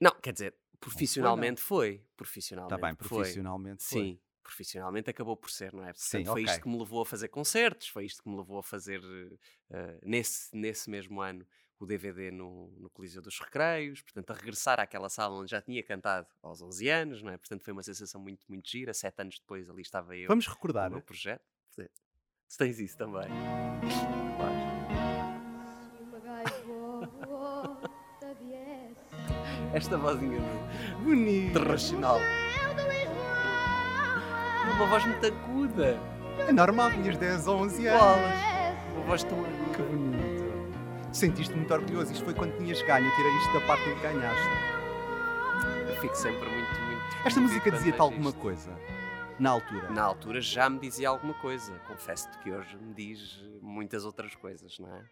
não, 0.00 0.10
quer 0.20 0.32
dizer, 0.32 0.54
profissionalmente 0.78 1.60
foi. 1.60 1.94
Está 1.94 2.06
Profissionalmente 2.16 2.80
Tá 2.80 2.86
bem, 2.86 2.96
foi. 2.96 3.08
profissionalmente 3.18 3.82
foi. 3.84 3.98
Sim, 4.02 4.20
profissionalmente 4.42 5.10
acabou 5.10 5.36
por 5.36 5.50
ser, 5.50 5.72
não 5.72 5.82
é? 5.82 5.92
Portanto, 5.92 6.00
Sim, 6.02 6.24
foi 6.24 6.42
ok. 6.42 6.44
isto 6.44 6.62
que 6.62 6.68
me 6.68 6.78
levou 6.78 7.02
a 7.02 7.06
fazer 7.06 7.28
concertos, 7.28 7.88
foi 7.88 8.04
isto 8.04 8.22
que 8.22 8.28
me 8.28 8.36
levou 8.36 8.58
a 8.58 8.62
fazer, 8.62 9.00
eh, 9.70 9.98
nesse, 10.02 10.54
nesse 10.56 10.88
mesmo 10.90 11.20
ano, 11.20 11.46
o 11.78 11.86
DVD 11.86 12.30
no, 12.30 12.70
no 12.78 12.90
Coliseu 12.90 13.22
dos 13.22 13.38
Recreios, 13.40 14.02
portanto, 14.02 14.30
a 14.30 14.34
regressar 14.34 14.78
àquela 14.78 15.08
sala 15.08 15.34
onde 15.36 15.50
já 15.50 15.62
tinha 15.62 15.82
cantado 15.82 16.26
aos 16.42 16.60
11 16.60 16.88
anos, 16.88 17.22
não 17.22 17.32
é? 17.32 17.38
Portanto, 17.38 17.64
foi 17.64 17.72
uma 17.72 17.82
sensação 17.82 18.20
muito, 18.20 18.44
muito 18.48 18.68
gira. 18.68 18.92
Sete 18.92 19.20
anos 19.22 19.38
depois 19.38 19.68
ali 19.70 19.80
estava 19.80 20.14
eu 20.14 20.28
Vamos 20.28 20.46
recordar. 20.46 20.90
meu 20.90 21.00
projeto. 21.00 21.42
Tu 21.74 22.58
tens 22.58 22.80
isso 22.80 22.98
também. 22.98 23.28
Esta 29.72 29.96
vozinha 29.96 30.38
do 30.40 31.04
Bonito. 31.04 31.50
internacional. 31.50 32.18
É 34.70 34.72
uma 34.82 34.86
voz 34.86 35.04
muito 35.04 35.26
aguda. 35.26 35.98
É 36.48 36.52
normal, 36.52 36.90
tinhas 36.92 37.16
10, 37.16 37.46
11 37.46 37.86
anos. 37.86 38.00
Bolas. 38.00 38.94
Uma 38.94 39.04
voz 39.04 39.24
tão 39.24 39.42
Que 39.42 39.82
aguda. 39.82 39.82
bonito. 39.84 41.10
Sentiste 41.12 41.54
muito 41.54 41.72
orgulhoso. 41.74 42.12
Isto 42.12 42.24
foi 42.24 42.34
quando 42.34 42.56
tinhas 42.56 42.80
ganho. 42.82 43.06
Eu 43.06 43.16
tirei 43.16 43.36
isto 43.36 43.52
da 43.52 43.60
parte 43.66 43.88
em 43.88 43.94
que 43.94 44.00
ganhaste. 44.00 44.48
Eu 45.88 45.96
fico 46.00 46.14
sempre 46.14 46.48
muito, 46.48 46.80
muito. 46.82 47.00
Esta 47.26 47.40
música 47.40 47.70
dizia-te 47.70 48.00
alguma 48.00 48.30
isto. 48.30 48.40
coisa? 48.40 48.70
Na 49.38 49.50
altura? 49.50 49.90
Na 49.90 50.02
altura 50.02 50.40
já 50.40 50.68
me 50.70 50.78
dizia 50.78 51.08
alguma 51.08 51.34
coisa. 51.34 51.72
Confesso-te 51.88 52.38
que 52.38 52.50
hoje 52.50 52.76
me 52.76 52.94
diz 52.94 53.42
muitas 53.60 54.04
outras 54.04 54.34
coisas, 54.34 54.78
não 54.78 54.94
é? 54.94 55.02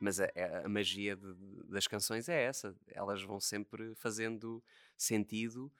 Mas 0.00 0.20
a, 0.20 0.24
a- 0.26 0.64
a 0.64 0.68
magia 0.68 1.16
de- 1.16 1.34
das 1.68 1.86
canções 1.86 2.28
é 2.28 2.44
essa. 2.44 2.74
Elas 2.92 3.22
vão 3.22 3.38
sempre 3.40 3.94
fazendo 3.96 4.62
sentido 4.96 5.70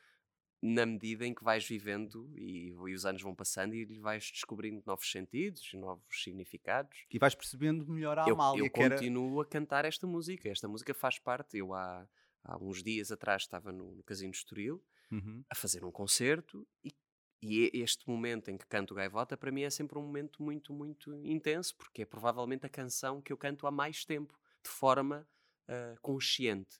na 0.61 0.85
medida 0.85 1.25
em 1.25 1.33
que 1.33 1.45
vais 1.45 1.67
vivendo 1.67 2.31
e, 2.37 2.69
e 2.71 2.95
os 2.95 3.07
anos 3.07 3.23
vão 3.23 3.35
passando 3.35 3.75
e 3.75 3.99
vais 3.99 4.31
descobrindo 4.31 4.83
novos 4.85 5.11
sentidos, 5.11 5.73
novos 5.75 6.23
significados. 6.23 7.07
E 7.11 7.19
vais 7.19 7.35
percebendo 7.35 7.87
melhor 7.87 8.19
a 8.19 8.29
eu, 8.29 8.35
Amália, 8.35 8.61
eu 8.61 8.71
era... 8.75 8.97
continuo 8.97 9.41
a 9.41 9.47
cantar 9.47 9.85
esta 9.85 10.07
música. 10.07 10.49
Esta 10.49 10.67
música 10.67 10.93
faz 10.93 11.19
parte. 11.19 11.59
Eu 11.59 11.73
há, 11.75 12.09
há 12.45 12.57
uns 12.59 12.83
dias 12.83 13.13
atrás 13.13 13.43
estava 13.43 13.71
no, 13.71 13.95
no 13.95 14.03
Casino 14.03 14.33
de 14.33 14.39
Estoril 14.39 14.83
Uhum. 15.11 15.43
a 15.49 15.55
fazer 15.55 15.87
um 15.87 15.91
concerto 15.91 16.69
e, 16.85 16.95
e 17.41 17.71
este 17.81 18.07
momento 18.07 18.51
em 18.51 18.59
que 18.59 18.67
canto 18.67 18.95
Gaivota 18.95 19.39
para 19.39 19.51
mim 19.51 19.63
é 19.63 19.71
sempre 19.71 19.99
um 19.99 20.03
momento 20.03 20.43
muito, 20.43 20.71
muito 20.71 21.15
intenso 21.25 21.75
porque 21.77 22.03
é 22.03 22.05
provavelmente 22.05 22.67
a 22.67 22.69
canção 22.69 23.23
que 23.23 23.33
eu 23.33 23.37
canto 23.39 23.67
há 23.67 23.71
mais 23.71 24.05
tempo, 24.05 24.39
de 24.63 24.69
forma 24.69 25.27
ah, 25.67 25.95
consciente. 26.03 26.79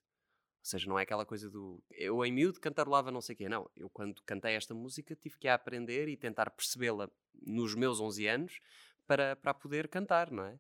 Ou 0.61 0.65
seja, 0.65 0.89
não 0.89 0.99
é 0.99 1.03
aquela 1.03 1.25
coisa 1.25 1.49
do 1.49 1.83
eu 1.91 2.25
em 2.25 2.33
miúdo 2.33 2.61
cantarolava 2.61 3.11
não 3.11 3.21
sei 3.21 3.35
o 3.35 3.39
quê. 3.39 3.49
Não, 3.49 3.71
eu 3.77 3.89
quando 3.89 4.23
cantei 4.23 4.55
esta 4.55 4.75
música 4.75 5.15
tive 5.15 5.39
que 5.39 5.49
a 5.49 5.55
aprender 5.55 6.09
e 6.09 6.17
tentar 6.17 6.51
percebê-la 6.51 7.09
nos 7.41 7.75
meus 7.75 8.01
11 8.01 8.27
anos 8.27 8.61
para, 9.07 9.37
para 9.37 9.55
poder 9.55 9.89
cantar, 9.89 10.31
não 10.31 10.45
é? 10.45 10.59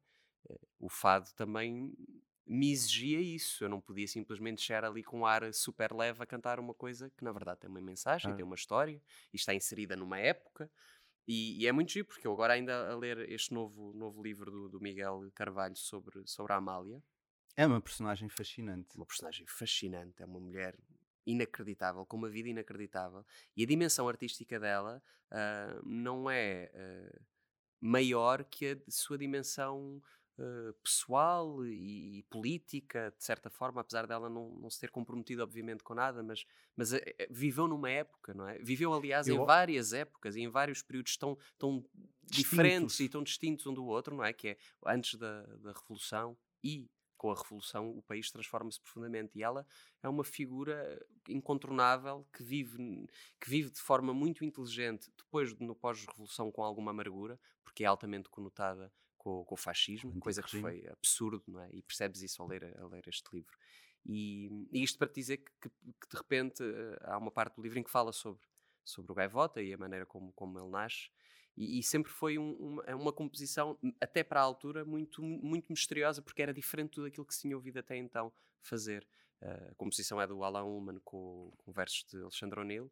o 0.79 0.89
fado 0.89 1.31
também 1.35 1.93
me 2.47 2.73
exigia 2.73 3.21
isso. 3.21 3.63
Eu 3.65 3.69
não 3.69 3.81
podia 3.81 4.07
simplesmente 4.09 4.63
chegar 4.63 4.85
ali 4.85 5.03
com 5.03 5.21
um 5.21 5.27
ar 5.27 5.53
super 5.53 5.93
leve 5.93 6.23
a 6.23 6.27
cantar 6.27 6.59
uma 6.59 6.73
coisa 6.73 7.11
que 7.11 7.23
na 7.25 7.33
verdade 7.33 7.61
tem 7.61 7.71
uma 7.71 7.81
mensagem, 7.81 8.33
Ah. 8.33 8.35
tem 8.35 8.45
uma 8.45 8.55
história 8.55 9.03
e 9.33 9.37
está 9.37 9.53
inserida 9.53 9.97
numa 9.97 10.19
época. 10.19 10.71
E, 11.27 11.63
e 11.63 11.67
é 11.67 11.73
muito 11.73 11.93
giro, 11.93 12.07
porque 12.07 12.27
eu 12.27 12.33
agora 12.33 12.55
ainda 12.55 12.91
a 12.91 12.97
ler 12.97 13.31
este 13.31 13.53
novo, 13.53 13.93
novo 13.93 14.23
livro 14.23 14.51
do, 14.51 14.69
do 14.71 14.81
Miguel 14.81 15.31
Carvalho 15.35 15.77
sobre, 15.77 16.27
sobre 16.27 16.55
a 16.55 16.57
Amália, 16.57 17.03
É 17.59 17.67
uma 17.67 17.81
personagem 17.81 18.29
fascinante. 18.29 18.97
uma 18.97 19.07
personagem 19.07 19.47
fascinante, 19.47 20.23
é 20.23 20.27
uma 20.27 20.41
mulher 20.41 20.79
inacreditável, 21.27 22.07
com 22.07 22.17
uma 22.17 22.29
vida 22.29 22.49
inacreditável. 22.49 23.25
E 23.57 23.63
a 23.63 23.67
dimensão 23.67 24.09
artística 24.09 24.59
dela 24.59 25.03
ah, 25.31 25.81
não 25.85 26.31
é 26.31 26.71
ah, 26.75 27.21
maior 27.81 28.45
que 28.45 28.67
a 28.69 28.75
de 28.75 28.95
sua 28.95 29.19
dimensão 29.19 30.01
ah, 30.39 30.73
pessoal 30.83 31.67
e, 31.67 32.21
e 32.21 32.23
política, 32.25 33.13
de 33.17 33.25
certa 33.25 33.51
forma, 33.51 33.81
apesar 33.81 34.07
dela 34.07 34.31
não, 34.31 34.51
não 34.59 34.71
se 34.71 34.81
ter 34.81 34.91
comprometido, 34.91 35.43
obviamente, 35.43 35.85
com 35.85 35.95
nada, 35.95 36.23
mas, 36.23 36.45
mas 36.77 36.93
eh, 36.93 37.03
eh, 37.19 37.29
viveu 37.31 37.69
numa 37.69 37.91
época, 37.91 38.33
não 38.35 38.49
é? 38.49 38.59
Viveu, 38.59 38.93
aliás, 38.95 39.29
em 39.29 39.37
Eu- 39.37 39.45
várias 39.45 39.93
épocas 39.93 40.35
e 40.37 40.41
em 40.41 40.49
vários 40.49 40.83
períodos 40.83 41.17
tão, 41.17 41.37
tão 41.59 41.85
diferentes 42.23 43.01
e 43.01 43.09
tão 43.09 43.23
distintos 43.23 43.67
um 43.67 43.75
do 43.75 43.85
outro, 43.85 44.17
não 44.17 44.25
é? 44.25 44.33
Que 44.33 44.49
é 44.49 44.59
antes 44.87 45.19
da, 45.19 45.43
da 45.59 45.73
Revolução 45.73 46.39
e 46.65 46.91
com 47.19 47.31
a 47.31 47.35
Revolução 47.35 47.91
o 47.91 48.03
país 48.03 48.31
transforma-se 48.31 48.81
profundamente 48.81 49.39
e 49.39 49.43
ela 49.43 49.67
é 50.03 50.09
uma 50.09 50.25
figura 50.25 50.99
incontornável 51.29 52.27
que 52.33 52.43
vive, 52.43 52.79
que 53.41 53.51
vive 53.51 53.71
de 53.71 53.81
forma 53.81 54.15
muito 54.15 54.45
inteligente 54.45 55.11
depois 55.17 55.55
de, 55.55 55.65
no 55.65 55.75
pós-revolução 55.75 56.51
com 56.51 56.63
alguma 56.63 56.91
amargura, 56.93 57.39
porque 57.65 57.85
é 57.85 57.87
altamente 57.87 58.29
conotada 58.31 58.93
com, 59.17 59.45
com 59.45 59.55
o 59.55 59.59
fascismo, 59.59 60.13
Com 60.13 60.21
coisa 60.21 60.43
que 60.43 60.51
foi 60.61 60.87
absurdo, 60.89 61.45
não 61.49 61.61
é? 61.61 61.69
E 61.73 61.83
percebes 61.83 62.23
isso 62.23 62.41
ao 62.43 62.49
ler, 62.49 62.65
a 62.79 62.87
ler 62.87 63.07
este 63.09 63.29
livro. 63.35 63.57
E, 64.05 64.49
e 64.73 64.83
isto 64.83 64.99
para 64.99 65.09
te 65.09 65.15
dizer 65.17 65.39
que, 65.39 65.53
que- 65.61 65.69
que 66.01 66.09
de 66.11 66.17
repente 66.17 66.63
eh, 66.63 66.99
há 67.03 67.19
uma 67.19 67.31
parte 67.31 67.57
do 67.57 67.63
livro 67.63 67.79
em 67.79 67.83
que 67.83 67.91
fala 67.91 68.13
sobre, 68.13 68.43
sobre 68.85 69.13
o 69.13 69.15
Gaivota 69.15 69.61
e 69.63 69.73
a 69.75 69.79
maneira 69.79 70.07
como, 70.07 70.33
como 70.33 70.59
ele 70.59 70.69
nasce. 70.71 71.11
E, 71.59 71.79
e 71.81 71.83
sempre 71.83 72.13
foi 72.13 72.39
um- 72.39 72.55
uma, 72.55 72.83
é 72.87 72.95
uma 72.95 73.13
composição, 73.13 73.79
m- 73.83 73.95
até 74.01 74.23
para 74.25 74.41
a 74.41 74.45
altura, 74.45 74.85
muito, 74.85 75.23
muito 75.23 75.67
misteriosa, 75.71 76.23
porque 76.23 76.43
era 76.43 76.55
diferente 76.55 76.91
de 76.91 76.95
tudo 76.97 77.07
aquilo 77.09 77.27
que 77.27 77.35
se 77.35 77.43
tinha 77.43 77.57
ouvido 77.57 77.79
até 77.79 77.97
então 77.97 78.33
fazer. 78.63 79.07
Eh, 79.43 79.69
a 79.73 79.75
composição 79.77 80.21
é 80.21 80.27
do 80.27 80.43
Alan 80.45 80.65
Ullman 80.65 81.01
com, 81.05 81.53
com 81.59 81.73
versos 81.73 82.05
de 82.11 82.19
Alexandre 82.23 82.61
O'Neill. 82.61 82.91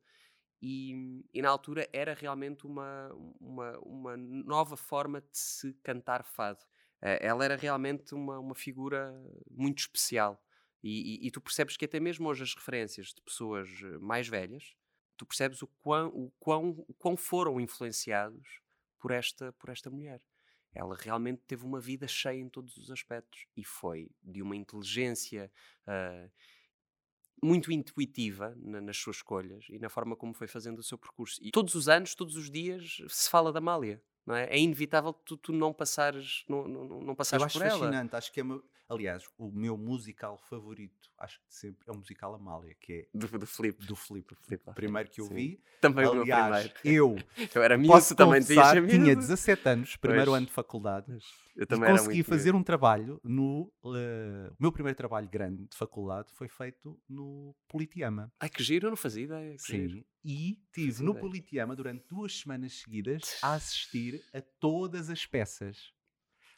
E, 0.62 1.22
e 1.34 1.42
na 1.42 1.50
altura 1.50 1.88
era 1.92 2.14
realmente 2.14 2.66
uma, 2.66 3.12
uma, 3.40 3.78
uma 3.80 4.16
nova 4.16 4.76
forma 4.76 5.20
de 5.20 5.28
se 5.38 5.74
cantar 5.82 6.24
fado. 6.24 6.64
Eh, 7.02 7.18
ela 7.26 7.44
era 7.44 7.56
realmente 7.56 8.14
uma, 8.14 8.38
uma 8.38 8.54
figura 8.54 9.12
muito 9.50 9.80
especial. 9.80 10.42
E, 10.82 11.24
e- 11.24 11.26
e 11.26 11.30
tu 11.30 11.40
percebes 11.40 11.76
que 11.76 11.84
até 11.84 12.00
mesmo 12.00 12.28
hoje 12.28 12.42
as 12.42 12.54
referências 12.54 13.08
de 13.08 13.20
pessoas 13.22 13.68
eh, 13.82 13.98
mais 13.98 14.28
velhas, 14.28 14.74
tu 15.16 15.26
percebes 15.26 15.62
o 15.62 15.66
quão, 15.68 16.08
o 16.08 16.30
quão, 16.38 16.70
o 16.88 16.94
quão 16.94 17.16
foram 17.16 17.60
influenciados 17.60 18.60
por 18.98 19.10
esta, 19.10 19.52
por 19.54 19.70
esta 19.70 19.90
mulher. 19.90 20.22
Ela 20.74 20.96
realmente 20.96 21.42
teve 21.46 21.64
uma 21.64 21.80
vida 21.80 22.06
cheia 22.06 22.38
em 22.40 22.48
todos 22.50 22.76
os 22.76 22.90
aspectos 22.90 23.46
e 23.56 23.64
foi 23.64 24.10
de 24.22 24.42
uma 24.42 24.54
inteligência 24.56 25.50
ah, 25.86 26.28
muito 27.42 27.70
intuitiva 27.70 28.54
na- 28.56 28.80
nas 28.80 28.96
suas 28.96 29.16
escolhas 29.16 29.66
e 29.68 29.78
na 29.78 29.88
forma 29.88 30.16
como 30.16 30.34
foi 30.34 30.46
fazendo 30.48 30.78
o 30.78 30.82
seu 30.82 30.98
percurso. 30.98 31.38
E 31.42 31.50
todos 31.50 31.74
os 31.74 31.88
anos, 31.88 32.14
todos 32.14 32.34
os 32.36 32.50
dias, 32.50 32.98
se 33.08 33.30
fala 33.30 33.52
da 33.52 33.58
Amália. 33.58 34.02
Não 34.26 34.34
é? 34.34 34.44
é 34.46 34.58
inevitável 34.58 35.12
tu, 35.12 35.36
tu 35.36 35.52
não 35.52 35.72
passares, 35.72 36.44
não, 36.48 36.66
não, 36.66 36.84
não 36.84 37.08
Eu 37.10 37.14
passares 37.16 37.44
acho 37.46 37.58
por 37.58 37.64
ela. 37.66 37.78
fascinante. 37.78 38.16
Acho 38.16 38.32
que 38.32 38.40
é 38.40 38.42
uma... 38.42 38.62
Aliás, 38.88 39.24
o 39.36 39.50
meu 39.50 39.76
musical 39.76 40.38
favorito, 40.38 41.10
acho 41.18 41.40
que 41.40 41.52
sempre 41.52 41.88
é 41.88 41.92
o 41.92 41.96
musical 41.96 42.32
Amália, 42.36 42.72
que 42.80 42.92
é 42.92 43.08
Do, 43.12 43.26
do 43.36 43.44
Flip. 43.46 43.84
do 43.84 43.94
Lafayette, 43.94 44.36
primeiro 44.76 45.10
que 45.10 45.20
eu 45.20 45.24
sim. 45.26 45.34
vi. 45.34 45.60
Também 45.80 46.06
o 46.06 46.12
meu 46.12 46.22
Aliás, 46.22 46.68
primeiro. 46.68 47.18
eu 47.34 47.48
Eu 47.52 47.62
era 47.64 47.76
miúdo, 47.76 48.14
também 48.14 48.40
confessar, 48.42 48.74
tinha 48.74 48.82
miúdo. 49.00 49.20
17 49.20 49.68
anos, 49.68 49.96
primeiro 49.96 50.26
Pois. 50.30 50.36
ano 50.36 50.46
de 50.46 50.52
faculdade. 50.52 51.10
Eu 51.56 51.64
E 51.64 51.66
também 51.66 51.88
era 51.88 51.98
consegui 51.98 52.22
fazer 52.22 52.44
miúdo. 52.52 52.58
um 52.58 52.62
trabalho 52.62 53.20
no. 53.24 53.72
eh, 53.86 54.50
o 54.52 54.56
meu 54.62 54.70
primeiro 54.70 54.96
trabalho 54.96 55.28
grande 55.28 55.66
de 55.66 55.76
faculdade 55.76 56.30
foi 56.34 56.46
feito 56.48 56.96
no 57.08 57.56
Politeama. 57.66 58.32
Ai, 58.38 58.48
que 58.48 58.62
giro, 58.62 58.86
eu 58.86 58.90
não 58.90 58.96
fazia 58.96 59.24
ideia. 59.24 59.56
que 59.56 59.66
giro. 59.66 60.04
E 60.28 60.60
tive 60.72 61.04
no. 61.04 61.14
Politeama 61.14 61.76
durante 61.76 62.04
duas 62.08 62.40
semanas 62.40 62.80
seguidas 62.80 63.38
a 63.40 63.54
assistir 63.54 64.24
a 64.34 64.40
todas 64.40 65.08
as 65.08 65.24
peças. 65.24 65.94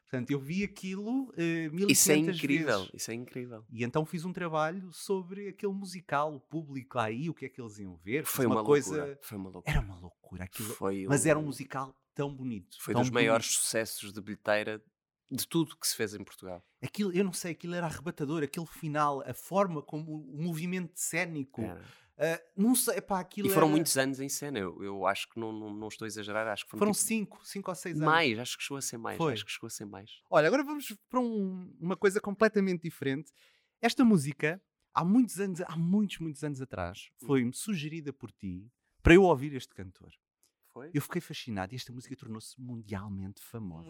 Portanto, 0.05 0.31
eu 0.31 0.41
vi 0.41 0.65
aquilo 0.65 1.31
eh, 1.37 1.69
1500 1.69 1.91
Isso 1.91 2.11
é 2.11 2.17
incrível, 2.17 2.79
vezes. 2.79 2.95
isso 2.95 3.11
é 3.11 3.15
incrível. 3.15 3.65
E 3.71 3.85
então 3.85 4.07
fiz 4.07 4.25
um 4.25 4.33
trabalho 4.33 4.91
sobre 4.91 5.49
aquele 5.49 5.75
musical, 5.75 6.35
o 6.35 6.41
público 6.41 6.99
aí, 6.99 7.29
o 7.29 7.35
que 7.35 7.45
é 7.45 7.49
que 7.51 7.61
eles 7.61 7.79
iam 7.79 7.95
ver. 7.97 8.25
Foi 8.25 8.47
uma, 8.47 8.65
coisa. 8.65 8.97
loucura. 8.97 9.19
Foi 9.21 9.37
uma 9.37 9.51
loucura. 9.51 9.77
Era 9.77 9.85
uma 9.85 10.01
loucura 10.01 10.45
aquilo. 10.45 10.71
Foi 10.71 11.05
Mas 11.07 11.27
era 11.27 11.39
um 11.39 11.43
musical 11.43 11.95
tão 12.15 12.35
bonito. 12.35 12.81
Foi 12.81 12.95
tão 12.95 13.03
dos 13.03 13.11
maiores 13.11 13.49
bonito. 13.49 13.61
sucessos 13.61 14.11
de 14.11 14.21
bilheteira 14.23 14.83
de 15.31 15.47
tudo 15.47 15.77
que 15.77 15.87
se 15.87 15.95
fez 15.95 16.15
em 16.15 16.25
Portugal. 16.25 16.65
Aquilo, 16.83 17.13
eu 17.13 17.23
não 17.23 17.33
sei, 17.35 17.53
aquilo 17.53 17.75
era 17.75 17.87
arrebatador, 17.87 18.43
aquele 18.43 18.67
final, 18.67 19.23
a 19.27 19.35
forma 19.35 19.83
como 19.83 20.23
o 20.23 20.43
movimento 20.43 20.93
cénico. 20.95 21.61
Era. 21.61 21.85
Ah, 22.19 22.43
não 22.57 22.75
sei, 22.75 22.97
epá, 22.99 23.21
aquilo 23.21 23.49
E 23.49 23.51
foram 23.51 23.69
era- 23.69 23.77
muitos 23.77 23.97
anos 23.97 24.21
em 24.21 24.29
cena. 24.29 24.59
Eu, 24.59 24.83
eu 24.83 25.07
acho 25.07 25.29
que 25.29 25.39
não, 25.39 25.53
não, 25.53 25.73
não 25.73 25.89
estou 25.89 26.05
a 26.05 26.09
exagerar. 26.09 26.47
Acho 26.49 26.65
que 26.65 26.71
foram, 26.71 26.79
Foram 26.81 26.93
tipo, 26.93 27.05
cinco, 27.05 27.41
cinco 27.47 27.71
ou 27.71 27.75
seis 27.75 27.97
anos. 27.97 28.07
mais. 28.07 28.39
Acho 28.39 28.57
que 28.59 28.63
chegou 28.65 28.79
a 28.79 28.83
ser 28.83 28.99
mais. 28.99 29.17
Foi. 29.17 29.33
Acho 29.33 29.45
que 29.47 29.53
chegou 29.53 29.67
a 29.67 29.71
ser 29.71 29.85
mais. 29.87 30.11
Olha, 30.31 30.47
agora 30.49 30.63
vamos 30.65 30.95
para 31.09 31.21
um- 31.21 31.75
uma 31.81 31.97
coisa 31.97 32.21
completamente 32.21 32.83
diferente. 32.83 33.31
Esta 33.81 34.05
música, 34.05 34.61
há 34.93 35.05
muitos 35.05 35.39
anos, 35.39 35.61
há 35.61 35.77
muitos, 35.77 36.19
muitos 36.19 36.43
anos 36.43 36.61
atrás, 36.61 37.09
Hum. 37.23 37.27
foi-me 37.27 37.55
sugerida 37.55 38.13
por 38.13 38.31
ti 38.33 38.67
para 39.03 39.15
eu 39.15 39.23
ouvir 39.23 39.55
este 39.55 39.75
cantor. 39.75 40.11
Foi? 40.79 40.91
Eu 40.95 41.03
fiquei 41.03 41.21
fascinado 41.21 41.73
e 41.75 41.77
esta 41.77 41.93
música 41.93 42.15
tornou-se 42.17 42.61
mundialmente 42.61 43.43
famosa. 43.43 43.89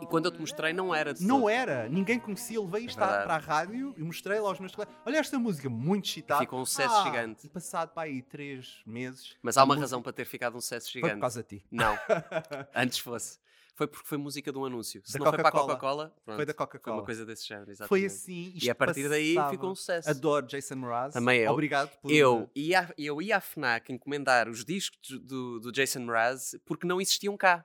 E 0.00 0.06
quando 0.06 0.26
eu 0.26 0.30
te 0.30 0.38
mostrei, 0.40 0.72
não 0.72 0.94
era 0.94 1.12
de 1.12 1.24
Não 1.24 1.48
era, 1.48 1.88
ninguém 1.88 2.18
conhecia, 2.18 2.60
levei 2.60 2.82
É 2.82 2.86
isto 2.86 2.98
verdade. 2.98 3.24
para 3.24 3.34
a 3.34 3.38
rádio 3.38 3.94
e 3.96 4.02
mostrei 4.02 4.38
lá 4.40 4.48
aos 4.48 4.60
meus 4.60 4.74
colegas. 4.74 4.94
Olha 5.04 5.16
esta 5.18 5.38
música, 5.38 5.68
muito 5.68 6.08
excitado. 6.08 6.40
Ficou 6.40 6.60
um 6.60 6.64
sucesso 6.64 6.94
Ah, 6.94 7.02
gigante. 7.04 7.46
E 7.46 7.50
passado 7.50 7.90
para 7.92 8.02
aí 8.04 8.22
três 8.22 8.80
meses. 8.86 9.36
Mas 9.42 9.56
há 9.56 9.62
uma 9.62 9.68
música- 9.74 9.82
razão 9.82 10.02
para 10.02 10.12
ter 10.12 10.24
ficado 10.24 10.56
um 10.56 10.60
sucesso 10.60 10.86
Foi 10.92 11.00
gigante. 11.00 11.14
por 11.14 11.20
causa 11.20 11.42
de 11.42 11.48
ti. 11.58 11.66
Não, 11.70 11.94
antes 12.74 12.98
fosse. 12.98 13.38
Foi 13.74 13.86
porque 13.86 14.06
foi 14.06 14.18
música 14.18 14.52
de 14.52 14.58
um 14.58 14.64
anúncio. 14.64 15.00
Se 15.04 15.14
Da 15.14 15.24
não 15.24 15.32
foi 15.32 15.38
para 15.38 15.48
a 15.48 15.52
Coca-Cola. 15.52 16.14
Foi 16.24 16.44
da 16.44 16.52
Foi 16.52 16.54
Coca-Cola. 16.54 16.96
uma 16.98 17.04
coisa 17.04 17.24
desse 17.24 17.46
género, 17.48 17.70
exatamente. 17.70 17.88
Foi 17.88 18.04
assim. 18.04 18.52
E 18.60 18.68
a 18.68 18.74
partir 18.74 19.08
daí 19.08 19.34
ficou 19.50 19.70
um 19.70 19.74
sucesso. 19.74 20.10
Adoro 20.10 20.46
Jason 20.46 20.76
Mraz. 20.76 21.14
Também 21.14 21.40
eu. 21.40 21.52
Obrigado 21.52 21.90
por. 22.00 22.10
Eu 22.10 22.50
ia, 22.54 22.92
eu 22.98 23.22
ia 23.22 23.38
à 23.38 23.40
FNAC 23.40 23.90
encomendar 23.90 24.48
os 24.48 24.64
discos 24.64 24.98
do, 25.20 25.58
do 25.58 25.72
Jason 25.72 26.00
Mraz 26.00 26.54
porque 26.66 26.86
não 26.86 27.00
existiam 27.00 27.36
cá. 27.36 27.64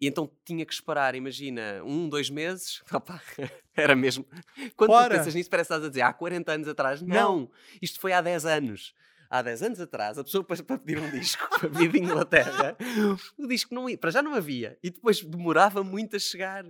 E 0.00 0.06
então 0.06 0.30
tinha 0.44 0.64
que 0.64 0.72
esperar, 0.72 1.14
imagina, 1.16 1.82
um, 1.84 2.08
dois 2.08 2.30
meses. 2.30 2.82
Opa, 2.92 3.20
era 3.76 3.96
mesmo. 3.96 4.24
Quando 4.76 4.90
Ora. 4.90 5.14
tu 5.14 5.18
pensas 5.18 5.34
nisso, 5.34 5.50
parece 5.50 5.68
que 5.68 5.74
estás 5.74 5.84
a 5.84 5.88
dizer 5.88 6.02
há 6.02 6.12
40 6.12 6.52
anos 6.52 6.68
atrás. 6.68 7.02
Não, 7.02 7.50
isto 7.82 7.98
foi 7.98 8.12
há 8.12 8.20
10 8.20 8.46
anos. 8.46 8.94
Há 9.30 9.42
10 9.42 9.62
anos 9.62 9.80
atrás, 9.80 10.18
a 10.18 10.24
pessoa 10.24 10.42
para, 10.42 10.62
para 10.62 10.78
pedir 10.78 10.98
um 10.98 11.10
disco 11.10 11.48
para 11.60 11.68
vir 11.68 11.92
de 11.92 11.98
Inglaterra, 11.98 12.76
o 13.36 13.46
disco 13.46 13.74
não 13.74 13.88
ia, 13.88 13.98
para 13.98 14.10
já 14.10 14.22
não 14.22 14.34
havia. 14.34 14.78
E 14.82 14.90
depois 14.90 15.22
demorava 15.22 15.84
muito 15.84 16.16
a 16.16 16.18
chegar. 16.18 16.64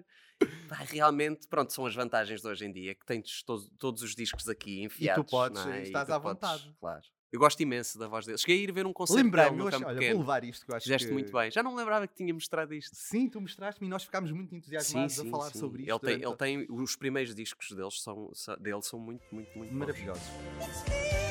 Pá, 0.68 0.76
realmente, 0.76 1.46
pronto, 1.48 1.72
são 1.72 1.86
as 1.86 1.94
vantagens 1.94 2.40
de 2.40 2.48
hoje 2.48 2.64
em 2.64 2.72
dia, 2.72 2.94
que 2.94 3.04
tens 3.06 3.42
todos, 3.42 3.70
todos 3.78 4.02
os 4.02 4.14
discos 4.14 4.48
aqui 4.48 4.82
enfiados. 4.82 5.30
podes, 5.30 5.64
não 5.64 5.72
é? 5.72 5.82
estás 5.82 6.06
tu 6.06 6.12
à 6.12 6.20
podes, 6.20 6.40
vontade. 6.40 6.76
Claro. 6.80 7.02
Eu 7.30 7.38
gosto 7.38 7.60
imenso 7.60 7.98
da 7.98 8.08
voz 8.08 8.24
dele. 8.24 8.38
Cheguei 8.38 8.58
a 8.58 8.62
ir 8.62 8.72
ver 8.72 8.86
um 8.86 8.92
concerto 8.92 9.22
Lembrei-me, 9.22 9.56
no 9.58 9.70
Campo 9.70 9.86
olha, 9.86 9.94
Pequeno. 9.98 10.14
vou 10.14 10.22
levar 10.22 10.44
isto 10.44 10.64
que 10.64 10.72
eu 10.72 10.76
acho 10.76 10.84
Fizeste 10.84 11.08
que... 11.08 11.12
muito 11.12 11.30
bem. 11.30 11.50
Já 11.50 11.62
não 11.62 11.72
me 11.72 11.76
lembrava 11.76 12.06
que 12.06 12.14
tinha 12.14 12.32
mostrado 12.32 12.72
isto. 12.72 12.96
Sim, 12.96 13.28
tu 13.28 13.40
mostraste-me 13.40 13.86
e 13.86 13.90
nós 13.90 14.02
ficámos 14.02 14.32
muito 14.32 14.54
entusiasmados 14.54 15.20
a 15.20 15.24
falar 15.26 15.50
sobre 15.50 15.82
isto. 15.82 15.92
Ele 15.92 15.98
tem, 15.98 16.18
durante 16.20 16.26
ele 16.26 16.66
tem 16.66 16.66
os 16.70 16.96
primeiros 16.96 17.34
discos 17.34 17.70
deles 17.70 18.00
são, 18.00 18.32
dele 18.58 18.82
são 18.82 18.98
muito, 18.98 19.22
muito, 19.30 19.58
muito 19.58 19.74
bons. 19.74 21.27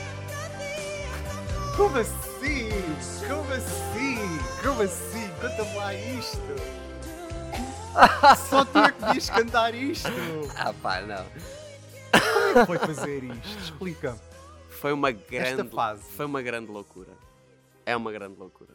Como 1.78 1.96
assim? 1.96 2.70
Como 3.28 3.54
assim? 3.54 4.18
Como 4.64 4.82
assim? 4.82 5.30
Conta-me 5.40 5.76
lá 5.76 5.94
isto. 5.94 6.42
Só 8.50 8.66
tu 8.66 8.80
é 8.80 8.92
que 8.92 9.00
podias 9.00 9.30
cantar 9.30 9.76
isto. 9.76 10.10
Ah 10.56 10.74
pá, 10.74 11.02
não. 11.02 11.24
Como 12.66 12.74
é 12.74 12.80
que 12.80 12.86
foi 12.86 12.96
fazer 12.96 13.24
isto? 13.26 13.60
Explica-me. 13.60 14.20
Foi 14.70 14.92
uma 14.92 15.12
grande, 15.12 15.70
fase. 15.70 16.02
foi 16.14 16.26
uma 16.26 16.42
grande 16.42 16.72
loucura. 16.72 17.16
É 17.86 17.96
uma 17.96 18.12
grande 18.12 18.40
loucura. 18.40 18.74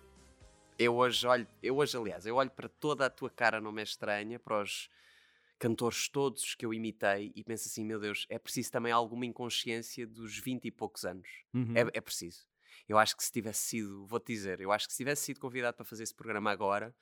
Eu 0.79 0.95
hoje 0.95 1.27
olho, 1.27 1.49
eu 1.61 1.77
hoje, 1.77 1.97
aliás, 1.97 2.25
eu 2.25 2.37
olho 2.37 2.51
para 2.51 2.69
toda 2.69 3.07
a 3.07 3.11
tua 3.11 3.31
cara 3.31 3.61
não 3.61 3.73
me 3.73 3.81
é 3.81 3.85
estranha, 3.85 4.39
para 4.39 4.63
os 4.63 4.89
cantores 5.59 6.09
todos 6.09 6.55
que 6.55 6.65
eu 6.65 6.73
imitei 6.73 7.33
e 7.35 7.43
penso 7.43 7.67
assim, 7.69 7.85
meu 7.85 7.99
Deus, 7.99 8.27
é 8.29 8.39
preciso 8.39 8.71
também 8.71 8.93
alguma 8.93 9.27
inconsciência 9.27 10.07
dos 10.07 10.39
20 10.39 10.67
e 10.67 10.71
poucos 10.71 11.05
anos. 11.05 11.29
Uhum. 11.53 11.73
É, 11.75 11.81
é 11.99 12.01
preciso. 12.01 12.52
Eu 12.89 12.99
acho 12.99 13.17
que 13.17 13.25
se 13.25 13.33
tivesse 13.33 13.61
sido, 13.61 14.07
vou-te 14.07 14.27
dizer, 14.33 14.61
eu 14.61 14.73
acho 14.73 14.87
que 14.87 14.93
se 14.93 14.99
tivesse 14.99 15.25
sido 15.25 15.41
convidado 15.41 15.77
para 15.77 15.85
fazer 15.85 16.03
esse 16.03 16.15
programa 16.15 16.51
agora, 16.51 16.95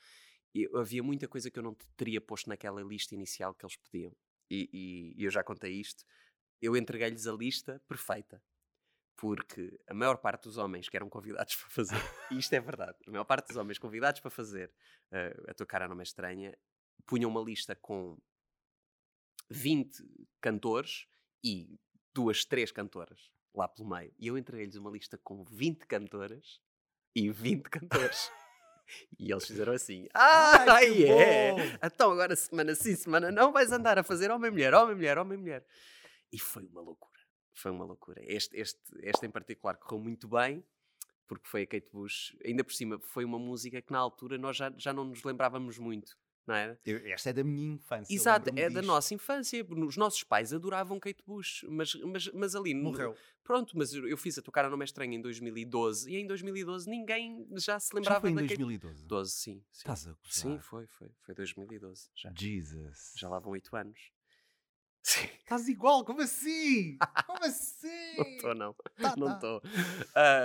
eu- 0.54 0.76
havia 0.78 1.02
muita 1.02 1.26
coisa 1.28 1.50
que 1.50 1.58
eu 1.58 1.62
não 1.62 1.74
te- 1.74 1.86
teria 1.96 2.20
posto 2.20 2.48
naquela 2.48 2.82
lista 2.82 3.14
inicial 3.14 3.54
que 3.54 3.64
eles 3.64 3.76
pediam. 3.76 4.14
E, 4.50 4.68
e- 4.72 5.14
e 5.22 5.24
eu 5.24 5.30
já 5.30 5.42
contei 5.44 5.72
isto. 5.72 6.04
Eu 6.60 6.76
entreguei-lhes 6.76 7.26
a 7.26 7.32
lista 7.32 7.80
perfeita. 7.88 8.42
Porque 9.16 9.78
a 9.86 9.92
maior 9.94 10.16
parte 10.16 10.44
dos 10.44 10.56
homens 10.56 10.88
que 10.88 10.96
eram 10.96 11.08
convidados 11.10 11.54
para 11.60 11.68
fazer, 11.70 12.02
e 12.30 12.38
isto 12.38 12.52
é 12.54 12.60
verdade, 12.60 12.96
a 13.06 13.10
maior 13.10 13.24
parte 13.24 13.48
dos 13.48 13.56
homens 13.56 13.78
convidados 13.78 14.20
para 14.20 14.30
fazer 14.30 14.72
eh, 15.12 15.36
A 15.48 15.54
Tua 15.54 15.66
Cara 15.66 15.86
Não 15.88 16.00
É 16.00 16.02
Estranha, 16.02 16.56
punham 17.06 17.30
uma 17.30 17.42
lista 17.42 17.76
com 17.76 18.16
20 19.50 20.02
cantores 20.40 21.06
e 21.44 21.78
duas, 22.14 22.44
três 22.44 22.72
cantoras 22.72 23.30
lá 23.54 23.68
pelo 23.68 23.88
meio. 23.88 24.12
E 24.18 24.26
eu 24.26 24.38
entreguei-lhes 24.38 24.76
uma 24.76 24.90
lista 24.90 25.18
com 25.18 25.44
20 25.44 25.86
cantoras 25.86 26.60
e 27.14 27.30
20 27.30 27.68
cantores. 27.68 28.30
e 29.18 29.30
eles 29.30 29.46
fizeram 29.46 29.72
assim: 29.72 30.08
Ah, 30.14 30.74
Ai, 30.74 31.04
é! 31.04 31.52
bom!" 31.52 31.58
Então 31.82 32.12
agora 32.12 32.34
semana 32.36 32.74
sim, 32.74 32.94
semana 32.94 33.30
não, 33.30 33.52
vais 33.52 33.72
andar 33.72 33.98
a 33.98 34.02
fazer 34.02 34.30
homem-mulher, 34.30 34.74
homem-mulher, 34.74 35.18
homem-mulher. 35.18 35.66
E 36.32 36.38
foi 36.38 36.64
uma 36.66 36.80
loucura. 36.80 37.20
Foi 37.54 37.70
uma 37.70 37.84
loucura. 37.84 38.22
Este, 38.24 38.56
este, 38.56 38.80
este 39.02 39.26
em 39.26 39.30
particular 39.30 39.76
correu 39.76 40.02
muito 40.02 40.28
bem, 40.28 40.64
porque 41.26 41.48
foi 41.48 41.62
a 41.62 41.66
Kate 41.66 41.90
Bush. 41.92 42.36
Ainda 42.44 42.64
por 42.64 42.72
cima, 42.72 42.98
foi 43.00 43.24
uma 43.24 43.38
música 43.38 43.82
que 43.82 43.92
na 43.92 43.98
altura 43.98 44.38
nós 44.38 44.56
já, 44.56 44.72
já 44.76 44.92
não 44.92 45.04
nos 45.04 45.22
lembrávamos 45.22 45.78
muito, 45.78 46.16
não? 46.46 46.76
Eu- 46.84 47.06
Esta 47.12 47.30
é 47.30 47.32
da 47.32 47.44
minha 47.44 47.74
infância. 47.74 48.14
Exato, 48.14 48.50
é 48.50 48.68
da 48.68 48.80
disto. 48.80 48.86
nossa 48.86 49.14
infância. 49.14 49.64
Os 49.68 49.96
nossos 49.96 50.22
pais 50.24 50.52
adoravam 50.52 50.98
Kate 51.00 51.22
Bush, 51.26 51.64
mas, 51.68 51.94
mas, 51.96 52.28
mas 52.32 52.54
ali. 52.54 52.74
no- 52.74 52.84
Morreu. 52.90 53.16
Pronto, 53.42 53.76
mas 53.76 53.92
eu 53.92 54.16
fiz 54.16 54.38
a 54.38 54.42
tocar 54.42 54.64
a 54.64 54.70
Nome 54.70 54.82
é 54.82 54.86
Estranho 54.86 55.12
em 55.14 55.20
2012 55.20 56.08
e 56.10 56.16
em 56.16 56.26
2012 56.26 56.88
ninguém 56.88 57.46
já 57.56 57.80
se 57.80 57.88
Já 57.88 57.96
lembrava 57.98 58.20
foi 58.20 58.30
em 58.30 58.34
da 58.34 58.42
Kate 58.42 58.56
2012. 58.58 59.06
12, 59.06 59.30
sim. 59.32 59.54
sim. 59.54 59.64
Estás 59.72 60.06
a 60.06 60.12
gozar. 60.12 60.18
Sim, 60.32 60.58
foi, 60.60 60.86
foi. 60.86 61.08
Foi 61.24 61.34
2012. 61.34 62.08
Já, 62.14 62.32
Jesus. 62.36 63.12
já 63.16 63.28
lá 63.28 63.38
vão 63.40 63.52
8 63.52 63.74
anos. 63.76 63.98
Sim. 65.02 65.28
Estás 65.38 65.66
igual, 65.66 66.04
como 66.04 66.20
assim? 66.20 66.98
Como 67.26 67.42
assim? 67.44 67.79
Não 68.24 68.30
estou, 68.36 68.54
não. 68.54 68.72
Tá, 68.74 68.82
não 69.16 69.26
tá. 69.28 69.34
estou. 69.34 69.62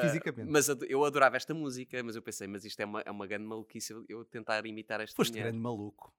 Fisicamente. 0.02 0.50
Mas 0.52 0.68
eu 0.88 1.04
adorava 1.06 1.36
esta 1.38 1.54
música, 1.54 2.02
mas 2.04 2.16
eu 2.16 2.22
pensei, 2.22 2.48
mas 2.48 2.66
isto 2.66 2.80
é 2.80 2.86
uma, 2.86 3.02
é 3.02 3.12
uma 3.12 3.28
grande 3.28 3.46
maluquice 3.46 3.94
eu, 4.10 4.26
tentar 4.26 4.66
imitar 4.66 5.00
esta 5.02 5.16
Foste 5.16 5.32
mulher. 5.32 5.44
grande 5.44 5.60
maluco. 5.60 6.14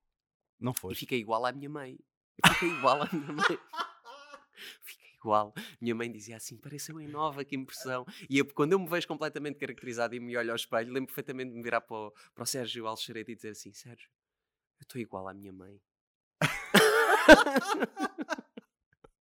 Não 0.58 0.72
E 0.72 0.78
foste? 0.78 1.00
fiquei 1.00 1.18
igual 1.18 1.44
à 1.44 1.52
minha 1.52 1.68
mãe. 1.68 1.98
Fiquei 2.46 2.68
igual 2.68 3.02
à 3.02 3.08
minha 3.12 3.32
mãe. 3.32 3.44
Fiquei 4.82 5.10
igual. 5.16 5.52
Minha 5.80 5.94
mãe 5.94 6.10
dizia 6.10 6.36
assim: 6.36 6.56
pareceu 6.56 6.94
bem 6.96 7.08
nova, 7.08 7.44
que 7.44 7.54
impressão. 7.56 8.06
E 8.30 8.38
eu, 8.38 8.46
quando 8.54 8.72
eu 8.72 8.78
me 8.78 8.88
vejo 8.88 9.06
completamente 9.08 9.58
caracterizado 9.58 10.14
e 10.14 10.20
me 10.20 10.36
olho 10.36 10.50
ao 10.50 10.56
espelho, 10.56 10.92
lembro 10.92 11.06
perfeitamente 11.08 11.50
de 11.50 11.56
me 11.56 11.62
virar 11.62 11.80
para 11.82 11.96
o, 11.96 12.10
para 12.34 12.42
o 12.42 12.46
Sérgio 12.46 12.86
Alxerete 12.86 13.32
e 13.32 13.36
dizer 13.36 13.50
assim: 13.50 13.72
Sérgio, 13.72 14.08
eu 14.78 14.82
estou 14.84 15.00
igual 15.00 15.28
à 15.28 15.34
minha 15.34 15.52
mãe. 15.52 15.80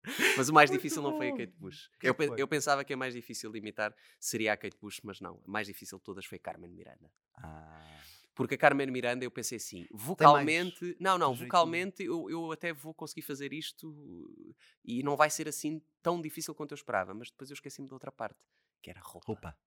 Mas 0.37 0.49
o 0.49 0.53
mais 0.53 0.71
Muito 0.71 0.81
difícil 0.81 1.03
não 1.03 1.17
foi 1.17 1.29
a 1.29 1.31
bom. 1.31 1.37
Kate 1.37 1.53
Bush. 1.59 1.91
Quem 2.01 2.09
Eu, 2.09 2.37
eu 2.37 2.49
pensava 2.49 2.85
que 2.85 2.93
a 2.93 2.97
mais 2.97 3.15
difícil 3.15 3.53
de 3.53 3.59
imitar 3.59 3.95
seria 4.19 4.53
a 4.53 4.57
Kate 4.57 4.77
Bush, 4.81 5.01
mas 5.03 5.21
não. 5.21 5.41
A 5.47 5.51
mais 5.51 5.67
difícil 5.67 5.99
de 5.99 6.05
todas 6.05 6.25
foi 6.25 6.37
a 6.37 6.41
Carmen 6.41 6.71
Miranda. 6.71 7.11
Ah, 7.37 8.01
Porque 8.35 8.55
a 8.55 8.59
Carmen 8.59 8.91
Miranda 8.91 9.25
eu 9.25 9.31
pensei 9.31 9.57
assim, 9.57 9.87
vocalmente, 9.93 10.97
não, 10.99 11.17
não, 11.19 11.35
vocalmente 11.35 12.03
eu, 12.03 12.29
eu 12.29 12.51
até 12.51 12.73
vou 12.73 12.93
conseguir 12.93 13.23
fazer 13.23 13.53
isto 13.53 14.57
e 14.85 15.03
não 15.03 15.17
vai 15.17 15.31
ser 15.31 15.49
assim 15.49 15.81
tão 16.03 16.21
difícil 16.21 16.55
quanto 16.55 16.73
eu 16.73 16.77
esperava, 16.77 17.15
mas 17.15 17.31
depois 17.31 17.51
eu 17.51 17.55
esqueci-me 17.55 17.89
da 17.89 17.95
outra 17.95 18.11
parte, 18.11 18.41
que 18.81 18.91
era 18.91 19.01
roupa, 19.01 19.27
roupa. 19.27 19.59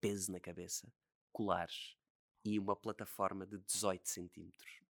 peso 0.00 0.32
na 0.32 0.40
cabeça, 0.40 0.92
colares 1.30 1.96
e 2.44 2.58
uma 2.58 2.74
plataforma 2.74 3.46
de 3.46 3.58
18 3.58 4.08
centímetros 4.08 4.80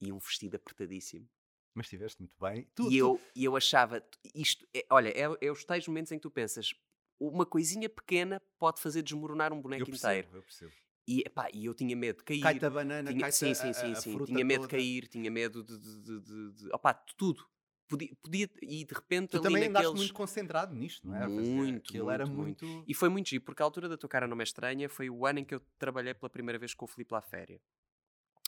e 0.00 0.10
um 0.12 0.18
vestido 0.18 0.56
apertadíssimo. 0.56 1.28
Mas 1.74 1.86
estiveste 1.86 2.20
muito 2.20 2.34
bem. 2.40 2.68
Tu, 2.74 2.84
e, 2.84 2.90
tu- 2.90 2.96
eu, 2.96 3.20
e 3.34 3.44
eu 3.44 3.56
achava, 3.56 4.02
isto, 4.34 4.66
é- 4.72 4.86
olha, 4.90 5.08
é, 5.10 5.46
é 5.46 5.50
os 5.50 5.64
tais 5.64 5.86
momentos 5.88 6.12
em 6.12 6.16
que 6.16 6.22
tu 6.22 6.30
pensas, 6.30 6.72
uma 7.18 7.44
coisinha 7.44 7.88
pequena 7.88 8.40
pode 8.58 8.80
fazer 8.80 9.02
desmoronar 9.02 9.52
um 9.52 9.60
boneco 9.60 9.82
eu 9.82 9.86
percebo, 9.86 10.12
inteiro. 10.12 10.28
eu 10.36 10.42
percebo. 10.42 10.72
E, 11.06 11.20
epá, 11.26 11.48
e 11.52 11.66
eu 11.66 11.74
tinha 11.74 11.94
medo 11.94 12.18
de 12.18 12.24
cair. 12.24 12.40
Cai-te 12.40 12.64
a 12.64 12.70
banana, 12.70 13.10
Tinha, 13.10 13.20
cai-te 13.20 13.36
sim, 13.36 13.50
a- 13.50 13.54
sim, 13.54 13.72
sim, 13.74 13.92
a 13.92 13.94
sim. 13.96 14.24
Tinha 14.24 14.44
medo 14.44 14.62
de 14.62 14.68
toda. 14.68 14.76
cair, 14.78 15.08
tinha 15.08 15.30
medo 15.30 15.62
de. 15.62 15.78
de, 15.78 16.00
de, 16.00 16.20
de, 16.20 16.52
de 16.52 16.68
opá, 16.72 16.92
de 16.92 17.14
tudo. 17.16 17.44
Podia, 17.86 18.08
podia, 18.22 18.48
e 18.62 18.82
de 18.86 18.94
repente 18.94 19.28
Tu 19.32 19.36
ali 19.36 19.42
também 19.42 19.64
andaste 19.68 19.74
naqueles. 19.88 19.98
muito 20.00 20.14
concentrado 20.14 20.74
nisto, 20.74 21.06
não 21.06 21.14
é? 21.14 21.28
Muito, 21.28 21.88
Aquilo 21.90 22.10
era 22.10 22.24
muito, 22.24 22.64
muito. 22.66 22.84
E 22.88 22.94
foi 22.94 23.10
muito 23.10 23.28
giro, 23.28 23.44
porque 23.44 23.62
a 23.62 23.66
altura 23.66 23.90
da 23.90 23.98
tua 23.98 24.08
cara 24.08 24.26
não 24.26 24.40
é 24.40 24.42
estranha 24.42 24.88
foi 24.88 25.10
o 25.10 25.26
ano 25.26 25.40
em 25.40 25.44
que 25.44 25.54
eu 25.54 25.60
trabalhei 25.78 26.14
pela 26.14 26.30
primeira 26.30 26.58
vez 26.58 26.72
com 26.72 26.86
o 26.86 26.88
Filipe 26.88 27.12
Laféria. 27.12 27.60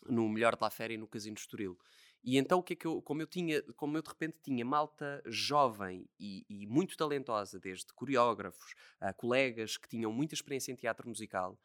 No 0.08 0.26
melhor 0.28 0.56
de 0.56 0.62
Laféria 0.62 0.94
e 0.94 0.96
no 0.98 1.06
Casino 1.06 1.34
de 1.34 1.40
Estoril. 1.42 1.78
E 2.26 2.36
então 2.36 2.58
o 2.58 2.62
que 2.62 2.72
é 2.72 2.76
que 2.76 2.86
eu, 2.88 3.00
como 3.00 3.22
eu 3.22 3.26
tinha, 3.28 3.62
como 3.76 3.96
eu 3.96 4.02
de 4.02 4.08
repente 4.08 4.36
tinha 4.42 4.64
malta 4.64 5.22
jovem 5.26 6.08
e, 6.18 6.44
e 6.50 6.66
muito 6.66 6.96
talentosa, 6.96 7.60
desde 7.60 7.86
coreógrafos 7.94 8.74
a 9.00 9.12
colegas 9.12 9.76
que 9.76 9.88
tinham 9.88 10.12
muita 10.12 10.34
experiência 10.34 10.72
em 10.72 10.74
teatro 10.74 11.08
musical, 11.08 11.56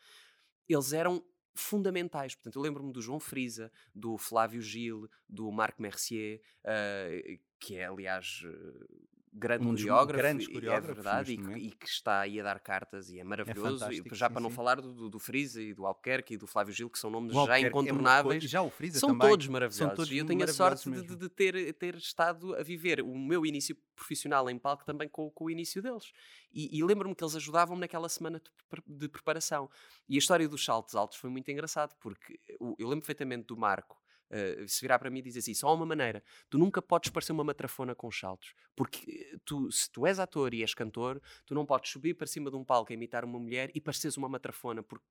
eles 0.69 0.93
eram 0.93 1.25
fundamentais. 1.55 2.35
Portanto, 2.35 2.57
eu 2.57 2.61
lembro-me 2.61 2.93
do 2.93 3.01
João 3.01 3.19
Frisa, 3.19 3.71
do 3.93 4.19
Flávio 4.19 4.61
Gil, 4.61 5.09
do 5.27 5.51
Marc 5.51 5.79
Mercier, 5.79 6.39
eh, 6.63 7.39
que 7.59 7.77
é, 7.77 7.85
aliás, 7.85 8.43
grande 9.33 9.65
Um 9.65 9.69
coreógrafo, 9.75 10.21
grandes 10.21 10.47
e- 10.47 10.51
coreógrafos 10.51 10.89
é 10.89 10.93
verdade, 10.93 11.31
e 11.33 11.37
que, 11.37 11.51
e 11.53 11.71
que 11.71 11.87
está 11.87 12.19
aí 12.19 12.39
a 12.39 12.43
dar 12.43 12.59
cartas 12.59 13.09
e 13.09 13.19
é 13.19 13.23
maravilhoso. 13.23 13.79
fantástico, 13.79 14.13
e 14.13 14.17
já 14.17 14.27
sim, 14.27 14.33
para 14.33 14.41
não 14.41 14.49
sim. 14.49 14.55
falar 14.57 14.81
do, 14.81 15.09
do, 15.09 15.19
Frisa 15.19 15.61
e 15.61 15.73
do 15.73 15.85
Albuquerque 15.85 16.33
e 16.33 16.37
do 16.37 16.45
Flávio 16.45 16.73
Gil, 16.73 16.89
que 16.89 16.99
são 16.99 17.09
nomes 17.09 17.33
já 17.33 17.57
é 17.57 17.61
incontornáveis. 17.61 18.39
coisa- 18.41 18.47
Já 18.47 18.61
o 18.61 18.69
Frisa 18.69 18.99
São 18.99 19.09
também. 19.09 19.29
todos 19.29 19.47
maravilhosos. 19.47 19.95
todos 19.95 20.11
e 20.11 20.17
eu 20.17 20.25
tenho 20.25 20.43
a 20.43 20.47
sorte 20.47 20.89
de, 20.91 21.15
de- 21.15 21.29
ter, 21.29 21.73
ter 21.75 21.95
estado 21.95 22.55
a 22.55 22.63
viver 22.63 23.01
o 23.01 23.17
meu 23.17 23.45
início 23.45 23.75
profissional 23.95 24.49
em 24.49 24.57
palco 24.59 24.83
também 24.83 25.07
com, 25.07 25.29
com 25.29 25.45
o 25.45 25.49
início 25.49 25.81
deles. 25.81 26.11
E, 26.51 26.77
e 26.77 26.83
lembro-me 26.83 27.15
que 27.15 27.23
eles 27.23 27.35
ajudavam-me 27.35 27.79
naquela 27.81 28.09
semana 28.09 28.39
de, 28.41 28.97
de 28.97 29.07
preparação. 29.07 29.69
E 30.09 30.15
a 30.15 30.17
história 30.19 30.49
dos 30.49 30.65
saltos 30.65 30.95
altos 30.95 31.17
foi 31.17 31.29
muito 31.29 31.49
engraçado, 31.51 31.95
porque 32.01 32.39
o- 32.59 32.75
eu 32.77 32.87
lembro 32.87 33.01
perfeitamente 33.05 33.45
do 33.47 33.55
Marco. 33.55 34.00
Eh, 34.31 34.65
se 34.67 34.81
virar 34.81 34.97
para 34.99 35.09
mim 35.09 35.19
e 35.19 35.21
dizer 35.21 35.39
assim, 35.39 35.53
só 35.53 35.67
há 35.67 35.73
uma 35.73 35.85
maneira, 35.85 36.23
tu 36.49 36.57
nunca 36.57 36.81
podes 36.81 37.09
parecer 37.11 37.31
uma 37.33 37.43
matrafona 37.43 37.93
com 37.93 38.07
os 38.07 38.17
saltos, 38.19 38.53
porque 38.75 39.11
eh, 39.33 39.37
tu, 39.45 39.71
se 39.71 39.91
tu 39.91 40.05
és 40.07 40.17
ator 40.19 40.53
e 40.53 40.61
és 40.61 40.73
cantor, 40.73 41.21
tu 41.45 41.53
não 41.53 41.65
podes 41.65 41.91
subir 41.91 42.13
para 42.15 42.25
cima 42.27 42.49
de 42.49 42.55
um 42.57 42.63
palco 42.63 42.91
a 42.91 42.95
imitar 42.95 43.23
uma 43.25 43.37
mulher 43.39 43.69
e 43.75 43.81
pareceres 43.81 44.17
uma 44.17 44.29
matrafona, 44.29 44.81
porque 44.81 45.05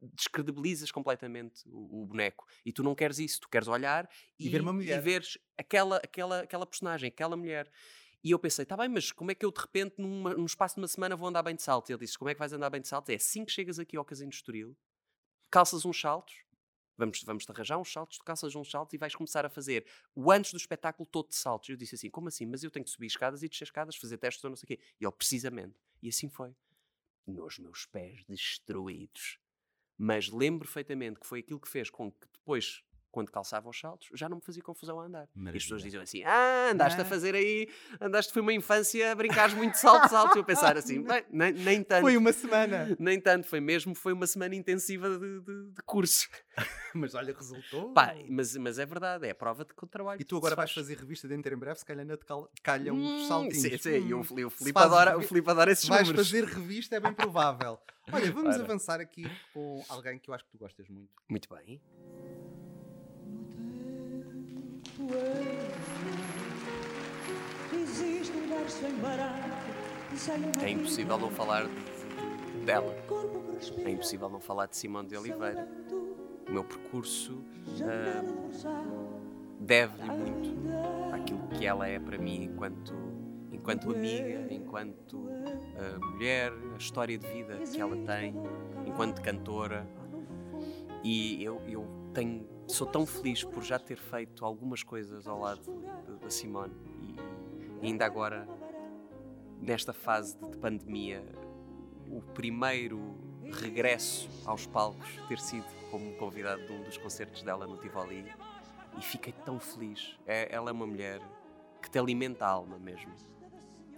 descredibilizas 0.00 0.90
completamente 0.90 1.62
o, 1.68 2.02
o 2.02 2.06
boneco. 2.06 2.46
E 2.64 2.72
tu 2.72 2.82
não 2.82 2.94
queres 2.94 3.18
isso, 3.18 3.40
tu 3.40 3.48
queres 3.48 3.68
olhar 3.68 4.08
E 4.38 4.48
ver 4.48 4.60
uma 4.60 4.72
e 4.72 4.74
mulher. 4.76 5.00
veres 5.00 5.38
aquela, 5.56 5.96
aquela, 5.98 6.40
aquela 6.40 6.66
personagem, 6.66 7.08
aquela 7.08 7.36
mulher. 7.36 7.70
E 8.22 8.30
eu 8.32 8.38
pensei, 8.38 8.64
tá 8.66 8.76
bem, 8.76 8.88
mas 8.88 9.12
como 9.12 9.30
é 9.30 9.34
que 9.34 9.44
eu 9.44 9.50
de 9.52 9.60
repente, 9.60 9.94
numa- 9.98 10.34
num 10.34 10.44
espaço 10.46 10.74
de 10.74 10.80
uma 10.80 10.88
semana, 10.88 11.14
vou 11.16 11.28
andar 11.28 11.42
bem 11.42 11.54
de 11.54 11.62
salto? 11.62 11.88
E 11.88 11.92
ele 11.92 12.00
disse: 12.00 12.18
Como 12.18 12.28
é 12.28 12.34
que 12.34 12.38
vais 12.38 12.52
andar 12.52 12.68
bem 12.70 12.80
de 12.80 12.88
salto? 12.88 13.10
É 13.10 13.14
assim 13.14 13.44
que 13.44 13.52
chegas 13.52 13.78
aqui 13.78 13.96
ao 13.96 14.04
Casino 14.04 14.30
de 14.30 14.36
Estoril, 14.36 14.76
calças 15.50 15.84
uns 15.84 16.00
saltos, 16.00 16.34
vamos, 16.98 17.22
vamos 17.22 17.46
te 17.46 17.52
arranjar 17.52 17.78
uns 17.78 17.90
saltos, 17.90 18.18
tu 18.18 18.24
calças 18.24 18.54
uns 18.54 18.70
saltos 18.70 18.92
e 18.92 18.98
vais 18.98 19.14
começar 19.14 19.46
a 19.46 19.48
fazer 19.48 19.86
o 20.14 20.30
antes 20.30 20.52
do 20.52 20.56
espetáculo 20.58 21.06
todo 21.06 21.28
de 21.28 21.36
saltos. 21.36 21.68
Eu 21.68 21.76
disse 21.76 21.94
assim: 21.94 22.10
Como 22.10 22.28
assim? 22.28 22.44
Mas 22.44 22.64
eu 22.64 22.70
tenho 22.70 22.84
que 22.84 22.90
subir 22.90 23.06
escadas 23.06 23.42
e 23.42 23.48
descer 23.48 23.64
escadas, 23.64 23.96
fazer 23.96 24.18
testes 24.18 24.42
ou 24.44 24.50
não 24.50 24.56
sei 24.56 24.64
o 24.64 24.66
quê. 24.66 24.80
E 25.00 25.04
ele, 25.04 25.12
precisamente. 25.12 25.76
E 26.02 26.08
assim 26.08 26.28
foi. 26.28 26.54
Nos 27.26 27.58
meus 27.58 27.86
pés 27.86 28.24
destruídos. 28.26 29.38
Mas 29.96 30.28
lembro 30.28 30.60
perfeitamente 30.60 31.20
que 31.20 31.26
foi 31.26 31.40
aquilo 31.40 31.60
que 31.60 31.68
fez 31.68 31.90
com 31.90 32.10
que 32.10 32.26
depois, 32.32 32.84
quando 33.18 33.32
calçava 33.32 33.68
os 33.68 33.78
saltos, 33.78 34.08
já 34.14 34.28
não 34.28 34.36
me 34.36 34.42
fazia 34.42 34.62
confusão 34.62 35.00
a 35.00 35.04
andar. 35.06 35.28
E 35.36 35.48
as 35.48 35.52
pessoas 35.64 35.82
Maravilha. 35.82 35.84
diziam 35.84 36.02
assim: 36.02 36.22
Ah, 36.24 36.70
andaste 36.72 37.00
Ah. 37.00 37.02
a 37.02 37.04
fazer 37.04 37.34
aí, 37.34 37.68
andaste, 38.00 38.32
foi 38.32 38.40
uma 38.42 38.52
infância 38.52 39.10
a 39.10 39.14
brincar 39.16 39.50
muito 39.56 39.72
de 39.72 39.80
saltos 39.80 40.12
altos. 40.12 40.36
E 40.36 40.38
eu 40.38 40.44
pensar 40.44 40.76
assim: 40.76 41.02
"Bem, 41.02 41.24
nem, 41.30 41.52
nem 41.52 41.82
tanto. 41.82 42.02
Foi 42.02 42.16
uma 42.16 42.32
semana. 42.32 42.96
Nem 43.00 43.20
tanto, 43.20 43.46
foi 43.48 43.60
mesmo, 43.60 43.94
foi 43.94 44.12
uma 44.12 44.26
semana 44.26 44.54
intensiva 44.54 45.08
de, 45.18 45.40
de, 45.40 45.64
de 45.72 45.82
curso. 45.84 46.28
Mas 46.94 47.14
olha, 47.14 47.34
resultou. 47.34 47.92
Pá, 47.92 48.14
mas, 48.28 48.56
mas 48.56 48.78
é 48.78 48.86
verdade, 48.86 49.26
é 49.26 49.30
a 49.30 49.34
prova 49.34 49.64
de 49.64 49.74
que 49.74 49.84
o 49.84 49.86
trabalho. 49.86 50.20
E 50.20 50.24
tu 50.24 50.36
agora 50.36 50.56
vais 50.56 50.70
faz. 50.72 50.86
fazer 50.86 50.98
revista 50.98 51.28
dentro 51.28 51.52
em 51.54 51.56
breve, 51.58 51.78
se 51.78 51.84
calhar 51.84 52.00
ainda 52.00 52.16
te 52.16 52.24
cal- 52.24 52.50
calham 52.62 52.96
Hum, 52.96 53.16
uns 53.22 53.28
saltinhos. 53.28 53.58
Sim, 53.60 53.78
sim, 53.78 54.08
e 54.08 54.14
o, 54.14 54.20
Hum. 54.20 54.24
Fili- 54.24 54.44
o 54.44 54.50
Se 54.50 54.56
Filipe 54.58 54.78
adora, 54.78 55.16
o 55.18 55.22
Filipe 55.22 55.50
adora 55.50 55.70
esses 55.72 55.84
Se 55.84 55.88
vais 55.90 56.08
números. 56.08 56.28
fazer 56.28 56.44
revista, 56.44 56.96
é 56.96 57.00
bem 57.00 57.12
provável. 57.12 57.78
Olha, 58.10 58.32
vamos 58.32 58.54
Ora. 58.54 58.64
avançar 58.64 59.00
aqui 59.00 59.30
com 59.52 59.84
alguém 59.88 60.18
que 60.18 60.30
eu 60.30 60.34
acho 60.34 60.44
que 60.44 60.50
tu 60.50 60.58
gostas 60.58 60.88
muito. 60.88 61.10
Muito 61.28 61.48
bem. 61.54 61.80
É 70.64 70.70
impossível 70.70 71.18
não 71.18 71.30
falar 71.30 71.64
de- 71.66 72.64
dela. 72.64 72.94
É 73.84 73.90
impossível 73.90 74.28
não 74.28 74.40
falar 74.40 74.66
de 74.66 74.76
Simone 74.76 75.08
de 75.08 75.16
Oliveira. 75.16 75.68
O 76.48 76.52
meu 76.52 76.64
percurso 76.64 77.38
ah, 77.82 78.22
deve-lhe 79.60 80.10
muito 80.10 80.56
àquilo 81.14 81.46
que 81.48 81.66
ela 81.66 81.86
é 81.86 81.98
para 81.98 82.16
mim 82.18 82.44
enquanto, 82.44 82.94
enquanto 83.52 83.90
amiga, 83.92 84.46
enquanto 84.52 85.28
ah, 85.76 85.98
mulher, 86.12 86.52
a 86.74 86.78
história 86.78 87.16
de 87.18 87.26
vida 87.28 87.58
que 87.58 87.80
ela 87.80 87.96
tem, 88.04 88.34
enquanto 88.86 89.20
cantora. 89.22 89.86
E 91.04 91.42
eu, 91.44 91.60
eu 91.68 91.86
tenho 92.12 92.44
sou 92.68 92.86
tão 92.86 93.06
feliz 93.06 93.42
por 93.42 93.62
já 93.62 93.78
ter 93.78 93.98
feito 93.98 94.44
algumas 94.44 94.82
coisas 94.82 95.26
ao 95.26 95.40
lado 95.40 95.62
da 96.20 96.30
Simone 96.30 96.74
e, 97.02 97.84
e 97.84 97.86
ainda 97.86 98.04
agora, 98.04 98.46
nesta 99.60 99.92
fase 99.92 100.36
de 100.38 100.56
pandemia, 100.58 101.24
o 102.10 102.20
primeiro 102.20 103.16
regresso 103.44 104.28
aos 104.44 104.66
palcos 104.66 105.08
ter 105.26 105.38
sido 105.38 105.66
como 105.90 106.14
convidado 106.16 106.66
de 106.66 106.72
um 106.72 106.82
dos 106.82 106.96
concertos 106.98 107.42
dela 107.42 107.66
no 107.66 107.78
Tivoli 107.78 108.24
e 108.98 109.02
fiquei 109.02 109.32
tão 109.44 109.58
feliz. 109.58 110.18
É, 110.26 110.54
ela 110.54 110.70
é 110.70 110.72
uma 110.72 110.86
mulher 110.86 111.20
que 111.80 111.90
te 111.90 111.98
alimenta 111.98 112.44
a 112.44 112.50
alma 112.50 112.78
mesmo. 112.78 113.12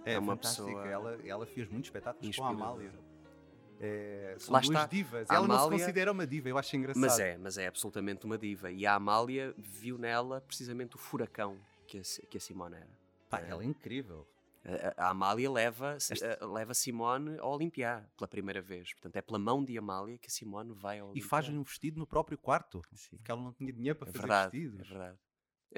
É, 0.05 0.13
é 0.13 0.19
uma 0.19 0.37
pessoa. 0.37 0.87
Ela, 0.87 1.19
ela 1.25 1.45
fez 1.45 1.69
muitos 1.69 1.87
espetáculos 1.87 2.35
com 2.35 2.43
a 2.43 2.49
Amália. 2.49 2.91
É, 3.83 4.35
são 4.37 4.53
Lá 4.53 4.59
duas 4.59 4.75
está. 4.75 4.85
divas. 4.87 5.29
A 5.29 5.35
ela 5.35 5.47
não 5.47 5.55
Amália- 5.55 5.77
se 5.79 5.83
considera 5.85 6.11
uma 6.11 6.27
diva, 6.27 6.47
eu 6.49 6.57
acho 6.57 6.75
engraçado. 6.75 7.01
Mas 7.01 7.19
é, 7.19 7.37
mas 7.37 7.57
é 7.57 7.65
absolutamente 7.67 8.25
uma 8.25 8.37
diva. 8.37 8.69
E 8.71 8.85
a 8.85 8.93
Amália 8.93 9.53
viu 9.57 9.97
nela 9.97 10.39
precisamente 10.41 10.95
o 10.95 10.99
furacão 10.99 11.57
que 11.87 11.97
a, 11.97 12.01
que 12.29 12.37
a 12.37 12.39
Simone 12.39 12.75
era. 12.75 12.89
Pá, 13.29 13.39
ela 13.39 13.63
é 13.63 13.65
incrível. 13.65 14.27
A, 14.95 15.05
a 15.07 15.09
Amália 15.09 15.49
leva, 15.49 15.97
a- 16.41 16.45
leva 16.45 16.73
Simone 16.75 17.39
ao 17.39 17.53
Olimpiá 17.55 18.05
pela 18.15 18.27
primeira 18.27 18.61
vez. 18.61 18.93
Portanto, 18.93 19.15
é 19.15 19.21
pela 19.21 19.39
mão 19.39 19.63
de 19.65 19.75
Amália 19.77 20.17
que 20.19 20.27
a 20.27 20.29
Simone 20.29 20.71
vai 20.73 20.99
ao 20.99 21.07
E 21.07 21.11
Olimpiá. 21.13 21.29
faz-lhe 21.29 21.57
um 21.57 21.63
vestido 21.63 21.97
no 21.99 22.05
próprio 22.05 22.37
quarto. 22.37 22.83
Sim. 22.93 23.15
Porque 23.17 23.31
ela 23.31 23.41
não 23.41 23.51
tinha 23.53 23.73
dinheiro 23.73 23.97
para 23.97 24.09
É 24.09 24.11
fazer 24.11 24.19
verdade, 24.19 24.59
vestidos. 24.59 24.85
é 24.87 24.89
verdade. 24.89 25.17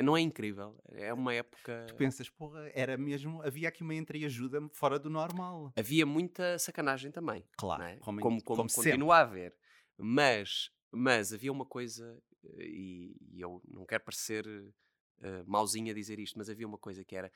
Não 0.01 0.17
é 0.17 0.21
incrível? 0.21 0.81
É 0.89 1.13
uma 1.13 1.33
época... 1.33 1.85
Tu 1.87 1.95
pensas, 1.95 2.29
porra, 2.29 2.69
era 2.73 2.97
mesmo. 2.97 3.41
Havia 3.43 3.69
aqui 3.69 3.83
uma 3.83 3.93
entreajuda 3.93 4.67
fora 4.71 4.97
do 4.97 5.09
normal. 5.09 5.71
Havia 5.75 6.05
muita 6.05 6.57
sacanagem 6.57 7.11
também. 7.11 7.45
Claro, 7.57 7.83
é? 7.83 7.97
como, 7.97 8.19
como, 8.21 8.43
como, 8.43 8.57
como 8.57 8.73
continua 8.73 9.17
a 9.17 9.21
haver. 9.21 9.55
Mas, 9.97 10.71
mas 10.91 11.31
havia 11.31 11.51
uma 11.51 11.65
coisa, 11.65 12.19
eh, 12.43 12.65
e, 12.65 13.15
e 13.33 13.41
eu 13.41 13.61
não 13.67 13.85
quero 13.85 14.03
parecer 14.03 14.47
uh, 14.47 15.43
mauzinho 15.45 15.91
a 15.91 15.93
dizer 15.93 16.19
isto, 16.19 16.37
mas 16.37 16.49
havia 16.49 16.65
uma 16.65 16.79
coisa 16.79 17.03
que 17.03 17.15
era 17.15 17.31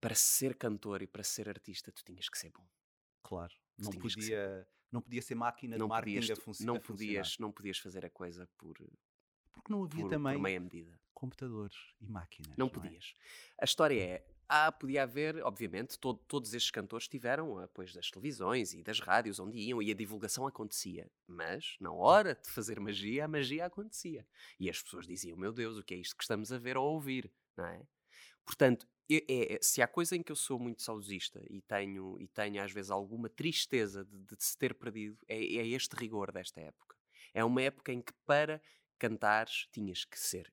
para 0.00 0.14
ser 0.14 0.54
cantor 0.56 1.02
e 1.02 1.06
para 1.06 1.24
ser 1.24 1.48
artista, 1.48 1.90
tu 1.90 2.04
tinhas 2.04 2.28
que 2.28 2.38
ser 2.38 2.50
bom. 2.50 2.66
Claro. 3.22 3.52
Não 3.76 3.90
podia, 3.90 4.68
não 4.92 5.00
podia 5.00 5.22
ser 5.22 5.34
máquina 5.34 5.74
de 5.74 5.80
Não 5.80 5.88
marketing 5.88 6.20
podias, 6.20 6.38
a, 6.38 6.42
funci- 6.42 6.64
não, 6.64 6.76
a 6.76 6.80
funcionar. 6.80 7.12
podias, 7.14 7.38
não 7.38 7.52
podias 7.52 7.78
fazer 7.78 8.04
a 8.04 8.10
coisa 8.10 8.48
por, 8.56 8.76
Porque 9.52 9.72
não 9.72 9.84
havia 9.84 10.02
por, 10.02 10.10
também 10.10 10.34
por 10.34 10.42
meia 10.42 10.60
medida. 10.60 10.99
Computadores 11.20 11.76
e 12.00 12.06
máquinas. 12.06 12.56
Não 12.56 12.66
é? 12.66 12.70
podias. 12.70 13.14
A 13.60 13.64
história 13.64 14.02
é. 14.02 14.26
Ah, 14.48 14.72
podia 14.72 15.04
haver, 15.04 15.36
obviamente, 15.44 15.96
todo- 15.96 16.18
todos 16.26 16.52
estes 16.54 16.72
cantores 16.72 17.06
tiveram 17.06 17.58
apoio 17.58 17.92
das 17.94 18.10
televisões 18.10 18.72
e 18.74 18.82
das 18.82 18.98
rádios 18.98 19.38
onde 19.38 19.56
iam 19.58 19.80
e 19.80 19.92
a 19.92 19.94
divulgação 19.94 20.44
acontecia. 20.44 21.08
Mas, 21.24 21.76
na 21.78 21.92
hora 21.92 22.34
de 22.34 22.50
fazer 22.50 22.80
magia, 22.80 23.26
a 23.26 23.28
magia 23.28 23.66
acontecia. 23.66 24.26
E 24.58 24.68
as 24.68 24.82
pessoas 24.82 25.06
diziam: 25.06 25.36
Meu 25.36 25.52
Deus, 25.52 25.76
o 25.78 25.84
que 25.84 25.94
é 25.94 25.98
isto 25.98 26.16
que 26.16 26.24
estamos 26.24 26.50
a 26.50 26.58
ver 26.58 26.76
ou 26.76 26.84
a 26.84 26.90
ouvir? 26.90 27.30
Não 27.56 27.64
é? 27.66 27.86
Portanto, 28.44 28.88
é- 29.08 29.54
é- 29.54 29.58
se 29.62 29.80
há 29.82 29.86
coisa 29.86 30.16
em 30.16 30.22
que 30.22 30.32
eu 30.32 30.36
sou 30.36 30.58
muito 30.58 30.82
saudosista 30.82 31.40
e 31.48 31.60
tenho, 31.62 32.20
e 32.20 32.26
tenho 32.26 32.60
às 32.60 32.72
vezes 32.72 32.90
alguma 32.90 33.28
tristeza 33.28 34.04
de, 34.04 34.18
de 34.18 34.36
se 34.44 34.56
ter 34.58 34.74
perdido, 34.74 35.16
é, 35.28 35.36
é 35.36 35.66
este 35.68 35.94
rigor 35.94 36.32
desta 36.32 36.60
época. 36.60 36.96
É 37.32 37.44
uma 37.44 37.62
época 37.62 37.92
em 37.92 38.02
que 38.02 38.12
para 38.26 38.60
cantares 38.98 39.68
tinhas 39.72 40.04
que 40.04 40.18
ser 40.18 40.52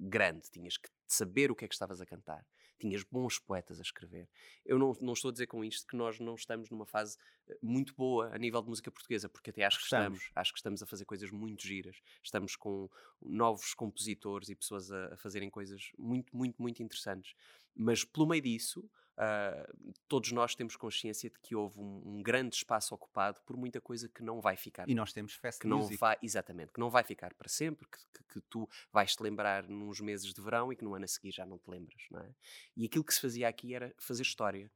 grande, 0.00 0.50
tinhas 0.50 0.76
que 0.76 0.88
saber 1.06 1.50
o 1.50 1.54
que 1.54 1.64
é 1.64 1.68
que 1.68 1.74
estavas 1.74 2.00
a 2.00 2.06
cantar, 2.06 2.46
tinhas 2.78 3.04
bons 3.04 3.38
poetas 3.38 3.78
a 3.78 3.82
escrever. 3.82 4.28
Eu 4.64 4.78
não, 4.78 4.96
não 5.00 5.12
estou 5.12 5.28
a 5.28 5.32
dizer 5.32 5.46
com 5.46 5.62
isto 5.62 5.86
que 5.86 5.96
nós 5.96 6.18
não 6.18 6.34
estamos 6.34 6.70
numa 6.70 6.86
fase 6.86 7.18
eh, 7.46 7.58
muito 7.62 7.94
boa 7.94 8.34
a 8.34 8.38
nível 8.38 8.62
de 8.62 8.68
música 8.68 8.90
portuguesa, 8.90 9.28
porque 9.28 9.50
até 9.50 9.64
acho 9.64 9.78
que 9.78 9.84
Estamos. 9.84 10.18
estamos. 10.18 10.32
Acho 10.34 10.52
que 10.52 10.58
estamos 10.58 10.82
a 10.82 10.86
fazer 10.86 11.04
coisas 11.04 11.30
muito 11.30 11.62
giras. 11.66 12.00
Estamos 12.24 12.56
com 12.56 12.88
novos 13.20 13.74
compositores 13.74 14.48
e 14.48 14.54
pessoas 14.56 14.90
a, 14.90 15.14
a 15.14 15.16
fazerem 15.18 15.50
coisas 15.50 15.92
muito, 15.98 16.34
muito, 16.34 16.60
muito 16.60 16.82
interessantes. 16.82 17.34
Mas 17.74 18.02
pelo 18.02 18.26
meio 18.26 18.42
disso, 18.42 18.88
ah, 19.20 19.66
todos 20.08 20.32
nós 20.32 20.54
temos 20.54 20.76
consciência 20.76 21.28
de 21.30 21.38
que 21.40 21.54
houve 21.54 21.78
um, 21.78 22.16
um 22.16 22.22
grande 22.22 22.56
espaço 22.56 22.94
ocupado 22.94 23.40
por 23.44 23.56
muita 23.56 23.80
coisa 23.80 24.08
que 24.08 24.22
não 24.22 24.40
vai 24.40 24.56
ficar 24.56 24.88
E 24.88 24.94
nós 24.94 25.12
temos 25.12 25.34
fast 25.34 25.60
que 25.60 25.66
não 25.68 25.78
music. 25.80 25.98
vai, 25.98 26.16
exatamente, 26.22 26.72
que 26.72 26.80
não 26.80 26.88
vai 26.90 27.04
ficar 27.04 27.34
para 27.34 27.48
sempre, 27.48 27.86
que, 27.88 27.98
que- 27.98 28.24
que 28.34 28.40
tu 28.48 28.68
vais 28.92 29.14
te 29.14 29.22
lembrar 29.22 29.68
nos 29.68 30.00
meses 30.00 30.32
de 30.32 30.40
verão 30.40 30.72
e 30.72 30.76
que 30.76 30.84
no 30.84 30.94
ano 30.94 31.04
a 31.04 31.08
seguir 31.08 31.32
já 31.32 31.44
não 31.44 31.58
te 31.58 31.68
lembras, 31.70 32.06
não 32.10 32.20
é? 32.20 32.34
E 32.76 32.84
aquilo 32.86 33.04
que 33.04 33.12
se 33.14 33.20
fazia 33.20 33.48
aqui 33.48 33.74
era 33.74 33.94
fazer 33.98 34.22
história, 34.22 34.70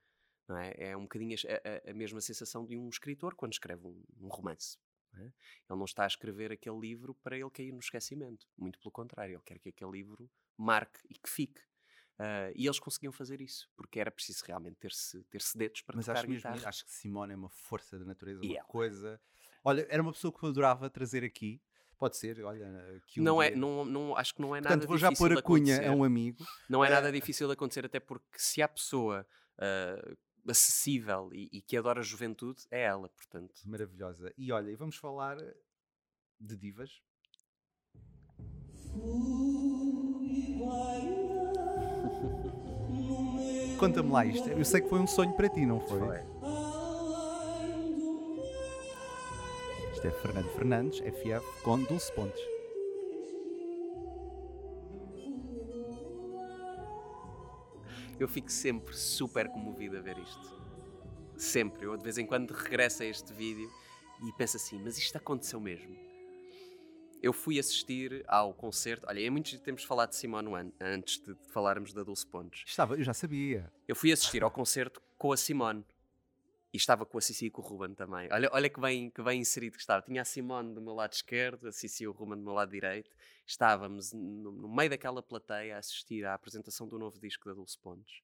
não 0.48 0.56
é? 0.58 0.74
É 0.76 0.96
um 0.96 1.02
bocadinho 1.02 1.36
a, 1.48 1.88
a- 1.88 1.90
a 1.90 1.94
mesma 1.94 2.20
sensação 2.20 2.66
de 2.66 2.76
um 2.76 2.88
escritor 2.88 3.34
quando 3.34 3.52
escreve 3.52 3.86
um, 3.86 4.02
um 4.20 4.28
romance. 4.28 4.76
é? 5.16 5.20
Ele 5.22 5.32
não 5.70 5.84
está 5.84 6.04
a 6.04 6.06
escrever 6.08 6.50
aquele 6.52 6.78
livro 6.80 7.14
para 7.22 7.38
ele 7.38 7.50
cair 7.50 7.72
no 7.72 7.78
esquecimento, 7.78 8.46
muito 8.58 8.78
pelo 8.80 8.90
contrário, 8.92 9.34
ele 9.36 9.42
quer 9.44 9.58
que 9.60 9.68
aquele 9.70 9.90
livro 9.92 10.28
marque 10.58 10.98
e 11.08 11.14
que 11.14 11.30
fique. 11.30 11.60
Ah, 12.18 12.50
e 12.54 12.66
eles 12.66 12.78
conseguiam 12.78 13.12
fazer 13.12 13.40
isso, 13.40 13.68
porque 13.76 13.98
era 13.98 14.10
preciso 14.10 14.44
realmente 14.46 14.76
ter-se 14.76 15.22
ter 15.24 15.40
dedos 15.56 15.82
para 15.82 15.96
Mas 15.96 16.06
tocar 16.06 16.20
acho 16.20 16.28
mesmo, 16.30 16.50
guitarra. 16.50 16.68
acho 16.68 16.84
que 16.84 16.92
Simone 16.92 17.32
é 17.32 17.36
uma 17.36 17.48
força 17.50 17.98
da 17.98 18.04
natureza, 18.04 18.40
E 18.44 18.48
uma 18.50 18.56
ela. 18.58 18.64
coisa. 18.66 19.20
Olha, 19.64 19.86
era 19.90 20.00
uma 20.02 20.12
pessoa 20.12 20.32
que 20.32 20.42
eu 20.44 20.48
adorava 20.48 20.88
trazer 20.88 21.24
aqui. 21.24 21.60
Pode 21.98 22.16
ser, 22.16 22.42
olha, 22.44 23.00
que 23.06 23.20
um 23.20 23.24
não 23.24 23.40
é, 23.42 23.48
dia- 23.50 23.58
não, 23.58 23.84
não, 23.84 24.16
acho 24.16 24.34
que 24.34 24.42
não 24.42 24.54
é 24.54 24.60
nada 24.60 24.74
Portanto, 24.76 24.88
vou 24.88 24.98
já 24.98 25.08
difícil 25.08 25.26
pôr 25.28 25.38
a 25.38 25.42
cunha 25.42 25.74
acontecer. 25.76 25.88
a 25.88 25.92
um 25.92 26.04
amigo. 26.04 26.44
Não 26.68 26.84
é 26.84 26.90
nada 26.90 27.08
Eh, 27.08 27.12
difícil 27.12 27.46
de 27.46 27.52
acontecer, 27.54 27.84
até 27.86 27.98
porque 27.98 28.36
se 28.38 28.60
há 28.62 28.68
pessoa 28.68 29.26
ah, 29.58 30.14
acessível 30.48 31.30
e, 31.32 31.48
e 31.52 31.62
que 31.62 31.76
adora 31.76 32.00
a 32.00 32.02
juventude, 32.02 32.64
é 32.70 32.82
ela, 32.82 33.08
portanto. 33.08 33.54
Maravilhosa. 33.64 34.32
E 34.36 34.52
olha, 34.52 34.70
e 34.70 34.76
vamos 34.76 34.96
falar 34.96 35.36
de 36.40 36.56
divas. 36.56 37.00
Conta-me 43.84 44.10
lá 44.10 44.24
isto. 44.24 44.48
Eu 44.48 44.64
sei 44.64 44.80
que 44.80 44.88
foi 44.88 44.98
um 44.98 45.06
sonho 45.06 45.34
para 45.34 45.46
ti, 45.46 45.66
não 45.66 45.78
foi? 45.78 45.98
Isto 49.92 50.06
é 50.06 50.10
Fernando 50.10 50.48
Fernandes, 50.54 51.00
FF, 51.00 51.62
com 51.62 51.82
Dulce 51.82 52.10
Pontes. 52.14 52.42
Eu 58.18 58.26
fico 58.26 58.50
sempre 58.50 58.96
super 58.96 59.50
comovido 59.50 59.98
a 59.98 60.00
ver 60.00 60.16
isto. 60.16 60.54
Sempre. 61.36 61.84
Eu 61.84 61.94
de 61.98 62.04
vez 62.04 62.16
em 62.16 62.24
quando 62.24 62.52
regresso 62.52 63.02
a 63.02 63.06
este 63.06 63.34
vídeo 63.34 63.70
e 64.26 64.32
penso 64.32 64.56
assim, 64.56 64.80
mas 64.82 64.96
isto 64.96 65.14
aconteceu 65.18 65.60
mesmo. 65.60 65.94
Eu 67.22 67.32
fui 67.32 67.58
assistir 67.58 68.24
ao 68.28 68.52
concerto. 68.52 69.06
Olha, 69.08 69.24
é 69.24 69.30
muito 69.30 69.48
giro 69.48 69.62
termos 69.62 69.84
falado 69.84 70.10
de 70.10 70.16
Simone 70.16 70.48
Wan 70.48 70.70
antes 70.80 71.18
de 71.18 71.34
falarmos 71.48 71.92
da 71.92 72.02
Dulce 72.02 72.26
Pontes. 72.26 72.64
Estava, 72.66 72.94
eu 72.94 73.02
já 73.02 73.14
sabia. 73.14 73.72
Eu 73.88 73.96
fui 73.96 74.12
assistir 74.12 74.42
ao 74.42 74.50
concerto 74.50 75.00
com 75.16 75.32
a 75.32 75.36
Simone. 75.36 75.84
E 76.72 76.76
estava 76.76 77.06
com 77.06 77.16
a 77.16 77.20
Cici 77.20 77.46
e 77.46 77.50
com 77.50 77.62
o 77.62 77.64
Ruben 77.64 77.94
também. 77.94 78.28
Olha, 78.32 78.50
olha 78.52 78.68
que, 78.68 78.80
bem, 78.80 79.08
que 79.08 79.22
bem 79.22 79.40
inserido 79.40 79.76
que 79.76 79.80
estava. 79.80 80.02
Tinha 80.02 80.22
a 80.22 80.24
Simone 80.24 80.74
do 80.74 80.82
meu 80.82 80.92
lado 80.92 81.12
esquerdo, 81.12 81.68
a 81.68 81.72
Cici 81.72 82.02
e 82.02 82.08
o 82.08 82.10
Ruben 82.10 82.36
do 82.36 82.42
meu 82.42 82.52
lado 82.52 82.72
direito. 82.72 83.14
Estávamos 83.46 84.12
no, 84.12 84.50
no 84.50 84.68
meio 84.74 84.90
daquela 84.90 85.22
plateia 85.22 85.76
a 85.76 85.78
assistir 85.78 86.26
à 86.26 86.34
apresentação 86.34 86.88
do 86.88 86.98
novo 86.98 87.20
disco 87.20 87.48
da 87.48 87.54
Dulce 87.54 87.78
Pontes. 87.78 88.22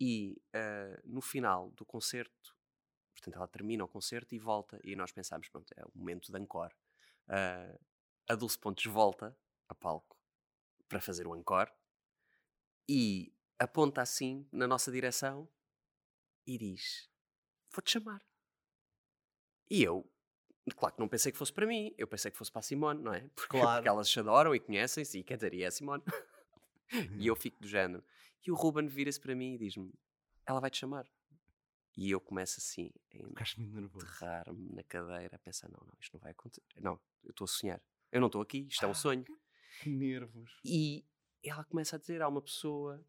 E 0.00 0.40
ah, 0.54 0.98
no 1.04 1.20
final 1.20 1.70
do 1.72 1.84
concerto, 1.84 2.56
portanto, 3.12 3.36
ela 3.36 3.48
termina 3.48 3.84
o 3.84 3.88
concerto 3.88 4.34
e 4.34 4.38
volta. 4.38 4.80
E 4.82 4.96
nós 4.96 5.12
pensámos, 5.12 5.50
pronto, 5.50 5.70
é 5.76 5.84
o 5.84 5.90
momento 5.94 6.32
de 6.32 6.40
encore. 6.40 6.74
Ah, 7.28 7.78
a 8.28 8.34
Dulce 8.34 8.58
Pontes 8.58 8.90
volta 8.90 9.36
a 9.68 9.74
palco 9.74 10.16
para 10.88 11.00
fazer 11.00 11.26
o 11.26 11.36
encore 11.36 11.70
e 12.88 13.32
aponta 13.58 14.02
assim 14.02 14.46
na 14.52 14.66
nossa 14.66 14.90
direção 14.92 15.48
e 16.46 16.58
diz: 16.58 17.08
Vou-te 17.72 17.90
chamar. 17.92 18.22
E 19.70 19.82
eu, 19.82 20.08
claro 20.76 20.94
que 20.94 21.00
não 21.00 21.08
pensei 21.08 21.32
que 21.32 21.38
fosse 21.38 21.52
para 21.52 21.66
mim, 21.66 21.94
eu 21.96 22.06
pensei 22.06 22.30
que 22.30 22.36
fosse 22.36 22.52
para 22.52 22.60
a 22.60 22.62
Simone, 22.62 23.02
não 23.02 23.12
é? 23.14 23.20
Porque, 23.34 23.58
Claro. 23.58 23.76
porque 23.78 23.88
elas 23.88 24.08
se 24.08 24.20
adoram 24.20 24.54
e 24.54 24.60
conhecem-se, 24.60 25.18
e 25.18 25.24
quer 25.24 25.36
dizer, 25.36 25.54
e 25.54 25.62
é 25.62 25.66
a 25.66 25.70
Simone. 25.70 26.02
e 27.18 27.26
eu 27.26 27.34
fico 27.34 27.60
do 27.60 27.66
género. 27.68 28.04
E 28.46 28.50
o 28.50 28.54
Ruben 28.54 28.86
vira-se 28.86 29.18
para 29.18 29.34
mim 29.34 29.54
e 29.54 29.58
diz-me: 29.58 29.92
Ela 30.46 30.60
vai-te 30.60 30.78
chamar. 30.78 31.10
E 31.96 32.10
eu 32.10 32.20
começo 32.20 32.58
assim, 32.58 32.90
a 33.12 33.16
enterrar-me 33.78 34.68
na 34.74 34.82
cadeira, 34.82 35.36
a 35.36 35.38
pensar: 35.38 35.68
Não, 35.70 35.80
não, 35.80 35.94
isto 35.98 36.12
não 36.12 36.20
vai 36.20 36.32
acontecer. 36.32 36.62
Não, 36.80 37.00
eu 37.22 37.30
estou 37.30 37.46
a 37.46 37.48
sonhar. 37.48 37.82
Eu 38.14 38.20
não 38.20 38.28
estou 38.28 38.40
aqui, 38.40 38.64
isto 38.70 38.84
é 38.84 38.88
um 38.88 38.94
sonho. 38.94 39.24
Que 39.82 39.90
nervos. 39.90 40.60
E 40.64 41.04
ela 41.42 41.64
começa 41.64 41.96
a 41.96 41.98
dizer: 41.98 42.22
há 42.22 42.28
uma 42.28 42.40
pessoa 42.40 43.04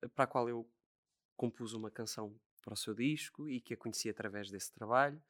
eh, 0.00 0.08
para 0.08 0.24
a 0.24 0.26
qual 0.26 0.48
eu 0.48 0.66
compus 1.36 1.74
uma 1.74 1.90
canção 1.90 2.34
para 2.62 2.72
o 2.72 2.76
seu 2.76 2.94
disco 2.94 3.46
e 3.50 3.60
que 3.60 3.74
a 3.74 3.76
conheci 3.76 4.08
através 4.08 4.50
desse 4.50 4.72
trabalho, 4.72 5.22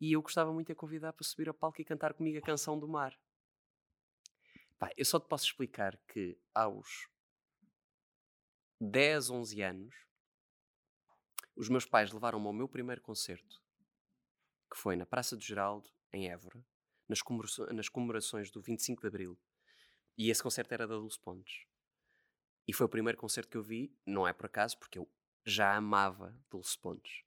e 0.00 0.12
eu 0.14 0.22
gostava 0.22 0.54
muito 0.54 0.68
de 0.68 0.72
a 0.72 0.74
convidar 0.74 1.12
para 1.12 1.22
subir 1.22 1.48
ao 1.48 1.54
palco 1.54 1.82
e 1.82 1.84
cantar 1.84 2.14
comigo 2.14 2.38
a 2.38 2.40
canção 2.40 2.78
do 2.78 2.88
mar. 2.88 3.14
Pá, 4.78 4.90
eu 4.96 5.04
só 5.04 5.20
te 5.20 5.28
posso 5.28 5.44
explicar 5.44 5.98
que 6.08 6.38
aos 6.54 7.10
10, 8.80 9.28
11 9.28 9.60
anos, 9.60 9.94
os 11.54 11.68
meus 11.68 11.84
pais 11.84 12.10
levaram-me 12.10 12.46
ao 12.46 12.54
meu 12.54 12.68
primeiro 12.68 13.02
concerto, 13.02 13.62
que 14.70 14.78
foi 14.78 14.96
na 14.96 15.04
Praça 15.04 15.36
do 15.36 15.42
Geraldo, 15.42 15.90
em 16.10 16.30
Évora, 16.30 16.64
nas, 17.08 17.20
nas 17.72 17.88
comemorações 17.88 18.50
do 18.50 18.60
25 18.60 19.00
de 19.00 19.08
Abril 19.08 19.38
E 20.16 20.30
esse 20.30 20.42
concerto 20.42 20.72
era 20.74 20.86
da 20.86 20.94
Dulce 20.94 21.18
Pontes. 21.18 21.66
E 22.66 22.72
foi 22.72 22.86
o 22.86 22.88
primeiro 22.88 23.18
concerto 23.18 23.50
que 23.50 23.56
eu 23.56 23.62
vi, 23.62 23.94
não 24.04 24.26
é 24.26 24.32
por 24.32 24.46
acaso, 24.46 24.76
porque 24.78 24.98
eu 24.98 25.08
já 25.44 25.74
amava 25.74 26.36
Dulce 26.50 26.76
Pontes. 26.78 27.22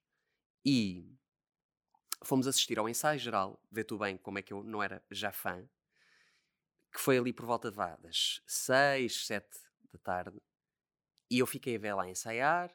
E 0.64 1.16
fomos 2.22 2.46
assistir 2.46 2.78
ao 2.78 2.88
ensaio 2.88 3.18
geral, 3.18 3.62
vê 3.70 3.82
tu 3.82 3.96
bem 3.96 4.18
como 4.18 4.38
é 4.38 4.42
que 4.42 4.52
eu 4.52 4.62
não 4.62 4.82
era 4.82 5.02
já 5.10 5.32
fã, 5.32 5.66
que 6.92 7.00
foi 7.00 7.16
ali 7.16 7.32
por 7.32 7.46
volta 7.46 7.70
de, 7.70 7.76
vá, 7.76 7.96
das 7.96 8.42
6, 8.46 9.26
7 9.26 9.48
da 9.92 9.98
tarde. 9.98 10.40
E 11.30 11.38
eu 11.38 11.46
fiquei 11.46 11.76
a 11.76 11.78
ver 11.78 11.94
lá 11.94 12.08
ensaiar 12.08 12.74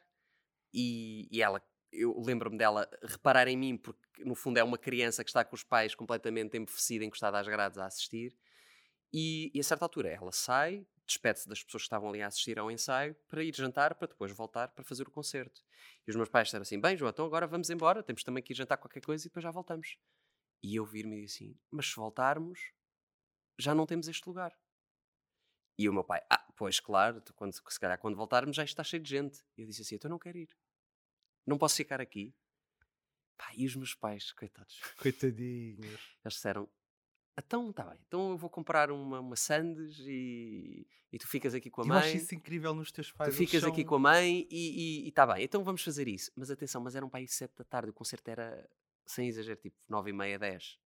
e, 0.72 1.28
e 1.30 1.42
ela, 1.42 1.62
eu 1.96 2.18
lembro-me 2.20 2.58
dela 2.58 2.88
reparar 3.02 3.48
em 3.48 3.56
mim, 3.56 3.76
porque 3.76 4.24
no 4.24 4.34
fundo 4.34 4.58
é 4.58 4.64
uma 4.64 4.78
criança 4.78 5.24
que 5.24 5.30
está 5.30 5.44
com 5.44 5.54
os 5.54 5.62
pais 5.62 5.94
completamente 5.94 6.56
embevecida, 6.56 7.04
encostada 7.04 7.38
às 7.38 7.46
grades 7.46 7.78
a 7.78 7.86
assistir. 7.86 8.36
E, 9.12 9.50
e 9.54 9.60
a 9.60 9.62
certa 9.62 9.84
altura 9.84 10.10
ela 10.10 10.32
sai, 10.32 10.86
despede-se 11.06 11.48
das 11.48 11.62
pessoas 11.62 11.82
que 11.82 11.86
estavam 11.86 12.08
ali 12.08 12.22
a 12.22 12.26
assistir 12.26 12.58
ao 12.58 12.70
ensaio 12.70 13.14
para 13.28 13.42
ir 13.42 13.54
jantar, 13.54 13.94
para 13.94 14.08
depois 14.08 14.32
voltar 14.32 14.68
para 14.68 14.84
fazer 14.84 15.06
o 15.06 15.10
concerto. 15.10 15.62
E 16.06 16.10
os 16.10 16.16
meus 16.16 16.28
pais 16.28 16.48
disseram 16.48 16.62
assim: 16.62 16.80
Bem, 16.80 16.96
João, 16.96 17.10
então 17.10 17.24
agora 17.24 17.46
vamos 17.46 17.70
embora, 17.70 18.02
temos 18.02 18.22
também 18.22 18.42
que 18.42 18.52
ir 18.52 18.56
jantar 18.56 18.76
qualquer 18.76 19.00
coisa 19.00 19.24
e 19.26 19.28
depois 19.28 19.42
já 19.42 19.50
voltamos. 19.50 19.96
E 20.62 20.74
eu 20.76 20.84
vir-me 20.84 21.22
e 21.22 21.24
assim: 21.24 21.56
Mas 21.70 21.86
se 21.86 21.96
voltarmos, 21.96 22.72
já 23.58 23.74
não 23.74 23.86
temos 23.86 24.08
este 24.08 24.26
lugar. 24.26 24.52
E 25.78 25.88
o 25.88 25.92
meu 25.92 26.04
pai: 26.04 26.20
Ah, 26.30 26.44
pois 26.56 26.80
claro, 26.80 27.22
quando, 27.34 27.52
se 27.52 27.80
calhar 27.80 27.98
quando 27.98 28.16
voltarmos 28.16 28.56
já 28.56 28.64
está 28.64 28.82
cheio 28.82 29.02
de 29.02 29.10
gente. 29.10 29.42
E 29.56 29.62
eu 29.62 29.66
disse 29.66 29.82
assim: 29.82 29.94
Então 29.94 30.10
não 30.10 30.18
quero 30.18 30.38
ir. 30.38 30.48
Não 31.46 31.56
posso 31.56 31.76
ficar 31.76 32.00
aqui. 32.00 32.34
Pá, 33.36 33.52
e 33.54 33.66
os 33.66 33.76
meus 33.76 33.94
pais, 33.94 34.32
coitados. 34.32 34.80
Coitadinhos. 34.98 36.00
Eles 36.24 36.34
disseram: 36.34 36.68
então, 37.38 37.72
tá 37.72 37.84
bem. 37.84 38.00
Então 38.06 38.30
eu 38.30 38.36
vou 38.36 38.48
comprar 38.48 38.90
uma, 38.90 39.20
uma 39.20 39.36
sandes 39.36 39.98
e, 40.00 40.86
e 41.12 41.18
tu 41.18 41.28
ficas 41.28 41.54
aqui 41.54 41.70
com 41.70 41.82
a 41.82 41.84
Eu 41.84 41.88
mãe. 41.88 41.98
acho 41.98 42.16
isso 42.16 42.34
incrível 42.34 42.74
nos 42.74 42.90
teus 42.90 43.12
pais. 43.12 43.34
Tu 43.34 43.36
ficas 43.38 43.62
aqui 43.62 43.84
com 43.84 43.96
a 43.96 43.98
mãe 43.98 44.46
e, 44.50 45.04
e, 45.04 45.08
e 45.08 45.12
tá 45.12 45.26
bem. 45.26 45.44
Então 45.44 45.62
vamos 45.62 45.82
fazer 45.82 46.08
isso. 46.08 46.32
Mas 46.34 46.50
atenção, 46.50 46.80
mas 46.80 46.96
era 46.96 47.04
um 47.04 47.10
país 47.10 47.32
sete 47.34 47.54
da 47.56 47.64
tarde. 47.64 47.90
O 47.90 47.94
concerto 47.94 48.28
era, 48.30 48.68
sem 49.04 49.28
exagero, 49.28 49.60
tipo 49.60 49.76
nove 49.88 50.10
e 50.10 50.12
meia, 50.14 50.38
dez. 50.38 50.78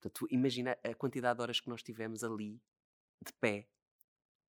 Portanto, 0.00 0.26
tu 0.26 0.34
imagina 0.34 0.78
a 0.84 0.94
quantidade 0.94 1.36
de 1.36 1.42
horas 1.42 1.60
que 1.60 1.68
nós 1.68 1.82
tivemos 1.82 2.22
ali, 2.22 2.62
de 3.20 3.32
pé, 3.34 3.68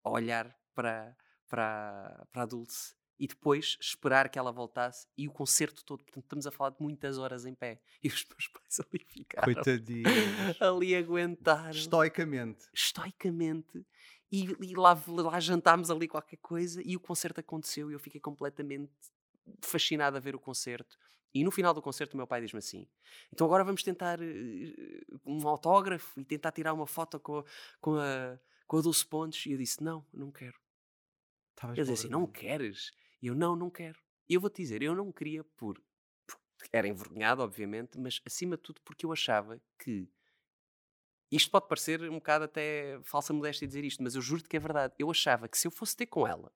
a 0.03 0.09
olhar 0.11 0.55
para, 0.73 1.17
para, 1.47 2.25
para 2.31 2.43
a 2.43 2.45
Dulce 2.45 2.95
e 3.19 3.27
depois 3.27 3.77
esperar 3.79 4.29
que 4.29 4.39
ela 4.39 4.51
voltasse 4.51 5.07
e 5.17 5.27
o 5.27 5.31
concerto 5.31 5.83
todo. 5.85 6.03
Portanto, 6.03 6.23
estamos 6.23 6.47
a 6.47 6.51
falar 6.51 6.71
de 6.71 6.77
muitas 6.81 7.17
horas 7.17 7.45
em 7.45 7.53
pé. 7.53 7.79
E 8.03 8.07
os 8.07 8.25
meus 8.29 8.47
pais 8.47 8.79
ali 8.79 9.05
ficaram 9.07 9.53
Coitadinhos. 9.53 10.59
ali 10.61 10.95
a 10.95 10.99
aguentar 10.99 11.69
Estoicamente. 11.69 12.65
estoicamente 12.73 13.85
e, 14.31 14.45
e 14.61 14.75
lá, 14.75 14.99
lá 15.07 15.39
jantámos 15.39 15.91
ali 15.91 16.07
qualquer 16.07 16.37
coisa 16.37 16.81
e 16.83 16.95
o 16.95 16.99
concerto 16.99 17.39
aconteceu 17.39 17.91
e 17.91 17.93
eu 17.93 17.99
fiquei 17.99 18.19
completamente 18.21 18.91
fascinado 19.61 20.17
a 20.17 20.19
ver 20.19 20.35
o 20.35 20.39
concerto. 20.39 20.97
E 21.33 21.43
no 21.43 21.51
final 21.51 21.73
do 21.73 21.81
concerto 21.81 22.13
o 22.13 22.17
meu 22.17 22.27
pai 22.27 22.41
diz-me 22.41 22.59
assim, 22.59 22.87
então 23.31 23.45
agora 23.47 23.63
vamos 23.63 23.83
tentar 23.83 24.19
eh, 24.21 24.73
um 25.25 25.47
autógrafo 25.47 26.19
e 26.19 26.25
tentar 26.25 26.51
tirar 26.51 26.73
uma 26.73 26.85
foto 26.87 27.19
com, 27.19 27.37
a- 27.39 27.45
com, 27.79 27.95
a, 27.95 28.37
com 28.67 28.77
a 28.77 28.81
Dulce 28.81 29.05
Pontes. 29.05 29.45
E 29.45 29.51
eu 29.51 29.57
disse, 29.57 29.81
não, 29.83 30.05
não 30.13 30.29
quero. 30.31 30.59
Estavas 31.61 31.77
Ele 31.77 31.87
disse 31.87 32.05
assim, 32.07 32.11
não 32.11 32.25
queres? 32.25 32.91
E 33.21 33.27
eu, 33.27 33.35
não, 33.35 33.55
não 33.55 33.69
quero. 33.69 33.99
E 34.27 34.33
eu 34.33 34.41
vou-te 34.41 34.61
dizer, 34.61 34.81
eu 34.81 34.95
não 34.95 35.11
queria 35.11 35.43
por... 35.43 35.81
Era 36.71 36.87
envergonhado, 36.87 37.41
obviamente, 37.41 37.97
mas 37.99 38.21
acima 38.25 38.55
de 38.55 38.63
tudo 38.63 38.81
porque 38.81 39.05
eu 39.05 39.11
achava 39.11 39.61
que... 39.79 40.09
Isto 41.31 41.49
pode 41.49 41.67
parecer 41.67 42.01
um 42.09 42.15
bocado 42.15 42.45
até 42.45 42.99
falsa 43.03 43.31
modéstia 43.33 43.67
dizer 43.67 43.83
isto, 43.85 44.03
mas 44.03 44.15
eu 44.15 44.21
juro-te 44.21 44.49
que 44.49 44.57
é 44.57 44.59
verdade. 44.59 44.93
Eu 44.99 45.09
achava 45.09 45.47
que 45.47 45.57
se 45.57 45.65
eu 45.67 45.71
fosse 45.71 45.95
ter 45.95 46.05
com 46.07 46.27
ela, 46.27 46.51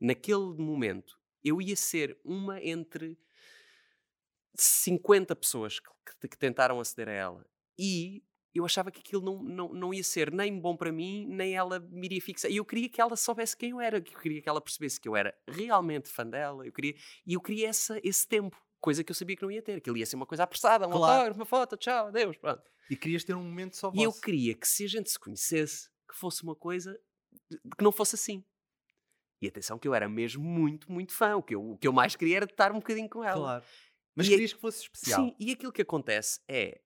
naquele 0.00 0.54
momento, 0.58 1.18
eu 1.42 1.60
ia 1.60 1.74
ser 1.76 2.18
uma 2.24 2.62
entre 2.62 3.18
50 4.54 5.34
pessoas 5.36 5.80
que, 5.80 5.90
que- 6.20 6.28
que 6.28 6.38
tentaram 6.38 6.80
aceder 6.80 7.08
a 7.08 7.12
ela. 7.12 7.46
E 7.78 8.22
eu 8.56 8.64
achava 8.64 8.90
que 8.90 9.00
aquilo 9.00 9.22
não, 9.22 9.42
não, 9.42 9.68
não 9.72 9.94
ia 9.94 10.02
ser 10.04 10.32
nem 10.32 10.58
bom 10.58 10.76
para 10.76 10.90
mim, 10.92 11.26
nem 11.28 11.54
ela 11.56 11.78
me 11.80 12.06
iria 12.06 12.20
fixar. 12.20 12.50
E 12.50 12.56
eu 12.56 12.64
queria 12.64 12.88
que 12.88 13.00
ela 13.00 13.16
soubesse 13.16 13.56
quem 13.56 13.70
eu 13.70 13.80
era, 13.80 14.00
que 14.00 14.14
eu 14.14 14.18
queria 14.20 14.40
que 14.42 14.48
ela 14.48 14.60
percebesse 14.60 15.00
que 15.00 15.08
eu 15.08 15.16
era 15.16 15.36
realmente 15.48 16.08
fã 16.08 16.26
dela. 16.26 16.66
Eu 16.66 16.72
queria, 16.72 16.94
e 17.26 17.34
eu 17.34 17.40
queria 17.40 17.68
essa, 17.68 18.00
esse 18.02 18.26
tempo, 18.26 18.56
coisa 18.80 19.02
que 19.02 19.10
eu 19.10 19.14
sabia 19.14 19.36
que 19.36 19.42
não 19.42 19.50
ia 19.50 19.62
ter, 19.62 19.80
que 19.80 19.90
ele 19.90 19.98
ia 20.00 20.06
ser 20.06 20.16
uma 20.16 20.26
coisa 20.26 20.44
apressada, 20.44 20.86
um 20.86 20.90
Claro. 20.92 21.04
autógrafo, 21.12 21.40
uma 21.40 21.46
foto, 21.46 21.76
tchau, 21.76 22.08
adeus, 22.08 22.36
pronto. 22.36 22.62
E 22.88 22.96
querias 22.96 23.24
ter 23.24 23.34
um 23.34 23.42
momento 23.42 23.76
só 23.76 23.90
E 23.94 24.02
eu 24.02 24.12
queria 24.12 24.54
que 24.54 24.66
se 24.68 24.84
a 24.84 24.88
gente 24.88 25.10
se 25.10 25.18
conhecesse, 25.18 25.88
que 26.08 26.16
fosse 26.16 26.42
uma 26.42 26.54
coisa 26.54 26.98
que 27.76 27.82
não 27.82 27.90
fosse 27.92 28.14
assim. 28.14 28.44
E 29.42 29.48
atenção 29.48 29.78
que 29.78 29.86
eu 29.86 29.94
era 29.94 30.08
mesmo 30.08 30.42
muito, 30.42 30.90
muito 30.90 31.12
fã. 31.12 31.36
O 31.36 31.42
que 31.42 31.54
eu, 31.54 31.72
o 31.72 31.76
que 31.76 31.86
eu 31.86 31.92
mais 31.92 32.16
queria 32.16 32.36
era 32.38 32.44
estar 32.46 32.70
um 32.72 32.76
bocadinho 32.76 33.08
com 33.08 33.22
ela. 33.22 33.38
Claro. 33.40 33.64
Mas 34.14 34.26
E- 34.26 34.30
querias 34.30 34.52
que 34.54 34.60
fosse 34.60 34.82
especial. 34.82 35.26
Sim, 35.26 35.36
e 35.38 35.52
aquilo 35.52 35.72
que 35.72 35.82
acontece 35.82 36.40
é 36.48 36.80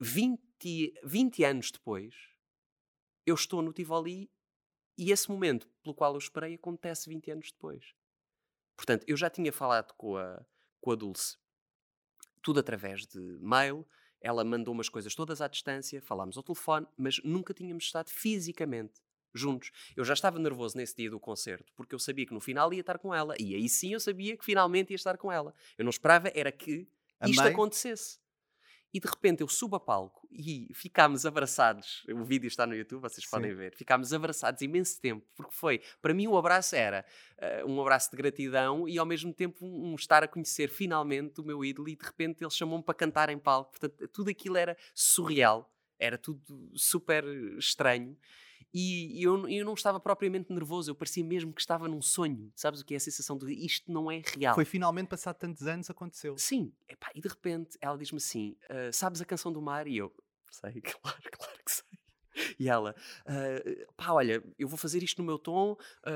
20, 0.00 0.94
20 1.04 1.44
anos 1.44 1.70
depois, 1.70 2.14
eu 3.26 3.34
estou 3.34 3.62
no 3.62 3.72
Tivoli 3.72 4.30
e 4.96 5.12
esse 5.12 5.30
momento 5.30 5.68
pelo 5.82 5.94
qual 5.94 6.12
eu 6.12 6.18
esperei 6.18 6.54
acontece 6.54 7.08
20 7.08 7.30
anos 7.30 7.52
depois. 7.52 7.94
Portanto, 8.76 9.04
eu 9.06 9.16
já 9.16 9.28
tinha 9.28 9.52
falado 9.52 9.92
com 9.94 10.16
a, 10.16 10.44
com 10.80 10.92
a 10.92 10.94
Dulce, 10.94 11.36
tudo 12.42 12.60
através 12.60 13.06
de 13.06 13.18
mail. 13.40 13.86
Ela 14.20 14.44
mandou 14.44 14.72
umas 14.72 14.88
coisas 14.88 15.14
todas 15.14 15.40
à 15.40 15.48
distância, 15.48 16.00
falámos 16.00 16.36
ao 16.36 16.42
telefone, 16.42 16.86
mas 16.96 17.20
nunca 17.22 17.54
tínhamos 17.54 17.84
estado 17.84 18.10
fisicamente 18.10 19.00
juntos. 19.34 19.70
Eu 19.96 20.04
já 20.04 20.14
estava 20.14 20.38
nervoso 20.38 20.76
nesse 20.76 20.96
dia 20.96 21.10
do 21.10 21.20
concerto, 21.20 21.72
porque 21.74 21.94
eu 21.94 21.98
sabia 21.98 22.26
que 22.26 22.34
no 22.34 22.40
final 22.40 22.72
ia 22.72 22.80
estar 22.80 22.98
com 22.98 23.14
ela, 23.14 23.34
e 23.38 23.54
aí 23.54 23.68
sim 23.68 23.92
eu 23.92 24.00
sabia 24.00 24.36
que 24.36 24.44
finalmente 24.44 24.90
ia 24.90 24.96
estar 24.96 25.16
com 25.16 25.30
ela. 25.30 25.54
Eu 25.76 25.84
não 25.84 25.90
esperava, 25.90 26.30
era 26.34 26.50
que 26.50 26.88
isto 27.26 27.42
mãe? 27.42 27.52
acontecesse. 27.52 28.18
E 28.92 29.00
de 29.00 29.06
repente 29.06 29.42
eu 29.42 29.48
subo 29.48 29.76
a 29.76 29.80
palco 29.80 30.26
e 30.32 30.70
ficámos 30.74 31.26
abraçados. 31.26 32.06
O 32.08 32.24
vídeo 32.24 32.48
está 32.48 32.66
no 32.66 32.74
YouTube, 32.74 33.02
vocês 33.02 33.24
Sim. 33.24 33.30
podem 33.30 33.54
ver. 33.54 33.74
Ficámos 33.74 34.12
abraçados 34.14 34.62
imenso 34.62 35.00
tempo, 35.00 35.26
porque 35.36 35.52
foi, 35.54 35.82
para 36.00 36.14
mim, 36.14 36.26
o 36.26 36.36
abraço 36.36 36.74
era 36.74 37.04
eh, 37.36 37.64
um 37.66 37.80
abraço 37.80 38.10
de 38.10 38.16
gratidão 38.16 38.88
e 38.88 38.98
ao 38.98 39.04
mesmo 39.04 39.32
tempo 39.32 39.64
um, 39.64 39.92
um 39.92 39.94
estar 39.94 40.22
a 40.22 40.28
conhecer 40.28 40.68
finalmente 40.68 41.40
o 41.40 41.44
meu 41.44 41.64
ídolo 41.64 41.88
e 41.88 41.96
de 41.96 42.04
repente 42.04 42.42
ele 42.42 42.50
chamou-me 42.50 42.82
para 42.84 42.94
cantar 42.94 43.28
em 43.28 43.38
palco. 43.38 43.72
Portanto, 43.72 44.08
tudo 44.08 44.30
aquilo 44.30 44.56
era 44.56 44.76
surreal, 44.94 45.70
era 45.98 46.16
tudo 46.16 46.40
super 46.74 47.24
estranho. 47.58 48.16
E 48.72 49.22
eu, 49.24 49.48
eu 49.48 49.64
não 49.64 49.74
estava 49.74 49.98
propriamente 49.98 50.52
nervoso, 50.52 50.90
eu 50.90 50.94
parecia 50.94 51.24
mesmo 51.24 51.52
que 51.52 51.60
estava 51.60 51.88
num 51.88 52.02
sonho. 52.02 52.52
Sabes 52.54 52.80
o 52.80 52.84
que 52.84 52.94
é 52.94 52.96
a 52.96 53.00
sensação 53.00 53.36
de 53.38 53.52
isto 53.52 53.90
não 53.90 54.10
é 54.10 54.22
real? 54.36 54.54
Foi 54.54 54.64
finalmente, 54.64 55.08
passado 55.08 55.36
tantos 55.36 55.66
anos, 55.66 55.88
aconteceu. 55.88 56.36
Sim, 56.36 56.72
epá, 56.88 57.10
e 57.14 57.20
de 57.20 57.28
repente 57.28 57.78
ela 57.80 57.96
diz-me 57.96 58.18
assim: 58.18 58.56
"Ah, 58.68 58.90
Sabes 58.92 59.20
a 59.20 59.24
canção 59.24 59.52
do 59.52 59.62
mar? 59.62 59.86
E 59.86 59.96
eu, 59.96 60.12
sei, 60.50 60.80
claro, 60.82 61.22
claro 61.32 61.58
que 61.64 61.72
sei. 61.72 61.88
E 62.58 62.68
ela, 62.68 62.94
"Ah, 63.26 63.92
pá, 63.96 64.12
olha, 64.12 64.44
eu 64.58 64.68
vou 64.68 64.76
fazer 64.78 65.02
isto 65.02 65.18
no 65.20 65.24
meu 65.26 65.38
tom, 65.38 65.76
ah, 66.04 66.12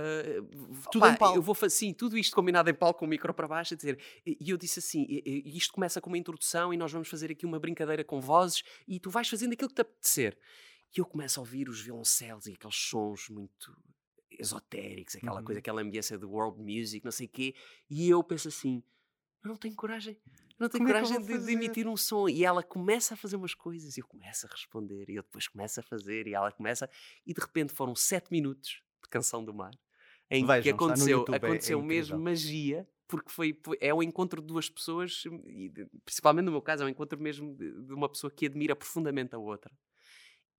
Tudo 0.91 1.01
pá, 1.03 1.13
em 1.13 1.17
palco. 1.17 1.37
Eu 1.39 1.43
vou 1.43 1.55
fazer, 1.55 1.75
sim, 1.75 1.93
tudo 1.95 2.17
isto 2.19 2.35
combinado 2.37 2.69
em 2.71 2.75
palco 2.75 3.01
com 3.01 3.07
o 3.07 3.09
micro 3.09 3.33
para 3.35 3.49
baixo, 3.49 3.75
a 3.75 3.77
dizer. 3.77 3.99
E 4.25 4.51
eu 4.51 4.57
disse 4.57 4.79
assim: 4.79 5.05
"E- 5.09 5.23
e- 5.47 5.57
Isto 5.57 5.73
começa 5.73 6.01
com 6.01 6.11
uma 6.11 6.19
introdução 6.19 6.73
e 6.73 6.77
nós 6.77 6.93
vamos 6.93 7.09
fazer 7.09 7.31
aqui 7.33 7.45
uma 7.47 7.59
brincadeira 7.59 8.05
com 8.05 8.21
vozes 8.21 8.63
e 8.87 9.01
tu 9.01 9.11
vais 9.11 9.29
fazendo 9.29 9.53
aquilo 9.55 9.69
que 9.71 9.75
te 9.77 9.81
apetecer. 9.83 10.39
E 10.97 11.01
eu 11.01 11.07
começo 11.07 11.41
a 11.41 11.43
ouvir 11.43 11.69
os 11.69 11.81
violoncelos 11.81 12.47
e 12.47 12.53
aqueles 12.53 12.77
sons 12.77 13.29
muito 13.29 13.77
esotéricos, 14.31 15.17
aquela 15.17 15.39
Uhum. 15.39 15.45
coisa, 15.45 15.59
aquela 15.61 15.83
ambiência 15.83 16.19
de 16.19 16.25
world 16.25 16.59
music, 16.61 17.05
não 17.05 17.13
sei 17.13 17.27
o 17.27 17.31
quê, 17.31 17.55
e 17.89 18.09
eu 18.09 18.23
penso 18.25 18.49
assim: 18.49 18.83
eu 19.45 19.49
não 19.49 19.57
tenho 19.57 19.75
coragem. 19.75 20.21
Eu 20.25 20.65
não 20.65 20.69
tenho 20.69 20.85
Como 20.85 20.89
é 20.89 20.95
que 20.95 21.01
coragem 21.01 21.19
vou 21.19 21.19
de, 21.19 21.39
de 21.39 21.53
emitir 21.53 21.89
um 21.89 21.97
som. 21.97 22.29
E 22.29 22.45
ela 22.45 22.63
começa 22.63 23.15
a 23.15 23.17
fazer 23.17 23.37
umas 23.37 23.55
coisas 23.55 23.97
e 23.97 24.01
eu 24.01 24.07
começo 24.07 24.47
a 24.47 24.51
responder. 24.51 25.11
E 25.11 25.17
eu 25.17 25.23
depois 25.23 25.49
começo 25.49 25.81
a 25.81 25.83
fazer 25.83 26.27
e 26.29 26.35
ela 26.35 26.53
começa. 26.53 26.89
E 27.27 27.35
de 27.35 27.41
repente 27.41 27.73
foram 27.73 27.95
sete 27.95 28.31
minutos 28.31 28.83
de 29.03 29.09
Canção 29.11 29.45
do 29.45 29.53
Mar 29.53 29.73
em 30.31 30.49
que 30.49 30.69
Vejam, 30.69 30.77
no 30.97 31.09
aconteceu, 31.09 31.09
YouTube, 31.09 31.45
é- 31.47 31.73
é 31.73 31.77
aconteceu 31.77 31.83
mesmo 31.83 32.19
magia. 32.23 32.89
Porque 33.09 33.31
foi, 33.31 33.59
é 33.81 33.93
o 33.93 34.03
encontro 34.03 34.41
de 34.41 34.47
duas 34.47 34.71
pessoas, 34.71 35.25
e 35.47 35.71
principalmente 36.05 36.47
no 36.47 36.53
meu 36.53 36.63
caso, 36.63 36.83
é 36.83 36.87
o 36.87 36.89
encontro 36.89 37.21
mesmo 37.21 37.55
de, 37.55 37.83
de 37.85 37.93
uma 37.93 38.09
pessoa 38.09 38.31
que 38.31 38.47
admira 38.47 38.75
profundamente 38.75 39.35
a 39.35 39.39
outra. 39.39 39.71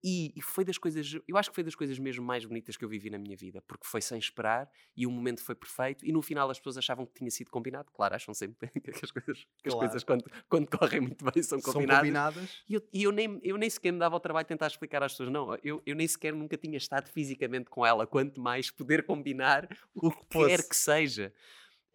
E, 0.03 0.33
e 0.35 0.41
foi 0.41 0.65
das 0.65 0.77
coisas, 0.77 1.17
eu 1.27 1.37
acho 1.37 1.49
que 1.49 1.55
foi 1.55 1.63
das 1.63 1.75
coisas 1.75 1.97
mesmo 1.97 2.25
mais 2.25 2.43
bonitas 2.45 2.75
que 2.75 2.83
eu 2.83 2.89
vivi 2.89 3.09
na 3.09 3.17
minha 3.17 3.37
vida, 3.37 3.61
porque 3.61 3.87
foi 3.87 4.01
sem 4.01 4.19
esperar 4.19 4.69
e 4.97 5.07
o 5.07 5.11
momento 5.11 5.41
foi 5.41 5.55
perfeito. 5.55 6.05
E 6.05 6.11
no 6.11 6.21
final 6.21 6.49
as 6.49 6.57
pessoas 6.59 6.77
achavam 6.77 7.05
que 7.05 7.13
tinha 7.13 7.31
sido 7.31 7.49
combinado. 7.49 7.89
Claro, 7.93 8.13
acham 8.15 8.33
sempre 8.33 8.69
que 8.81 8.91
as 9.05 9.11
coisas, 9.11 9.47
que 9.63 9.69
as 9.69 9.73
Claro. 9.73 9.75
coisas 9.75 10.03
quando, 10.03 10.25
quando 10.49 10.67
correm 10.69 11.01
muito 11.01 11.23
bem 11.23 11.41
são 11.41 11.61
São 11.61 11.73
combinadas. 11.73 11.85
combinadas. 11.85 12.63
E 12.67 12.73
eu, 12.73 12.81
e 12.93 13.03
eu 13.03 13.11
nem, 13.11 13.39
eu 13.43 13.57
nem 13.57 13.69
sequer 13.69 13.91
me 13.93 13.99
dava 13.99 14.15
o 14.15 14.19
trabalho 14.19 14.43
de 14.45 14.49
tentar 14.49 14.67
explicar 14.67 15.01
às 15.03 15.13
pessoas, 15.13 15.29
não, 15.31 15.55
eu, 15.63 15.81
eu 15.85 15.95
nem 15.95 16.07
sequer 16.07 16.33
nunca 16.33 16.57
tinha 16.57 16.77
estado 16.77 17.07
fisicamente 17.09 17.69
com 17.69 17.85
ela, 17.85 18.05
quanto 18.05 18.41
mais 18.41 18.69
poder 18.69 19.05
combinar 19.05 19.69
o, 19.95 20.01
O 20.05 20.11
que 20.11 20.25
que 20.29 20.43
quer 20.43 20.67
que 20.67 20.75
seja. 20.75 21.33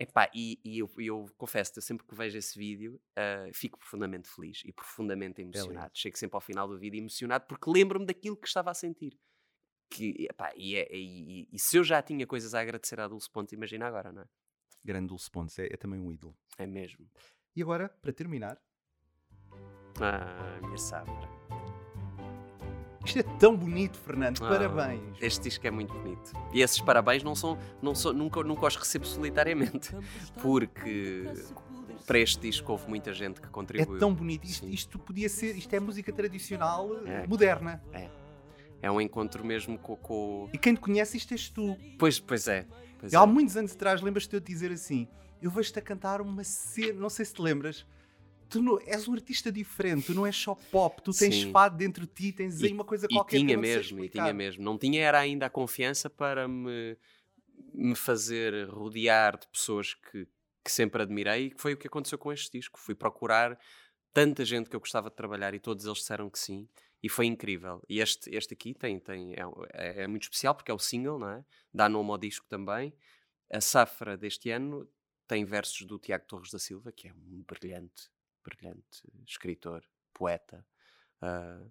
Epá, 0.01 0.31
e, 0.33 0.61
e 0.65 0.79
eu, 0.79 0.89
eu 0.99 1.27
confesso, 1.37 1.73
eu 1.77 1.83
sempre 1.83 2.07
que 2.07 2.15
vejo 2.15 2.39
esse 2.39 2.57
vídeo, 2.57 3.01
ah, 3.16 3.49
fico 3.53 3.79
profundamente 3.79 4.29
feliz 4.29 4.62
e 4.65 4.73
profundamente 4.73 5.43
emocionado. 5.43 5.91
Chego 5.93 6.16
sempre 6.16 6.37
ao 6.37 6.41
final 6.41 6.69
do 6.69 6.79
vídeo 6.79 6.99
emocionado 6.99 7.47
porque 7.49 7.69
lembro-me 7.69 8.07
daquilo 8.07 8.37
que 8.37 8.47
estava 8.47 8.70
a 8.70 8.75
sentir. 8.75 9.19
que, 9.91 10.27
epá, 10.31 10.53
e, 10.55 10.77
é, 10.77 10.87
e, 10.95 11.49
e, 11.51 11.59
se 11.59 11.77
eu 11.79 11.83
já 11.83 12.01
tinha 12.03 12.27
coisas 12.27 12.55
a 12.55 12.61
agradecer 12.61 13.01
à 13.01 13.09
Dulce 13.09 13.31
Pontes, 13.31 13.53
imagina 13.53 13.87
agora, 13.87 14.12
não 14.12 14.23
é? 14.23 14.29
Grande 14.85 15.09
Dulce 15.09 15.31
Pontes, 15.31 15.59
é, 15.59 15.66
é 15.66 15.77
também 15.77 15.99
um 15.99 16.12
ídolo. 16.12 16.37
É 16.57 16.66
mesmo. 16.66 17.11
E 17.57 17.62
agora, 17.62 17.89
para 17.89 18.12
terminar. 18.12 18.61
Ah, 20.01 20.61
minha 20.62 20.79
safra. 20.79 21.48
Isto 23.09 23.20
é 23.20 23.22
tão 23.39 23.56
bonito, 23.56 23.98
Fernando. 23.98 24.44
Ah, 24.44 24.48
parabéns. 24.48 25.01
Este 25.18 25.44
disco 25.44 25.66
é 25.66 25.70
muito 25.70 25.94
bonito. 25.94 26.32
E 26.52 26.60
esses 26.60 26.78
parabéns 26.80 27.22
não 27.22 27.35
são, 27.35 27.59
não 27.80 27.94
são 27.94 28.12
nunca, 28.12 28.43
nunca 28.43 28.66
os 28.66 28.76
recebo 28.76 29.06
solitariamente. 29.06 29.97
Porque 30.43 31.24
para 32.06 32.18
este 32.18 32.40
disco 32.40 32.70
houve 32.70 32.86
muita 32.86 33.12
gente 33.14 33.40
que 33.40 33.48
contribuiu. 33.48 33.97
É 33.97 33.98
tão 33.98 34.14
bonito. 34.14 34.44
Isto, 34.44 34.66
isto 34.68 34.98
podia 34.98 35.28
ser, 35.28 35.56
isto 35.56 35.72
é 35.74 35.80
música 35.80 36.12
tradicional 36.12 36.90
é. 37.06 37.26
moderna. 37.26 37.82
É. 37.93 38.10
É 38.82 38.90
um 38.90 39.01
encontro 39.01 39.43
mesmo 39.44 39.78
com, 39.78 39.97
com. 39.97 40.51
E 40.52 40.59
quem 40.59 40.74
te 40.74 40.80
conhece, 40.80 41.16
isto 41.16 41.32
és 41.32 41.48
tu. 41.48 41.76
Pois, 41.98 42.20
pois 42.20 42.47
é. 42.47 42.66
Pois 42.98 43.14
há 43.14 43.22
é. 43.22 43.26
muitos 43.26 43.56
anos 43.56 43.72
atrás, 43.72 44.02
lembras-te 44.02 44.30
de 44.30 44.36
eu 44.36 44.40
te 44.40 44.52
dizer 44.52 44.70
assim: 44.70 45.09
eu 45.40 45.51
vejo-te 45.51 45.78
a 45.78 45.82
cantar 45.82 46.20
uma 46.20 46.44
cena, 46.44 47.01
não 47.01 47.09
sei 47.09 47.24
se 47.24 47.32
te 47.32 47.40
lembras. 47.40 47.86
Tu 48.49 48.62
não, 48.62 48.79
és 48.87 49.07
um 49.07 49.12
artista 49.12 49.53
diferente, 49.53 50.07
tu 50.07 50.15
não 50.15 50.27
és 50.27 50.37
só 50.37 50.55
pop, 50.55 51.03
tu 51.03 51.12
tens 51.12 51.35
Sim. 51.35 51.53
fado 51.53 51.77
dentro 51.77 52.07
de 52.07 52.12
ti, 52.12 52.33
tens 52.33 52.61
e, 52.61 52.66
aí 52.66 52.73
uma 52.73 52.85
coisa 52.85 53.07
e 53.11 53.15
qualquer 53.15 53.39
tinha 53.39 53.59
mesmo, 53.59 54.05
E 54.05 54.09
tinha 54.09 54.33
mesmo, 54.33 54.65
não 54.65 54.79
tinha 54.79 55.03
era 55.03 55.19
ainda 55.19 55.47
a 55.47 55.51
confiança 55.51 56.09
para 56.09 56.49
me, 56.49 56.97
me 57.75 57.95
fazer 57.95 58.69
rodear 58.69 59.39
de 59.39 59.47
pessoas 59.49 59.95
que, 59.95 60.27
que 60.65 60.73
sempre 60.73 61.03
admirei 61.03 61.47
e 61.47 61.51
que 61.51 61.61
foi 61.61 61.75
o 61.75 61.77
que 61.77 61.87
aconteceu 61.87 62.19
com 62.19 62.33
este 62.33 62.51
disco. 62.59 62.79
Fui 62.79 62.95
procurar 62.95 63.59
tanta 64.12 64.45
gente 64.45 64.70
que 64.70 64.77
eu 64.77 64.81
gostava 64.81 65.11
de 65.11 65.16
trabalhar 65.16 65.55
e 65.55 65.61
todos 65.61 65.85
eles 65.85 65.99
disseram 65.99 66.31
que 66.31 66.39
sim 66.39 66.69
e 67.03 67.09
foi 67.09 67.27
incrível. 67.27 67.83
E 67.89 68.01
este, 68.01 68.35
este 68.35 68.55
aqui 68.55 68.75
tem, 68.75 68.99
tem, 68.99 69.35
é, 69.35 69.43
é, 69.73 70.03
é 70.03 70.07
muito 70.07 70.23
especial 70.25 70.55
porque 70.55 70.70
é 70.70 70.75
o 70.75 70.79
single, 70.79 71.19
não 71.19 71.31
é? 71.31 71.45
Dá 71.73 71.89
nome 71.89 72.11
ao 72.11 72.19
disco 72.19 72.47
também. 72.49 72.93
A 73.51 73.61
safra 73.61 74.16
deste 74.16 74.51
ano 74.51 74.89
tem 75.27 75.45
versos 75.45 75.87
do 75.87 75.99
Tiago 75.99 76.25
Torres 76.27 76.51
da 76.51 76.59
Silva, 76.59 76.91
que 76.91 77.09
é 77.09 77.12
um 77.12 77.45
brilhante, 77.47 78.11
brilhante 78.49 79.03
escritor, 79.27 79.85
poeta. 80.12 80.66
Uh, 81.23 81.70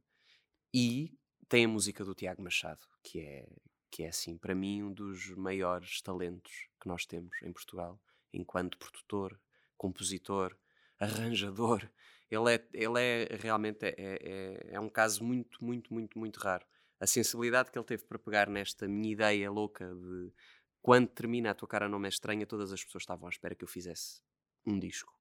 e 0.74 1.18
tem 1.48 1.66
a 1.66 1.68
música 1.68 2.04
do 2.04 2.14
Tiago 2.14 2.42
Machado, 2.42 2.86
que 3.04 3.20
é, 3.20 3.48
que 3.90 4.04
é 4.04 4.10
assim, 4.10 4.38
para 4.38 4.54
mim, 4.54 4.84
um 4.84 4.94
dos 4.94 5.30
maiores 5.32 6.02
talentos 6.02 6.70
que 6.80 6.88
nós 6.88 7.06
temos 7.06 7.36
em 7.42 7.52
Portugal, 7.52 8.00
enquanto 8.34 8.78
produtor, 8.78 9.40
compositor, 9.78 10.58
arranjador 11.00 11.90
ele 12.30 12.56
é, 12.56 12.68
ele 12.74 13.00
é 13.00 13.38
realmente 13.40 13.86
é, 13.86 13.96
é, 13.98 14.68
é 14.72 14.80
um 14.80 14.90
caso 14.90 15.24
muito, 15.24 15.64
muito, 15.64 15.94
muito, 15.94 16.20
muito 16.20 16.38
raro. 16.38 16.66
A 17.00 17.08
sensibilidade 17.08 17.72
que 17.72 17.78
ele 17.78 17.86
teve 17.86 18.04
para 18.04 18.20
pegar 18.20 18.50
nesta 18.50 18.88
minha 18.88 19.14
ideia 19.14 19.50
louca 19.50 19.94
de 19.94 20.34
quando 20.82 21.08
termina 21.08 21.52
a 21.52 21.54
tua 21.56 21.68
cara 21.68 21.88
não 21.88 22.04
é 22.04 22.10
estranha, 22.10 22.46
todas 22.46 22.74
as 22.74 22.84
pessoas 22.84 23.04
estavam 23.04 23.28
à 23.28 23.30
espera 23.30 23.56
que 23.56 23.64
eu 23.64 23.68
fizesse 23.68 24.22
um 24.66 24.78
disco. 24.78 25.17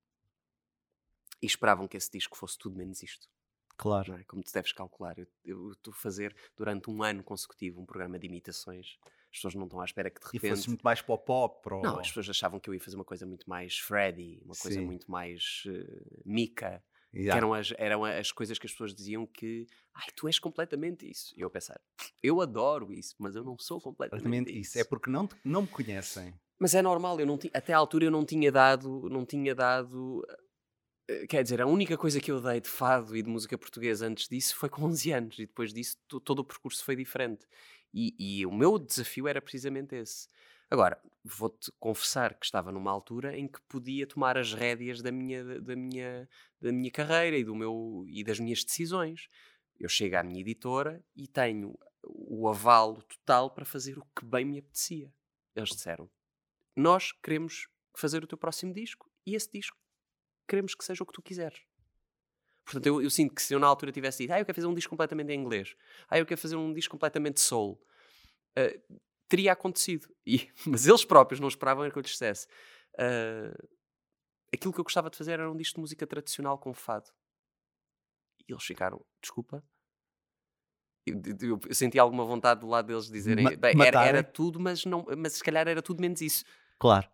E 1.41 1.47
esperavam 1.47 1.87
que 1.87 1.97
esse 1.97 2.11
disco 2.11 2.37
fosse 2.37 2.59
tudo 2.59 2.77
menos 2.77 3.03
isto. 3.03 3.29
Claro. 3.77 4.15
É? 4.15 4.25
Como 4.25 4.43
tu 4.43 4.53
deves 4.53 4.73
calcular. 4.73 5.17
Eu 5.45 5.73
estou 5.73 5.93
a 5.93 5.97
fazer 5.97 6.35
durante 6.57 6.91
um 6.91 7.03
ano 7.03 7.23
consecutivo 7.23 7.81
um 7.81 7.87
programa 7.87 8.19
de 8.19 8.27
imitações 8.27 8.99
as 9.37 9.39
pessoas 9.39 9.55
não 9.55 9.65
estão 9.65 9.81
à 9.81 9.85
espera 9.85 10.11
que 10.11 10.21
de 10.21 10.27
repente. 10.27 10.47
E 10.47 10.49
fosse 10.49 10.69
muito 10.69 10.83
mais 10.83 11.03
pop 11.03 11.25
pop. 11.25 11.75
Ou... 11.75 11.83
Não, 11.83 11.99
as 11.99 12.09
pessoas 12.09 12.31
achavam 12.31 12.59
que 12.59 12.71
eu 12.71 12.75
ia 12.75 12.81
fazer 12.81 12.97
uma 12.97 13.05
coisa 13.05 13.27
muito 13.27 13.49
mais 13.49 13.79
Freddy, 13.79 14.41
uma 14.43 14.55
coisa 14.55 14.81
Sim. 14.81 14.87
muito 14.87 15.11
mais 15.11 15.63
uh, 15.67 16.23
Mika. 16.25 16.83
Yeah. 17.15 17.33
Que 17.33 17.39
eram 17.39 17.55
as, 17.55 17.73
eram 17.79 18.05
as 18.05 18.31
coisas 18.31 18.59
que 18.59 18.67
as 18.67 18.73
pessoas 18.73 18.95
diziam 18.95 19.27
que 19.27 19.67
ai, 19.95 20.07
tu 20.15 20.27
és 20.27 20.39
completamente 20.39 21.09
isso. 21.09 21.33
E 21.37 21.41
eu 21.41 21.49
pensar, 21.49 21.81
eu 22.23 22.41
adoro 22.43 22.93
isso, 22.93 23.15
mas 23.19 23.35
eu 23.35 23.45
não 23.45 23.57
sou 23.59 23.81
completamente, 23.81 24.51
isso. 24.51 24.71
isso. 24.71 24.79
É 24.81 24.85
porque 24.85 25.09
não, 25.09 25.29
não 25.45 25.63
me 25.63 25.69
conhecem. 25.69 26.35
Mas 26.59 26.75
é 26.75 26.83
normal, 26.83 27.19
eu 27.21 27.27
não 27.27 27.39
até 27.55 27.73
à 27.73 27.79
altura 27.79 28.07
eu 28.07 28.11
não 28.11 28.25
tinha 28.25 28.51
dado, 28.51 29.09
não 29.11 29.25
tinha 29.25 29.55
dado. 29.55 30.27
Eh, 31.09 31.27
quer 31.27 31.43
dizer, 31.43 31.61
a 31.61 31.67
única 31.67 31.97
coisa 31.97 32.21
que 32.21 32.31
eu 32.31 32.41
dei 32.41 32.61
de 32.61 32.69
fado 32.69 33.17
e 33.17 33.23
de 33.23 33.29
música 33.29 33.57
portuguesa 33.57 34.07
antes 34.07 34.29
disso 34.29 34.57
foi 34.57 34.69
com 34.69 34.83
11 34.85 35.13
anos, 35.13 35.39
e 35.39 35.47
depois 35.47 35.73
disso 35.73 35.97
todo 36.25 36.41
o 36.41 36.45
percurso 36.45 36.85
foi 36.85 36.97
diferente. 36.97 37.47
E, 37.95 38.15
e 38.19 38.47
o 38.47 38.53
meu 38.53 38.79
desafio 38.79 39.29
era 39.29 39.41
precisamente 39.41 39.95
esse. 39.95 40.29
Agora, 40.69 41.01
vou-te 41.25 41.71
confessar 41.79 42.35
que 42.35 42.45
estava 42.45 42.73
numa 42.73 42.91
altura 42.91 43.37
em 43.39 43.47
que 43.47 43.61
podia 43.69 44.07
tomar 44.07 44.37
as 44.37 44.53
rédeas 44.53 45.01
da 45.01 45.13
minha, 45.13 45.61
da 45.61 45.77
minha, 45.77 46.29
da 46.61 46.73
minha 46.73 46.91
carreira 46.91 47.39
e, 47.39 47.45
do 47.45 47.55
meu, 47.55 48.05
e 48.09 48.25
das 48.25 48.41
minhas 48.41 48.65
decisões. 48.65 49.29
Eu 49.79 49.89
chego 49.89 50.17
à 50.17 50.23
minha 50.25 50.41
editora 50.41 51.05
e 51.15 51.29
tenho 51.29 51.79
o 52.03 52.49
avalo 52.49 53.03
total 53.03 53.51
para 53.51 53.65
fazer 53.65 53.97
o 53.99 54.07
que 54.15 54.25
bem 54.25 54.45
me 54.45 54.59
apetecia. 54.59 55.13
Eles 55.55 55.71
disseram: 55.71 56.11
Nós 56.75 57.13
queremos 57.13 57.69
fazer 57.95 58.25
o 58.25 58.27
teu 58.27 58.37
próximo 58.37 58.75
disco 58.75 59.09
e 59.25 59.35
esse 59.35 59.51
disco 59.53 59.79
queremos 60.47 60.75
que 60.75 60.85
seja 60.85 61.03
o 61.03 61.07
que 61.07 61.13
tu 61.13 61.23
quiseres. 61.23 61.61
Portanto, 62.65 62.87
eu, 62.87 63.01
eu 63.01 63.11
sinto 63.11 63.35
que 63.35 63.43
se 63.43 63.55
eu 63.55 63.61
na 63.61 63.67
altura 63.67 63.93
tivesse 63.93 64.25
dito, 64.25 64.33
ah, 64.33 64.41
eu 64.41 64.45
quero 64.45 64.57
fazer 64.57 64.67
um 64.67 64.75
disco 64.75 64.91
completamente 64.91 65.31
em 65.33 65.41
inglês, 65.41 65.77
ah, 66.09 66.19
eu 66.19 66.27
quero 66.27 66.41
fazer 66.41 66.57
um 66.57 66.73
disco 66.73 66.91
completamente 66.91 67.41
soul, 67.41 67.81
uh, 68.59 68.99
teria 69.29 69.53
acontecido. 69.53 70.09
E, 70.27 70.51
mas 70.67 70.89
eles 70.89 71.05
próprios 71.05 71.39
não 71.39 71.47
esperavam 71.47 71.89
que 71.89 71.97
eu 71.97 72.03
lhes 72.03 72.11
dissesse. 72.11 72.49
Uh, 72.95 73.69
aquilo 74.53 74.73
que 74.73 74.81
eu 74.81 74.85
gostava 74.85 75.09
de 75.09 75.17
fazer 75.17 75.35
era 75.35 75.49
um 75.49 75.57
disco 75.57 75.77
de 75.77 75.83
música 75.83 76.05
tradicional 76.05 76.59
com 76.59 76.75
fado. 76.75 77.09
E 78.49 78.53
eles 78.53 78.65
ficaram, 78.65 79.05
desculpa. 79.23 79.63
Eu, 81.07 81.23
eu, 81.41 81.61
eu 81.69 81.75
senti 81.75 81.97
alguma 81.97 82.25
vontade 82.25 82.61
do 82.61 82.67
lado 82.67 82.87
deles 82.87 83.09
dizerem, 83.09 83.45
Ma 83.45 83.51
bem, 83.55 83.75
era, 83.87 84.05
era, 84.05 84.25
tudo, 84.25 84.59
mas, 84.59 84.85
não, 84.85 85.07
mas 85.17 85.35
se 85.35 85.45
calhar 85.45 85.69
era 85.69 85.81
tudo 85.81 86.01
menos 86.01 86.21
isso. 86.21 86.45
Claro. 86.81 87.09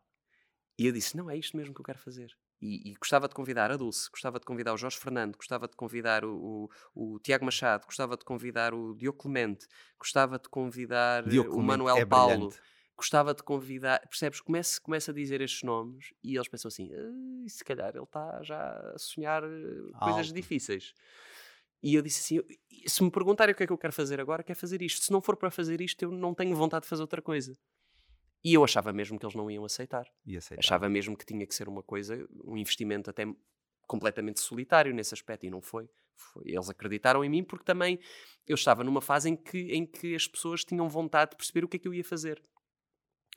E 0.78 0.86
eu 0.86 0.92
disse, 0.92 1.14
não, 1.14 1.28
é 1.28 1.36
isto 1.36 1.54
mesmo 1.54 1.74
que 1.74 1.80
eu 1.82 1.84
quero 1.84 1.98
fazer. 1.98 2.34
E, 2.62 2.93
e, 2.93 2.94
gostava 2.94 3.26
de 3.26 3.34
convidar 3.34 3.72
a 3.72 3.76
Dulce, 3.76 4.09
gostava 4.09 4.39
de 4.39 4.47
convidar 4.47 4.72
o 4.72 4.76
Jorge 4.76 4.97
Fernando, 4.97 5.34
gostava 5.36 5.66
de 5.66 5.74
convidar 5.74 6.24
o, 6.24 6.70
o, 6.94 7.14
o 7.14 7.18
Tiago 7.18 7.44
Machado, 7.44 7.84
gostava 7.84 8.16
de 8.16 8.24
convidar 8.24 8.72
o 8.72 8.94
Diogo 8.94 9.18
Clemente, 9.18 9.66
gostava 9.98 10.39
de 10.39 10.48
convidar 10.48 11.28
Diogo 11.28 11.59
o 11.59 11.62
Manuel 11.62 11.97
é 11.97 12.06
Paulo, 12.06 12.47
brilhante. 12.47 12.60
gostava 12.97 13.34
de 13.34 13.43
convidar. 13.43 13.98
Percebes? 14.09 14.40
Começa, 14.40 14.80
começa 14.80 15.10
a 15.10 15.14
dizer 15.14 15.40
estes 15.40 15.64
nomes 15.64 16.14
e 16.22 16.36
eles 16.36 16.47
pensam 16.47 16.68
assim: 16.68 16.89
se 17.48 17.64
calhar 17.64 17.90
ele 17.97 18.05
está 18.05 18.40
já 18.44 18.93
a 18.94 18.97
sonhar 18.97 19.43
eh, 19.43 19.48
Alto. 19.94 20.05
coisas 20.14 20.32
difíceis. 20.32 20.94
E 21.82 21.97
eu 21.97 22.02
disse 22.02 22.39
assim: 22.39 22.59
se 22.86 23.02
me 23.02 23.10
perguntarem 23.10 23.52
o 23.52 23.56
que 23.56 23.64
é 23.64 23.66
que 23.66 23.72
eu 23.72 23.78
quero 23.78 23.93
fazer 23.93 24.20
agora, 24.20 24.44
quero 24.44 24.59
fazer 24.59 24.80
isto. 24.82 25.05
Se 25.05 25.10
não 25.10 25.20
for 25.20 25.36
para 25.36 25.51
fazer 25.51 25.80
isto, 25.80 26.01
eu 26.01 26.12
não 26.12 26.32
tenho 26.32 26.55
vontade 26.55 26.84
de 26.84 26.89
fazer 26.89 27.02
outra 27.02 27.20
coisa. 27.20 27.59
E 28.44 28.55
eu 28.55 28.64
achava 28.64 28.93
mesmo 28.93 29.19
que 29.19 29.24
eles 29.24 29.36
não 29.36 29.51
iam 29.51 29.64
aceitar. 29.64 30.05
aceitar. 30.36 30.59
Achava 30.59 30.89
mesmo 30.89 31.16
que 31.16 31.24
tinha 31.24 31.47
que 31.47 31.55
ser 31.55 31.69
uma 31.69 31.82
coisa, 31.82 32.27
um 32.44 32.56
investimento 32.56 33.09
até 33.09 33.24
completamente 33.86 34.40
solitário 34.40 34.93
nesse 34.93 35.14
aspecto, 35.14 35.47
e 35.47 35.51
não 35.51 35.60
foi. 35.60 35.89
foi. 36.16 36.44
Eles 36.47 36.69
acreditaram 36.69 37.24
em 37.24 37.28
mim 37.28 37.44
porque 37.44 37.64
também 37.64 38.01
eu 38.47 38.55
estava 38.55 38.82
numa 38.82 39.01
fase 39.01 39.28
em 39.28 39.36
que, 39.36 39.59
em 39.73 39.86
que 39.86 40.14
as 40.14 40.27
pessoas 40.27 40.64
tinham 40.64 40.89
vontade 40.89 41.32
de 41.32 41.36
perceber 41.36 41.64
o 41.64 41.69
que 41.69 41.77
é 41.77 41.81
que 41.81 41.86
eu 41.86 41.94
ia 41.94 42.05
fazer. 42.05 42.43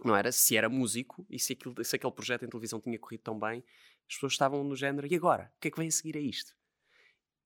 Não 0.03 0.15
era 0.15 0.31
se 0.31 0.57
era 0.57 0.67
músico 0.67 1.25
e 1.29 1.39
se, 1.39 1.53
aquilo, 1.53 1.83
se 1.83 1.95
aquele 1.95 2.11
projeto 2.11 2.43
em 2.43 2.49
televisão 2.49 2.81
tinha 2.81 2.97
corrido 2.97 3.21
tão 3.21 3.39
bem, 3.39 3.63
as 4.09 4.15
pessoas 4.15 4.33
estavam 4.33 4.63
no 4.63 4.75
género, 4.75 5.07
e 5.07 5.15
agora? 5.15 5.51
O 5.55 5.59
que 5.61 5.67
é 5.67 5.71
que 5.71 5.77
vem 5.77 5.87
a 5.87 5.91
seguir 5.91 6.17
a 6.17 6.19
isto? 6.19 6.53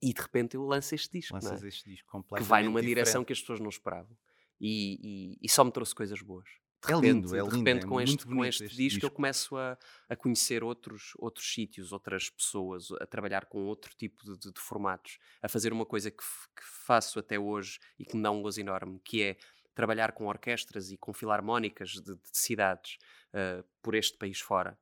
E 0.02 0.14
de 0.14 0.22
repente 0.22 0.56
eu 0.56 0.64
lanço 0.64 0.96
este 0.96 1.20
disco, 1.20 1.34
Lanças 1.34 1.62
é? 1.62 1.68
este 1.68 1.90
disco 1.90 2.10
completamente 2.10 2.46
que 2.46 2.50
vai 2.50 2.64
numa 2.64 2.80
diferente. 2.80 2.96
direção 2.96 3.26
que 3.26 3.34
as 3.34 3.42
pessoas 3.42 3.60
não 3.60 3.70
esperavam. 3.70 4.18
E, 4.60 5.34
e, 5.34 5.38
e 5.42 5.50
só 5.50 5.64
me 5.64 5.72
trouxe 5.72 5.94
coisas 5.94 6.22
boas 6.22 6.50
é 6.88 6.94
lindo, 6.94 7.36
é 7.36 7.40
lindo. 7.40 7.50
De 7.50 7.58
repente, 7.58 7.84
é 7.84 7.88
com, 7.88 8.02
este, 8.02 8.26
com 8.26 8.46
este, 8.46 8.64
este 8.66 8.78
disco, 8.78 9.00
disco, 9.00 9.06
eu 9.06 9.12
começo 9.12 9.58
a, 9.58 9.78
a 10.08 10.16
conhecer 10.16 10.64
outros, 10.64 11.14
outros 11.18 11.52
sítios, 11.52 11.92
outras 11.92 12.30
pessoas, 12.30 12.92
a 13.00 13.06
trabalhar 13.06 13.46
com 13.46 13.66
outro 13.66 13.94
tipo 13.96 14.24
de, 14.24 14.38
de, 14.38 14.54
de 14.54 14.60
formatos, 14.60 15.18
a 15.42 15.50
fazer 15.50 15.74
uma 15.74 15.86
coisa 15.86 16.10
que, 16.10 16.24
que, 16.24 16.64
faço 16.86 17.20
até 17.20 17.38
hoje 17.38 17.80
e 17.98 18.06
que 18.06 18.16
me 18.16 18.24
dá 18.24 18.32
um 18.32 18.42
gozo 18.42 18.60
enorme, 18.60 19.00
que 19.04 19.22
é 19.22 19.38
trabalhar 19.76 20.12
com 20.12 20.28
orquestras 20.28 20.92
e 20.92 20.98
com 20.98 21.14
filarmónicas 21.14 21.90
de, 21.92 22.16
de 22.16 22.20
cidades 22.34 22.98
uh, 23.34 23.64
por 23.82 23.96
este 23.96 24.18
país 24.18 24.40
fora 24.40 24.78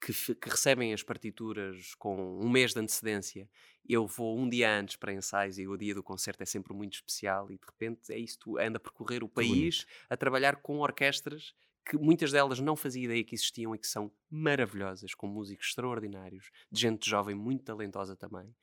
que, 0.00 0.34
que, 0.34 0.48
recebem 0.48 0.92
as 0.92 1.02
partituras 1.02 1.94
com 1.96 2.38
um 2.40 2.48
mês 2.48 2.72
de 2.72 2.80
antecedência, 2.80 3.48
eu 3.92 4.06
vou 4.06 4.38
um 4.38 4.48
dia 4.48 4.78
antes 4.78 4.96
para 4.96 5.12
ensaios 5.12 5.58
e 5.58 5.66
o 5.66 5.76
dia 5.76 5.94
do 5.94 6.02
concerto 6.02 6.42
é 6.42 6.46
sempre 6.46 6.72
muito 6.74 6.94
especial 6.94 7.50
e 7.50 7.56
de 7.58 7.66
repente 7.66 8.12
é 8.12 8.18
isso, 8.18 8.38
tu 8.38 8.58
anda 8.58 8.76
a 8.76 8.80
percorrer 8.80 9.22
o 9.22 9.28
país 9.28 9.86
a 10.08 10.16
trabalhar 10.16 10.56
com 10.56 10.78
orquestras 10.78 11.54
que 11.90 11.96
muitas 11.96 12.30
delas 12.30 12.60
não 12.60 12.76
fazia 12.76 13.04
ideia 13.04 13.24
que 13.24 13.34
existiam 13.34 13.74
e 13.74 13.78
que 13.78 13.86
são 13.86 14.12
maravilhosas, 14.30 15.14
com 15.14 15.26
músicos 15.26 15.68
extraordinários, 15.68 16.50
de 16.70 16.80
gente 16.82 17.08
jovem 17.08 17.34
muito 17.34 17.64
talentosa 17.64 18.14
também. 18.14 18.54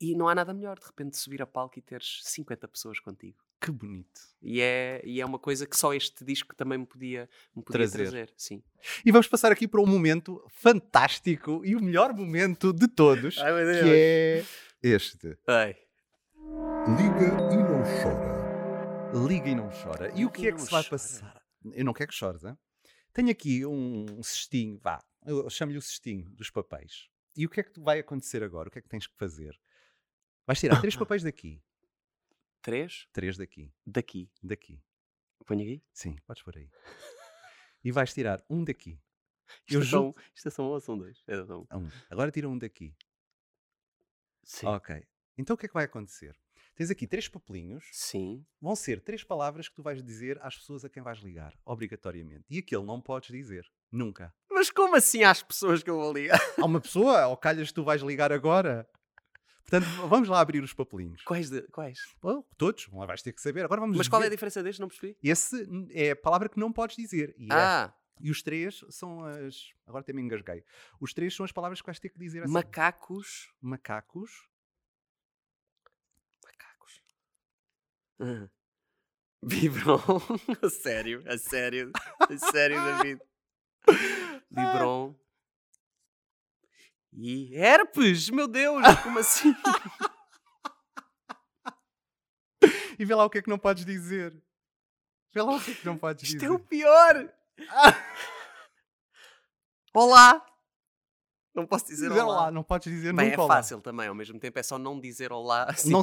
E 0.00 0.14
não 0.14 0.28
há 0.28 0.34
nada 0.34 0.54
melhor 0.54 0.78
de 0.78 0.86
repente 0.86 1.16
subir 1.16 1.42
a 1.42 1.46
palco 1.46 1.78
e 1.78 1.82
teres 1.82 2.20
50 2.22 2.68
pessoas 2.68 3.00
contigo. 3.00 3.38
Que 3.60 3.72
bonito. 3.72 4.20
E 4.40 4.60
é, 4.60 5.02
e 5.04 5.20
é 5.20 5.26
uma 5.26 5.38
coisa 5.38 5.66
que 5.66 5.76
só 5.76 5.92
este 5.92 6.24
disco 6.24 6.54
também 6.54 6.78
me 6.78 6.86
podia, 6.86 7.28
me 7.54 7.62
podia 7.62 7.88
trazer. 7.88 8.02
trazer. 8.04 8.32
Sim. 8.36 8.62
E 9.04 9.10
vamos 9.10 9.26
passar 9.26 9.50
aqui 9.50 9.66
para 9.66 9.80
um 9.80 9.86
momento 9.86 10.44
fantástico 10.48 11.62
e 11.64 11.74
o 11.74 11.82
melhor 11.82 12.14
momento 12.14 12.72
de 12.72 12.86
todos, 12.86 13.38
Ai, 13.38 13.52
que 13.52 13.90
é 13.90 14.44
este. 14.82 15.36
Ai. 15.48 15.76
Liga 16.96 17.52
e 17.52 17.56
não 17.56 17.82
chora. 18.02 19.26
Liga 19.26 19.48
e 19.48 19.54
não 19.56 19.70
chora. 19.70 20.12
E 20.14 20.24
o 20.24 20.30
que 20.30 20.46
é 20.46 20.52
que 20.52 20.60
se 20.60 20.70
vai 20.70 20.84
passar? 20.84 21.42
Eu 21.72 21.84
não 21.84 21.92
quero 21.92 22.10
que 22.10 22.14
chores, 22.14 22.44
hein? 22.44 22.56
Tenho 23.12 23.30
aqui 23.30 23.66
um 23.66 24.22
cestinho, 24.22 24.78
vá, 24.78 25.02
eu 25.26 25.50
chamo-lhe 25.50 25.78
o 25.78 25.82
cestinho 25.82 26.30
dos 26.30 26.50
papéis. 26.50 27.08
E 27.36 27.44
o 27.46 27.48
que 27.48 27.60
é 27.60 27.62
que 27.62 27.80
vai 27.80 27.98
acontecer 27.98 28.42
agora? 28.42 28.68
O 28.68 28.70
que 28.70 28.78
é 28.78 28.82
que 28.82 28.88
tens 28.88 29.06
que 29.06 29.16
fazer? 29.16 29.58
Vais 30.48 30.58
tirar 30.58 30.80
três 30.80 30.96
papéis 30.96 31.22
daqui, 31.22 31.62
Três 32.62 33.06
três 33.12 33.36
daqui, 33.36 33.70
daqui. 33.86 34.30
daqui. 34.42 34.82
Ponho 35.46 35.60
aqui. 35.60 35.82
Sim, 35.92 36.16
podes 36.26 36.42
por 36.42 36.56
aí. 36.56 36.70
E 37.84 37.92
vais 37.92 38.14
tirar 38.14 38.42
um 38.48 38.64
daqui. 38.64 38.98
Isto, 39.66 39.74
Eu 39.74 39.82
é 39.82 39.84
só 39.84 40.06
um, 40.08 40.12
isto 40.34 40.48
é 40.48 40.50
só 40.50 40.62
um 40.62 40.66
ou 40.70 40.80
são 40.80 40.96
dois? 40.96 41.22
É 41.26 41.44
só 41.44 41.60
um. 41.60 41.66
Um. 41.78 41.90
Agora 42.08 42.30
tira 42.30 42.48
um 42.48 42.56
daqui. 42.56 42.96
Sim. 44.42 44.66
Ok. 44.68 45.06
Então 45.36 45.52
o 45.52 45.58
que 45.58 45.66
é 45.66 45.68
que 45.68 45.74
vai 45.74 45.84
acontecer? 45.84 46.34
Tens 46.74 46.90
aqui 46.90 47.06
três 47.06 47.28
papelinhos, 47.28 47.84
Sim. 47.92 48.42
vão 48.58 48.74
ser 48.74 49.02
três 49.02 49.22
palavras 49.22 49.68
que 49.68 49.74
tu 49.74 49.82
vais 49.82 50.02
dizer 50.02 50.38
às 50.40 50.56
pessoas 50.56 50.82
a 50.82 50.88
quem 50.88 51.02
vais 51.02 51.18
ligar, 51.18 51.58
obrigatoriamente. 51.64 52.44
E 52.48 52.58
aquele 52.58 52.84
não 52.84 53.02
podes 53.02 53.30
dizer, 53.30 53.70
nunca. 53.92 54.34
Mas 54.50 54.70
como 54.70 54.96
assim 54.96 55.24
às 55.24 55.42
pessoas 55.42 55.82
que 55.82 55.90
eu 55.90 55.96
vou 55.96 56.10
ligar? 56.12 56.40
Há 56.56 56.64
uma 56.64 56.80
pessoa, 56.80 57.26
ou 57.26 57.36
calhas 57.36 57.70
tu 57.70 57.84
vais 57.84 58.00
ligar 58.00 58.32
agora. 58.32 58.88
Portanto, 59.70 60.08
vamos 60.08 60.28
lá 60.28 60.40
abrir 60.40 60.62
os 60.64 60.72
papelinhos. 60.72 61.22
Quais? 61.24 61.50
De, 61.50 61.60
quais? 61.68 61.98
Oh, 62.22 62.42
todos, 62.56 62.88
lá 62.90 63.04
vais 63.04 63.20
ter 63.20 63.32
que 63.34 63.40
saber. 63.42 63.64
Agora 63.66 63.82
vamos 63.82 63.98
Mas 63.98 64.08
qual 64.08 64.22
é 64.22 64.26
a 64.26 64.30
diferença 64.30 64.62
destes? 64.62 64.80
Não 64.80 64.88
percebi. 64.88 65.14
Esse 65.22 65.68
é 65.90 66.12
a 66.12 66.16
palavra 66.16 66.48
que 66.48 66.58
não 66.58 66.72
podes 66.72 66.96
dizer. 66.96 67.34
E, 67.36 67.44
é- 67.44 67.54
Ah, 67.54 67.94
e 68.18 68.30
os 68.30 68.42
três 68.42 68.82
são 68.88 69.22
as. 69.24 69.72
Agora 69.86 70.00
até 70.00 70.12
me 70.14 70.22
engasguei. 70.22 70.64
Os 70.98 71.12
três 71.12 71.34
são 71.36 71.44
as 71.44 71.52
palavras 71.52 71.82
que 71.82 71.86
vais 71.86 71.98
ter 72.00 72.08
que 72.08 72.18
dizer 72.18 72.42
assim. 72.44 72.52
macacos. 72.52 73.52
Macacos. 73.60 74.48
Macacos. 76.42 77.02
Ah. 78.20 78.48
Vibron. 79.42 80.00
a 80.62 80.70
sério, 80.70 81.22
a 81.26 81.36
sério. 81.36 81.92
A 82.20 82.38
sério, 82.38 82.76
David. 82.82 83.20
Vibron. 84.50 85.14
E 87.12 87.54
herpes! 87.56 88.30
Meu 88.30 88.46
Deus! 88.48 88.82
Como 89.02 89.18
assim? 89.18 89.54
E 92.98 93.04
vê 93.04 93.14
lá 93.14 93.24
o 93.24 93.30
que 93.30 93.38
é 93.38 93.42
que 93.42 93.48
não 93.50 93.58
podes 93.58 93.84
dizer. 93.84 94.32
Vê 95.32 95.42
lá 95.42 95.54
o 95.56 95.60
que 95.60 95.70
é 95.70 95.74
que 95.74 95.86
não 95.86 95.96
podes 95.96 96.24
Isto 96.24 96.34
dizer. 96.34 96.46
é 96.46 96.50
o 96.50 96.58
pior! 96.58 97.32
Olá! 99.94 100.44
Não 101.54 101.66
posso 101.66 101.86
dizer 101.86 102.08
Dizer 102.08 102.20
olá. 102.20 102.34
olá, 102.42 102.50
não 102.52 102.62
podes 102.62 102.92
dizer 102.92 103.12
Bem, 103.12 103.26
é 103.26 103.30
nunca 103.30 103.42
olá. 103.42 103.56
fácil 103.56 103.80
também, 103.80 104.06
ao 104.06 104.14
mesmo 104.14 104.38
tempo 104.38 104.56
é 104.60 104.62
só 104.62 104.78
não 104.78 105.00
dizer 105.00 105.32
olá. 105.32 105.64
Assim, 105.68 105.90
Não 105.90 106.02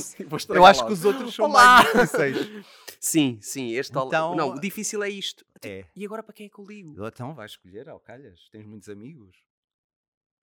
Eu 0.49 0.65
acho 0.65 0.81
logo. 0.81 0.87
que 0.87 0.93
os 0.99 1.05
outros 1.05 1.33
são 1.33 1.45
Olá! 1.45 1.81
mais 1.81 1.93
difíceis. 1.93 2.65
Sim, 2.99 3.39
sim, 3.41 3.71
este 3.71 3.95
olá. 3.97 4.07
Então- 4.07 4.35
Não, 4.35 4.49
o 4.49 4.59
difícil 4.59 5.01
é 5.01 5.09
isto. 5.09 5.45
É. 5.63 5.85
E 5.95 6.03
agora 6.05 6.21
para 6.23 6.33
quem 6.33 6.47
é 6.47 6.49
que 6.49 6.59
eu 6.59 6.65
ligo? 6.65 7.07
Então 7.07 7.33
vais 7.33 7.51
escolher, 7.51 7.87
ao 7.87 8.01
calhas. 8.01 8.49
Tens 8.49 8.65
muitos 8.65 8.89
amigos. 8.89 9.37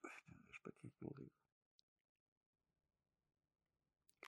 Para 0.01 0.73
quem 0.81 0.91
é 0.91 0.95
que 0.99 1.05
eu 1.05 1.13
ligo? 1.19 1.31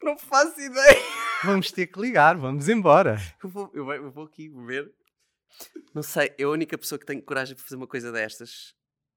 Não 0.05 0.19
faço 0.19 0.61
ideia. 0.61 1.01
Vamos 1.43 1.71
ter 1.73 1.87
que 1.87 1.99
ligar, 1.99 2.37
vamos 2.37 2.69
embora. 2.69 3.17
Eu 3.43 3.49
vou, 3.49 3.71
eu 3.75 3.85
vou- 3.85 3.95
eu 3.95 4.11
vou 4.11 4.25
aqui 4.27 4.49
ver. 4.67 4.93
Não 5.95 6.03
sei, 6.03 6.35
eu 6.37 6.51
a 6.51 6.53
única 6.53 6.77
pessoa 6.77 6.99
que 6.99 7.07
tenho 7.07 7.23
coragem 7.23 7.55
para 7.57 7.65
fazer 7.65 7.77
uma 7.77 7.87
coisa 7.87 8.13
destas 8.13 8.75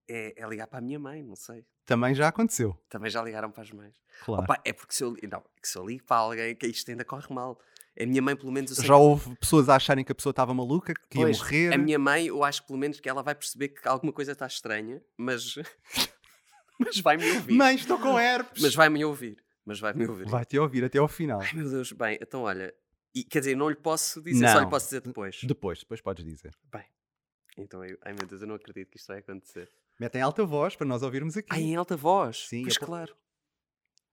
é, 0.09 0.33
é 0.41 0.47
ligar 0.47 0.67
para 0.67 0.79
a 0.79 0.81
minha 0.81 0.97
mãe, 0.99 1.21
não 1.23 1.35
sei. 1.35 1.65
Também 1.85 2.13
já 2.15 2.27
aconteceu. 2.27 2.77
Também 2.89 3.09
já 3.09 3.21
ligaram 3.21 3.51
para 3.51 3.63
as 3.63 3.71
mães. 3.71 3.95
Claro. 4.23 4.43
Opa, 4.43 4.61
é 4.63 4.71
porque 4.71 4.93
se 4.93 5.03
eu, 5.03 5.15
não, 5.29 5.39
é 5.39 5.43
se 5.61 5.77
eu 5.77 5.85
ligo 5.85 6.05
para 6.05 6.17
alguém, 6.17 6.55
que 6.55 6.67
isto 6.67 6.89
ainda 6.89 7.03
corre 7.03 7.33
mal. 7.33 7.59
A 7.99 8.05
minha 8.05 8.21
mãe, 8.21 8.35
pelo 8.35 8.51
menos, 8.51 8.75
Já 8.77 8.95
houve 8.95 9.35
pessoas 9.37 9.67
a 9.69 9.75
acharem 9.75 10.05
que 10.05 10.11
a 10.11 10.15
pessoa 10.15 10.31
estava 10.31 10.53
maluca, 10.53 10.93
que 11.09 11.17
ia 11.17 11.25
Pois, 11.25 11.39
morrer. 11.39 11.73
A 11.73 11.77
minha 11.77 11.97
mãe, 11.97 12.27
eu 12.27 12.43
acho 12.43 12.63
pelo 12.65 12.77
menos 12.77 12.99
que 12.99 13.09
ela 13.09 13.23
vai 13.23 13.33
perceber 13.33 13.69
que 13.69 13.87
alguma 13.87 14.13
coisa 14.13 14.33
está 14.33 14.45
estranha, 14.45 15.01
mas. 15.17 15.55
mas 16.79 16.99
vai-me 16.99 17.29
ouvir. 17.31 17.53
Mãe, 17.55 17.75
estou 17.75 17.97
com 17.97 18.19
herpes. 18.19 18.61
Mas 18.61 18.75
vai-me 18.75 19.03
ouvir. 19.03 19.43
Mas 19.67 19.81
vai-me 19.81 20.07
ouvir. 20.07 20.29
Vai-te 20.29 20.57
ouvir 20.57 20.85
até 20.85 20.97
ao 20.97 21.09
final. 21.09 21.41
Ai 21.41 21.51
meu 21.53 21.69
Deus, 21.69 21.91
bem, 21.91 22.17
então 22.21 22.43
olha. 22.43 22.73
E, 23.13 23.21
quer 23.21 23.39
dizer, 23.39 23.53
não 23.53 23.67
lhe 23.69 23.75
posso 23.75 24.21
dizer, 24.21 24.47
só 24.47 24.55
Não. 24.55 24.63
lhe 24.63 24.69
posso 24.69 24.85
dizer 24.85 25.01
depois. 25.01 25.43
Depois, 25.43 25.79
depois 25.79 25.99
podes 25.99 26.23
dizer. 26.23 26.55
Bem, 26.71 26.85
então 27.57 27.83
eu. 27.83 27.97
Ai 28.01 28.13
meu 28.13 28.25
Deus, 28.25 28.41
eu 28.41 28.47
não 28.47 28.55
acredito 28.55 28.89
que 28.89 28.97
isto 28.97 29.07
vai 29.07 29.17
acontecer. 29.19 29.69
Mete 29.99 30.15
em 30.15 30.21
alta 30.21 30.45
voz 30.45 30.77
para 30.77 30.87
nós 30.87 31.03
ouvirmos 31.03 31.35
aqui. 31.35 31.49
Ai, 31.51 31.63
em 31.63 31.75
alta 31.75 31.97
voz? 31.97 32.47
Sim, 32.47 32.63
pois 32.63 32.77
claro. 32.77 33.13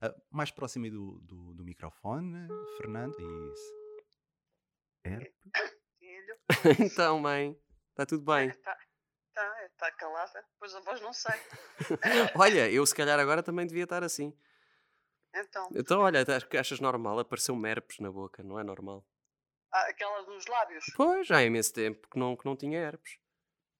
Ah, 0.00 0.12
mais 0.28 0.50
próximo 0.50 0.86
aí 0.86 0.90
do, 0.90 1.20
do, 1.20 1.54
do 1.54 1.62
microfone, 1.64 2.48
Fernando. 2.76 3.14
Isso. 3.52 3.72
Herpes. 5.04 5.32
Filho, 6.00 6.84
então, 6.84 7.20
mãe, 7.20 7.56
está 7.90 8.04
tudo 8.04 8.24
bem. 8.24 8.48
está 8.48 8.76
tá, 9.32 9.68
tá 9.78 9.92
calada, 9.92 10.44
pois 10.58 10.74
a 10.74 10.80
voz 10.80 11.00
não 11.00 11.12
sai. 11.12 11.40
Olha, 12.36 12.68
eu 12.68 12.84
se 12.84 12.94
calhar 12.94 13.20
agora 13.20 13.40
também 13.40 13.68
devia 13.68 13.84
estar 13.84 14.02
assim. 14.02 14.36
Então, 15.34 15.68
Então, 15.74 16.00
olha, 16.00 16.24
achas 16.58 16.80
normal? 16.80 17.18
Apareceu 17.18 17.54
herpes 17.66 17.98
na 17.98 18.10
boca, 18.10 18.42
não 18.42 18.58
é 18.58 18.64
normal? 18.64 19.04
ah, 19.72 19.86
aquela 19.88 20.22
dos 20.22 20.46
lábios. 20.46 20.84
Pois, 20.96 21.26
já 21.26 21.38
há 21.38 21.42
imenso 21.44 21.72
tempo 21.72 22.08
que 22.08 22.18
não, 22.18 22.36
que 22.36 22.44
não 22.44 22.54
tinha 22.56 22.78
herpes. 22.78 23.18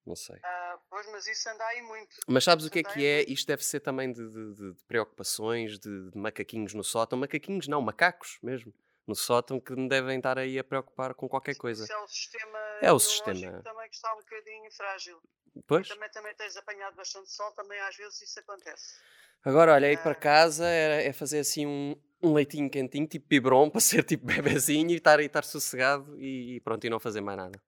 Não 0.05 0.17
sei. 0.17 0.39
Ah, 0.43 0.79
pois, 0.91 1.07
mas 1.13 1.27
isso 1.27 1.49
anda 1.49 1.65
aí 1.67 1.81
muito. 1.83 2.17
Mas 2.27 2.45
sabes 2.45 2.67
o 2.67 2.71
que 2.71 2.81
é 2.81 2.83
Isso 2.83 2.91
que 2.93 3.07
é? 3.07 3.17
muito. 3.19 3.33
Isto 3.33 3.47
deve 3.47 3.65
ser 3.65 3.81
também 3.81 4.13
de, 4.13 4.29
de- 4.29 4.55
de- 4.55 4.85
preocupações, 4.87 5.79
de, 5.79 6.11
de 6.11 6.19
macaquinhos 6.19 6.75
no 6.75 6.83
sótão. 6.85 7.19
Macaquinhos 7.19 7.69
não, 7.69 7.81
macacos 7.81 8.39
mesmo. 8.43 8.75
No 9.07 9.15
sótão 9.15 9.61
que 9.61 9.73
me 9.75 9.89
devem 9.89 10.17
estar 10.19 10.39
aí 10.39 10.59
a 10.59 10.65
preocupar 10.65 11.15
com 11.15 11.29
qualquer 11.29 11.57
coisa. 11.57 11.85
Isso 11.85 11.93
é 11.93 11.99
o 11.99 12.09
sistema 12.09 12.59
É 12.83 12.93
o 12.93 12.99
sistema. 12.99 13.63
também 13.63 13.89
que 13.89 13.95
está 13.97 14.13
um 14.15 14.19
bocadinho 14.19 14.71
frágil. 14.73 15.21
Pois. 15.67 15.89
Também, 15.89 16.11
também 16.11 16.35
tens 16.35 16.57
apanhado 16.57 16.97
bastante 16.97 17.31
sol, 17.31 17.51
também 17.53 17.79
às 17.81 17.97
vezes 17.97 18.21
isso 18.21 18.39
acontece. 18.41 18.97
Agora, 19.43 19.73
olha, 19.75 19.93
ir 19.93 20.03
para 20.03 20.13
Ah. 20.13 20.15
casa 20.15 20.67
é, 20.67 21.07
é 21.07 21.13
fazer 21.13 21.39
assim 21.41 21.67
um, 21.67 21.95
um 22.23 22.33
leitinho 22.35 22.71
quentinho, 22.71 23.07
tipo 23.07 23.27
biberon, 23.29 23.69
para 23.71 23.81
ser 23.81 24.05
tipo 24.05 24.27
bebezinho 24.27 24.91
e 24.91 24.97
estar, 24.97 25.21
e 25.21 25.27
estar 25.27 25.45
sossegado 25.45 26.19
e, 26.21 26.57
e 26.57 26.61
pronto, 26.61 26.85
e 26.87 26.91
não 26.91 27.01
fazer 27.01 27.21
mais 27.21 27.37
nada. 27.39 27.63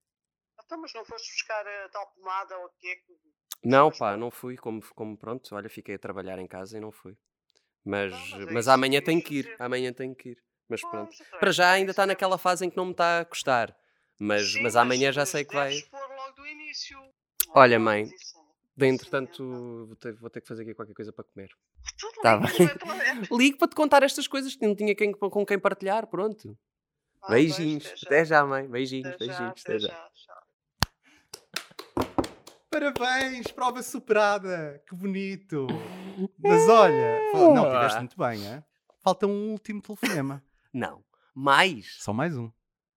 Então, 0.64 0.78
mas 0.80 0.92
não 0.94 1.04
foste 1.04 1.30
buscar 1.32 1.66
a 1.66 1.88
tal 1.90 2.06
pomada 2.12 2.58
ou 2.58 2.66
o 2.66 2.70
que 2.70 2.88
é 2.88 2.96
que... 2.96 3.16
Não, 3.64 3.90
pá, 3.90 4.12
não. 4.12 4.18
não 4.18 4.30
fui, 4.30 4.56
como, 4.56 4.82
como 4.94 5.16
pronto, 5.16 5.54
olha, 5.54 5.68
fiquei 5.68 5.94
a 5.94 5.98
trabalhar 5.98 6.38
em 6.38 6.46
casa 6.46 6.76
e 6.76 6.80
não 6.80 6.90
fui. 6.92 7.16
Mas, 7.84 8.12
mas 8.32 8.48
é 8.48 8.52
mas 8.52 8.68
amanhã 8.68 8.98
que 9.00 9.06
tenho 9.06 9.22
que 9.22 9.34
ir, 9.36 9.44
fazer. 9.44 9.62
amanhã 9.62 9.92
tenho 9.92 10.14
que 10.14 10.30
ir. 10.30 10.42
Mas 10.68 10.80
Pois, 10.80 10.92
pronto. 10.92 11.12
então 11.14 11.38
Para 11.38 11.50
é- 11.50 11.52
já 11.52 11.66
é 11.66 11.74
ainda 11.76 11.90
está 11.92 12.04
naquela 12.04 12.36
fase 12.36 12.64
em 12.66 12.70
que 12.70 12.76
não 12.76 12.86
me 12.86 12.90
está 12.90 13.20
a 13.20 13.24
custar. 13.24 13.76
Mas, 14.18 14.52
Sim, 14.52 14.62
mas 14.62 14.74
amanhã 14.76 15.12
já 15.12 15.20
mas 15.22 15.28
sei 15.30 15.44
que 15.44 15.54
vai. 15.54 15.80
pôr 15.82 16.00
logo 16.16 16.32
do 16.36 16.46
início. 16.46 16.98
Olha, 17.54 17.76
Ah, 17.76 17.80
mãe, 17.80 18.04
mas 18.04 18.12
isso 18.12 18.36
é- 18.38 18.46
Bem, 18.78 18.90
Sim, 18.90 18.94
entretanto, 18.96 19.86
vou 19.86 19.96
ter, 19.96 20.12
vou 20.16 20.28
ter 20.28 20.42
que 20.42 20.48
fazer 20.48 20.62
aqui 20.62 20.74
qualquer 20.74 20.92
coisa 20.92 21.10
para 21.10 21.24
comer. 21.24 21.48
Tudo 21.98 22.20
Tá 22.20 22.36
bem. 22.36 22.46
Ligo 23.32 23.56
para 23.56 23.68
te 23.68 23.74
contar 23.74 24.02
estas 24.02 24.28
coisas 24.28 24.54
que 24.54 24.66
não 24.66 24.74
tinha 24.74 24.94
quem, 24.94 25.12
com 25.12 25.46
quem 25.46 25.58
partilhar, 25.58 26.06
pronto. 26.06 26.58
Ah, 27.22 27.28
pois, 27.28 27.56
Beijinhos. 27.56 28.02
Até 28.04 28.24
já, 28.26 28.44
mãe. 28.44 28.68
Beijinhos, 28.68 29.06
Até 29.14 29.24
já, 29.24 29.32
beijinhos. 29.32 29.60
até 29.62 29.72
Até 29.76 29.78
já. 29.78 29.88
já. 29.88 30.36
Parabéns, 32.70 33.46
prova 33.50 33.82
superada. 33.82 34.82
Que 34.86 34.94
bonito. 34.94 35.66
Mas 36.38 36.62
olha, 36.68 37.32
não, 37.32 37.70
tiveste 37.70 37.98
muito 38.00 38.16
bem, 38.18 38.46
é? 38.46 38.62
Falta 39.02 39.26
um 39.26 39.52
último 39.52 39.80
telefonema. 39.80 40.44
Não. 40.72 41.02
Mais. 41.34 41.96
Só 42.02 42.12
mais 42.12 42.36
um. 42.36 42.50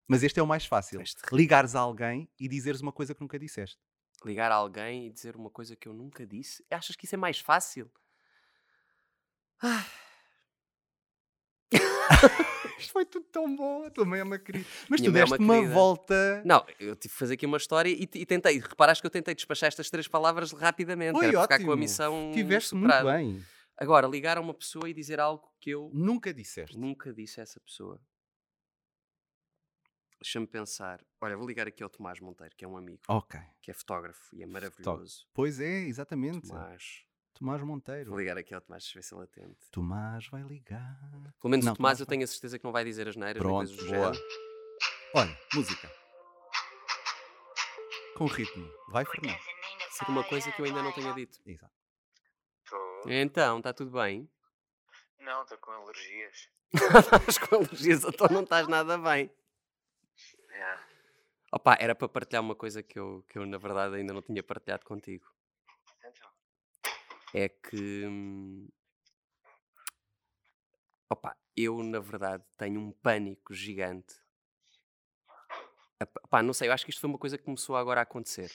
Mas 0.07 0.23
este 0.23 0.39
é 0.39 0.43
o 0.43 0.47
mais 0.47 0.65
fácil. 0.65 1.01
Ligares 1.31 1.75
a 1.75 1.79
alguém 1.79 2.27
e 2.39 2.47
dizeres 2.49 2.81
uma 2.81 2.91
coisa 2.91 3.13
que 3.13 3.21
nunca 3.21 3.37
disseste. 3.39 3.77
Ligar 4.25 4.51
a 4.51 4.55
alguém 4.55 5.07
e 5.07 5.09
dizer 5.09 5.35
uma 5.35 5.49
coisa 5.49 5.75
que 5.75 5.87
eu 5.87 5.93
nunca 5.93 6.25
disse. 6.25 6.65
Achas 6.69 6.95
que 6.95 7.05
isso 7.05 7.15
é 7.15 7.17
mais 7.17 7.39
fácil? 7.39 7.89
Ah, 9.61 9.85
Isto 12.79 12.91
foi 12.93 13.05
tudo 13.05 13.25
tão 13.31 13.55
bom. 13.55 13.85
A 13.85 13.89
tua 13.89 14.05
mãe 14.05 14.19
é 14.19 14.23
uma 14.23 14.39
querida. 14.39 14.65
Mas 14.89 14.99
Minha 15.01 15.11
tu 15.11 15.13
mãe 15.13 15.21
é 15.21 15.25
uma 15.25 15.37
deste 15.37 15.43
uma 15.51 15.73
volta. 15.73 16.41
Não, 16.45 16.65
eu 16.79 16.95
tive 16.95 17.13
que 17.13 17.19
fazer 17.19 17.33
aqui 17.35 17.45
uma 17.45 17.57
história 17.57 17.89
e, 17.89 18.01
e 18.01 18.25
tentei. 18.25 18.57
Reparaste 18.59 19.01
que 19.01 19.07
eu 19.07 19.11
tentei 19.11 19.35
despachar 19.35 19.67
estas 19.67 19.89
três 19.89 20.07
palavras 20.07 20.51
rapidamente. 20.51 21.17
Foi 21.17 21.27
era 21.27 21.39
ótimo. 21.41 21.65
com 21.65 21.71
a 21.73 21.77
missão. 21.77 22.31
Tiveste 22.33 22.73
muito 22.75 22.91
superada. 22.91 23.17
bem. 23.17 23.43
Agora, 23.77 24.07
ligar 24.07 24.37
a 24.37 24.41
uma 24.41 24.53
pessoa 24.53 24.89
e 24.89 24.93
dizer 24.93 25.19
algo 25.19 25.47
que 25.59 25.69
eu 25.69 25.89
Nunca 25.93 26.33
disseste. 26.33 26.77
nunca 26.77 27.13
disse 27.13 27.39
a 27.39 27.43
essa 27.43 27.59
pessoa. 27.59 28.01
Deixa-me 30.21 30.45
pensar. 30.47 31.01
Olha, 31.21 31.37
vou 31.37 31.47
ligar 31.47 31.67
aqui 31.67 31.81
ao 31.81 31.89
Tomás 31.89 32.19
Monteiro, 32.19 32.53
que 32.55 32.65
é 32.65 32.67
um 32.67 32.75
amigo, 32.75 33.01
Ok. 33.07 33.39
que 33.61 33.71
é 33.71 33.73
fotógrafo 33.73 34.35
e 34.35 34.43
é 34.43 34.45
maravilhoso. 34.45 35.25
Pois 35.33 35.59
é, 35.59 35.79
exatamente. 35.87 36.47
Tomás. 36.49 37.05
Tomás 37.33 37.61
Monteiro. 37.61 38.09
Vou 38.09 38.19
ligar 38.19 38.37
aqui 38.37 38.53
ao 38.53 38.59
Tomás, 38.59 38.91
ver 38.93 39.01
se 39.01 39.15
ele 39.15 39.23
atende. 39.23 39.55
Tomás 39.71 40.27
vai 40.27 40.41
ligar. 40.43 40.99
Pelo 41.39 41.51
menos 41.51 41.65
Não, 41.65 41.71
o 41.73 41.75
Tomás 41.77 41.97
Tomás 41.97 41.99
eu 42.01 42.05
vai. 42.05 42.09
tenho 42.11 42.23
a 42.25 42.27
certeza 42.27 42.59
que 42.59 42.65
não 42.65 42.71
vai 42.73 42.83
dizer 42.83 43.07
as 43.07 43.15
neiras 43.15 43.41
Pronto, 43.41 43.55
coisas 43.55 43.77
do 43.77 43.85
boa. 43.85 44.13
género. 44.13 44.29
Olha, 45.15 45.39
música. 45.55 45.89
Com 48.15 48.25
ritmo. 48.25 48.69
Vai, 48.89 49.05
Fernando. 49.05 49.39
Ser 49.91 50.05
uma 50.09 50.23
coisa 50.25 50.51
que 50.51 50.61
eu 50.61 50.65
ainda 50.65 50.83
não 50.83 50.91
tenha 50.91 51.13
dito. 51.13 51.39
Exato. 51.45 51.73
Tô. 52.69 53.03
Então, 53.07 53.57
está 53.59 53.71
tudo 53.73 53.91
bem? 53.91 54.29
Não, 55.19 55.43
estou 55.43 55.57
com 55.59 55.71
alergias. 55.71 56.49
Estás 56.73 57.37
com 57.37 57.55
alergias, 57.55 58.03
então 58.03 58.27
não 58.29 58.43
estás 58.43 58.67
nada 58.67 58.97
bem. 58.97 59.31
Yeah. 60.59 60.87
Opa, 61.53 61.77
era 61.79 61.95
para 61.95 62.09
partilhar 62.09 62.41
uma 62.43 62.55
coisa 62.55 62.83
que 62.83 62.99
eu, 62.99 63.23
que 63.29 63.37
eu, 63.37 63.45
na 63.45 63.57
verdade, 63.57 63.95
ainda 63.95 64.13
não 64.13 64.21
tinha 64.21 64.43
partilhado 64.43 64.83
contigo. 64.85 65.25
Então, 66.03 66.29
É 67.33 67.47
que. 67.47 68.03
Opa, 71.09 71.35
eu, 71.55 71.81
na 71.81 71.99
verdade, 71.99 72.43
tenho 72.57 72.79
um 72.79 72.91
pânico 72.91 73.53
gigante. 73.53 74.15
Pá, 76.29 76.43
não 76.43 76.53
sei, 76.53 76.67
eu 76.69 76.73
acho 76.73 76.85
que 76.85 76.91
isto 76.91 76.99
foi 77.01 77.09
uma 77.09 77.17
coisa 77.17 77.37
que 77.37 77.43
começou 77.43 77.75
agora 77.75 78.01
a 78.01 78.03
acontecer. 78.03 78.51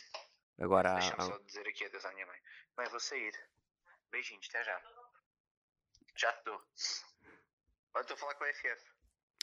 Agora 0.59 0.95
deixa-me 0.95 1.23
há- 1.23 1.27
só 1.27 1.39
dizer 1.39 1.67
aqui 1.67 1.85
adeus 1.85 2.05
à 2.05 2.13
minha 2.13 2.27
mãe. 2.27 2.41
Mãe, 2.77 2.87
vou 2.89 3.01
sair. 3.01 3.33
Beijinhos, 4.11 4.47
até 4.51 4.63
já. 4.65 4.81
Já 6.17 6.33
te 6.33 6.45
dou. 6.45 6.63
Olha, 7.95 8.03
estou 8.03 8.15
a 8.15 8.19
falar 8.19 8.35
com 8.35 8.45
a 8.45 8.49
FF. 8.49 8.85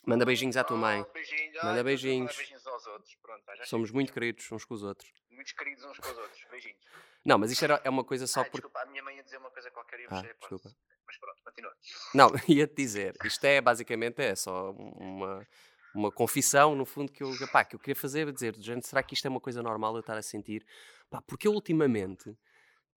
Manda 0.06 0.26
beijinhos 0.26 0.58
à 0.58 0.64
tua 0.64 0.78
mãe. 0.78 1.02
Oh, 1.02 1.14
beijinhos. 1.14 1.64
Manda 1.64 1.84
beijinhos. 1.84 2.36
beijinhos 2.36 2.68
aos 2.68 2.88
outros. 2.88 3.16
Pronto, 3.22 3.44
Somos 3.66 3.92
muito 3.92 4.12
queridos 4.12 4.52
uns 4.52 4.66
com 4.66 4.74
os 4.74 4.84
outros. 4.84 5.12
Muitos 5.30 5.54
queridos 5.54 5.86
uns 5.86 5.98
com 6.00 6.10
os 6.10 6.18
outros. 6.18 6.46
Beijinhos. 6.50 6.80
Não, 7.24 7.38
mas 7.38 7.52
isto 7.52 7.64
era, 7.64 7.80
é 7.84 7.90
uma 7.90 8.04
coisa 8.04 8.26
só 8.26 8.42
Ai, 8.42 8.46
porque. 8.50 8.68
desculpa, 8.68 8.82
a 8.82 8.86
minha 8.88 9.04
mãe 9.04 9.16
ia 9.16 9.24
dizer 9.24 9.38
uma 9.38 9.52
coisa 9.52 9.70
qualquer 9.70 10.00
e 10.00 10.04
eu 10.04 10.10
Ah, 10.12 10.22
desculpa. 10.22 10.72
Mas 11.06 11.18
pronto, 11.18 11.44
continua. 11.44 11.76
Não, 12.16 12.30
ia-te 12.50 12.74
dizer, 12.76 13.16
isto 13.24 13.44
é 13.46 13.62
basicamente 13.62 14.20
é 14.22 14.36
só 14.36 14.72
uma, 14.72 15.48
uma 15.94 16.12
confissão, 16.12 16.74
no 16.74 16.86
fundo, 16.86 17.12
que 17.12 17.22
eu, 17.22 17.32
pá, 17.52 17.64
que 17.64 17.76
eu 17.76 17.80
queria 17.80 17.96
fazer, 17.96 18.32
dizer, 18.32 18.56
género, 18.58 18.88
será 18.88 19.04
que 19.04 19.14
isto 19.14 19.26
é 19.26 19.30
uma 19.30 19.42
coisa 19.42 19.62
normal 19.62 19.94
eu 19.96 20.00
estar 20.00 20.18
a 20.18 20.22
sentir? 20.22 20.66
Pá, 21.10 21.22
porque 21.22 21.48
eu 21.48 21.52
ultimamente 21.52 22.36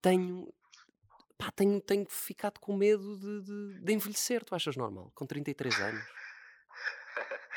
tenho, 0.01 0.51
pá, 1.36 1.51
tenho, 1.51 1.81
tenho 1.81 2.06
ficado 2.09 2.59
com 2.60 2.74
medo 2.76 3.18
de, 3.18 3.43
de, 3.43 3.81
de 3.85 3.93
envelhecer, 3.93 4.43
tu 4.44 4.55
achas 4.55 4.76
normal? 4.76 5.10
Com 5.14 5.26
33 5.26 5.81
anos? 5.81 6.05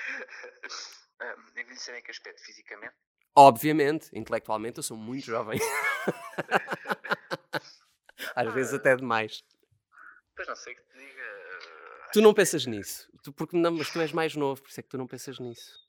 Ah, 1.19 1.35
Envelhecer 1.55 1.95
em 1.95 2.03
que 2.03 2.11
aspecto? 2.11 2.43
Fisicamente? 2.43 2.93
Obviamente, 3.35 4.07
intelectualmente 4.13 4.77
eu 4.77 4.83
sou 4.83 4.95
muito 4.95 5.25
jovem. 5.25 5.59
Às 8.35 8.53
vezes 8.53 8.73
até 8.75 8.95
demais. 8.95 9.43
Pois 10.35 10.47
não 10.47 10.55
sei 10.55 10.75
que 10.75 10.81
te 10.83 10.97
diga. 10.97 11.23
ah, 12.03 12.09
Tu 12.13 12.21
não 12.21 12.33
pensas 12.35 12.65
nisso, 12.67 13.09
tu, 13.23 13.33
porque 13.33 13.57
não, 13.57 13.71
mas 13.71 13.89
tu 13.89 13.99
és 13.99 14.11
mais 14.11 14.35
novo, 14.35 14.61
por 14.61 14.69
isso 14.69 14.79
é 14.79 14.83
que 14.83 14.89
tu 14.89 14.97
não 14.97 15.07
pensas 15.07 15.39
nisso. 15.39 15.87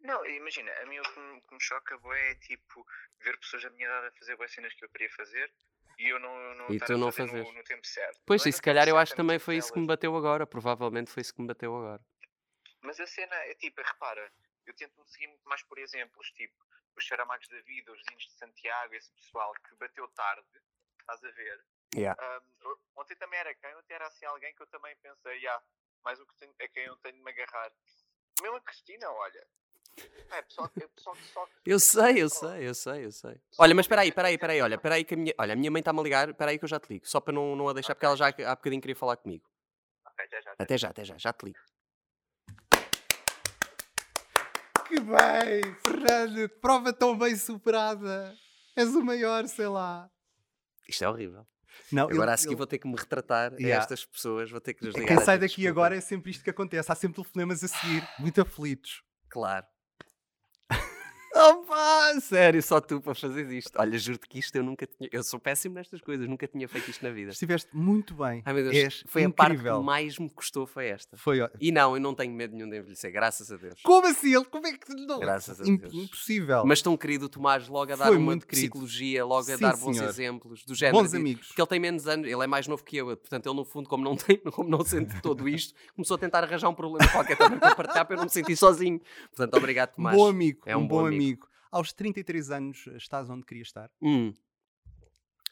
Não, 0.00 0.24
imagina, 0.26 0.70
a 0.82 0.86
mim 0.86 0.98
o 0.98 1.02
que 1.02 1.18
me, 1.18 1.40
que 1.40 1.54
me 1.54 1.60
choca 1.62 1.96
bué 1.98 2.32
é 2.32 2.34
tipo 2.34 2.84
ver 3.24 3.38
pessoas 3.38 3.62
da 3.62 3.70
minha 3.70 3.86
idade 3.86 4.08
a 4.08 4.12
fazer 4.12 4.36
boas 4.36 4.52
cenas 4.52 4.74
que 4.74 4.84
eu 4.84 4.88
queria 4.90 5.10
fazer 5.16 5.50
e 5.98 6.12
eu 6.12 6.20
não, 6.20 6.54
não 6.54 6.70
E 6.70 6.78
tu 6.78 6.98
não 6.98 7.10
fazer 7.10 7.42
no, 7.42 7.52
no 7.52 7.64
tempo 7.64 7.86
certo. 7.86 8.20
Pois, 8.26 8.42
Não 8.42 8.46
é 8.46 8.50
e 8.50 8.52
no 8.52 8.56
se 8.56 8.62
calhar 8.62 8.86
eu 8.86 8.94
certo, 8.94 9.02
acho 9.02 9.12
é 9.12 9.14
que 9.14 9.16
também 9.16 9.38
foi 9.38 9.56
isso 9.56 9.72
que 9.72 9.80
me 9.80 9.86
bateu 9.86 10.14
agora. 10.14 10.46
Provavelmente 10.46 11.10
foi 11.10 11.22
isso 11.22 11.34
que 11.34 11.40
me 11.40 11.48
bateu 11.48 11.74
agora. 11.74 12.02
Mas 12.86 13.00
a 13.00 13.06
cena 13.06 13.34
é 13.46 13.54
tipo, 13.56 13.82
repara, 13.82 14.32
eu 14.64 14.74
tento 14.74 14.98
me 14.98 15.06
seguir 15.08 15.26
muito 15.26 15.48
mais 15.48 15.62
por 15.64 15.76
exemplos, 15.76 16.30
tipo 16.30 16.54
os 16.96 17.04
Charamagos 17.04 17.46
da 17.48 17.60
Vida, 17.62 17.92
os 17.92 18.00
Vinhos 18.08 18.24
de 18.24 18.32
Santiago, 18.38 18.94
esse 18.94 19.12
pessoal 19.12 19.52
que 19.68 19.74
bateu 19.74 20.08
tarde, 20.08 20.46
estás 21.00 21.22
a 21.24 21.30
ver? 21.32 21.64
Yeah. 21.94 22.22
Ahm, 22.22 22.76
ontem 22.96 23.16
também 23.16 23.38
era 23.38 23.54
quem? 23.54 23.74
Ontem 23.76 23.94
era 23.94 24.06
assim 24.06 24.24
alguém 24.24 24.54
que 24.54 24.62
eu 24.62 24.66
também 24.68 24.96
pensei, 24.96 25.46
ah, 25.48 25.62
mais 26.02 26.18
o 26.20 26.26
que 26.26 26.34
tenho, 26.36 26.54
é 26.58 26.68
quem 26.68 26.84
eu 26.84 26.96
tenho 26.98 27.16
de 27.16 27.22
me 27.22 27.30
agarrar. 27.30 27.70
Mesmo 28.40 28.56
a 28.56 28.60
Cristina, 28.60 29.10
olha. 29.10 29.46
É 30.30 30.42
pessoal, 30.42 30.70
é 30.76 30.86
pessoal 30.88 31.16
que 31.16 31.26
só. 31.32 31.48
Eu 31.66 31.80
sei, 31.80 32.22
eu 32.22 32.28
sei, 32.28 32.68
eu 32.68 32.74
sei, 32.74 33.04
eu 33.04 33.12
sei. 33.12 33.40
Olha, 33.58 33.74
mas 33.74 33.84
espera 33.84 34.02
aí, 34.02 34.08
espera 34.08 34.28
aí, 34.28 34.34
espera 34.34 34.52
aí, 34.52 34.62
olha, 34.62 34.74
espera 34.76 34.94
aí 34.94 35.04
que 35.04 35.14
a 35.14 35.16
minha, 35.16 35.34
olha, 35.38 35.52
a 35.52 35.56
minha 35.56 35.70
mãe 35.70 35.80
está-me 35.80 36.00
a 36.00 36.02
ligar, 36.02 36.28
espera 36.30 36.50
aí 36.50 36.58
que 36.58 36.64
eu 36.64 36.68
já 36.68 36.80
te 36.80 36.88
ligo, 36.88 37.06
só 37.06 37.20
para 37.20 37.32
não, 37.32 37.56
não 37.56 37.68
a 37.68 37.72
deixar, 37.72 37.94
porque 37.94 38.06
ela 38.06 38.16
já 38.16 38.28
há 38.28 38.54
bocadinho 38.54 38.80
queria 38.80 38.96
falar 38.96 39.16
comigo. 39.16 39.48
Ok, 40.06 40.24
até 40.24 40.42
já. 40.42 40.52
até 40.52 40.62
Até 40.62 40.78
já, 40.78 40.88
até 40.88 41.04
já, 41.04 41.18
já 41.18 41.32
te 41.32 41.44
ligo. 41.44 41.58
Que 44.88 45.00
bem, 45.00 45.74
Fernando, 45.84 46.48
que 46.48 46.60
prova 46.60 46.92
tão 46.92 47.16
bem 47.18 47.34
superada. 47.36 48.34
És 48.76 48.94
o 48.94 49.02
maior, 49.04 49.46
sei 49.48 49.66
lá. 49.68 50.08
Isto 50.88 51.04
é 51.04 51.08
horrível. 51.08 51.46
Não, 51.92 52.04
Agora 52.04 52.22
ele- 52.24 52.30
a 52.32 52.36
seguir 52.36 52.50
ele- 52.52 52.56
vou 52.58 52.66
ter 52.66 52.78
que 52.78 52.86
me 52.88 52.96
retratar 52.96 53.52
Yeah. 53.54 53.76
a 53.76 53.78
estas 53.82 54.04
pessoas, 54.04 54.50
vou 54.50 54.60
ter 54.60 54.74
que 54.74 54.84
lhes 54.84 54.94
ligar. 54.94 55.08
Quem 55.16 55.24
sai 55.24 55.38
daqui 55.38 55.56
desculpa. 55.56 55.70
agora 55.70 55.96
é 55.96 56.00
sempre 56.00 56.30
isto 56.30 56.42
que 56.44 56.50
acontece. 56.50 56.90
Há 56.90 56.94
sempre 56.94 57.16
telefonemas 57.16 57.62
a 57.64 57.68
seguir, 57.68 58.06
muito 58.18 58.40
aflitos. 58.40 59.02
Claro. 59.28 59.66
Opa, 61.66 62.20
sério, 62.20 62.62
só 62.62 62.80
tu 62.80 63.00
para 63.00 63.14
fazer 63.14 63.50
isto. 63.52 63.72
Olha, 63.76 63.98
juro-te 63.98 64.28
que 64.28 64.38
isto 64.38 64.54
eu 64.56 64.62
nunca 64.62 64.86
tinha. 64.86 65.08
Eu 65.12 65.22
sou 65.24 65.40
péssimo 65.40 65.74
nestas 65.74 66.00
coisas, 66.00 66.28
nunca 66.28 66.46
tinha 66.46 66.68
feito 66.68 66.88
isto 66.90 67.02
na 67.02 67.10
vida. 67.10 67.32
Estiveste 67.32 67.68
muito 67.72 68.14
bem. 68.14 68.40
Ai 68.44 68.52
meu 68.52 68.70
Deus, 68.70 69.02
foi 69.08 69.24
a 69.24 69.30
parte 69.30 69.50
que 69.50 69.54
incrível. 69.56 69.82
mais 69.82 70.18
me 70.18 70.30
custou, 70.30 70.64
foi 70.66 70.86
esta. 70.88 71.16
Foi. 71.16 71.40
ó- 71.40 71.48
E 71.60 71.72
não, 71.72 71.94
eu 71.96 72.00
não 72.00 72.14
tenho 72.14 72.32
medo 72.32 72.54
nenhum 72.54 72.70
de 72.70 72.78
envelhecer, 72.78 73.10
graças 73.12 73.50
a 73.50 73.56
Deus. 73.56 73.80
Como 73.82 74.06
assim? 74.06 74.34
Ele, 74.34 74.44
como 74.44 74.66
é 74.66 74.72
que. 74.76 74.94
Não, 74.94 75.18
Graças 75.18 75.60
a 75.60 75.64
Deus. 75.64 75.92
Impossível. 75.92 76.64
Mas 76.64 76.80
tão 76.80 76.96
querido 76.96 77.26
o 77.26 77.28
Tomás 77.28 77.66
logo 77.68 77.92
a 77.92 77.96
dar 77.96 78.06
Foi 78.06 78.16
uma 78.16 78.36
de 78.36 78.46
querido. 78.46 78.68
psicologia, 78.70 79.24
logo 79.24 79.50
a 79.50 79.56
Sim, 79.56 79.62
dar 79.62 79.76
bons 79.76 79.96
senhor. 79.96 80.08
exemplos 80.08 80.64
do 80.64 80.74
género. 80.74 80.98
Bons 81.02 81.10
de- 81.10 81.16
amigos. 81.16 81.48
Porque 81.48 81.60
ele 81.60 81.68
tem 81.68 81.80
menos 81.80 82.06
anos, 82.06 82.26
ele 82.28 82.42
é 82.44 82.46
mais 82.46 82.68
novo 82.68 82.84
que 82.84 82.96
eu, 82.96 83.06
portanto 83.16 83.46
ele 83.48 83.56
no 83.56 83.64
fundo, 83.64 83.88
como 83.88 84.04
não 84.04 84.14
tem, 84.16 84.36
como 84.38 84.68
não 84.68 84.84
sente 84.84 85.20
todo 85.20 85.48
isto, 85.48 85.74
começou 85.94 86.14
a 86.14 86.18
tentar 86.18 86.44
arranjar 86.44 86.68
um 86.68 86.74
problema 86.74 87.10
qualquer 87.10 87.36
também 87.36 87.58
para 87.58 87.74
partilhar 87.74 88.06
para 88.06 88.14
eu 88.14 88.18
não 88.18 88.24
me 88.24 88.30
sentir 88.30 88.56
sozinho. 88.56 89.00
Portanto, 89.34 89.54
obrigado 89.56 89.90
Um 89.90 89.96
Tomás. 89.96 90.16
bom 90.16 90.28
amigo. 90.28 90.60
É 90.66 90.76
um, 90.76 90.80
um 90.80 90.86
bom 90.86 90.98
bom 91.00 91.06
amigo. 91.06 91.22
amigo. 91.24 91.48
Aos 91.76 91.92
33 91.92 92.50
anos 92.52 92.86
estás 92.94 93.28
onde 93.28 93.44
querias 93.44 93.68
estar? 93.68 93.90
Hum. 94.00 94.32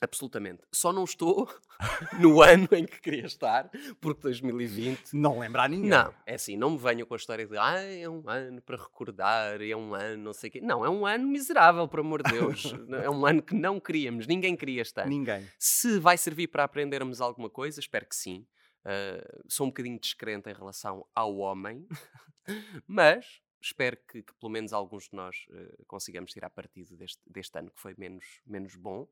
Absolutamente. 0.00 0.62
Só 0.72 0.90
não 0.90 1.04
estou 1.04 1.46
no 2.18 2.40
ano 2.40 2.66
em 2.72 2.86
que 2.86 2.98
queria 2.98 3.26
estar, 3.26 3.70
porque 4.00 4.22
2020 4.22 5.12
Não 5.12 5.38
lembrar 5.38 5.68
ninguém. 5.68 5.90
Não, 5.90 6.14
é 6.24 6.36
assim, 6.36 6.56
não 6.56 6.70
me 6.70 6.78
venham 6.78 7.06
com 7.06 7.12
a 7.12 7.18
história 7.18 7.46
de 7.46 7.58
ah, 7.58 7.78
é 7.78 8.08
um 8.08 8.26
ano 8.26 8.62
para 8.62 8.78
recordar, 8.78 9.60
é 9.60 9.76
um 9.76 9.94
ano, 9.94 10.24
não 10.24 10.32
sei 10.32 10.48
o 10.48 10.52
quê. 10.54 10.60
Não, 10.62 10.82
é 10.82 10.88
um 10.88 11.04
ano 11.04 11.28
miserável, 11.28 11.86
por 11.86 12.00
amor 12.00 12.22
de 12.22 12.32
Deus. 12.32 12.72
é 13.04 13.10
um 13.10 13.26
ano 13.26 13.42
que 13.42 13.54
não 13.54 13.78
queríamos, 13.78 14.26
ninguém 14.26 14.56
queria 14.56 14.80
estar. 14.80 15.06
Ninguém. 15.06 15.46
Se 15.58 15.98
vai 15.98 16.16
servir 16.16 16.48
para 16.48 16.64
aprendermos 16.64 17.20
alguma 17.20 17.50
coisa, 17.50 17.80
espero 17.80 18.06
que 18.06 18.16
sim. 18.16 18.46
Ah, 18.82 19.42
sou 19.46 19.66
um 19.66 19.68
bocadinho 19.68 20.00
descrente 20.00 20.48
em 20.48 20.54
relação 20.54 21.06
ao 21.14 21.36
homem, 21.36 21.86
mas 22.88 23.43
espero 23.64 23.96
que, 24.08 24.22
que 24.22 24.34
pelo 24.34 24.50
menos 24.52 24.72
alguns 24.72 25.04
de 25.04 25.16
nós 25.16 25.46
eh, 25.50 25.84
consigamos 25.86 26.32
tirar 26.32 26.50
partido 26.50 26.96
deste, 26.96 27.20
deste 27.26 27.58
ano 27.58 27.70
que 27.70 27.80
foi 27.80 27.94
menos, 27.96 28.40
menos 28.46 28.74
bom 28.76 29.08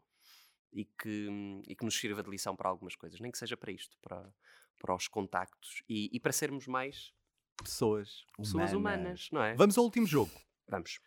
e 0.73 0.85
que, 0.85 1.29
hum, 1.29 1.62
e 1.66 1.74
que 1.74 1.85
nos 1.85 1.95
sirva 1.99 2.23
de 2.23 2.31
lição 2.31 2.55
para 2.55 2.69
algumas 2.69 2.95
coisas, 2.95 3.19
nem 3.20 3.31
que 3.31 3.39
seja 3.39 3.57
para 3.57 3.73
isto, 3.73 3.97
para, 4.01 4.33
para 4.79 4.95
os 4.95 5.09
contactos 5.09 5.83
e, 5.89 6.11
e 6.12 6.20
para 6.20 6.33
sermos 6.33 6.66
mais 6.66 7.12
Pessoas 7.62 8.24
humanas. 8.37 8.53
pessoas 8.53 8.73
humanas, 8.73 9.29
não 9.31 9.43
é? 9.43 9.55
Vamos 9.55 9.79
ao 9.79 9.85
último 9.85 10.07
jogo. 10.07 10.33
Vamos. 10.69 10.99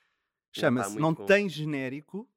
Chama-se 0.52 0.98
Não 0.98 1.14
bom. 1.14 1.26
Tem 1.26 1.50
Genérico. 1.50 2.30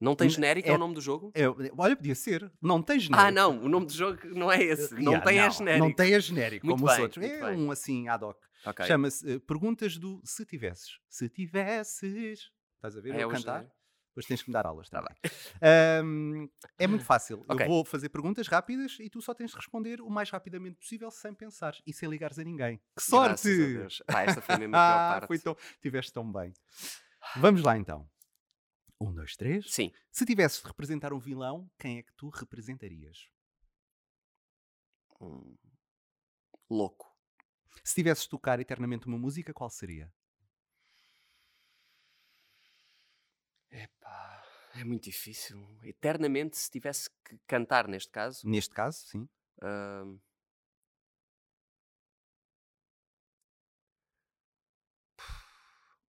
Não 0.00 0.16
tem 0.16 0.30
genérico, 0.30 0.66
é, 0.68 0.72
é- 0.72 0.74
o 0.74 0.78
nome 0.78 0.94
do 0.94 1.00
jogo? 1.00 1.30
É, 1.34 1.42
olha, 1.76 1.94
podia 1.94 2.14
ser. 2.14 2.50
Não 2.62 2.80
tem 2.82 2.98
genérico. 2.98 3.28
Ah, 3.28 3.30
não, 3.30 3.62
o 3.64 3.68
nome 3.68 3.84
do 3.86 3.92
jogo 3.92 4.18
não 4.34 4.50
é 4.50 4.62
esse. 4.62 4.94
Não 4.94 5.12
Yeah, 5.12 5.24
tem 5.26 5.38
a 5.40 5.44
não, 5.44 5.50
genérico. 5.50 5.84
Não 5.86 5.94
tem 5.94 6.14
a 6.14 6.18
genérico, 6.18 6.66
Muito 6.66 6.78
como 6.78 6.90
os 6.90 6.96
bem, 6.96 7.02
outros. 7.04 7.24
muito 7.26 7.44
É 7.44 7.50
bem. 7.50 7.58
um 7.60 7.70
assim 7.70 8.08
ad 8.08 8.24
hoc. 8.24 8.38
Ok. 8.64 8.86
Chama-se 8.86 9.34
eh, 9.34 9.38
Perguntas 9.38 9.98
do 9.98 10.20
Se 10.24 10.44
Tivesses. 10.46 10.98
Se 11.08 11.28
Tivesses. 11.28 12.50
Estás 12.76 12.96
a 12.96 13.00
ver? 13.00 13.14
É 13.14 13.24
eu 13.24 13.28
cantar? 13.28 13.52
genérico. 13.58 13.74
Depois 14.12 14.26
tens 14.26 14.42
que 14.42 14.48
me 14.50 14.54
dar 14.54 14.66
aulas 14.66 14.88
Tá 14.90 15.00
também. 15.00 15.16
Ahm, 15.62 16.48
é 16.78 16.86
muito 16.86 17.04
fácil. 17.04 17.44
Ok. 17.48 17.64
Eu 17.64 17.70
vou 17.70 17.84
fazer 17.84 18.08
perguntas 18.08 18.48
rápidas 18.48 18.96
e 18.98 19.08
tu 19.08 19.22
só 19.22 19.32
tens 19.32 19.50
de 19.50 19.56
responder 19.56 20.00
o 20.00 20.10
mais 20.10 20.30
rapidamente 20.30 20.76
possível 20.78 21.10
sem 21.12 21.32
pensar 21.32 21.76
e 21.86 21.92
sem 21.92 22.08
ligares 22.08 22.36
a 22.38 22.42
ninguém. 22.42 22.80
Que 22.96 23.02
sorte! 23.04 23.48
a. 24.08 24.12
Pá, 24.12 24.22
esta 24.22 24.40
foi 24.40 24.56
mesmo 24.58 24.74
a 24.74 24.78
pior 24.78 24.96
Ah, 24.98 25.10
parte. 25.12 25.26
foi 25.28 25.38
tão... 25.38 25.56
Tiveste 25.80 26.12
tão 26.12 26.30
bem. 26.30 26.52
Vamos 27.36 27.62
lá 27.62 27.78
então. 27.78 28.08
Um, 29.00 29.14
dois, 29.14 29.34
três. 29.34 29.70
Sim. 29.72 29.90
Se 30.12 30.26
tivesses 30.26 30.60
de 30.60 30.68
representar 30.68 31.12
um 31.12 31.18
vilão, 31.18 31.70
quem 31.78 31.98
é 31.98 32.02
que 32.02 32.12
tu 32.14 32.28
representarias? 32.28 33.30
Hum. 35.20 35.56
Louco. 36.68 37.10
Se 37.82 37.94
tivesses 37.94 38.24
de 38.24 38.30
tocar 38.30 38.60
eternamente 38.60 39.06
uma 39.06 39.18
música, 39.18 39.54
qual 39.54 39.70
seria? 39.70 40.12
Epá, 43.70 44.44
é 44.74 44.84
muito 44.84 45.04
difícil. 45.04 45.66
Eternamente, 45.82 46.58
se 46.58 46.70
tivesse 46.70 47.08
que 47.24 47.38
cantar 47.46 47.88
neste 47.88 48.10
caso. 48.10 48.46
Neste 48.46 48.74
caso, 48.74 48.98
sim. 49.06 49.28
hum, 49.62 50.20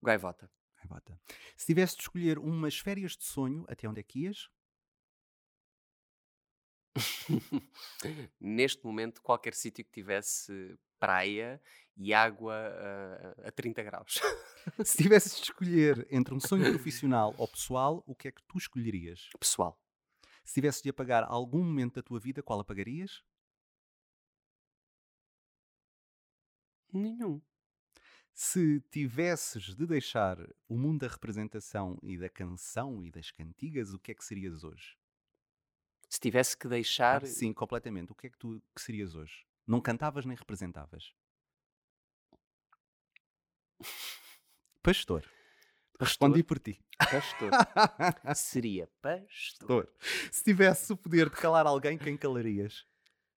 Gaivota. 0.01 0.49
Se 1.57 1.67
tivesses 1.67 1.95
de 1.95 2.03
escolher 2.03 2.39
umas 2.39 2.77
férias 2.77 3.15
de 3.15 3.23
sonho, 3.23 3.65
até 3.67 3.87
onde 3.87 3.99
é 3.99 4.03
que 4.03 4.21
ias? 4.21 4.49
Neste 8.39 8.83
momento, 8.83 9.21
qualquer 9.21 9.53
sítio 9.53 9.85
que 9.85 9.91
tivesse 9.91 10.77
praia 10.99 11.61
e 11.97 12.13
água 12.13 12.55
ah, 12.55 13.47
a 13.47 13.51
30 13.51 13.81
graus. 13.83 14.19
Se 14.85 14.97
tivesses 15.01 15.35
de 15.35 15.43
escolher 15.43 16.07
entre 16.11 16.33
um 16.33 16.39
sonho 16.39 16.69
profissional 16.69 17.33
ou 17.37 17.47
pessoal, 17.47 18.03
o 18.05 18.15
que 18.15 18.27
é 18.27 18.31
que 18.31 18.43
tu 18.43 18.57
escolherias? 18.57 19.29
Pessoal. 19.39 19.79
Se 20.43 20.53
tivesses 20.55 20.81
de 20.81 20.89
apagar 20.89 21.23
algum 21.23 21.63
momento 21.63 21.95
da 21.95 22.03
tua 22.03 22.19
vida, 22.19 22.43
qual 22.43 22.59
apagarias? 22.59 23.23
Nenhum. 26.93 27.41
Se 28.33 28.81
tivesses 28.91 29.75
de 29.75 29.85
deixar 29.85 30.37
o 30.67 30.77
mundo 30.77 31.01
da 31.01 31.07
representação 31.07 31.99
e 32.01 32.17
da 32.17 32.29
canção 32.29 33.03
e 33.03 33.11
das 33.11 33.29
cantigas, 33.31 33.93
o 33.93 33.99
que 33.99 34.11
é 34.11 34.15
que 34.15 34.23
serias 34.23 34.63
hoje? 34.63 34.97
Se 36.09 36.19
tivesse 36.19 36.57
que 36.57 36.67
deixar. 36.67 37.23
Ah, 37.23 37.25
sim, 37.25 37.53
completamente. 37.53 38.11
O 38.11 38.15
que 38.15 38.27
é 38.27 38.29
que 38.29 38.37
tu 38.37 38.61
que 38.75 38.81
serias 38.81 39.15
hoje? 39.15 39.45
Não 39.65 39.79
cantavas 39.79 40.25
nem 40.25 40.35
representavas. 40.35 41.13
Pastor. 44.81 45.29
Respondi 45.99 46.43
por 46.43 46.57
ti. 46.59 46.83
Pastor. 46.97 47.51
Seria 48.35 48.87
pastor. 49.01 49.67
Pastor. 49.67 49.93
Se 50.31 50.43
tivesse 50.43 50.91
o 50.91 50.97
poder 50.97 51.29
de 51.29 51.35
calar 51.35 51.67
alguém, 51.67 51.97
quem 51.97 52.17
calarias? 52.17 52.85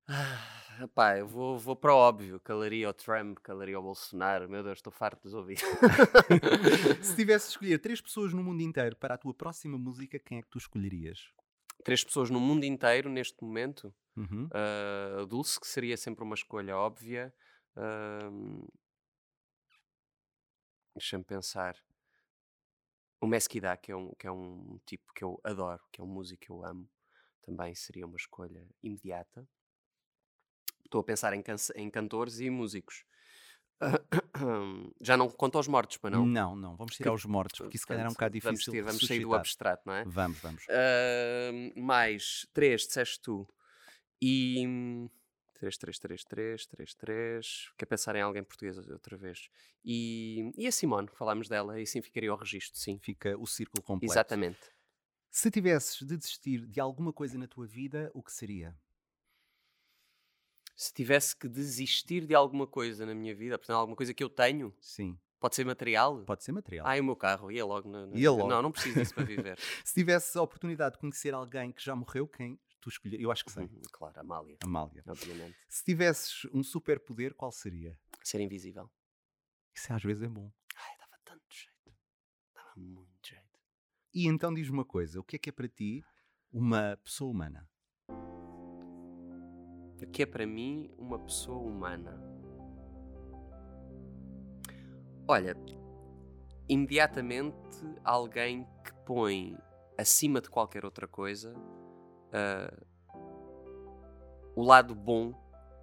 Ah, 0.09 0.64
pá, 0.95 1.19
eu 1.19 1.27
vou, 1.27 1.59
vou 1.59 1.77
para 1.77 1.95
o 1.95 1.97
óbvio. 1.97 2.41
Calaria 2.41 2.89
o 2.89 2.93
Trump, 2.93 3.39
calaria 3.39 3.79
o 3.79 3.83
Bolsonaro. 3.83 4.49
Meu 4.49 4.63
Deus, 4.63 4.79
estou 4.79 4.93
farto 4.93 5.23
de 5.23 5.29
os 5.29 5.35
ouvir. 5.35 5.59
Se 7.03 7.15
tivesse 7.17 7.47
de 7.47 7.53
escolher 7.53 7.79
três 7.79 8.01
pessoas 8.01 8.33
no 8.33 8.43
mundo 8.43 8.63
inteiro 8.63 8.97
para 8.97 9.15
a 9.15 9.19
tua 9.19 9.35
próxima 9.35 9.79
música, 9.79 10.19
quem 10.19 10.39
é 10.39 10.43
que 10.43 10.49
tu 10.49 10.59
escolherias? 10.59 11.29
Três 11.85 12.03
pessoas 12.05 12.31
no 12.31 12.41
mundo 12.41 12.65
inteiro 12.65 13.09
neste 13.09 13.43
momento. 13.43 13.95
Uhum. 14.17 14.49
A 14.53 15.25
Dulce, 15.25 15.59
que 15.61 15.67
seria 15.67 15.97
sempre 15.97 16.25
uma 16.25 16.35
escolha 16.35 16.77
óbvia. 16.77 17.35
Ahm, 17.77 18.65
Deixa-me 20.95 21.25
pensar. 21.25 21.77
O 23.21 23.27
Mesquida, 23.27 23.77
que 23.77 23.91
é, 23.91 23.97
um, 23.97 24.15
que 24.15 24.27
é 24.27 24.31
um 24.31 24.79
tipo 24.87 25.13
que 25.13 25.25
eu 25.25 25.41
adoro, 25.43 25.83
que 25.91 26.01
é 26.01 26.05
um 26.05 26.07
músico 26.07 26.45
que 26.45 26.51
eu 26.51 26.65
amo, 26.65 26.89
também 27.43 27.75
seria 27.75 28.07
uma 28.07 28.17
escolha 28.17 28.65
imediata. 28.81 29.49
Estou 30.95 31.01
a 31.01 31.05
pensar 31.05 31.33
em, 31.33 31.43
canse- 31.43 31.73
em 31.75 31.91
cantores 31.91 32.39
e 32.39 32.49
músicos. 32.49 33.05
Já 35.03 35.17
não 35.17 35.29
conto 35.29 35.59
aos 35.59 35.67
mortos, 35.67 35.97
para 35.97 36.11
não? 36.11 36.25
Não, 36.25 36.55
não. 36.55 36.77
Vamos 36.77 36.95
tirar 36.95 37.13
os 37.13 37.25
mortos, 37.25 37.59
porque 37.59 37.77
isso 37.77 37.83
se 37.83 37.89
calhar 37.89 38.07
é 38.07 38.09
um 38.09 38.13
bocado 38.13 38.39
vamos 38.41 38.61
difícil. 38.61 38.73
ter- 38.73 38.79
de 38.79 38.85
Vamos 38.87 39.07
sair 39.07 39.21
do 39.21 39.35
abstrato, 39.35 39.83
não 39.85 39.95
é? 39.95 40.05
Vamos, 40.05 40.39
vamos. 40.39 40.65
Ahm, 40.71 41.73
mais 41.83 42.47
três, 42.55 42.83
disseste 42.87 43.21
tu. 43.21 43.45
E. 44.23 44.65
hum, 44.67 45.09
Três, 45.55 45.79
três, 45.79 45.99
três, 45.99 46.25
três, 46.25 46.67
três, 46.67 46.95
três. 46.95 47.73
Quer 47.79 47.87
pensar 47.87 48.15
em 48.17 48.21
alguém 48.21 48.45
português 48.45 48.77
outra 48.77 49.17
vez? 49.17 49.49
E, 49.85 50.53
e 50.59 50.67
a 50.67 50.73
Simone, 50.73 51.09
falámos 51.13 51.49
dela, 51.49 51.81
e 51.81 51.85
assim 51.85 52.03
ficaria 52.03 52.33
o 52.33 52.37
registro, 52.37 52.79
sim. 52.79 52.99
Fica 53.01 53.37
o 53.39 53.47
círculo 53.47 53.83
completo. 53.83 54.13
Exatamente. 54.13 54.61
Se 55.31 55.51
tivesses 55.51 56.03
de 56.07 56.17
desistir 56.17 56.67
de 56.67 56.81
alguma 56.81 57.13
coisa 57.13 57.39
na 57.39 57.47
tua 57.49 57.67
vida, 57.67 58.11
o 58.15 58.23
que 58.23 58.33
seria? 58.33 58.77
Se 60.77 60.93
tivesse 60.93 61.37
que 61.37 61.49
desistir 61.49 62.27
de 62.27 62.35
alguma 62.35 62.67
coisa 62.67 63.07
na 63.07 63.15
minha 63.15 63.35
vida, 63.35 63.57
portanto, 63.59 63.77
alguma 63.77 63.97
coisa 63.97 64.13
que 64.13 64.23
eu 64.25 64.29
tenho, 64.29 64.75
Sim. 64.81 65.17
pode 65.39 65.55
ser 65.55 65.65
material? 65.65 66.25
Pode 66.25 66.43
ser 66.43 66.53
material. 66.53 66.87
Ah, 66.87 66.97
e 66.97 67.01
o 67.01 67.05
meu 67.05 67.15
carro, 67.17 67.51
ia 67.53 67.65
logo. 67.65 67.89
Na, 67.89 68.07
na- 68.07 68.17
Ia 68.17 68.31
logo. 68.33 68.49
Não, 68.49 68.61
não 68.63 68.73
preciso 68.73 68.99
disso 68.99 69.15
para 69.15 69.25
viver. 69.25 69.57
Se 69.85 69.95
tivesse 69.95 70.37
a 70.37 70.43
oportunidade 70.43 70.95
de 70.95 71.01
conhecer 71.01 71.33
alguém 71.33 71.71
que 71.71 71.83
já 71.83 71.95
morreu, 71.95 72.27
quem 72.27 72.59
tu 72.81 72.89
escolher? 72.89 73.21
Eu 73.21 73.31
acho 73.31 73.45
que 73.45 73.53
sei. 73.53 73.65
Uhum, 73.65 73.83
claro, 73.93 74.19
Amália, 74.21 74.57
Amália. 74.65 75.03
obviamente. 75.07 75.57
Se 75.69 75.85
tivesses 75.85 76.45
um 76.53 76.63
superpoder, 76.63 77.35
qual 77.35 77.53
seria? 77.53 77.97
Ser 78.23 78.41
invisível. 78.41 78.91
Isso 79.73 79.93
às 79.93 80.03
vezes 80.03 80.23
é 80.25 80.29
bom. 80.29 80.51
Ai, 80.77 80.99
dava 80.99 81.17
tanto 81.25 81.45
jeito. 81.49 81.97
Dava 82.55 82.73
muito 82.77 83.29
jeito. 83.29 83.45
E 84.13 84.27
então 84.27 84.53
diz 84.53 84.69
uma 84.69 84.85
coisa: 84.85 85.21
o 85.21 85.25
que 85.25 85.37
é 85.37 85.39
que 85.39 85.49
é 85.51 85.53
para 85.53 85.69
ti 85.69 86.03
uma 86.53 86.97
pessoa 87.05 87.31
humana? 87.31 87.69
O 90.03 90.07
que 90.07 90.23
é 90.23 90.27
para 90.27 90.47
mim 90.47 90.91
uma 90.99 91.19
pessoa 91.19 91.59
humana? 91.59 92.21
Olha, 95.27 95.57
imediatamente 96.69 97.57
alguém 98.05 98.67
que 98.85 98.93
põe 99.07 99.57
acima 99.97 100.41
de 100.41 100.51
qualquer 100.51 100.85
outra 100.85 101.09
coisa 101.09 101.55
ah, 102.35 102.75
o 104.57 104.63
lado 104.63 104.95
bom 104.95 105.33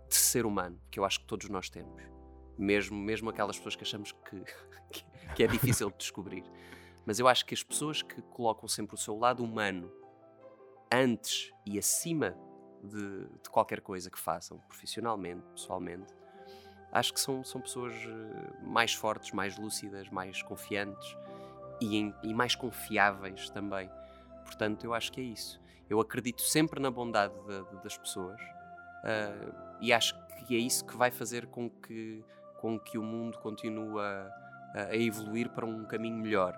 de 0.08 0.16
ser 0.16 0.46
humano, 0.46 0.80
que 0.90 1.00
eu 1.00 1.06
acho 1.06 1.22
que 1.22 1.26
todos 1.26 1.50
nós 1.50 1.70
temos. 1.70 2.02
Mesmo, 2.58 2.98
mesmo 2.98 3.30
aquelas 3.30 3.58
pessoas 3.58 3.76
que 3.76 3.84
achamos 3.84 4.12
que, 4.12 4.44
que, 4.92 5.06
que 5.36 5.44
é 5.44 5.48
difícil 5.48 5.90
de 5.90 5.98
descobrir. 5.98 6.44
Mas 7.06 7.20
eu 7.20 7.28
acho 7.28 7.46
que 7.46 7.54
as 7.54 7.64
pessoas 7.64 8.02
que 8.02 8.22
colocam 8.22 8.68
sempre 8.68 8.96
o 8.96 8.98
seu 8.98 9.18
lado 9.18 9.44
humano 9.44 9.92
antes 10.92 11.52
e 11.66 11.80
acima 11.80 12.38
de, 12.84 13.26
de 13.44 13.50
qualquer 13.50 13.82
coisa 13.82 14.10
que 14.10 14.20
façam, 14.20 14.58
profissionalmente, 14.68 15.44
pessoalmente, 15.56 16.14
acho 16.92 17.14
que 17.14 17.20
são, 17.20 17.44
são 17.44 17.62
pessoas 17.62 17.94
eh, 17.96 18.54
mais 18.64 18.94
fortes, 18.94 19.32
mais 19.32 19.58
lúcidas, 19.58 20.10
mais 20.10 20.42
confiantes 20.44 21.16
e, 21.80 21.98
em- 21.98 22.16
e 22.24 22.34
mais 22.34 22.56
confiáveis 22.56 23.50
também. 23.50 23.90
Portanto, 24.44 24.84
eu 24.84 24.94
acho 24.94 25.12
que 25.12 25.22
é 25.22 25.24
isso. 25.24 25.60
Eu 25.90 26.00
acredito 26.00 26.42
sempre 26.42 26.80
na 26.80 26.90
bondade 26.92 27.34
da- 27.48 27.62
da- 27.62 27.82
das 27.82 27.98
pessoas 27.98 28.40
ah, 29.04 29.78
e 29.80 29.92
acho 29.94 30.16
que 30.48 30.56
é 30.56 30.60
isso 30.60 30.86
que 30.86 30.96
vai 30.98 31.12
fazer 31.12 31.48
com 31.48 31.70
que, 31.70 32.24
com 32.60 32.80
que 32.80 32.98
o 32.98 33.04
mundo 33.04 33.38
continue 33.40 34.00
a, 34.00 34.32
a- 34.76 34.96
evoluir 34.96 35.50
para 35.50 35.66
um 35.66 35.86
caminho 35.86 36.18
melhor. 36.18 36.54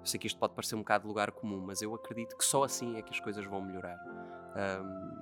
Eu 0.00 0.06
sei 0.06 0.18
que 0.20 0.26
isto 0.26 0.38
pode 0.38 0.54
parecer 0.54 0.74
um 0.76 0.80
bocado 0.80 1.02
de 1.02 1.08
lugar 1.08 1.30
comum, 1.32 1.60
mas 1.60 1.82
eu 1.82 1.94
acredito 1.94 2.36
que 2.36 2.44
só 2.44 2.62
assim 2.64 2.96
é 2.96 3.02
que 3.02 3.12
as 3.12 3.18
coisas 3.20 3.44
vão 3.44 3.60
melhorar. 3.60 3.98
Ahm, 4.54 5.15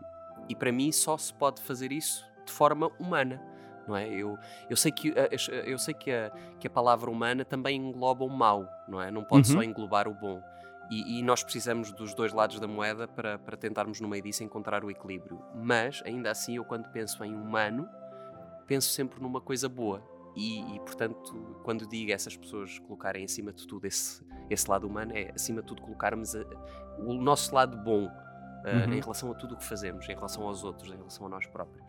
e 0.49 0.55
para 0.55 0.71
mim 0.73 0.91
só 0.93 1.17
se 1.19 1.33
pode 1.33 1.61
fazer 1.63 1.93
isso 1.93 2.25
de 2.45 2.53
forma 2.53 2.91
humana. 2.99 3.41
Não 3.87 3.95
é? 3.95 4.09
eu, 4.09 4.39
eu 4.71 4.77
sei, 4.79 4.91
que, 4.91 5.11
a- 5.11 5.35
as- 5.35 5.49
eu 5.49 5.79
sei 5.79 5.93
que, 5.93 6.11
a, 6.11 6.31
que 6.59 6.67
a 6.67 6.71
palavra 6.71 7.11
humana 7.11 7.45
também 7.45 7.77
engloba 7.77 8.25
o 8.25 8.31
mau, 8.31 8.67
não 8.89 9.01
é? 9.01 9.11
Não 9.11 9.23
pode 9.23 9.51
Uhum. 9.51 9.57
só 9.59 9.63
englobar 9.63 10.09
o 10.09 10.15
bom. 10.15 10.43
E, 10.91 11.19
e 11.19 11.23
nós 11.23 11.43
precisamos 11.43 11.93
dos 11.93 12.15
dois 12.15 12.33
lados 12.33 12.59
da 12.59 12.67
moeda 12.67 13.07
para, 13.07 13.39
para 13.39 13.57
tentarmos 13.59 14.01
no 14.01 14.09
meio 14.09 14.23
disso 14.23 14.43
encontrar 14.43 14.83
o 14.85 14.91
equilíbrio. 14.91 15.39
Mas, 15.55 16.03
ainda 16.07 16.31
assim, 16.31 16.57
eu 16.57 16.65
quando 16.65 16.89
penso 16.91 17.23
em 17.25 17.35
humano, 17.35 17.87
penso 18.67 18.89
sempre 18.89 19.21
numa 19.21 19.41
coisa 19.41 19.69
boa. 19.69 20.03
E, 20.35 20.61
e, 20.75 20.81
portanto, 20.81 21.61
quando 21.63 21.87
digo 21.87 22.11
a 22.11 22.15
essas 22.15 22.37
pessoas 22.37 22.79
colocarem 22.81 23.25
acima 23.25 23.53
de 23.53 23.67
tudo 23.67 23.87
esse, 23.87 24.25
esse 24.51 24.69
lado 24.69 24.87
humano, 24.87 25.13
é 25.15 25.31
acima 25.35 25.61
de 25.61 25.67
tudo 25.69 25.83
colocarmos 25.83 26.35
a- 26.35 26.45
o 26.99 27.13
nosso 27.15 27.55
lado 27.55 27.77
bom 27.77 28.11
Uhum. 28.65 28.95
em 28.95 29.01
relação 29.01 29.31
a 29.31 29.35
tudo 29.35 29.55
o 29.55 29.59
que 29.59 29.65
fazemos, 29.65 30.09
em 30.09 30.15
relação 30.15 30.43
aos 30.45 30.65
outros, 30.65 30.91
em 30.93 30.97
relação 30.97 31.27
a 31.27 31.29
nós 31.29 31.47
próprios. 31.47 31.87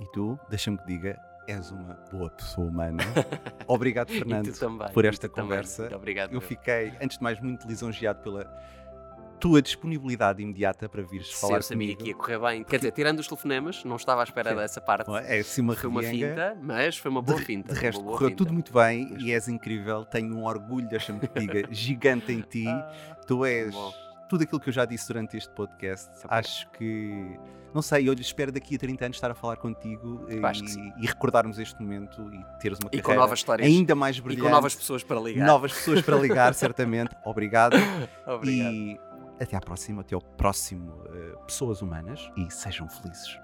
E 0.00 0.06
tu, 0.12 0.38
deixa-me 0.48 0.78
que 0.78 0.86
diga, 0.86 1.18
és 1.46 1.70
uma 1.70 1.94
boa 2.10 2.30
pessoa 2.30 2.66
humana. 2.68 3.02
Obrigado, 3.68 4.10
Fernando, 4.10 4.52
também, 4.58 4.90
por 4.92 5.04
esta 5.04 5.28
conversa. 5.28 5.94
Obrigado. 5.94 6.30
Eu 6.30 6.40
meu. 6.40 6.48
fiquei, 6.48 6.92
antes 7.00 7.18
de 7.18 7.22
mais, 7.22 7.40
muito 7.40 7.66
lisonjeado 7.66 8.20
pela 8.22 8.44
tua 9.38 9.60
disponibilidade 9.60 10.42
imediata 10.42 10.88
para 10.88 11.02
vires 11.02 11.26
Se 11.34 11.40
falar 11.40 11.56
eu 11.56 11.62
sabia 11.62 11.88
comigo. 11.88 12.02
que 12.02 12.08
ia 12.08 12.14
correr 12.14 12.38
bem. 12.38 12.64
Quer 12.64 12.76
dizer, 12.78 12.92
tirando 12.92 13.18
os 13.18 13.28
telefonemas, 13.28 13.84
não 13.84 13.96
estava 13.96 14.22
à 14.22 14.24
espera 14.24 14.50
Sim. 14.50 14.56
dessa 14.56 14.80
parte. 14.80 15.10
É? 15.26 15.38
Assim 15.40 15.60
uma 15.60 15.76
Foi 15.76 15.90
uma 15.90 16.02
finta, 16.02 16.56
mas 16.62 16.96
foi 16.96 17.10
uma 17.10 17.20
boa 17.20 17.38
de, 17.38 17.44
finta. 17.44 17.74
de 17.74 17.78
resto, 17.78 18.02
correu 18.02 18.28
finta. 18.30 18.36
tudo 18.36 18.52
muito 18.54 18.72
bem 18.72 19.14
e 19.20 19.32
és 19.32 19.46
incrível. 19.46 20.04
Tenho 20.06 20.34
um 20.34 20.44
orgulho, 20.44 20.88
deixa-me 20.88 21.20
que 21.20 21.28
diga, 21.40 21.68
gigante 21.70 22.32
em 22.32 22.40
ti. 22.40 22.64
Tu 23.26 23.44
és 23.44 23.72
bom. 23.74 23.92
Tudo 24.28 24.42
aquilo 24.44 24.58
que 24.60 24.68
eu 24.68 24.72
já 24.72 24.84
disse 24.84 25.06
durante 25.08 25.36
este 25.36 25.50
podcast. 25.54 26.10
Bom. 26.22 26.28
Acho 26.28 26.68
que, 26.70 27.38
não 27.74 27.82
sei, 27.82 28.08
eu 28.08 28.12
espero 28.14 28.50
daqui 28.50 28.76
a 28.76 28.78
30 28.78 29.04
anos 29.04 29.16
estar 29.16 29.30
a 29.30 29.34
falar 29.34 29.56
contigo 29.56 30.26
e, 30.28 31.02
e 31.02 31.06
recordarmos 31.06 31.58
este 31.58 31.80
momento 31.80 32.30
e 32.32 32.58
teres 32.60 32.78
uma 32.78 32.88
E 32.92 32.96
com 32.98 33.02
carreira 33.02 33.20
novas 33.22 33.38
histórias. 33.38 33.66
ainda 33.68 33.94
mais 33.94 34.16
E 34.16 34.20
brilhante. 34.20 34.46
com 34.46 34.50
novas 34.54 34.74
pessoas 34.74 35.02
para 35.02 35.20
ligar. 35.20 35.46
novas 35.46 35.72
pessoas 35.72 36.02
para 36.02 36.16
ligar, 36.16 36.52
certamente. 36.54 37.14
Obrigado. 37.24 37.76
Obrigado. 38.26 38.72
E 38.72 39.00
até 39.40 39.56
à 39.56 39.60
próxima, 39.60 40.00
até 40.02 40.14
ao 40.14 40.20
próximo 40.22 41.02
eh, 41.12 41.34
Pessoas 41.46 41.82
Humanas 41.82 42.30
e 42.36 42.50
sejam 42.50 42.88
felizes. 42.88 43.38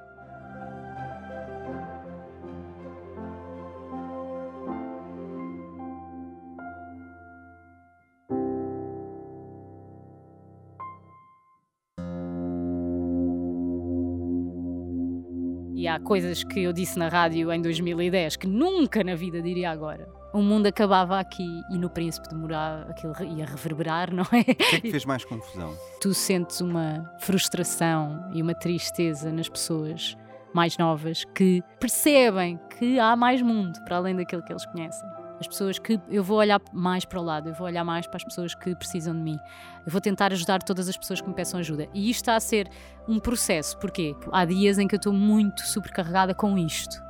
Há 15.90 16.00
coisas 16.00 16.42
que 16.44 16.62
eu 16.62 16.72
disse 16.72 16.98
na 16.98 17.08
rádio 17.08 17.52
em 17.52 17.60
2010 17.60 18.36
que 18.36 18.46
nunca 18.46 19.04
na 19.04 19.14
vida 19.14 19.42
diria 19.42 19.70
agora. 19.70 20.08
O 20.32 20.40
mundo 20.40 20.66
acabava 20.66 21.18
aqui 21.18 21.62
e 21.70 21.76
no 21.76 21.90
Príncipe 21.90 22.28
de 22.28 22.34
Morar 22.36 22.86
aquilo 22.88 23.12
ia 23.36 23.44
reverberar, 23.44 24.10
não 24.14 24.24
é? 24.32 24.40
O 24.40 24.44
que 24.54 24.76
é 24.76 24.80
que 24.80 24.90
fez 24.90 25.04
mais 25.04 25.24
confusão? 25.24 25.76
Tu 26.00 26.14
sentes 26.14 26.60
uma 26.60 27.10
frustração 27.18 28.30
e 28.32 28.40
uma 28.40 28.54
tristeza 28.54 29.32
nas 29.32 29.48
pessoas 29.48 30.16
mais 30.54 30.78
novas 30.78 31.24
que 31.24 31.62
percebem 31.78 32.58
que 32.78 32.98
há 32.98 33.14
mais 33.16 33.42
mundo 33.42 33.78
para 33.84 33.96
além 33.96 34.16
daquilo 34.16 34.42
que 34.42 34.52
eles 34.52 34.66
conhecem. 34.66 35.08
As 35.40 35.48
pessoas 35.48 35.78
que 35.78 35.98
eu 36.10 36.22
vou 36.22 36.36
olhar 36.36 36.60
mais 36.70 37.06
para 37.06 37.18
o 37.18 37.22
lado, 37.22 37.48
eu 37.48 37.54
vou 37.54 37.66
olhar 37.66 37.82
mais 37.82 38.06
para 38.06 38.18
as 38.18 38.24
pessoas 38.24 38.54
que 38.54 38.76
precisam 38.76 39.14
de 39.14 39.20
mim. 39.22 39.38
Eu 39.86 39.90
vou 39.90 40.00
tentar 40.00 40.32
ajudar 40.32 40.62
todas 40.62 40.86
as 40.86 40.98
pessoas 40.98 41.22
que 41.22 41.28
me 41.28 41.34
peçam 41.34 41.58
ajuda. 41.58 41.88
E 41.94 42.10
isto 42.10 42.20
está 42.20 42.36
a 42.36 42.40
ser 42.40 42.68
um 43.08 43.18
processo, 43.18 43.78
porque 43.78 44.14
há 44.30 44.44
dias 44.44 44.78
em 44.78 44.86
que 44.86 44.94
eu 44.94 44.98
estou 44.98 45.14
muito 45.14 45.62
sobrecarregada 45.62 46.34
com 46.34 46.58
isto. 46.58 47.02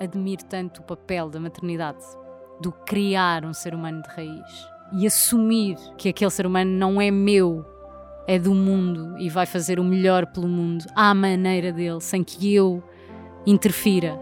Admiro 0.00 0.42
tanto 0.46 0.80
o 0.80 0.84
papel 0.84 1.28
da 1.28 1.38
maternidade 1.38 2.02
do 2.58 2.72
criar 2.72 3.44
um 3.44 3.52
ser 3.52 3.74
humano 3.74 4.02
de 4.02 4.08
raiz 4.08 4.68
e 4.92 5.06
assumir 5.06 5.76
que 5.98 6.08
aquele 6.08 6.30
ser 6.30 6.46
humano 6.46 6.70
não 6.70 6.98
é 7.00 7.10
meu, 7.10 7.66
é 8.26 8.38
do 8.38 8.54
mundo 8.54 9.18
e 9.18 9.28
vai 9.28 9.44
fazer 9.44 9.78
o 9.78 9.84
melhor 9.84 10.26
pelo 10.26 10.48
mundo 10.48 10.86
à 10.94 11.12
maneira 11.14 11.70
dele, 11.70 12.00
sem 12.00 12.24
que 12.24 12.54
eu 12.54 12.82
interfira 13.46 14.18